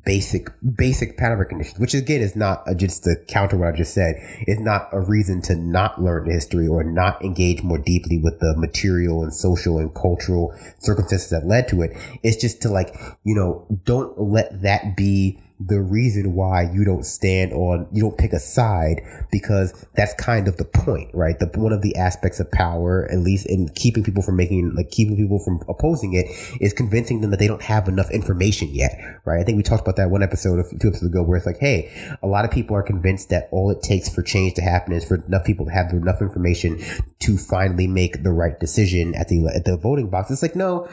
basic 0.06 0.50
basic 0.78 1.18
pattern 1.18 1.40
recognition, 1.40 1.80
which 1.80 1.94
again 1.94 2.22
is 2.22 2.36
not 2.36 2.64
a, 2.66 2.74
just 2.74 3.04
to 3.04 3.16
counter 3.28 3.58
what 3.58 3.74
I 3.74 3.78
just 3.78 3.94
said, 3.94 4.16
is 4.48 4.60
not 4.60 4.88
a 4.92 5.02
reason 5.02 5.42
to 5.44 5.56
not 5.56 6.02
learn 6.02 6.30
history 6.30 6.68
or 6.68 6.84
not 6.84 7.22
engage 7.24 7.64
more 7.64 7.78
deeply 7.78 8.18
with 8.18 8.40
the 8.40 8.56
material 8.58 9.24
and 9.24 9.34
social 9.34 9.78
and 9.78 9.94
cultural 9.94 10.56
circumstances 10.80 11.30
that 11.32 11.46
led 11.46 11.68
to 11.70 11.82
it. 11.82 11.92
It's 12.24 12.38
just 12.38 12.62
to 12.62 12.70
like, 12.70 12.96
you 13.24 13.36
know, 13.36 13.68
don't 13.84 14.18
let 14.20 14.62
that 14.62 14.96
be 14.96 15.42
the 15.68 15.80
reason 15.82 16.34
why 16.34 16.64
you 16.64 16.84
don't 16.84 17.05
stand 17.05 17.53
on 17.53 17.88
you 17.91 18.01
don't 18.01 18.18
pick 18.18 18.34
a 18.34 18.39
side 18.39 19.01
because 19.32 19.86
that's 19.95 20.14
kind 20.16 20.47
of 20.47 20.57
the 20.57 20.66
point 20.66 21.09
right? 21.14 21.39
The 21.39 21.47
one 21.55 21.72
of 21.72 21.82
the 21.82 21.95
aspects 21.95 22.39
of 22.39 22.51
power 22.51 23.07
at 23.11 23.20
least 23.20 23.45
in 23.45 23.70
keeping 23.70 24.03
people 24.03 24.24
from 24.24 24.36
making 24.36 24.74
like 24.76 24.89
keeping 24.89 25.16
people 25.16 25.39
from 25.39 25.61
opposing 25.70 26.14
it 26.14 26.26
is 26.61 26.74
convincing 26.74 27.22
them 27.22 27.32
that 27.32 27.38
they 27.39 27.47
don't 27.47 27.61
have 27.61 27.88
enough 27.88 28.09
information 28.11 28.70
yet 28.74 28.97
right? 29.26 29.39
I 29.39 29.43
think 29.43 29.57
we 29.57 29.64
talked 29.64 29.82
about 29.82 29.95
that 29.97 30.09
one 30.09 30.24
episode 30.24 30.59
of 30.59 30.70
two 30.80 30.88
episodes 30.88 31.03
ago 31.03 31.24
where 31.24 31.38
it's 31.38 31.45
like 31.45 31.59
hey 31.59 31.91
a 32.22 32.28
lot 32.28 32.45
of 32.45 32.51
people 32.51 32.76
are 32.76 32.84
convinced 32.84 33.30
that 33.30 33.47
all 33.51 33.70
it 33.70 33.82
takes 33.82 34.14
for 34.14 34.22
change 34.22 34.55
to 34.55 34.61
happen 34.61 34.93
is 34.93 35.05
for 35.05 35.16
enough 35.16 35.45
people 35.45 35.66
to 35.66 35.72
have 35.72 35.91
enough 35.91 36.22
information 36.22 36.80
to 37.24 37.38
finally 37.38 37.88
make 37.88 38.24
the 38.24 38.32
right 38.32 38.60
decision 38.60 39.16
at 39.16 39.28
the 39.28 39.46
at 39.56 39.66
the 39.66 39.78
voting 39.78 40.10
box 40.10 40.30
it's 40.30 40.42
like 40.42 40.56
no 40.56 40.88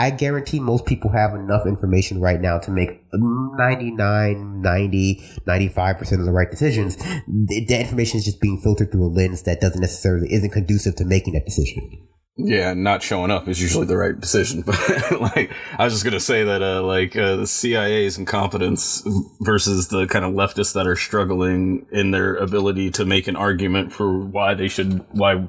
I 0.00 0.08
guarantee 0.08 0.60
most 0.60 0.86
people 0.86 1.10
have 1.10 1.34
enough 1.34 1.66
information 1.66 2.22
right 2.22 2.40
now 2.40 2.58
to 2.60 2.70
make 2.70 3.02
99, 3.12 4.62
90, 4.62 5.14
95% 5.46 6.12
of 6.20 6.24
the 6.24 6.32
right 6.32 6.50
decisions. 6.50 6.96
That 6.96 7.80
information 7.80 8.16
is 8.16 8.24
just 8.24 8.40
being 8.40 8.58
filtered 8.58 8.92
through 8.92 9.04
a 9.04 9.12
lens 9.12 9.42
that 9.42 9.60
doesn't 9.60 9.82
necessarily, 9.82 10.32
isn't 10.32 10.52
conducive 10.52 10.96
to 10.96 11.04
making 11.04 11.34
that 11.34 11.44
decision. 11.44 12.08
Yeah, 12.46 12.74
not 12.74 13.02
showing 13.02 13.30
up 13.30 13.48
is 13.48 13.60
usually 13.60 13.86
the 13.86 13.96
right 13.96 14.18
decision. 14.18 14.64
But 14.70 15.20
like, 15.20 15.52
I 15.78 15.84
was 15.84 15.92
just 15.92 16.04
gonna 16.04 16.20
say 16.20 16.44
that, 16.44 16.62
uh, 16.62 16.82
like, 16.82 17.16
uh, 17.16 17.36
the 17.36 17.46
CIA's 17.46 18.18
incompetence 18.18 19.02
versus 19.40 19.88
the 19.88 20.06
kind 20.06 20.24
of 20.24 20.32
leftists 20.32 20.74
that 20.74 20.86
are 20.86 20.96
struggling 20.96 21.86
in 21.90 22.10
their 22.10 22.36
ability 22.36 22.90
to 22.92 23.04
make 23.04 23.26
an 23.26 23.36
argument 23.36 23.92
for 23.92 24.18
why 24.18 24.54
they 24.54 24.68
should, 24.68 25.04
why 25.12 25.46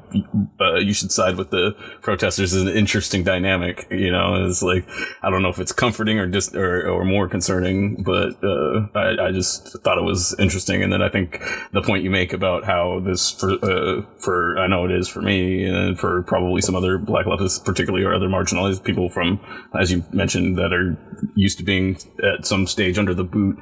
uh, 0.60 0.76
you 0.76 0.94
should 0.94 1.12
side 1.12 1.38
with 1.38 1.52
the 1.52 1.76
protesters 2.02 2.54
is 2.54 2.62
an 2.62 2.70
interesting 2.70 3.24
dynamic. 3.24 3.88
You 3.92 4.12
know, 4.12 4.46
it's 4.46 4.62
like 4.62 4.88
I 5.22 5.30
don't 5.30 5.42
know 5.42 5.50
if 5.50 5.60
it's 5.60 5.72
comforting 5.72 6.20
or 6.20 6.28
just 6.28 6.56
or, 6.56 6.90
or 6.90 7.06
more 7.06 7.28
concerning, 7.28 8.04
but 8.04 8.44
uh, 8.44 8.88
I, 8.96 9.28
I 9.28 9.32
just 9.32 9.78
thought 9.84 9.98
it 9.98 10.04
was 10.04 10.36
interesting. 10.40 10.84
And 10.84 10.92
then 10.92 11.02
I 11.02 11.10
think 11.10 11.42
the 11.74 11.82
point 11.82 12.04
you 12.04 12.10
make 12.10 12.34
about 12.34 12.64
how 12.66 13.00
this 13.00 13.32
for 13.32 13.52
uh, 13.64 14.02
for 14.20 14.58
I 14.58 14.68
know 14.68 14.86
it 14.86 14.92
is 14.92 15.08
for 15.08 15.22
me 15.22 15.66
and 15.66 16.00
for 16.00 16.24
probably 16.24 16.62
some 16.62 16.76
other 16.76 16.81
black 16.98 17.26
leftists, 17.26 17.64
particularly 17.64 18.06
or 18.06 18.14
other 18.14 18.28
marginalized 18.28 18.84
people 18.84 19.10
from, 19.10 19.40
as 19.80 19.92
you 19.92 20.04
mentioned, 20.12 20.58
that 20.58 20.74
are 20.74 20.98
used 21.36 21.58
to 21.58 21.64
being 21.64 21.98
at 22.24 22.46
some 22.46 22.68
stage 22.68 22.98
under 22.98 23.14
the 23.14 23.24
boot, 23.24 23.58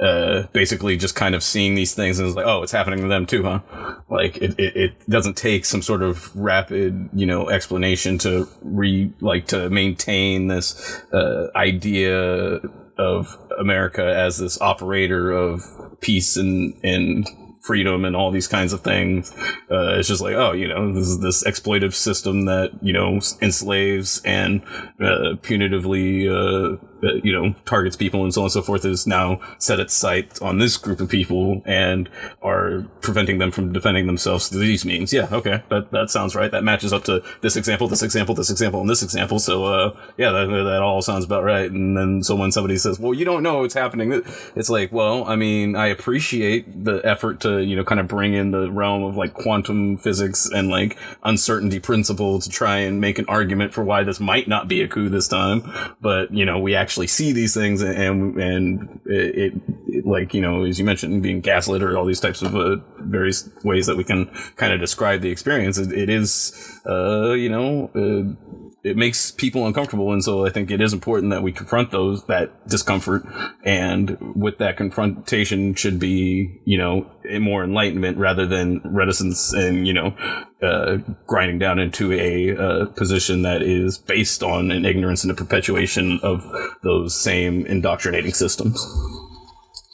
uh, 0.00 0.42
basically 0.52 0.96
just 0.96 1.14
kind 1.14 1.34
of 1.34 1.42
seeing 1.42 1.74
these 1.74 1.94
things 1.94 2.18
and 2.18 2.28
it's 2.28 2.36
like, 2.36 2.46
oh, 2.46 2.62
it's 2.62 2.72
happening 2.72 3.00
to 3.00 3.08
them 3.08 3.26
too, 3.26 3.42
huh? 3.42 3.60
Like 4.08 4.36
it, 4.38 4.58
it, 4.58 4.76
it 4.76 5.10
doesn't 5.10 5.36
take 5.36 5.64
some 5.64 5.82
sort 5.82 6.02
of 6.02 6.34
rapid, 6.36 7.08
you 7.12 7.26
know, 7.26 7.48
explanation 7.48 8.18
to 8.18 8.48
re, 8.62 9.12
like 9.20 9.46
to 9.48 9.70
maintain 9.70 10.48
this, 10.48 11.02
uh, 11.12 11.48
idea 11.56 12.60
of 12.98 13.38
America 13.58 14.04
as 14.04 14.38
this 14.38 14.60
operator 14.60 15.30
of 15.30 15.62
peace 16.00 16.36
and, 16.36 16.78
and 16.82 17.26
freedom 17.68 18.06
and 18.06 18.16
all 18.16 18.30
these 18.30 18.48
kinds 18.48 18.72
of 18.72 18.80
things. 18.80 19.30
Uh, 19.70 19.98
it's 19.98 20.08
just 20.08 20.22
like, 20.22 20.34
oh, 20.34 20.52
you 20.52 20.66
know, 20.66 20.90
this 20.90 21.06
is 21.06 21.20
this 21.20 21.44
exploitive 21.44 21.92
system 21.92 22.46
that, 22.46 22.70
you 22.80 22.94
know, 22.94 23.20
enslaves 23.42 24.22
and 24.24 24.62
uh, 24.98 25.36
punitively 25.42 26.26
uh, 26.26 26.78
uh, 27.02 27.14
you 27.22 27.32
know, 27.32 27.54
targets 27.64 27.94
people 27.94 28.24
and 28.24 28.34
so 28.34 28.40
on 28.40 28.46
and 28.46 28.52
so 28.52 28.60
forth 28.60 28.84
is 28.84 29.06
now 29.06 29.40
set 29.58 29.78
its 29.78 29.94
sight 29.94 30.40
on 30.42 30.58
this 30.58 30.76
group 30.76 31.00
of 31.00 31.08
people 31.08 31.62
and 31.64 32.08
are 32.42 32.86
preventing 33.02 33.38
them 33.38 33.52
from 33.52 33.72
defending 33.72 34.06
themselves 34.06 34.48
through 34.48 34.60
these 34.60 34.84
means. 34.84 35.12
Yeah, 35.12 35.28
okay, 35.30 35.62
that 35.68 35.92
that 35.92 36.10
sounds 36.10 36.34
right. 36.34 36.50
That 36.50 36.64
matches 36.64 36.92
up 36.92 37.04
to 37.04 37.22
this 37.40 37.56
example, 37.56 37.86
this 37.86 38.02
example, 38.02 38.34
this 38.34 38.50
example, 38.50 38.80
and 38.80 38.90
this 38.90 39.04
example. 39.04 39.38
So, 39.38 39.64
uh, 39.64 39.96
yeah, 40.16 40.32
that, 40.32 40.46
that 40.46 40.82
all 40.82 41.00
sounds 41.00 41.24
about 41.24 41.44
right. 41.44 41.70
And 41.70 41.96
then 41.96 42.22
so 42.24 42.34
when 42.34 42.50
somebody 42.50 42.76
says, 42.76 42.98
"Well, 42.98 43.14
you 43.14 43.24
don't 43.24 43.44
know 43.44 43.60
what's 43.60 43.74
happening," 43.74 44.24
it's 44.56 44.70
like, 44.70 44.90
well, 44.90 45.24
I 45.24 45.36
mean, 45.36 45.76
I 45.76 45.86
appreciate 45.86 46.84
the 46.84 47.00
effort 47.04 47.38
to 47.40 47.57
you 47.64 47.76
know 47.76 47.84
kind 47.84 48.00
of 48.00 48.08
bring 48.08 48.34
in 48.34 48.50
the 48.50 48.70
realm 48.70 49.02
of 49.02 49.16
like 49.16 49.34
quantum 49.34 49.96
physics 49.96 50.48
and 50.50 50.68
like 50.68 50.96
uncertainty 51.22 51.80
principle 51.80 52.38
to 52.40 52.48
try 52.48 52.78
and 52.78 53.00
make 53.00 53.18
an 53.18 53.24
argument 53.28 53.72
for 53.72 53.84
why 53.84 54.02
this 54.04 54.20
might 54.20 54.48
not 54.48 54.68
be 54.68 54.82
a 54.82 54.88
coup 54.88 55.08
this 55.08 55.28
time. 55.28 55.62
But 56.00 56.32
you 56.32 56.44
know, 56.44 56.58
we 56.58 56.74
actually 56.74 57.06
see 57.06 57.32
these 57.32 57.54
things 57.54 57.82
and 57.82 58.36
and 58.40 59.00
it, 59.06 59.54
it, 59.88 60.06
like 60.06 60.34
you 60.34 60.40
know 60.40 60.64
as 60.64 60.78
you 60.78 60.84
mentioned 60.84 61.22
being 61.22 61.40
gaslit 61.40 61.82
or 61.82 61.96
all 61.96 62.04
these 62.04 62.20
types 62.20 62.42
of 62.42 62.54
uh, 62.54 62.76
various 62.98 63.48
ways 63.64 63.86
that 63.86 63.96
we 63.96 64.04
can 64.04 64.26
kind 64.56 64.72
of 64.72 64.80
describe 64.80 65.20
the 65.20 65.30
experience 65.30 65.78
it, 65.78 65.92
it 65.92 66.08
is 66.08 66.80
uh, 66.86 67.32
you 67.32 67.48
know 67.48 67.90
uh, 67.94 68.67
it 68.82 68.96
makes 68.96 69.30
people 69.30 69.66
uncomfortable. 69.66 70.12
And 70.12 70.22
so 70.22 70.46
i 70.46 70.50
think 70.50 70.70
it 70.70 70.80
is 70.80 70.92
important 70.92 71.30
that 71.30 71.42
we 71.42 71.52
confront 71.52 71.90
those 71.90 72.24
that 72.26 72.68
discomfort. 72.68 73.24
And 73.64 74.16
with 74.34 74.58
that 74.58 74.76
confrontation 74.76 75.74
should 75.74 75.98
be 75.98 76.60
you 76.64 76.78
know 76.78 77.10
more 77.40 77.64
enlightenment 77.64 78.18
rather 78.18 78.46
than 78.46 78.80
reticence 78.84 79.52
and 79.52 79.86
you 79.86 79.92
know 79.92 80.14
uh, 80.62 80.98
grinding 81.26 81.58
down 81.58 81.78
into 81.78 82.12
a 82.12 82.56
uh, 82.56 82.86
position 82.86 83.42
that 83.42 83.62
is 83.62 83.98
based 83.98 84.42
on 84.42 84.70
an 84.70 84.84
ignorance 84.84 85.22
and 85.22 85.30
a 85.30 85.34
perpetuation 85.34 86.18
of 86.22 86.44
those 86.82 87.14
same 87.14 87.66
indoctrinating 87.66 88.32
systems 88.32 88.84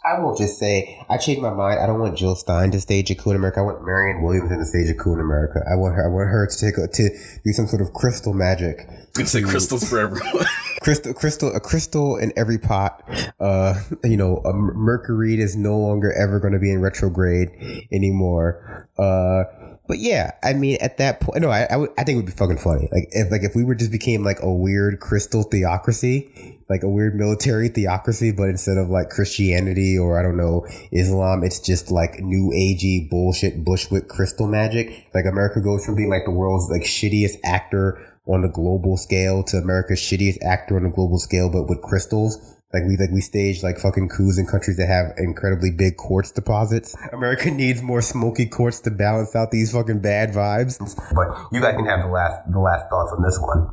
I 0.05 0.21
will 0.21 0.37
just 0.37 0.59
say 0.59 1.03
I 1.09 1.17
changed 1.17 1.41
my 1.41 1.51
mind. 1.51 1.81
I 1.81 1.87
don't 1.87 1.99
want 1.99 2.17
Jill 2.17 2.37
Stein 2.37 2.71
to 2.73 2.81
stage 2.81 3.11
a 3.11 3.15
coup 3.15 3.31
in 3.31 3.37
America. 3.37 3.61
I 3.61 3.63
want 3.63 3.85
Marianne 3.85 4.23
Williamson 4.23 4.59
to 4.59 4.65
stage 4.65 4.91
a 4.91 4.95
coup 4.95 5.15
in 5.15 5.21
America. 5.21 5.61
I 5.71 5.77
want 5.77 5.95
her. 5.95 6.05
I 6.05 6.09
want 6.09 6.29
her 6.29 6.47
to 6.47 6.59
take 6.59 6.77
a, 6.77 6.87
to 6.87 7.11
do 7.45 7.53
some 7.53 7.67
sort 7.67 7.81
of 7.81 7.93
crystal 7.95 8.35
magic. 8.35 8.87
It's 9.19 9.35
like 9.35 9.45
crystals 9.45 9.89
for 9.89 9.99
everyone. 10.01 10.45
crystal, 10.83 11.15
crystal, 11.15 11.55
a 11.55 11.61
crystal 11.61 12.17
in 12.17 12.33
every 12.37 12.59
pot. 12.59 13.03
Uh, 13.41 13.81
you 14.03 14.17
know, 14.17 14.39
a 14.39 14.53
Mercury 14.53 15.41
is 15.41 15.57
no 15.57 15.79
longer 15.79 16.13
ever 16.13 16.39
going 16.39 16.53
to 16.53 16.59
be 16.59 16.71
in 16.71 16.81
retrograde 16.81 17.49
anymore. 17.91 18.89
Uh, 18.99 19.45
but 19.87 19.99
yeah, 19.99 20.33
I 20.43 20.55
mean, 20.55 20.79
at 20.81 20.97
that 20.99 21.21
point, 21.21 21.43
no, 21.43 21.51
I, 21.51 21.67
I, 21.71 21.77
would, 21.77 21.91
I 21.99 22.05
think 22.05 22.17
it 22.17 22.17
would 22.17 22.27
be 22.27 22.33
fucking 22.33 22.59
funny. 22.59 22.89
Like 22.91 23.09
if, 23.11 23.31
like 23.31 23.43
if 23.43 23.55
we 23.55 23.65
were 23.65 23.75
just 23.75 23.93
became 23.93 24.25
like 24.25 24.39
a 24.43 24.53
weird 24.53 25.01
crystal 25.01 25.43
theocracy, 25.43 26.54
like 26.69 26.83
a 26.83 26.89
weird 26.89 27.15
military 27.15 27.69
theocracy, 27.69 28.33
but 28.33 28.49
instead 28.49 28.79
of 28.79 28.89
like 28.89 29.11
Christianity 29.11 29.99
or 29.99 30.19
I 30.19 30.23
don't 30.23 30.37
know 30.37 30.67
Islam, 30.93 31.45
it's 31.45 31.61
just 31.61 31.91
like 31.91 32.21
new 32.21 32.51
agey 32.55 33.09
bullshit 33.09 33.65
Bushwick 33.65 34.09
crystal 34.09 34.47
magic. 34.47 35.09
Like 35.15 35.27
America 35.27 35.61
goes 35.61 35.85
from 35.85 35.95
being 35.95 36.11
like 36.11 36.25
the 36.25 36.31
world's 36.31 36.71
like 36.71 36.83
shittiest 36.83 37.37
actor 37.45 38.01
on 38.27 38.43
the 38.43 38.49
global 38.49 38.97
scale 38.97 39.43
to 39.45 39.59
America's 39.59 40.01
shittiest 40.01 40.39
actor 40.43 40.77
on 40.77 40.85
the 40.85 40.91
global 40.91 41.19
scale, 41.19 41.51
but 41.51 41.69
with 41.69 41.83
crystals. 41.83 42.51
Like 42.73 42.83
we 42.89 42.97
like 42.97 43.11
we 43.13 43.21
stage 43.21 43.63
like 43.63 43.79
fucking 43.79 44.09
coups 44.09 44.37
in 44.37 44.47
countries 44.47 44.79
that 44.79 44.89
have 44.89 45.13
incredibly 45.17 45.71
big 45.71 45.97
quartz 45.97 46.33
deposits. 46.33 46.97
America 47.13 47.49
needs 47.49 47.81
more 47.83 48.03
smoky 48.03 48.47
quartz 48.47 48.81
to 48.81 48.91
balance 48.91 49.37
out 49.37 49.53
these 49.53 49.71
fucking 49.71 50.01
bad 50.01 50.31
vibes. 50.33 50.81
But 51.15 51.29
you 51.53 51.61
guys 51.61 51.77
can 51.77 51.87
have 51.87 52.03
the 52.03 52.11
last 52.11 52.51
the 52.51 52.59
last 52.59 52.91
thoughts 52.91 53.13
on 53.13 53.23
this 53.23 53.39
one. 53.41 53.71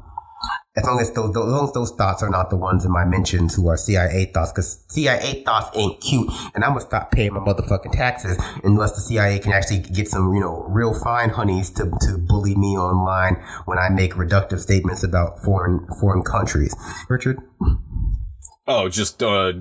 As 0.75 0.85
long 0.85 0.99
as 1.01 1.11
those, 1.11 1.29
as 1.29 1.35
long 1.35 1.65
as 1.65 1.73
those 1.73 1.91
thoughts 1.91 2.23
are 2.23 2.29
not 2.29 2.49
the 2.49 2.55
ones 2.55 2.85
in 2.85 2.91
my 2.91 3.03
mentions 3.03 3.55
who 3.55 3.67
are 3.67 3.75
CIA 3.75 4.25
thoughts, 4.33 4.51
because 4.51 4.85
CIA 4.87 5.43
thoughts 5.43 5.75
ain't 5.77 5.99
cute, 5.99 6.31
and 6.55 6.63
I'm 6.63 6.71
gonna 6.71 6.81
stop 6.81 7.11
paying 7.11 7.33
my 7.33 7.39
motherfucking 7.39 7.91
taxes 7.91 8.37
unless 8.63 8.93
the 8.93 9.01
CIA 9.01 9.39
can 9.39 9.51
actually 9.51 9.79
get 9.79 10.07
some, 10.07 10.33
you 10.33 10.39
know, 10.39 10.65
real 10.69 10.93
fine 10.93 11.29
honeys 11.29 11.69
to, 11.71 11.91
to 12.01 12.17
bully 12.17 12.55
me 12.55 12.77
online 12.77 13.35
when 13.65 13.77
I 13.77 13.89
make 13.89 14.13
reductive 14.13 14.59
statements 14.59 15.03
about 15.03 15.39
foreign 15.39 15.85
foreign 15.99 16.23
countries. 16.23 16.73
Richard. 17.09 17.39
Oh, 18.67 18.87
just 18.87 19.21
uh, 19.21 19.53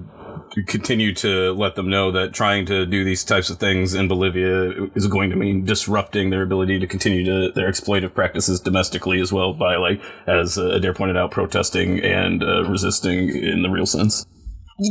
continue 0.66 1.14
to 1.14 1.52
let 1.52 1.74
them 1.74 1.88
know 1.88 2.10
that 2.12 2.32
trying 2.32 2.66
to 2.66 2.86
do 2.86 3.04
these 3.04 3.24
types 3.24 3.50
of 3.50 3.58
things 3.58 3.94
in 3.94 4.08
Bolivia 4.08 4.86
is 4.94 5.06
going 5.06 5.30
to 5.30 5.36
mean 5.36 5.64
disrupting 5.64 6.30
their 6.30 6.42
ability 6.42 6.78
to 6.78 6.86
continue 6.86 7.24
to 7.24 7.52
their 7.52 7.70
exploitive 7.70 8.14
practices 8.14 8.60
domestically 8.60 9.20
as 9.20 9.32
well 9.32 9.52
by 9.52 9.76
like, 9.76 10.00
as 10.26 10.58
uh, 10.58 10.70
Adair 10.70 10.94
pointed 10.94 11.16
out, 11.16 11.30
protesting 11.30 12.00
and 12.00 12.42
uh, 12.42 12.64
resisting 12.64 13.28
in 13.28 13.62
the 13.62 13.70
real 13.70 13.86
sense. 13.86 14.26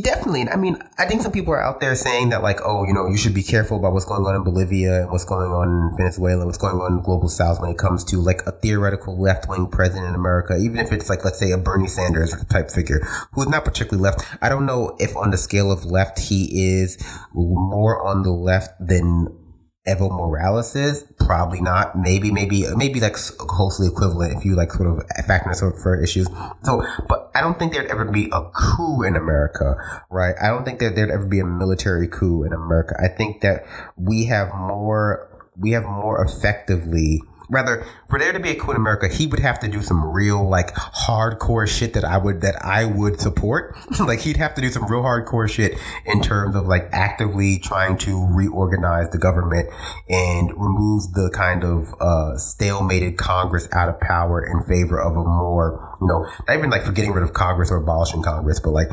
Definitely. 0.04 0.48
I 0.48 0.56
mean, 0.56 0.78
I 1.00 1.08
think 1.08 1.24
some 1.24 1.32
people 1.32 1.52
are 1.52 1.64
out 1.64 1.80
there 1.80 1.96
saying 1.96 2.30
that, 2.30 2.44
like, 2.44 2.60
oh, 2.64 2.86
you 2.86 2.94
know, 2.94 3.08
you 3.08 3.18
should 3.18 3.34
be 3.34 3.42
careful 3.42 3.78
about 3.78 3.94
what's 3.94 4.06
going 4.06 4.24
on 4.24 4.36
in 4.36 4.44
Bolivia 4.44 5.08
what's 5.10 5.26
going 5.26 5.52
on 5.52 5.68
in 5.68 5.98
Venezuela, 5.98 6.46
what's 6.46 6.60
going 6.60 6.76
on 6.76 6.92
in 6.92 6.98
the 6.98 7.04
global 7.04 7.28
south 7.28 7.60
when 7.60 7.72
it 7.72 7.78
comes 7.80 8.04
to, 8.04 8.18
like, 8.18 8.44
a 8.46 8.52
theoretical 8.52 9.20
left 9.20 9.50
wing 9.50 9.66
president 9.66 10.08
in 10.08 10.14
America, 10.14 10.56
even 10.58 10.78
if 10.78 10.92
it's, 10.92 11.10
like, 11.10 11.26
let's 11.26 11.40
say 11.40 11.50
a 11.52 11.58
Bernie 11.58 11.88
Sanders 11.88 12.36
type 12.46 12.70
figure 12.70 13.00
who's 13.34 13.48
not 13.48 13.66
particularly 13.66 14.04
left. 14.04 14.24
I 14.44 14.50
don't 14.50 14.68
know 14.68 14.96
if 15.00 15.18
on 15.18 15.32
the 15.32 15.38
scale 15.38 15.72
of 15.72 15.86
left 15.86 16.20
he 16.20 16.78
is 16.78 16.98
more 17.34 18.06
on 18.06 18.22
the 18.22 18.32
left 18.32 18.74
than 18.80 19.39
Evo 19.88 20.10
Morales 20.10 20.76
is? 20.76 21.06
Probably 21.18 21.62
not. 21.62 21.98
Maybe, 21.98 22.32
maybe, 22.32 22.66
maybe 22.76 23.00
like 23.00 23.14
closely 23.14 23.88
equivalent 23.88 24.38
if 24.38 24.46
you 24.46 24.56
like 24.56 24.72
sort 24.72 24.90
of 24.90 25.04
factor 25.26 25.50
in 25.50 25.56
of 25.56 25.80
for 25.80 26.02
issues. 26.02 26.28
So, 26.64 26.86
but 27.08 27.32
I 27.34 27.42
don't 27.42 27.58
think 27.58 27.74
there'd 27.74 27.90
ever 27.90 28.06
be 28.06 28.30
a 28.32 28.42
coup 28.54 29.04
in 29.04 29.16
America, 29.16 29.76
right? 30.10 30.36
I 30.42 30.48
don't 30.48 30.66
think 30.66 30.80
that 30.80 30.96
there'd 30.96 31.12
ever 31.12 31.26
be 31.26 31.40
a 31.40 31.46
military 31.46 32.08
coup 32.08 32.44
in 32.44 32.54
America. 32.54 32.96
I 33.00 33.08
think 33.08 33.42
that 33.42 33.66
we 33.96 34.26
have 34.26 34.54
more, 34.54 35.28
we 35.56 35.72
have 35.72 35.86
more 35.86 36.24
effectively 36.24 37.22
rather 37.50 37.86
for 38.08 38.20
there 38.20 38.32
to 38.32 38.40
be 38.40 38.50
a 38.52 38.70
in 38.70 38.76
America, 38.76 39.08
he 39.08 39.26
would 39.28 39.40
have 39.40 39.60
to 39.60 39.68
do 39.68 39.82
some 39.82 40.06
real 40.06 40.48
like 40.48 40.74
hardcore 40.76 41.68
shit 41.68 41.94
that 41.94 42.06
I 42.06 42.18
would 42.18 42.42
that 42.42 42.64
I 42.64 42.86
would 42.86 43.20
support. 43.20 43.76
like 44.00 44.20
he'd 44.20 44.38
have 44.38 44.54
to 44.56 44.62
do 44.62 44.70
some 44.70 44.86
real 44.86 45.02
hardcore 45.02 45.50
shit 45.50 45.78
in 46.06 46.22
terms 46.22 46.56
of 46.56 46.68
like 46.68 46.88
actively 46.92 47.60
trying 47.60 47.98
to 48.00 48.28
reorganize 48.32 49.10
the 49.10 49.18
government 49.18 49.70
and 50.08 50.52
remove 50.52 51.14
the 51.14 51.32
kind 51.34 51.64
of 51.64 51.94
uh, 52.00 52.38
stalemated 52.38 53.18
Congress 53.18 53.68
out 53.74 53.90
of 53.90 54.00
power 54.00 54.46
in 54.46 54.62
favor 54.64 55.00
of 55.00 55.14
a 55.14 55.24
more 55.24 55.98
you 56.00 56.08
know 56.08 56.28
not 56.48 56.58
even 56.58 56.70
like 56.70 56.84
for 56.84 56.92
getting 56.92 57.12
rid 57.12 57.24
of 57.24 57.34
Congress 57.34 57.72
or 57.72 57.78
abolishing 57.78 58.22
Congress, 58.22 58.60
but 58.60 58.72
like 58.72 58.90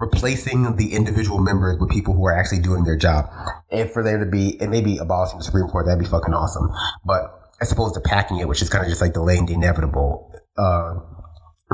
replacing 0.00 0.76
the 0.76 0.94
individual 0.94 1.38
members 1.38 1.78
with 1.78 1.90
people 1.90 2.14
who 2.14 2.24
are 2.26 2.32
actually 2.32 2.60
doing 2.60 2.84
their 2.84 2.96
job. 2.96 3.28
And 3.70 3.90
for 3.90 4.02
there 4.02 4.18
to 4.18 4.26
be 4.26 4.58
and 4.60 4.70
maybe 4.70 4.98
abolishing 4.98 5.38
the 5.38 5.44
Supreme 5.44 5.66
Court, 5.66 5.86
that'd 5.86 5.98
be 5.98 6.08
fucking 6.08 6.32
awesome. 6.32 6.70
But 7.04 7.43
as 7.60 7.72
opposed 7.72 7.94
to 7.94 8.00
packing 8.00 8.38
it, 8.38 8.48
which 8.48 8.62
is 8.62 8.68
kind 8.68 8.84
of 8.84 8.88
just 8.88 9.00
like 9.00 9.12
delaying 9.12 9.46
the 9.46 9.54
inevitable. 9.54 10.32
Uh, 10.56 10.94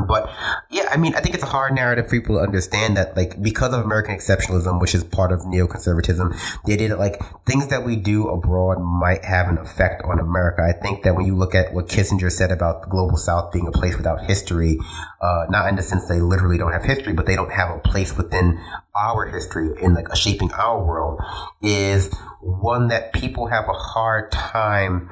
but 0.06 0.30
yeah, 0.70 0.88
I 0.90 0.96
mean, 0.96 1.14
I 1.14 1.20
think 1.20 1.34
it's 1.34 1.42
a 1.42 1.48
hard 1.48 1.74
narrative 1.74 2.06
for 2.06 2.12
people 2.12 2.36
to 2.36 2.42
understand 2.42 2.96
that, 2.96 3.16
like, 3.16 3.42
because 3.42 3.74
of 3.74 3.84
American 3.84 4.14
exceptionalism, 4.14 4.80
which 4.80 4.94
is 4.94 5.02
part 5.02 5.32
of 5.32 5.40
neoconservatism, 5.40 6.38
the 6.64 6.72
idea 6.72 6.88
that, 6.88 6.98
like, 6.98 7.20
things 7.44 7.68
that 7.68 7.84
we 7.84 7.96
do 7.96 8.28
abroad 8.28 8.78
might 8.78 9.24
have 9.24 9.48
an 9.48 9.58
effect 9.58 10.02
on 10.04 10.20
America. 10.20 10.62
I 10.62 10.80
think 10.80 11.02
that 11.02 11.16
when 11.16 11.26
you 11.26 11.36
look 11.36 11.54
at 11.54 11.74
what 11.74 11.88
Kissinger 11.88 12.30
said 12.30 12.52
about 12.52 12.82
the 12.82 12.88
global 12.88 13.16
south 13.16 13.52
being 13.52 13.66
a 13.66 13.72
place 13.72 13.96
without 13.96 14.24
history, 14.24 14.78
uh, 15.20 15.46
not 15.50 15.68
in 15.68 15.74
the 15.76 15.82
sense 15.82 16.06
they 16.06 16.20
literally 16.20 16.56
don't 16.56 16.72
have 16.72 16.84
history, 16.84 17.12
but 17.12 17.26
they 17.26 17.36
don't 17.36 17.52
have 17.52 17.76
a 17.76 17.80
place 17.80 18.16
within 18.16 18.60
our 18.96 19.26
history 19.26 19.70
in, 19.82 19.92
like, 19.92 20.14
shaping 20.14 20.52
our 20.52 20.82
world, 20.82 21.20
is 21.60 22.14
one 22.40 22.88
that 22.88 23.12
people 23.12 23.48
have 23.48 23.68
a 23.68 23.74
hard 23.74 24.30
time 24.30 25.10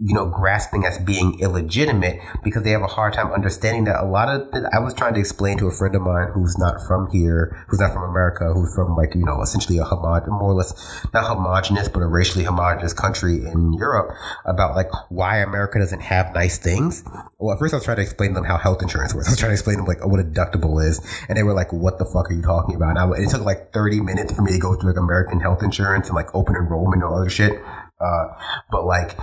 you 0.00 0.14
know, 0.14 0.26
grasping 0.26 0.84
as 0.84 0.96
being 0.98 1.40
illegitimate 1.40 2.20
because 2.44 2.62
they 2.62 2.70
have 2.70 2.82
a 2.82 2.86
hard 2.86 3.12
time 3.12 3.32
understanding 3.32 3.82
that 3.82 4.00
a 4.00 4.06
lot 4.06 4.28
of, 4.28 4.46
I 4.72 4.78
was 4.78 4.94
trying 4.94 5.14
to 5.14 5.20
explain 5.20 5.58
to 5.58 5.66
a 5.66 5.72
friend 5.72 5.92
of 5.96 6.02
mine 6.02 6.28
who's 6.32 6.56
not 6.56 6.80
from 6.86 7.10
here, 7.10 7.66
who's 7.68 7.80
not 7.80 7.92
from 7.92 8.08
America, 8.08 8.52
who's 8.54 8.72
from 8.76 8.94
like, 8.94 9.16
you 9.16 9.24
know, 9.24 9.42
essentially 9.42 9.78
a 9.78 9.82
homog, 9.82 10.28
more 10.28 10.52
or 10.52 10.54
less, 10.54 10.72
not 11.12 11.26
homogenous, 11.26 11.88
but 11.88 12.00
a 12.00 12.06
racially 12.06 12.44
homogenous 12.44 12.92
country 12.92 13.44
in 13.44 13.72
Europe 13.72 14.14
about 14.44 14.76
like 14.76 14.88
why 15.08 15.38
America 15.38 15.80
doesn't 15.80 16.00
have 16.00 16.32
nice 16.32 16.58
things. 16.58 17.02
Well, 17.38 17.52
at 17.52 17.58
first 17.58 17.74
I 17.74 17.78
was 17.78 17.84
trying 17.84 17.96
to 17.96 18.02
explain 18.04 18.30
to 18.30 18.34
them 18.34 18.44
how 18.44 18.56
health 18.56 18.80
insurance 18.82 19.16
works. 19.16 19.26
I 19.26 19.32
was 19.32 19.38
trying 19.40 19.50
to 19.50 19.54
explain 19.54 19.78
to 19.78 19.82
them 19.82 19.88
like 19.88 20.06
what 20.06 20.20
a 20.20 20.24
deductible 20.24 20.80
is. 20.80 21.04
And 21.28 21.36
they 21.36 21.42
were 21.42 21.54
like, 21.54 21.72
what 21.72 21.98
the 21.98 22.04
fuck 22.04 22.30
are 22.30 22.34
you 22.34 22.42
talking 22.42 22.76
about? 22.76 22.90
And, 22.90 22.98
I, 23.00 23.18
it 23.18 23.30
took 23.30 23.42
like 23.42 23.72
30 23.72 24.00
minutes 24.00 24.32
for 24.32 24.42
me 24.42 24.52
to 24.52 24.58
go 24.58 24.76
through 24.76 24.90
like 24.90 24.98
American 24.98 25.40
health 25.40 25.64
insurance 25.64 26.06
and 26.06 26.14
like 26.14 26.32
open 26.36 26.54
enrollment 26.54 27.02
and 27.02 27.04
all 27.10 27.18
other 27.18 27.30
shit. 27.30 27.60
Uh, 28.00 28.28
but 28.70 28.84
like, 28.84 29.16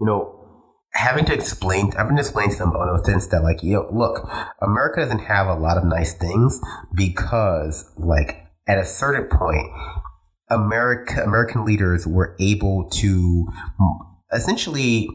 you 0.00 0.06
know, 0.06 0.36
having 0.92 1.24
to 1.26 1.32
explain, 1.32 1.92
having 1.92 2.16
to 2.16 2.20
explain 2.20 2.50
to 2.50 2.56
them 2.56 2.72
in 2.74 2.88
a 2.88 3.04
sense 3.04 3.26
that 3.28 3.42
like, 3.42 3.62
you 3.62 3.74
know, 3.74 3.88
look, 3.92 4.28
America 4.60 5.00
doesn't 5.00 5.20
have 5.20 5.46
a 5.46 5.54
lot 5.54 5.76
of 5.76 5.84
nice 5.84 6.14
things 6.14 6.60
because 6.94 7.90
like 7.96 8.46
at 8.66 8.78
a 8.78 8.84
certain 8.84 9.28
point, 9.28 9.68
America, 10.50 11.22
American 11.22 11.64
leaders 11.64 12.06
were 12.06 12.36
able 12.40 12.88
to 12.90 13.48
essentially 14.32 15.08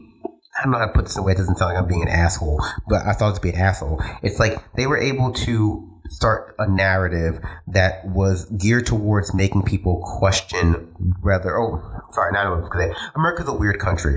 I 0.58 0.62
don't 0.62 0.72
know 0.72 0.78
how 0.78 0.86
to 0.86 0.92
put 0.92 1.04
this 1.04 1.16
in 1.16 1.22
a 1.22 1.26
way. 1.26 1.32
It 1.32 1.36
doesn't 1.38 1.56
sound 1.56 1.74
like 1.74 1.82
I'm 1.82 1.88
being 1.88 2.02
an 2.02 2.08
asshole, 2.08 2.64
but 2.88 3.06
I 3.06 3.12
thought 3.12 3.34
to 3.34 3.40
be 3.40 3.50
an 3.50 3.56
asshole. 3.56 4.02
It's 4.22 4.40
like 4.40 4.56
they 4.74 4.86
were 4.86 4.96
able 4.96 5.32
to 5.32 5.95
start 6.10 6.54
a 6.58 6.68
narrative 6.68 7.40
that 7.66 8.04
was 8.06 8.46
geared 8.46 8.86
towards 8.86 9.34
making 9.34 9.62
people 9.62 10.02
question 10.18 10.92
whether, 11.22 11.58
oh, 11.58 11.82
sorry, 12.10 12.32
not 12.32 12.62
because 12.62 12.94
America's 13.14 13.48
a 13.48 13.54
weird 13.54 13.78
country 13.78 14.16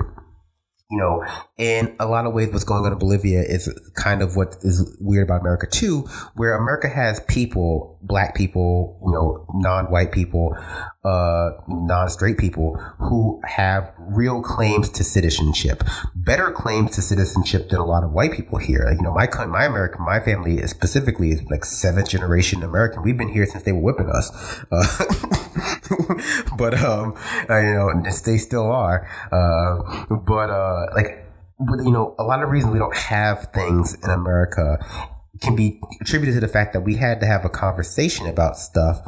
you 0.91 0.97
know, 0.97 1.23
in 1.57 1.95
a 1.99 2.07
lot 2.07 2.25
of 2.25 2.33
ways, 2.33 2.49
what's 2.51 2.63
going 2.63 2.83
on 2.83 2.91
in 2.91 2.97
Bolivia 2.97 3.41
is 3.41 3.69
kind 3.93 4.23
of 4.23 4.35
what 4.35 4.55
is 4.63 4.97
weird 4.99 5.27
about 5.27 5.41
America 5.41 5.67
too, 5.67 6.01
where 6.33 6.55
America 6.55 6.89
has 6.89 7.19
people, 7.27 7.98
black 8.01 8.35
people, 8.35 8.97
you 9.03 9.11
know, 9.11 9.45
non-white 9.53 10.11
people, 10.11 10.55
uh, 11.03 11.51
non-straight 11.67 12.37
people 12.37 12.75
who 12.99 13.41
have 13.45 13.91
real 13.99 14.41
claims 14.41 14.89
to 14.89 15.03
citizenship, 15.03 15.83
better 16.15 16.51
claims 16.51 16.95
to 16.95 17.01
citizenship 17.01 17.69
than 17.69 17.79
a 17.79 17.85
lot 17.85 18.03
of 18.03 18.11
white 18.11 18.31
people 18.31 18.57
here. 18.57 18.89
You 18.91 19.01
know, 19.01 19.13
my 19.13 19.27
my 19.45 19.65
American, 19.65 20.03
my 20.05 20.19
family 20.19 20.57
is 20.57 20.71
specifically 20.71 21.31
is 21.31 21.41
like 21.49 21.65
seventh 21.65 22.09
generation 22.09 22.63
American. 22.63 23.03
We've 23.03 23.17
been 23.17 23.33
here 23.33 23.45
since 23.45 23.63
they 23.63 23.71
were 23.71 23.81
whipping 23.81 24.09
us, 24.09 24.31
uh, 24.71 25.05
but 26.57 26.81
um, 26.81 27.15
uh, 27.49 27.59
you 27.59 27.73
know, 27.73 28.03
they 28.25 28.37
still 28.37 28.71
are. 28.71 29.07
Uh, 29.31 30.15
but 30.15 30.49
uh, 30.49 30.85
like 30.95 31.25
you 31.59 31.91
know, 31.91 32.15
a 32.17 32.23
lot 32.23 32.41
of 32.41 32.49
reasons 32.49 32.73
we 32.73 32.79
don't 32.79 32.95
have 32.95 33.51
things 33.53 33.93
in 34.03 34.09
America 34.09 34.77
can 35.41 35.55
be 35.55 35.79
attributed 36.01 36.35
to 36.35 36.41
the 36.41 36.51
fact 36.51 36.73
that 36.73 36.81
we 36.81 36.95
had 36.95 37.19
to 37.19 37.25
have 37.25 37.45
a 37.45 37.49
conversation 37.49 38.27
about 38.27 38.57
stuff, 38.57 38.99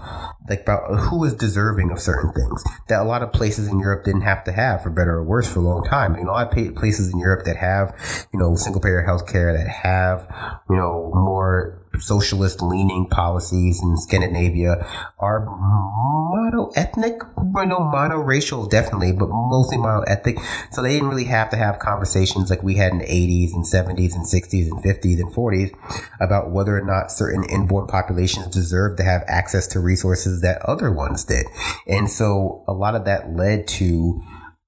like 0.47 0.61
about 0.61 0.99
who 0.99 1.23
is 1.23 1.33
deserving 1.33 1.91
of 1.91 1.99
certain 1.99 2.31
things 2.33 2.63
that 2.87 3.01
a 3.01 3.03
lot 3.03 3.21
of 3.21 3.33
places 3.33 3.67
in 3.67 3.79
Europe 3.79 4.05
didn't 4.05 4.21
have 4.21 4.43
to 4.43 4.51
have, 4.51 4.81
for 4.81 4.89
better 4.89 5.15
or 5.15 5.23
worse, 5.23 5.51
for 5.51 5.59
a 5.59 5.63
long 5.63 5.83
time. 5.83 6.15
You 6.15 6.23
know, 6.23 6.33
I 6.33 6.45
pay 6.45 6.71
places 6.71 7.11
in 7.11 7.19
Europe 7.19 7.45
that 7.45 7.57
have, 7.57 7.95
you 8.33 8.39
know, 8.39 8.55
single 8.55 8.81
payer 8.81 9.05
healthcare, 9.07 9.55
that 9.57 9.67
have, 9.67 10.27
you 10.69 10.75
know, 10.75 11.11
more 11.13 11.80
socialist 11.99 12.61
leaning 12.61 13.07
policies 13.09 13.81
in 13.81 13.97
Scandinavia 13.97 14.87
are 15.19 15.45
mono 15.45 16.71
ethnic, 16.75 17.21
know, 17.37 17.79
mono 17.79 18.17
racial, 18.17 18.65
definitely, 18.65 19.11
but 19.11 19.29
mostly 19.29 19.77
mono 19.77 20.01
ethnic. 20.03 20.37
So 20.71 20.81
they 20.81 20.93
didn't 20.93 21.09
really 21.09 21.25
have 21.25 21.49
to 21.51 21.57
have 21.57 21.79
conversations 21.79 22.49
like 22.49 22.63
we 22.63 22.75
had 22.75 22.91
in 22.93 22.99
the 22.99 23.05
80s 23.05 23.53
and 23.53 23.65
70s 23.65 24.15
and 24.15 24.25
60s 24.25 24.71
and 24.71 24.83
50s 24.83 25.19
and 25.19 25.31
40s 25.33 25.71
about 26.19 26.51
whether 26.51 26.77
or 26.77 26.85
not 26.85 27.11
certain 27.11 27.43
inborn 27.45 27.87
populations 27.87 28.47
deserve 28.47 28.97
to 28.97 29.03
have 29.03 29.23
access 29.27 29.67
to 29.67 29.79
resources 29.79 30.41
that 30.41 30.61
other 30.63 30.91
ones 30.91 31.23
did. 31.25 31.45
And 31.87 32.09
so 32.09 32.63
a 32.67 32.73
lot 32.73 32.95
of 32.95 33.05
that 33.05 33.35
led 33.35 33.67
to 33.67 34.21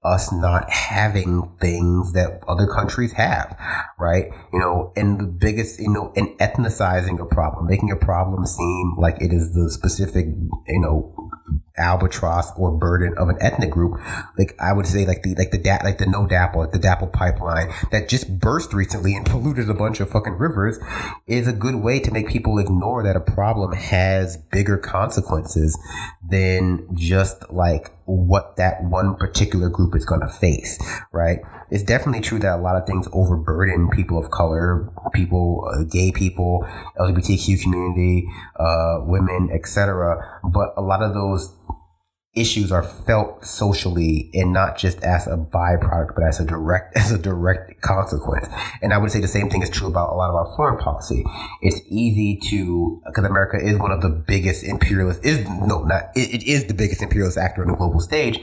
us 0.03 0.31
not 0.31 0.69
having 0.69 1.49
things 1.61 2.13
that 2.13 2.41
other 2.47 2.67
countries 2.67 3.13
have, 3.13 3.57
right? 3.99 4.31
You 4.51 4.59
know, 4.59 4.91
and 4.95 5.19
the 5.19 5.25
biggest, 5.25 5.79
you 5.79 5.89
know, 5.89 6.11
and 6.15 6.29
ethnicizing 6.39 7.19
a 7.19 7.25
problem, 7.25 7.67
making 7.67 7.91
a 7.91 7.95
problem 7.95 8.45
seem 8.45 8.95
like 8.97 9.21
it 9.21 9.31
is 9.31 9.53
the 9.53 9.69
specific, 9.69 10.25
you 10.67 10.79
know, 10.79 11.31
albatross 11.77 12.51
or 12.57 12.71
burden 12.71 13.17
of 13.17 13.29
an 13.29 13.37
ethnic 13.41 13.71
group. 13.71 13.99
Like 14.37 14.55
I 14.59 14.73
would 14.73 14.85
say, 14.85 15.05
like 15.05 15.23
the 15.23 15.35
like 15.35 15.51
the 15.51 15.57
da- 15.57 15.83
like 15.83 15.97
the 15.97 16.05
no 16.05 16.27
DAPL, 16.27 16.55
like 16.55 16.71
the 16.71 16.79
DAPL 16.79 17.11
pipeline 17.11 17.73
that 17.91 18.09
just 18.09 18.39
burst 18.39 18.73
recently 18.73 19.15
and 19.15 19.25
polluted 19.25 19.69
a 19.69 19.73
bunch 19.73 19.99
of 19.99 20.09
fucking 20.09 20.37
rivers, 20.37 20.79
is 21.27 21.47
a 21.47 21.53
good 21.53 21.75
way 21.75 21.99
to 21.99 22.11
make 22.11 22.27
people 22.27 22.59
ignore 22.59 23.03
that 23.03 23.15
a 23.15 23.21
problem 23.21 23.73
has 23.73 24.37
bigger 24.37 24.77
consequences 24.77 25.77
than 26.27 26.87
just 26.95 27.51
like 27.51 27.91
what 28.05 28.57
that 28.57 28.83
one 28.83 29.15
particular 29.15 29.69
group 29.69 29.95
is 29.95 30.05
going 30.05 30.21
to 30.21 30.27
face, 30.27 30.77
right? 31.11 31.39
It's 31.69 31.83
definitely 31.83 32.21
true 32.21 32.39
that 32.39 32.59
a 32.59 32.61
lot 32.61 32.75
of 32.75 32.85
things 32.85 33.07
overburden 33.13 33.89
people 33.89 34.17
of 34.17 34.29
color, 34.31 34.89
people, 35.13 35.67
uh, 35.73 35.83
gay 35.83 36.11
people, 36.11 36.67
LGBTQ 36.99 37.61
community, 37.61 38.27
uh, 38.57 38.99
women, 39.01 39.49
etc. 39.53 40.39
But 40.43 40.73
a 40.75 40.81
lot 40.81 41.01
of 41.01 41.13
those 41.13 41.53
issues 42.35 42.71
are 42.71 42.81
felt 42.81 43.45
socially 43.45 44.31
and 44.33 44.51
not 44.51 44.75
just 44.75 45.03
as 45.03 45.27
a 45.27 45.37
byproduct, 45.37 46.15
but 46.15 46.23
as 46.23 46.39
a 46.39 46.45
direct 46.45 46.97
as 46.97 47.11
a 47.11 47.17
direct 47.17 47.79
consequence. 47.81 48.47
And 48.81 48.93
I 48.93 48.97
would 48.97 49.11
say 49.11 49.21
the 49.21 49.27
same 49.27 49.49
thing 49.49 49.61
is 49.61 49.69
true 49.69 49.87
about 49.87 50.11
a 50.11 50.15
lot 50.15 50.29
of 50.29 50.35
our 50.35 50.55
foreign 50.55 50.77
policy. 50.79 51.23
It's 51.61 51.81
easy 51.87 52.39
to 52.49 53.01
because 53.05 53.25
America 53.25 53.57
is 53.57 53.77
one 53.77 53.91
of 53.91 54.01
the 54.01 54.09
biggest 54.09 54.63
imperialist 54.63 55.23
is 55.23 55.47
no 55.47 55.83
not 55.83 56.09
it, 56.15 56.33
it 56.33 56.43
is 56.43 56.65
the 56.65 56.73
biggest 56.73 57.01
imperialist 57.01 57.37
actor 57.37 57.61
on 57.61 57.67
the 57.67 57.75
global 57.75 57.99
stage, 57.99 58.39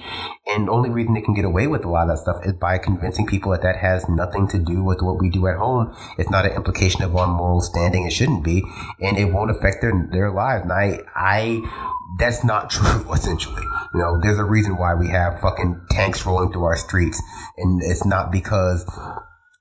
and 0.46 0.68
the 0.68 0.72
only 0.72 0.90
reason 0.90 1.14
they 1.14 1.20
can 1.20 1.34
get 1.34 1.44
away 1.44 1.66
with 1.66 1.84
a 1.84 1.88
lot 1.88 2.02
of 2.02 2.08
that 2.08 2.18
stuff 2.18 2.44
is 2.44 2.52
by 2.52 2.78
convincing 2.78 3.26
people 3.26 3.50
that 3.50 3.62
that 3.62 3.76
has 3.76 4.08
nothing 4.08 4.46
to 4.48 4.58
do 4.58 4.84
with 4.84 5.02
what 5.02 5.20
we 5.20 5.30
do 5.30 5.46
at 5.48 5.56
home. 5.56 5.94
It's 6.16 6.30
not 6.30 6.46
an 6.46 6.52
implication 6.52 7.02
of 7.02 7.16
our 7.16 7.26
moral 7.26 7.60
standing. 7.60 8.06
It 8.06 8.12
shouldn't 8.12 8.44
be, 8.44 8.62
and 9.00 9.18
it 9.18 9.26
won't 9.26 9.50
affect 9.50 9.80
their 9.80 10.08
their 10.12 10.30
lives. 10.30 10.62
And 10.62 10.72
I 10.72 11.00
I 11.14 11.98
that's 12.18 12.44
not 12.44 12.70
true, 12.70 13.12
essentially. 13.12 13.62
You 13.94 14.00
know, 14.00 14.20
there's 14.20 14.38
a 14.38 14.44
reason 14.44 14.76
why 14.76 14.94
we 14.94 15.08
have 15.08 15.40
fucking 15.40 15.86
tanks 15.90 16.24
rolling 16.24 16.52
through 16.52 16.64
our 16.64 16.76
streets. 16.76 17.20
And 17.56 17.82
it's 17.82 18.04
not 18.04 18.30
because, 18.30 18.88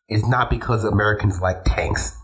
it's 0.08 0.28
not 0.28 0.50
because 0.50 0.84
Americans 0.84 1.42
like 1.42 1.64
tanks. 1.66 2.18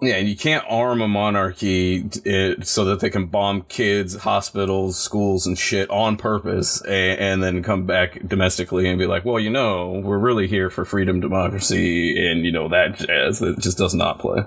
Yeah, 0.00 0.14
and 0.14 0.28
you 0.28 0.36
can't 0.36 0.64
arm 0.68 1.02
a 1.02 1.08
monarchy 1.08 2.08
it, 2.24 2.58
eh, 2.60 2.62
so 2.62 2.84
that 2.84 3.00
they 3.00 3.10
can 3.10 3.26
bomb 3.26 3.62
kids, 3.62 4.14
hospitals, 4.14 4.96
schools, 4.96 5.44
and 5.44 5.58
shit 5.58 5.90
on 5.90 6.16
purpose, 6.16 6.80
and, 6.82 7.18
and, 7.18 7.42
then 7.42 7.64
come 7.64 7.84
back 7.84 8.20
domestically 8.28 8.88
and 8.88 8.96
be 8.96 9.06
like, 9.06 9.24
"Well, 9.24 9.40
you 9.40 9.50
know, 9.50 10.00
we're 10.04 10.20
really 10.20 10.46
here 10.46 10.70
for 10.70 10.84
freedom, 10.84 11.18
democracy, 11.18 12.28
and 12.28 12.46
you 12.46 12.52
know 12.52 12.68
that 12.68 12.96
jazz." 12.96 13.42
It 13.42 13.58
just 13.58 13.76
does 13.76 13.92
not 13.92 14.20
play. 14.20 14.44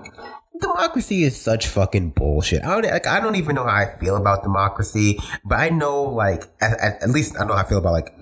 Democracy 0.62 1.24
is 1.24 1.38
such 1.38 1.66
fucking 1.66 2.10
bullshit. 2.10 2.64
I 2.64 2.80
don't 2.80 2.90
like. 2.90 3.06
I 3.06 3.20
don't 3.20 3.36
even 3.36 3.54
know 3.56 3.64
how 3.64 3.74
I 3.74 3.98
feel 3.98 4.16
about 4.16 4.42
democracy, 4.42 5.18
but 5.44 5.58
I 5.58 5.68
know 5.68 6.02
like 6.02 6.44
at, 6.60 6.72
at, 6.80 7.02
at 7.02 7.10
least 7.10 7.36
I 7.38 7.44
know 7.44 7.54
how 7.54 7.64
I 7.64 7.68
feel 7.68 7.78
about 7.78 7.92
like 7.92 8.14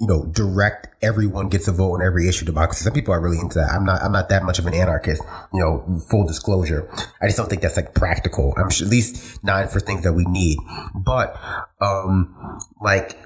you 0.00 0.06
know, 0.06 0.24
direct 0.24 0.88
everyone 1.02 1.50
gets 1.50 1.68
a 1.68 1.72
vote 1.72 1.92
on 1.92 2.02
every 2.02 2.26
issue 2.26 2.46
democracy. 2.46 2.84
Some 2.84 2.94
people 2.94 3.12
are 3.12 3.20
really 3.20 3.38
into 3.38 3.58
that. 3.58 3.70
I'm 3.70 3.84
not, 3.84 4.02
I'm 4.02 4.12
not 4.12 4.30
that 4.30 4.44
much 4.44 4.58
of 4.58 4.64
an 4.64 4.72
anarchist, 4.72 5.22
you 5.52 5.60
know, 5.60 6.00
full 6.10 6.26
disclosure. 6.26 6.90
I 7.20 7.26
just 7.26 7.36
don't 7.36 7.50
think 7.50 7.60
that's 7.60 7.76
like 7.76 7.94
practical. 7.94 8.54
I'm 8.56 8.70
sure 8.70 8.86
at 8.86 8.90
least 8.90 9.44
not 9.44 9.70
for 9.70 9.78
things 9.78 10.02
that 10.04 10.14
we 10.14 10.24
need. 10.24 10.58
But, 10.94 11.38
um, 11.82 12.58
like, 12.80 13.18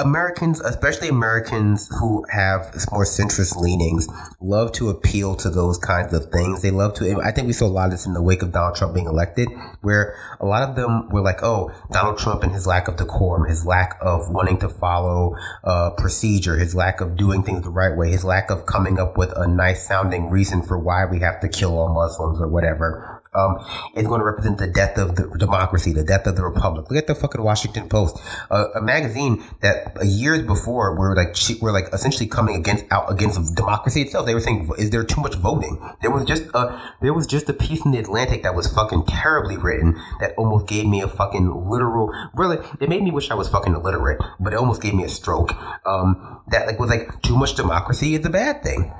Americans, 0.00 0.60
especially 0.60 1.08
Americans 1.08 1.88
who 1.98 2.24
have 2.30 2.74
more 2.90 3.04
centrist 3.04 3.56
leanings, 3.56 4.08
love 4.40 4.72
to 4.72 4.88
appeal 4.88 5.34
to 5.36 5.50
those 5.50 5.78
kinds 5.78 6.12
of 6.12 6.26
things. 6.30 6.62
They 6.62 6.70
love 6.70 6.94
to. 6.94 7.20
I 7.22 7.30
think 7.32 7.46
we 7.46 7.52
saw 7.52 7.66
a 7.66 7.68
lot 7.68 7.86
of 7.86 7.90
this 7.92 8.06
in 8.06 8.14
the 8.14 8.22
wake 8.22 8.42
of 8.42 8.52
Donald 8.52 8.76
Trump 8.76 8.94
being 8.94 9.06
elected, 9.06 9.48
where 9.80 10.16
a 10.40 10.46
lot 10.46 10.68
of 10.68 10.76
them 10.76 11.08
were 11.10 11.20
like, 11.20 11.42
"Oh, 11.42 11.70
Donald 11.90 12.18
Trump 12.18 12.42
and 12.42 12.52
his 12.52 12.66
lack 12.66 12.88
of 12.88 12.96
decorum, 12.96 13.48
his 13.48 13.66
lack 13.66 13.98
of 14.00 14.30
wanting 14.30 14.58
to 14.58 14.68
follow 14.68 15.34
uh, 15.64 15.90
procedure, 15.90 16.56
his 16.56 16.74
lack 16.74 17.00
of 17.00 17.16
doing 17.16 17.42
things 17.42 17.62
the 17.62 17.70
right 17.70 17.96
way, 17.96 18.10
his 18.10 18.24
lack 18.24 18.50
of 18.50 18.66
coming 18.66 18.98
up 18.98 19.16
with 19.16 19.32
a 19.36 19.46
nice 19.46 19.86
sounding 19.86 20.30
reason 20.30 20.62
for 20.62 20.78
why 20.78 21.04
we 21.04 21.20
have 21.20 21.40
to 21.40 21.48
kill 21.48 21.78
all 21.78 21.92
Muslims 21.92 22.40
or 22.40 22.48
whatever." 22.48 23.19
Um, 23.34 23.58
is 23.94 24.06
going 24.06 24.20
to 24.20 24.24
represent 24.24 24.58
the 24.58 24.66
death 24.66 24.98
of 24.98 25.16
the 25.16 25.28
democracy, 25.38 25.92
the 25.92 26.04
death 26.04 26.26
of 26.26 26.36
the 26.36 26.42
republic. 26.42 26.90
Look 26.90 26.98
at 26.98 27.06
the 27.06 27.14
fucking 27.14 27.42
Washington 27.42 27.88
Post, 27.88 28.18
a 28.50 28.80
magazine 28.80 29.44
that 29.60 29.96
years 30.04 30.42
before 30.42 30.96
were 30.96 31.14
like 31.14 31.36
were 31.60 31.72
like 31.72 31.88
essentially 31.92 32.26
coming 32.26 32.56
against 32.56 32.84
out 32.90 33.10
against 33.10 33.54
democracy 33.54 34.02
itself. 34.02 34.26
They 34.26 34.34
were 34.34 34.40
saying, 34.40 34.70
"Is 34.78 34.90
there 34.90 35.04
too 35.04 35.20
much 35.20 35.36
voting?" 35.36 35.80
There 36.02 36.10
was 36.10 36.24
just 36.24 36.44
a 36.54 36.80
there 37.00 37.14
was 37.14 37.26
just 37.26 37.48
a 37.48 37.52
piece 37.52 37.84
in 37.84 37.92
the 37.92 37.98
Atlantic 37.98 38.42
that 38.42 38.54
was 38.54 38.66
fucking 38.72 39.06
terribly 39.06 39.56
written 39.56 40.00
that 40.20 40.34
almost 40.36 40.66
gave 40.66 40.86
me 40.86 41.00
a 41.00 41.08
fucking 41.08 41.68
literal. 41.70 42.12
Really, 42.34 42.58
it 42.80 42.88
made 42.88 43.02
me 43.02 43.10
wish 43.10 43.30
I 43.30 43.34
was 43.34 43.48
fucking 43.48 43.74
illiterate, 43.74 44.20
but 44.38 44.52
it 44.52 44.56
almost 44.56 44.82
gave 44.82 44.94
me 44.94 45.04
a 45.04 45.08
stroke. 45.08 45.52
Um, 45.86 46.40
that 46.48 46.66
like 46.66 46.78
was 46.78 46.90
like 46.90 47.22
too 47.22 47.36
much 47.36 47.54
democracy 47.54 48.14
is 48.14 48.24
a 48.26 48.30
bad 48.30 48.62
thing. 48.62 48.92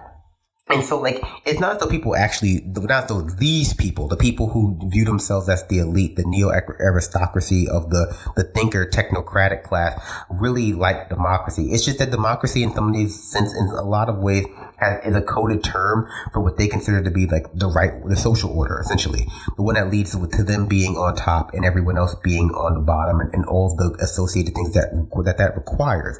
And 0.71 0.85
so, 0.85 1.01
like, 1.01 1.23
it's 1.45 1.61
not 1.61 1.73
as 1.73 1.79
though 1.79 1.89
people 1.89 2.15
actually, 2.17 2.63
not 2.65 3.05
as 3.05 3.09
though 3.09 3.23
these 3.23 3.75
people, 3.75 4.09
the 4.09 4.17
people 4.17 4.51
who 4.51 4.79
view 4.89 5.05
themselves 5.05 5.49
as 5.49 5.67
the 5.67 5.79
elite, 5.79 6.17
the 6.17 6.25
neo 6.25 6.51
aristocracy 6.51 7.69
of 7.69 7.91
the, 7.91 8.17
the 8.37 8.45
thinker 8.45 8.87
technocratic 8.87 9.63
class, 9.65 10.01
really 10.31 10.73
like 10.73 11.09
democracy. 11.09 11.71
It's 11.73 11.85
just 11.85 11.99
that 11.99 12.11
democracy, 12.11 12.63
in 12.63 12.73
some 12.75 12.89
of 12.89 12.95
these 12.95 13.21
sense, 13.21 13.53
in 13.53 13.67
a 13.67 13.83
lot 13.83 14.09
of 14.09 14.19
ways, 14.19 14.47
has, 14.79 15.05
is 15.05 15.15
a 15.15 15.23
coded 15.23 15.63
term 15.63 16.09
for 16.33 16.41
what 16.41 16.57
they 16.57 16.69
consider 16.69 17.03
to 17.03 17.11
be 17.11 17.27
like 17.27 17.47
the 17.53 17.69
right, 17.69 17.93
the 18.07 18.17
social 18.17 18.51
order, 18.51 18.79
essentially. 18.81 19.27
The 19.57 19.63
one 19.63 19.75
that 19.75 19.91
leads 19.91 20.13
to 20.13 20.43
them 20.43 20.67
being 20.67 20.97
on 20.97 21.17
top 21.17 21.53
and 21.53 21.65
everyone 21.65 21.99
else 21.99 22.15
being 22.15 22.51
on 22.51 22.75
the 22.75 22.81
bottom 22.81 23.21
and, 23.21 23.33
and 23.35 23.45
all 23.47 23.75
the 23.75 23.97
associated 24.01 24.55
things 24.55 24.75
that, 24.75 24.91
that 25.25 25.39
that 25.39 25.57
requires. 25.57 26.19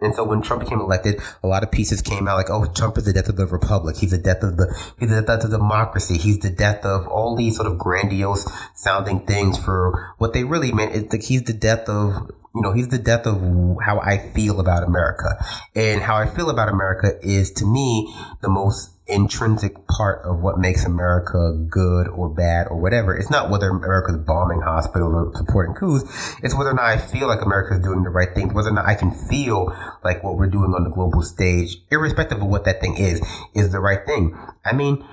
And 0.00 0.14
so 0.14 0.24
when 0.24 0.42
Trump 0.42 0.62
became 0.62 0.80
elected, 0.80 1.20
a 1.42 1.48
lot 1.48 1.62
of 1.62 1.70
pieces 1.70 2.02
came 2.02 2.28
out 2.28 2.36
like, 2.36 2.50
oh, 2.50 2.66
Trump 2.66 2.98
is 2.98 3.04
the 3.04 3.12
death 3.12 3.28
of 3.28 3.36
the 3.36 3.46
republic. 3.46 3.91
He's 3.96 4.10
the 4.10 4.18
death 4.18 4.42
of 4.42 4.56
the, 4.56 4.74
he's 4.98 5.10
the 5.10 5.22
death 5.22 5.44
of 5.44 5.50
democracy. 5.50 6.18
He's 6.18 6.38
the 6.38 6.50
death 6.50 6.84
of 6.84 7.06
all 7.08 7.36
these 7.36 7.56
sort 7.56 7.66
of 7.66 7.78
grandiose 7.78 8.50
sounding 8.74 9.26
things 9.26 9.58
for 9.58 10.14
what 10.18 10.32
they 10.32 10.44
really 10.44 10.72
meant 10.72 10.94
is 10.94 11.12
like 11.12 11.22
he's 11.22 11.42
the 11.42 11.52
death 11.52 11.88
of 11.88 12.30
you 12.54 12.60
know, 12.60 12.72
he's 12.72 12.88
the 12.88 12.98
death 12.98 13.26
of 13.26 13.40
how 13.82 13.98
I 14.00 14.18
feel 14.18 14.60
about 14.60 14.82
America. 14.84 15.42
And 15.74 16.02
how 16.02 16.16
I 16.16 16.26
feel 16.26 16.50
about 16.50 16.68
America 16.68 17.18
is 17.22 17.50
to 17.52 17.66
me 17.66 18.14
the 18.42 18.50
most 18.50 18.90
intrinsic 19.12 19.86
part 19.86 20.24
of 20.24 20.40
what 20.40 20.58
makes 20.58 20.84
America 20.84 21.52
good 21.68 22.08
or 22.08 22.28
bad 22.28 22.66
or 22.68 22.80
whatever. 22.80 23.14
It's 23.14 23.30
not 23.30 23.50
whether 23.50 23.68
America's 23.68 24.16
bombing 24.16 24.62
hospitals 24.62 25.12
or 25.14 25.32
supporting 25.36 25.74
coups. 25.74 26.04
It's 26.42 26.54
whether 26.54 26.70
or 26.70 26.74
not 26.74 26.84
I 26.84 26.98
feel 26.98 27.28
like 27.28 27.42
America 27.42 27.74
is 27.74 27.80
doing 27.80 28.02
the 28.02 28.10
right 28.10 28.34
thing, 28.34 28.54
whether 28.54 28.70
or 28.70 28.74
not 28.74 28.86
I 28.86 28.94
can 28.94 29.12
feel 29.12 29.74
like 30.02 30.24
what 30.24 30.36
we're 30.36 30.46
doing 30.46 30.72
on 30.74 30.84
the 30.84 30.90
global 30.90 31.22
stage, 31.22 31.76
irrespective 31.90 32.40
of 32.40 32.48
what 32.48 32.64
that 32.64 32.80
thing 32.80 32.96
is, 32.96 33.20
is 33.54 33.70
the 33.70 33.80
right 33.80 34.04
thing. 34.06 34.36
I 34.64 34.72
mean, 34.72 35.04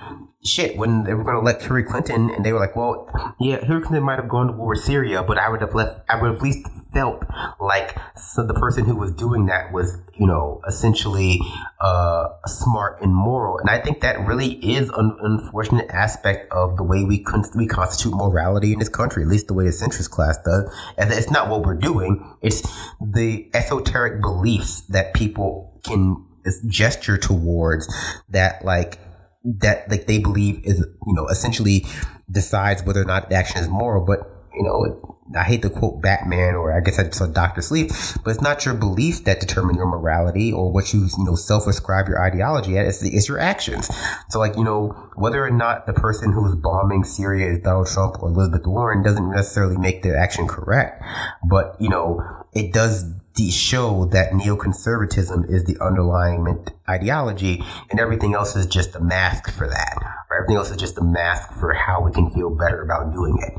shit, 0.42 0.76
when 0.76 1.04
they 1.04 1.12
were 1.12 1.22
going 1.22 1.36
to 1.36 1.40
elect 1.40 1.62
Hillary 1.62 1.84
Clinton, 1.84 2.30
and 2.30 2.44
they 2.44 2.52
were 2.52 2.58
like, 2.58 2.74
"Well, 2.74 3.08
yeah, 3.38 3.64
Hillary 3.64 3.82
Clinton 3.82 4.04
might 4.04 4.18
have 4.18 4.28
gone 4.28 4.46
to 4.46 4.52
war 4.52 4.68
with 4.68 4.80
Syria, 4.80 5.22
but 5.22 5.38
I 5.38 5.48
would 5.48 5.60
have 5.60 5.74
left. 5.74 6.00
I 6.08 6.20
would 6.20 6.28
have 6.28 6.36
at 6.36 6.42
least 6.42 6.66
felt 6.92 7.24
like 7.60 7.96
so 8.16 8.46
the 8.46 8.54
person 8.54 8.84
who 8.84 8.96
was 8.96 9.12
doing 9.12 9.46
that 9.46 9.72
was, 9.72 9.98
you 10.14 10.26
know, 10.26 10.60
essentially 10.66 11.40
uh, 11.80 12.28
smart 12.46 13.00
and 13.02 13.14
moral." 13.14 13.58
And 13.58 13.68
I 13.68 13.78
think 13.78 14.00
that 14.00 14.26
really 14.26 14.52
is 14.64 14.88
an 14.90 15.16
unfortunate 15.20 15.90
aspect 15.90 16.50
of 16.52 16.76
the 16.76 16.84
way 16.84 17.04
we 17.04 17.22
con- 17.22 17.44
we 17.54 17.66
constitute 17.66 18.14
morality 18.14 18.72
in 18.72 18.78
this 18.78 18.88
country, 18.88 19.22
at 19.22 19.28
least 19.28 19.48
the 19.48 19.54
way 19.54 19.64
the 19.64 19.70
centrist 19.70 20.10
class 20.10 20.38
does. 20.44 20.72
And 20.96 21.12
it's 21.12 21.30
not 21.30 21.48
what 21.48 21.62
we're 21.62 21.74
doing; 21.74 22.34
it's 22.40 22.62
the 23.00 23.50
esoteric 23.52 24.20
beliefs 24.22 24.80
that 24.88 25.12
people 25.12 25.78
can 25.84 26.24
gesture 26.66 27.18
towards 27.18 27.86
that, 28.30 28.64
like 28.64 28.98
that 29.44 29.88
like 29.90 30.06
they 30.06 30.18
believe 30.18 30.60
is 30.64 30.80
you 30.80 31.14
know 31.14 31.26
essentially 31.28 31.84
decides 32.30 32.84
whether 32.84 33.02
or 33.02 33.06
not 33.06 33.28
the 33.28 33.34
action 33.36 33.58
is 33.58 33.68
moral. 33.68 34.04
But 34.04 34.20
you 34.54 34.62
know, 34.62 35.18
I 35.38 35.44
hate 35.44 35.62
to 35.62 35.70
quote 35.70 36.02
Batman 36.02 36.54
or 36.54 36.76
I 36.76 36.80
guess 36.80 36.98
I 36.98 37.08
saw 37.10 37.26
Doctor 37.26 37.62
Sleep, 37.62 37.90
but 38.24 38.30
it's 38.30 38.42
not 38.42 38.64
your 38.64 38.74
beliefs 38.74 39.20
that 39.20 39.40
determine 39.40 39.76
your 39.76 39.86
morality 39.86 40.52
or 40.52 40.72
what 40.72 40.92
you 40.92 41.08
you 41.16 41.24
know 41.24 41.36
self 41.36 41.66
ascribe 41.66 42.08
your 42.08 42.22
ideology 42.22 42.76
at. 42.76 42.86
It's, 42.86 43.00
the, 43.00 43.10
it's 43.10 43.28
your 43.28 43.38
actions. 43.38 43.88
So 44.28 44.38
like 44.38 44.56
you 44.56 44.64
know 44.64 45.10
whether 45.16 45.44
or 45.44 45.50
not 45.50 45.86
the 45.86 45.92
person 45.92 46.32
who's 46.32 46.54
bombing 46.54 47.04
Syria 47.04 47.52
is 47.52 47.60
Donald 47.60 47.88
Trump 47.88 48.22
or 48.22 48.28
Elizabeth 48.28 48.66
Warren 48.66 49.02
doesn't 49.02 49.30
necessarily 49.30 49.76
make 49.76 50.02
their 50.02 50.16
action 50.16 50.46
correct, 50.46 51.02
but 51.48 51.76
you 51.80 51.88
know 51.88 52.20
it 52.52 52.72
does 52.72 53.04
show 53.48 54.04
that 54.06 54.32
neoconservatism 54.32 55.48
is 55.48 55.64
the 55.64 55.78
underlying 55.80 56.66
ideology 56.88 57.64
and 57.90 57.98
everything 57.98 58.34
else 58.34 58.54
is 58.54 58.66
just 58.66 58.94
a 58.94 59.00
mask 59.00 59.50
for 59.50 59.66
that. 59.66 59.96
Or 60.28 60.38
everything 60.38 60.56
else 60.56 60.70
is 60.70 60.76
just 60.76 60.98
a 60.98 61.04
mask 61.04 61.52
for 61.54 61.72
how 61.72 62.02
we 62.02 62.12
can 62.12 62.28
feel 62.30 62.50
better 62.50 62.82
about 62.82 63.12
doing 63.14 63.38
it. 63.40 63.54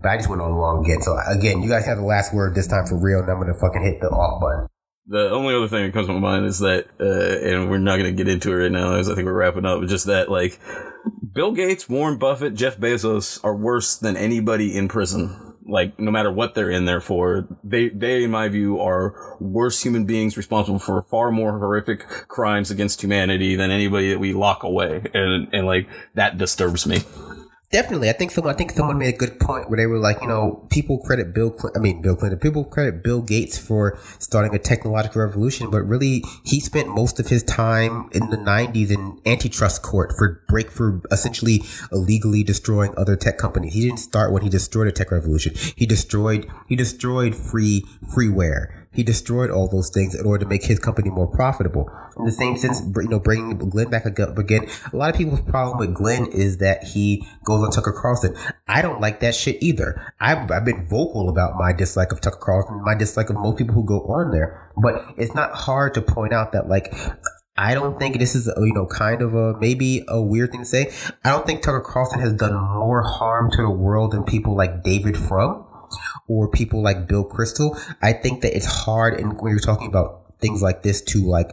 But 0.00 0.10
I 0.10 0.16
just 0.18 0.28
went 0.28 0.42
on 0.42 0.52
long 0.52 0.84
again. 0.84 1.02
So 1.02 1.18
again, 1.26 1.62
you 1.62 1.68
guys 1.68 1.86
have 1.86 1.98
the 1.98 2.04
last 2.04 2.32
word 2.32 2.54
this 2.54 2.68
time 2.68 2.86
for 2.86 2.96
real, 2.96 3.20
and 3.20 3.30
I'm 3.30 3.40
gonna 3.40 3.54
fucking 3.54 3.82
hit 3.82 4.00
the 4.00 4.08
off 4.08 4.40
button. 4.40 4.68
The 5.06 5.30
only 5.30 5.54
other 5.54 5.68
thing 5.68 5.84
that 5.84 5.92
comes 5.92 6.06
to 6.06 6.12
my 6.12 6.20
mind 6.20 6.46
is 6.46 6.60
that, 6.60 6.86
uh, 6.98 7.04
and 7.04 7.68
we're 7.68 7.76
not 7.76 7.98
going 7.98 8.16
to 8.16 8.24
get 8.24 8.32
into 8.32 8.52
it 8.52 8.54
right 8.54 8.72
now, 8.72 8.94
as 8.94 9.10
I 9.10 9.14
think 9.14 9.26
we're 9.26 9.34
wrapping 9.34 9.66
up. 9.66 9.82
Just 9.84 10.06
that, 10.06 10.30
like, 10.30 10.58
Bill 11.30 11.52
Gates, 11.52 11.90
Warren 11.90 12.16
Buffett, 12.16 12.54
Jeff 12.54 12.78
Bezos 12.78 13.38
are 13.44 13.54
worse 13.54 13.98
than 13.98 14.16
anybody 14.16 14.74
in 14.74 14.88
prison 14.88 15.43
like 15.66 15.98
no 15.98 16.10
matter 16.10 16.30
what 16.30 16.54
they're 16.54 16.70
in 16.70 16.84
there 16.84 17.00
for, 17.00 17.46
they 17.62 17.88
they 17.88 18.24
in 18.24 18.30
my 18.30 18.48
view 18.48 18.80
are 18.80 19.36
worse 19.40 19.82
human 19.82 20.04
beings 20.04 20.36
responsible 20.36 20.78
for 20.78 21.02
far 21.02 21.30
more 21.30 21.58
horrific 21.58 22.00
crimes 22.28 22.70
against 22.70 23.02
humanity 23.02 23.56
than 23.56 23.70
anybody 23.70 24.10
that 24.10 24.18
we 24.18 24.32
lock 24.32 24.62
away, 24.62 25.02
and 25.14 25.48
and 25.52 25.66
like 25.66 25.88
that 26.14 26.38
disturbs 26.38 26.86
me. 26.86 26.98
Definitely, 27.74 28.08
I 28.08 28.12
think 28.12 28.30
someone. 28.30 28.54
I 28.54 28.56
think 28.56 28.70
someone 28.70 28.98
made 28.98 29.12
a 29.12 29.18
good 29.18 29.40
point 29.40 29.68
where 29.68 29.76
they 29.76 29.86
were 29.86 29.98
like, 29.98 30.22
you 30.22 30.28
know, 30.28 30.64
people 30.70 30.98
credit 30.98 31.34
Bill. 31.34 31.52
I 31.74 31.80
mean, 31.80 32.02
Bill 32.02 32.14
Clinton. 32.14 32.38
People 32.38 32.64
credit 32.64 33.02
Bill 33.02 33.20
Gates 33.20 33.58
for 33.58 33.98
starting 34.20 34.54
a 34.54 34.60
technological 34.60 35.22
revolution, 35.22 35.72
but 35.72 35.82
really, 35.82 36.22
he 36.44 36.60
spent 36.60 36.86
most 36.86 37.18
of 37.18 37.26
his 37.26 37.42
time 37.42 38.08
in 38.12 38.30
the 38.30 38.36
'90s 38.36 38.92
in 38.92 39.20
antitrust 39.26 39.82
court 39.82 40.12
for 40.16 40.44
break 40.46 40.70
for 40.70 41.02
essentially 41.10 41.64
illegally 41.90 42.44
destroying 42.44 42.94
other 42.96 43.16
tech 43.16 43.38
companies. 43.38 43.74
He 43.74 43.80
didn't 43.80 43.98
start 43.98 44.30
when 44.32 44.42
he 44.42 44.48
destroyed 44.48 44.86
a 44.86 44.92
tech 44.92 45.10
revolution. 45.10 45.56
He 45.74 45.84
destroyed. 45.84 46.46
He 46.68 46.76
destroyed 46.76 47.34
free 47.34 47.84
freeware 48.06 48.83
he 48.94 49.02
destroyed 49.02 49.50
all 49.50 49.68
those 49.68 49.90
things 49.90 50.14
in 50.14 50.24
order 50.24 50.44
to 50.44 50.48
make 50.48 50.64
his 50.64 50.78
company 50.78 51.10
more 51.10 51.26
profitable. 51.26 51.90
In 52.16 52.24
the 52.24 52.32
same 52.32 52.56
sense, 52.56 52.80
you 52.80 53.08
know, 53.08 53.18
bringing 53.18 53.56
Glenn 53.58 53.90
back 53.90 54.06
again, 54.06 54.68
a 54.92 54.96
lot 54.96 55.10
of 55.10 55.16
people's 55.16 55.40
problem 55.42 55.78
with 55.78 55.94
Glenn 55.94 56.26
is 56.26 56.58
that 56.58 56.84
he 56.84 57.26
goes 57.44 57.64
on 57.64 57.70
Tucker 57.70 57.92
Carlson. 57.92 58.36
I 58.68 58.82
don't 58.82 59.00
like 59.00 59.20
that 59.20 59.34
shit 59.34 59.62
either. 59.62 60.00
I've, 60.20 60.50
I've 60.50 60.64
been 60.64 60.86
vocal 60.86 61.28
about 61.28 61.54
my 61.56 61.72
dislike 61.72 62.12
of 62.12 62.20
Tucker 62.20 62.38
Carlson, 62.40 62.82
my 62.84 62.94
dislike 62.94 63.30
of 63.30 63.36
most 63.36 63.58
people 63.58 63.74
who 63.74 63.84
go 63.84 64.00
on 64.00 64.30
there, 64.30 64.70
but 64.76 65.04
it's 65.16 65.34
not 65.34 65.52
hard 65.52 65.94
to 65.94 66.02
point 66.02 66.32
out 66.32 66.52
that 66.52 66.68
like, 66.68 66.94
I 67.56 67.74
don't 67.74 67.98
think 67.98 68.18
this 68.18 68.34
is, 68.34 68.46
you 68.46 68.72
know, 68.74 68.86
kind 68.86 69.22
of 69.22 69.34
a 69.34 69.56
maybe 69.58 70.04
a 70.08 70.20
weird 70.20 70.50
thing 70.50 70.62
to 70.62 70.66
say. 70.66 70.92
I 71.24 71.30
don't 71.30 71.46
think 71.46 71.62
Tucker 71.62 71.80
Carlson 71.80 72.20
has 72.20 72.32
done 72.32 72.54
more 72.54 73.02
harm 73.02 73.50
to 73.52 73.62
the 73.62 73.70
world 73.70 74.12
than 74.12 74.24
people 74.24 74.56
like 74.56 74.82
David 74.82 75.16
Frum 75.16 75.64
or 76.28 76.48
people 76.48 76.82
like 76.82 77.06
Bill 77.06 77.24
Kristol, 77.24 77.78
I 78.02 78.12
think 78.12 78.42
that 78.42 78.56
it's 78.56 78.66
hard 78.66 79.20
and 79.20 79.40
when 79.40 79.50
you're 79.50 79.60
talking 79.60 79.88
about 79.88 80.22
things 80.40 80.62
like 80.62 80.82
this 80.82 81.00
to 81.00 81.24
like 81.24 81.50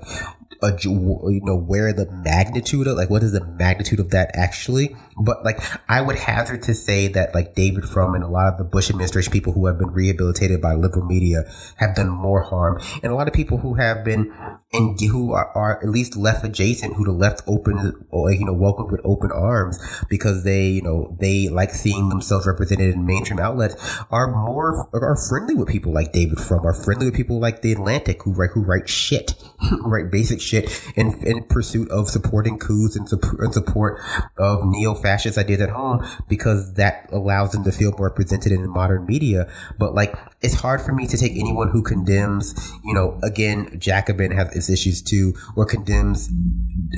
a, 0.61 0.77
you 0.84 1.41
know 1.43 1.57
where 1.57 1.91
the 1.91 2.09
magnitude 2.11 2.88
of 2.88 2.97
like 2.97 3.09
what 3.09 3.23
is 3.23 3.31
the 3.31 3.43
magnitude 3.43 3.99
of 3.99 4.11
that 4.11 4.31
actually 4.35 4.95
but 5.18 5.44
like 5.44 5.60
I 5.90 6.02
would 6.02 6.18
hazard 6.18 6.62
to 6.64 6.74
say 6.74 7.08
that 7.10 7.34
like 7.36 7.56
David 7.56 7.86
Frum 7.86 8.16
and 8.16 8.24
a 8.24 8.28
lot 8.28 8.48
of 8.48 8.58
the 8.58 8.64
Bush 8.64 8.90
administration 8.90 9.32
people 9.32 9.54
who 9.54 9.68
have 9.68 9.78
been 9.78 9.92
rehabilitated 9.92 10.62
by 10.62 10.74
liberal 10.74 11.06
media 11.06 11.44
have 11.78 11.96
done 11.96 12.10
more 12.10 12.42
harm, 12.42 12.80
and 13.04 13.12
a 13.12 13.16
lot 13.16 13.28
of 13.28 13.34
people 13.34 13.58
who 13.58 13.76
have 13.76 14.04
been 14.04 14.34
and 14.74 15.00
who 15.00 15.34
are, 15.34 15.52
are 15.56 15.80
at 15.84 15.90
least 15.90 16.16
left 16.16 16.46
adjacent, 16.46 16.96
who 16.96 17.06
the 17.06 17.12
left 17.12 17.42
open 17.48 18.06
or 18.10 18.32
you 18.32 18.46
know 18.46 18.54
welcomed 18.54 18.92
with 18.92 19.02
open 19.04 19.32
arms 19.32 19.80
because 20.10 20.44
they 20.44 20.68
you 20.68 20.82
know 20.82 21.16
they 21.20 21.50
like 21.50 21.72
seeing 21.72 22.10
themselves 22.10 22.48
represented 22.48 22.94
in 22.94 23.06
mainstream 23.06 23.40
outlets 23.40 23.76
are 24.10 24.28
more 24.28 24.90
are 24.94 25.16
friendly 25.16 25.56
with 25.56 25.68
people 25.68 25.94
like 25.94 26.12
David 26.12 26.40
Frum, 26.40 26.66
are 26.66 26.74
friendly 26.74 27.06
with 27.06 27.16
people 27.16 27.40
like 27.40 27.62
the 27.62 27.72
Atlantic 27.72 28.24
who 28.24 28.32
write 28.32 28.52
who 28.52 28.62
write 28.62 28.90
shit, 28.90 29.34
write 29.82 30.12
basic 30.12 30.42
shit 30.42 30.92
in 30.96 31.14
in 31.26 31.44
pursuit 31.46 31.90
of 31.90 32.10
supporting 32.10 32.58
coups 32.58 32.96
and, 32.96 33.08
and 33.40 33.54
support 33.54 34.00
of 34.38 34.66
neo 34.66 34.94
fascist 35.02 35.38
ideas 35.38 35.61
at 35.61 35.69
home 35.69 36.06
because 36.28 36.73
that 36.76 37.10
allows 37.11 37.52
them 37.52 37.64
to 37.64 37.72
feel 37.72 37.91
more 37.98 38.07
represented 38.07 38.52
in 38.52 38.68
modern 38.69 39.06
media. 39.06 39.52
But 39.78 39.94
like 39.94 40.15
it's 40.41 40.55
hard 40.55 40.81
for 40.81 40.91
me 40.91 41.05
to 41.05 41.18
take 41.18 41.34
anyone 41.34 41.69
who 41.69 41.84
condemns, 41.84 42.55
you 42.84 42.93
know, 42.93 43.19
again, 43.22 43.80
Jacobin 43.80 44.31
has 44.31 44.55
its 44.55 44.69
issues 44.69 45.01
too, 45.01 45.34
or 45.55 45.65
condemns 45.65 46.30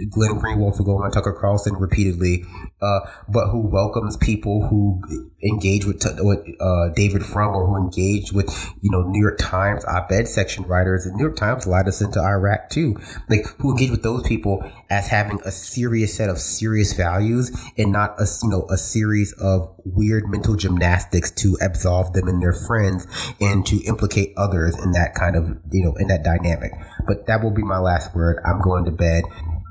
Glenn 0.10 0.40
Greenwald 0.40 0.78
for 0.78 0.84
going 0.84 1.04
on 1.04 1.12
Tucker 1.12 1.34
Carlson 1.34 1.76
repeatedly, 1.76 2.46
uh, 2.82 3.00
but 3.28 3.50
who 3.50 3.60
welcomes 3.60 4.16
people 4.18 4.68
who 4.68 5.02
engage 5.44 5.86
with, 5.86 6.04
with 6.20 6.40
uh, 6.62 6.90
David 6.96 7.26
Frum 7.26 7.54
or 7.54 7.68
who 7.68 7.78
engage 7.78 8.32
with, 8.32 8.48
you 8.82 8.90
know, 8.90 9.02
New 9.02 9.22
York 9.22 9.38
Times 9.40 9.84
op-ed 9.86 10.28
section 10.28 10.64
writers. 10.64 11.06
And 11.06 11.16
New 11.16 11.24
York 11.24 11.36
Times 11.36 11.66
allowed 11.66 11.90
us 11.90 12.02
into 12.02 12.22
Iraq 12.22 12.70
too. 12.70 12.96
Like, 13.30 13.46
who 13.60 13.72
engage 13.72 13.92
with 13.92 14.04
those 14.04 14.26
people 14.26 14.64
as 14.90 15.10
having 15.10 15.42
a 15.44 15.52
serious 15.52 16.16
set 16.16 16.30
of 16.30 16.38
serious 16.38 16.94
values 16.94 17.52
and 17.78 17.92
not 17.92 18.20
a, 18.22 18.26
you 18.42 18.50
know, 18.50 18.68
a 18.70 18.78
series 18.78 19.34
of 19.34 19.74
weird 19.84 20.30
mental 20.30 20.56
gymnastics 20.56 21.30
to 21.32 21.58
absolve 21.62 22.14
them 22.14 22.30
and 22.30 22.42
their 22.42 22.54
friends 22.54 23.06
and 23.42 23.66
to 23.66 23.82
implicate 23.84 24.34
others 24.38 24.78
in 24.84 24.92
that 24.92 25.16
kind 25.16 25.36
of, 25.36 25.58
you 25.72 25.84
know, 25.84 25.94
in 25.96 26.08
that 26.08 26.24
dynamic. 26.24 26.72
But 27.08 27.26
that 27.28 27.44
will 27.44 27.52
be 27.52 27.64
my 27.64 27.80
last 27.80 28.16
word. 28.16 28.42
I'm 28.46 28.62
going 28.62 28.86
to 28.86 28.92
bed. 28.92 29.24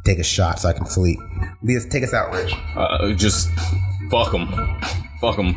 Take 0.05 0.19
a 0.19 0.25
shot 0.25 0.59
so 0.59 0.69
I 0.69 0.73
can 0.73 0.87
sleep. 0.87 1.19
Leah, 1.63 1.81
take 1.89 2.03
us 2.03 2.13
out, 2.13 2.33
Rich. 2.33 2.55
Uh, 2.75 3.13
just 3.13 3.49
fuck 4.11 4.33
them. 4.33 4.49
Fuck 5.21 5.37
them. 5.37 5.55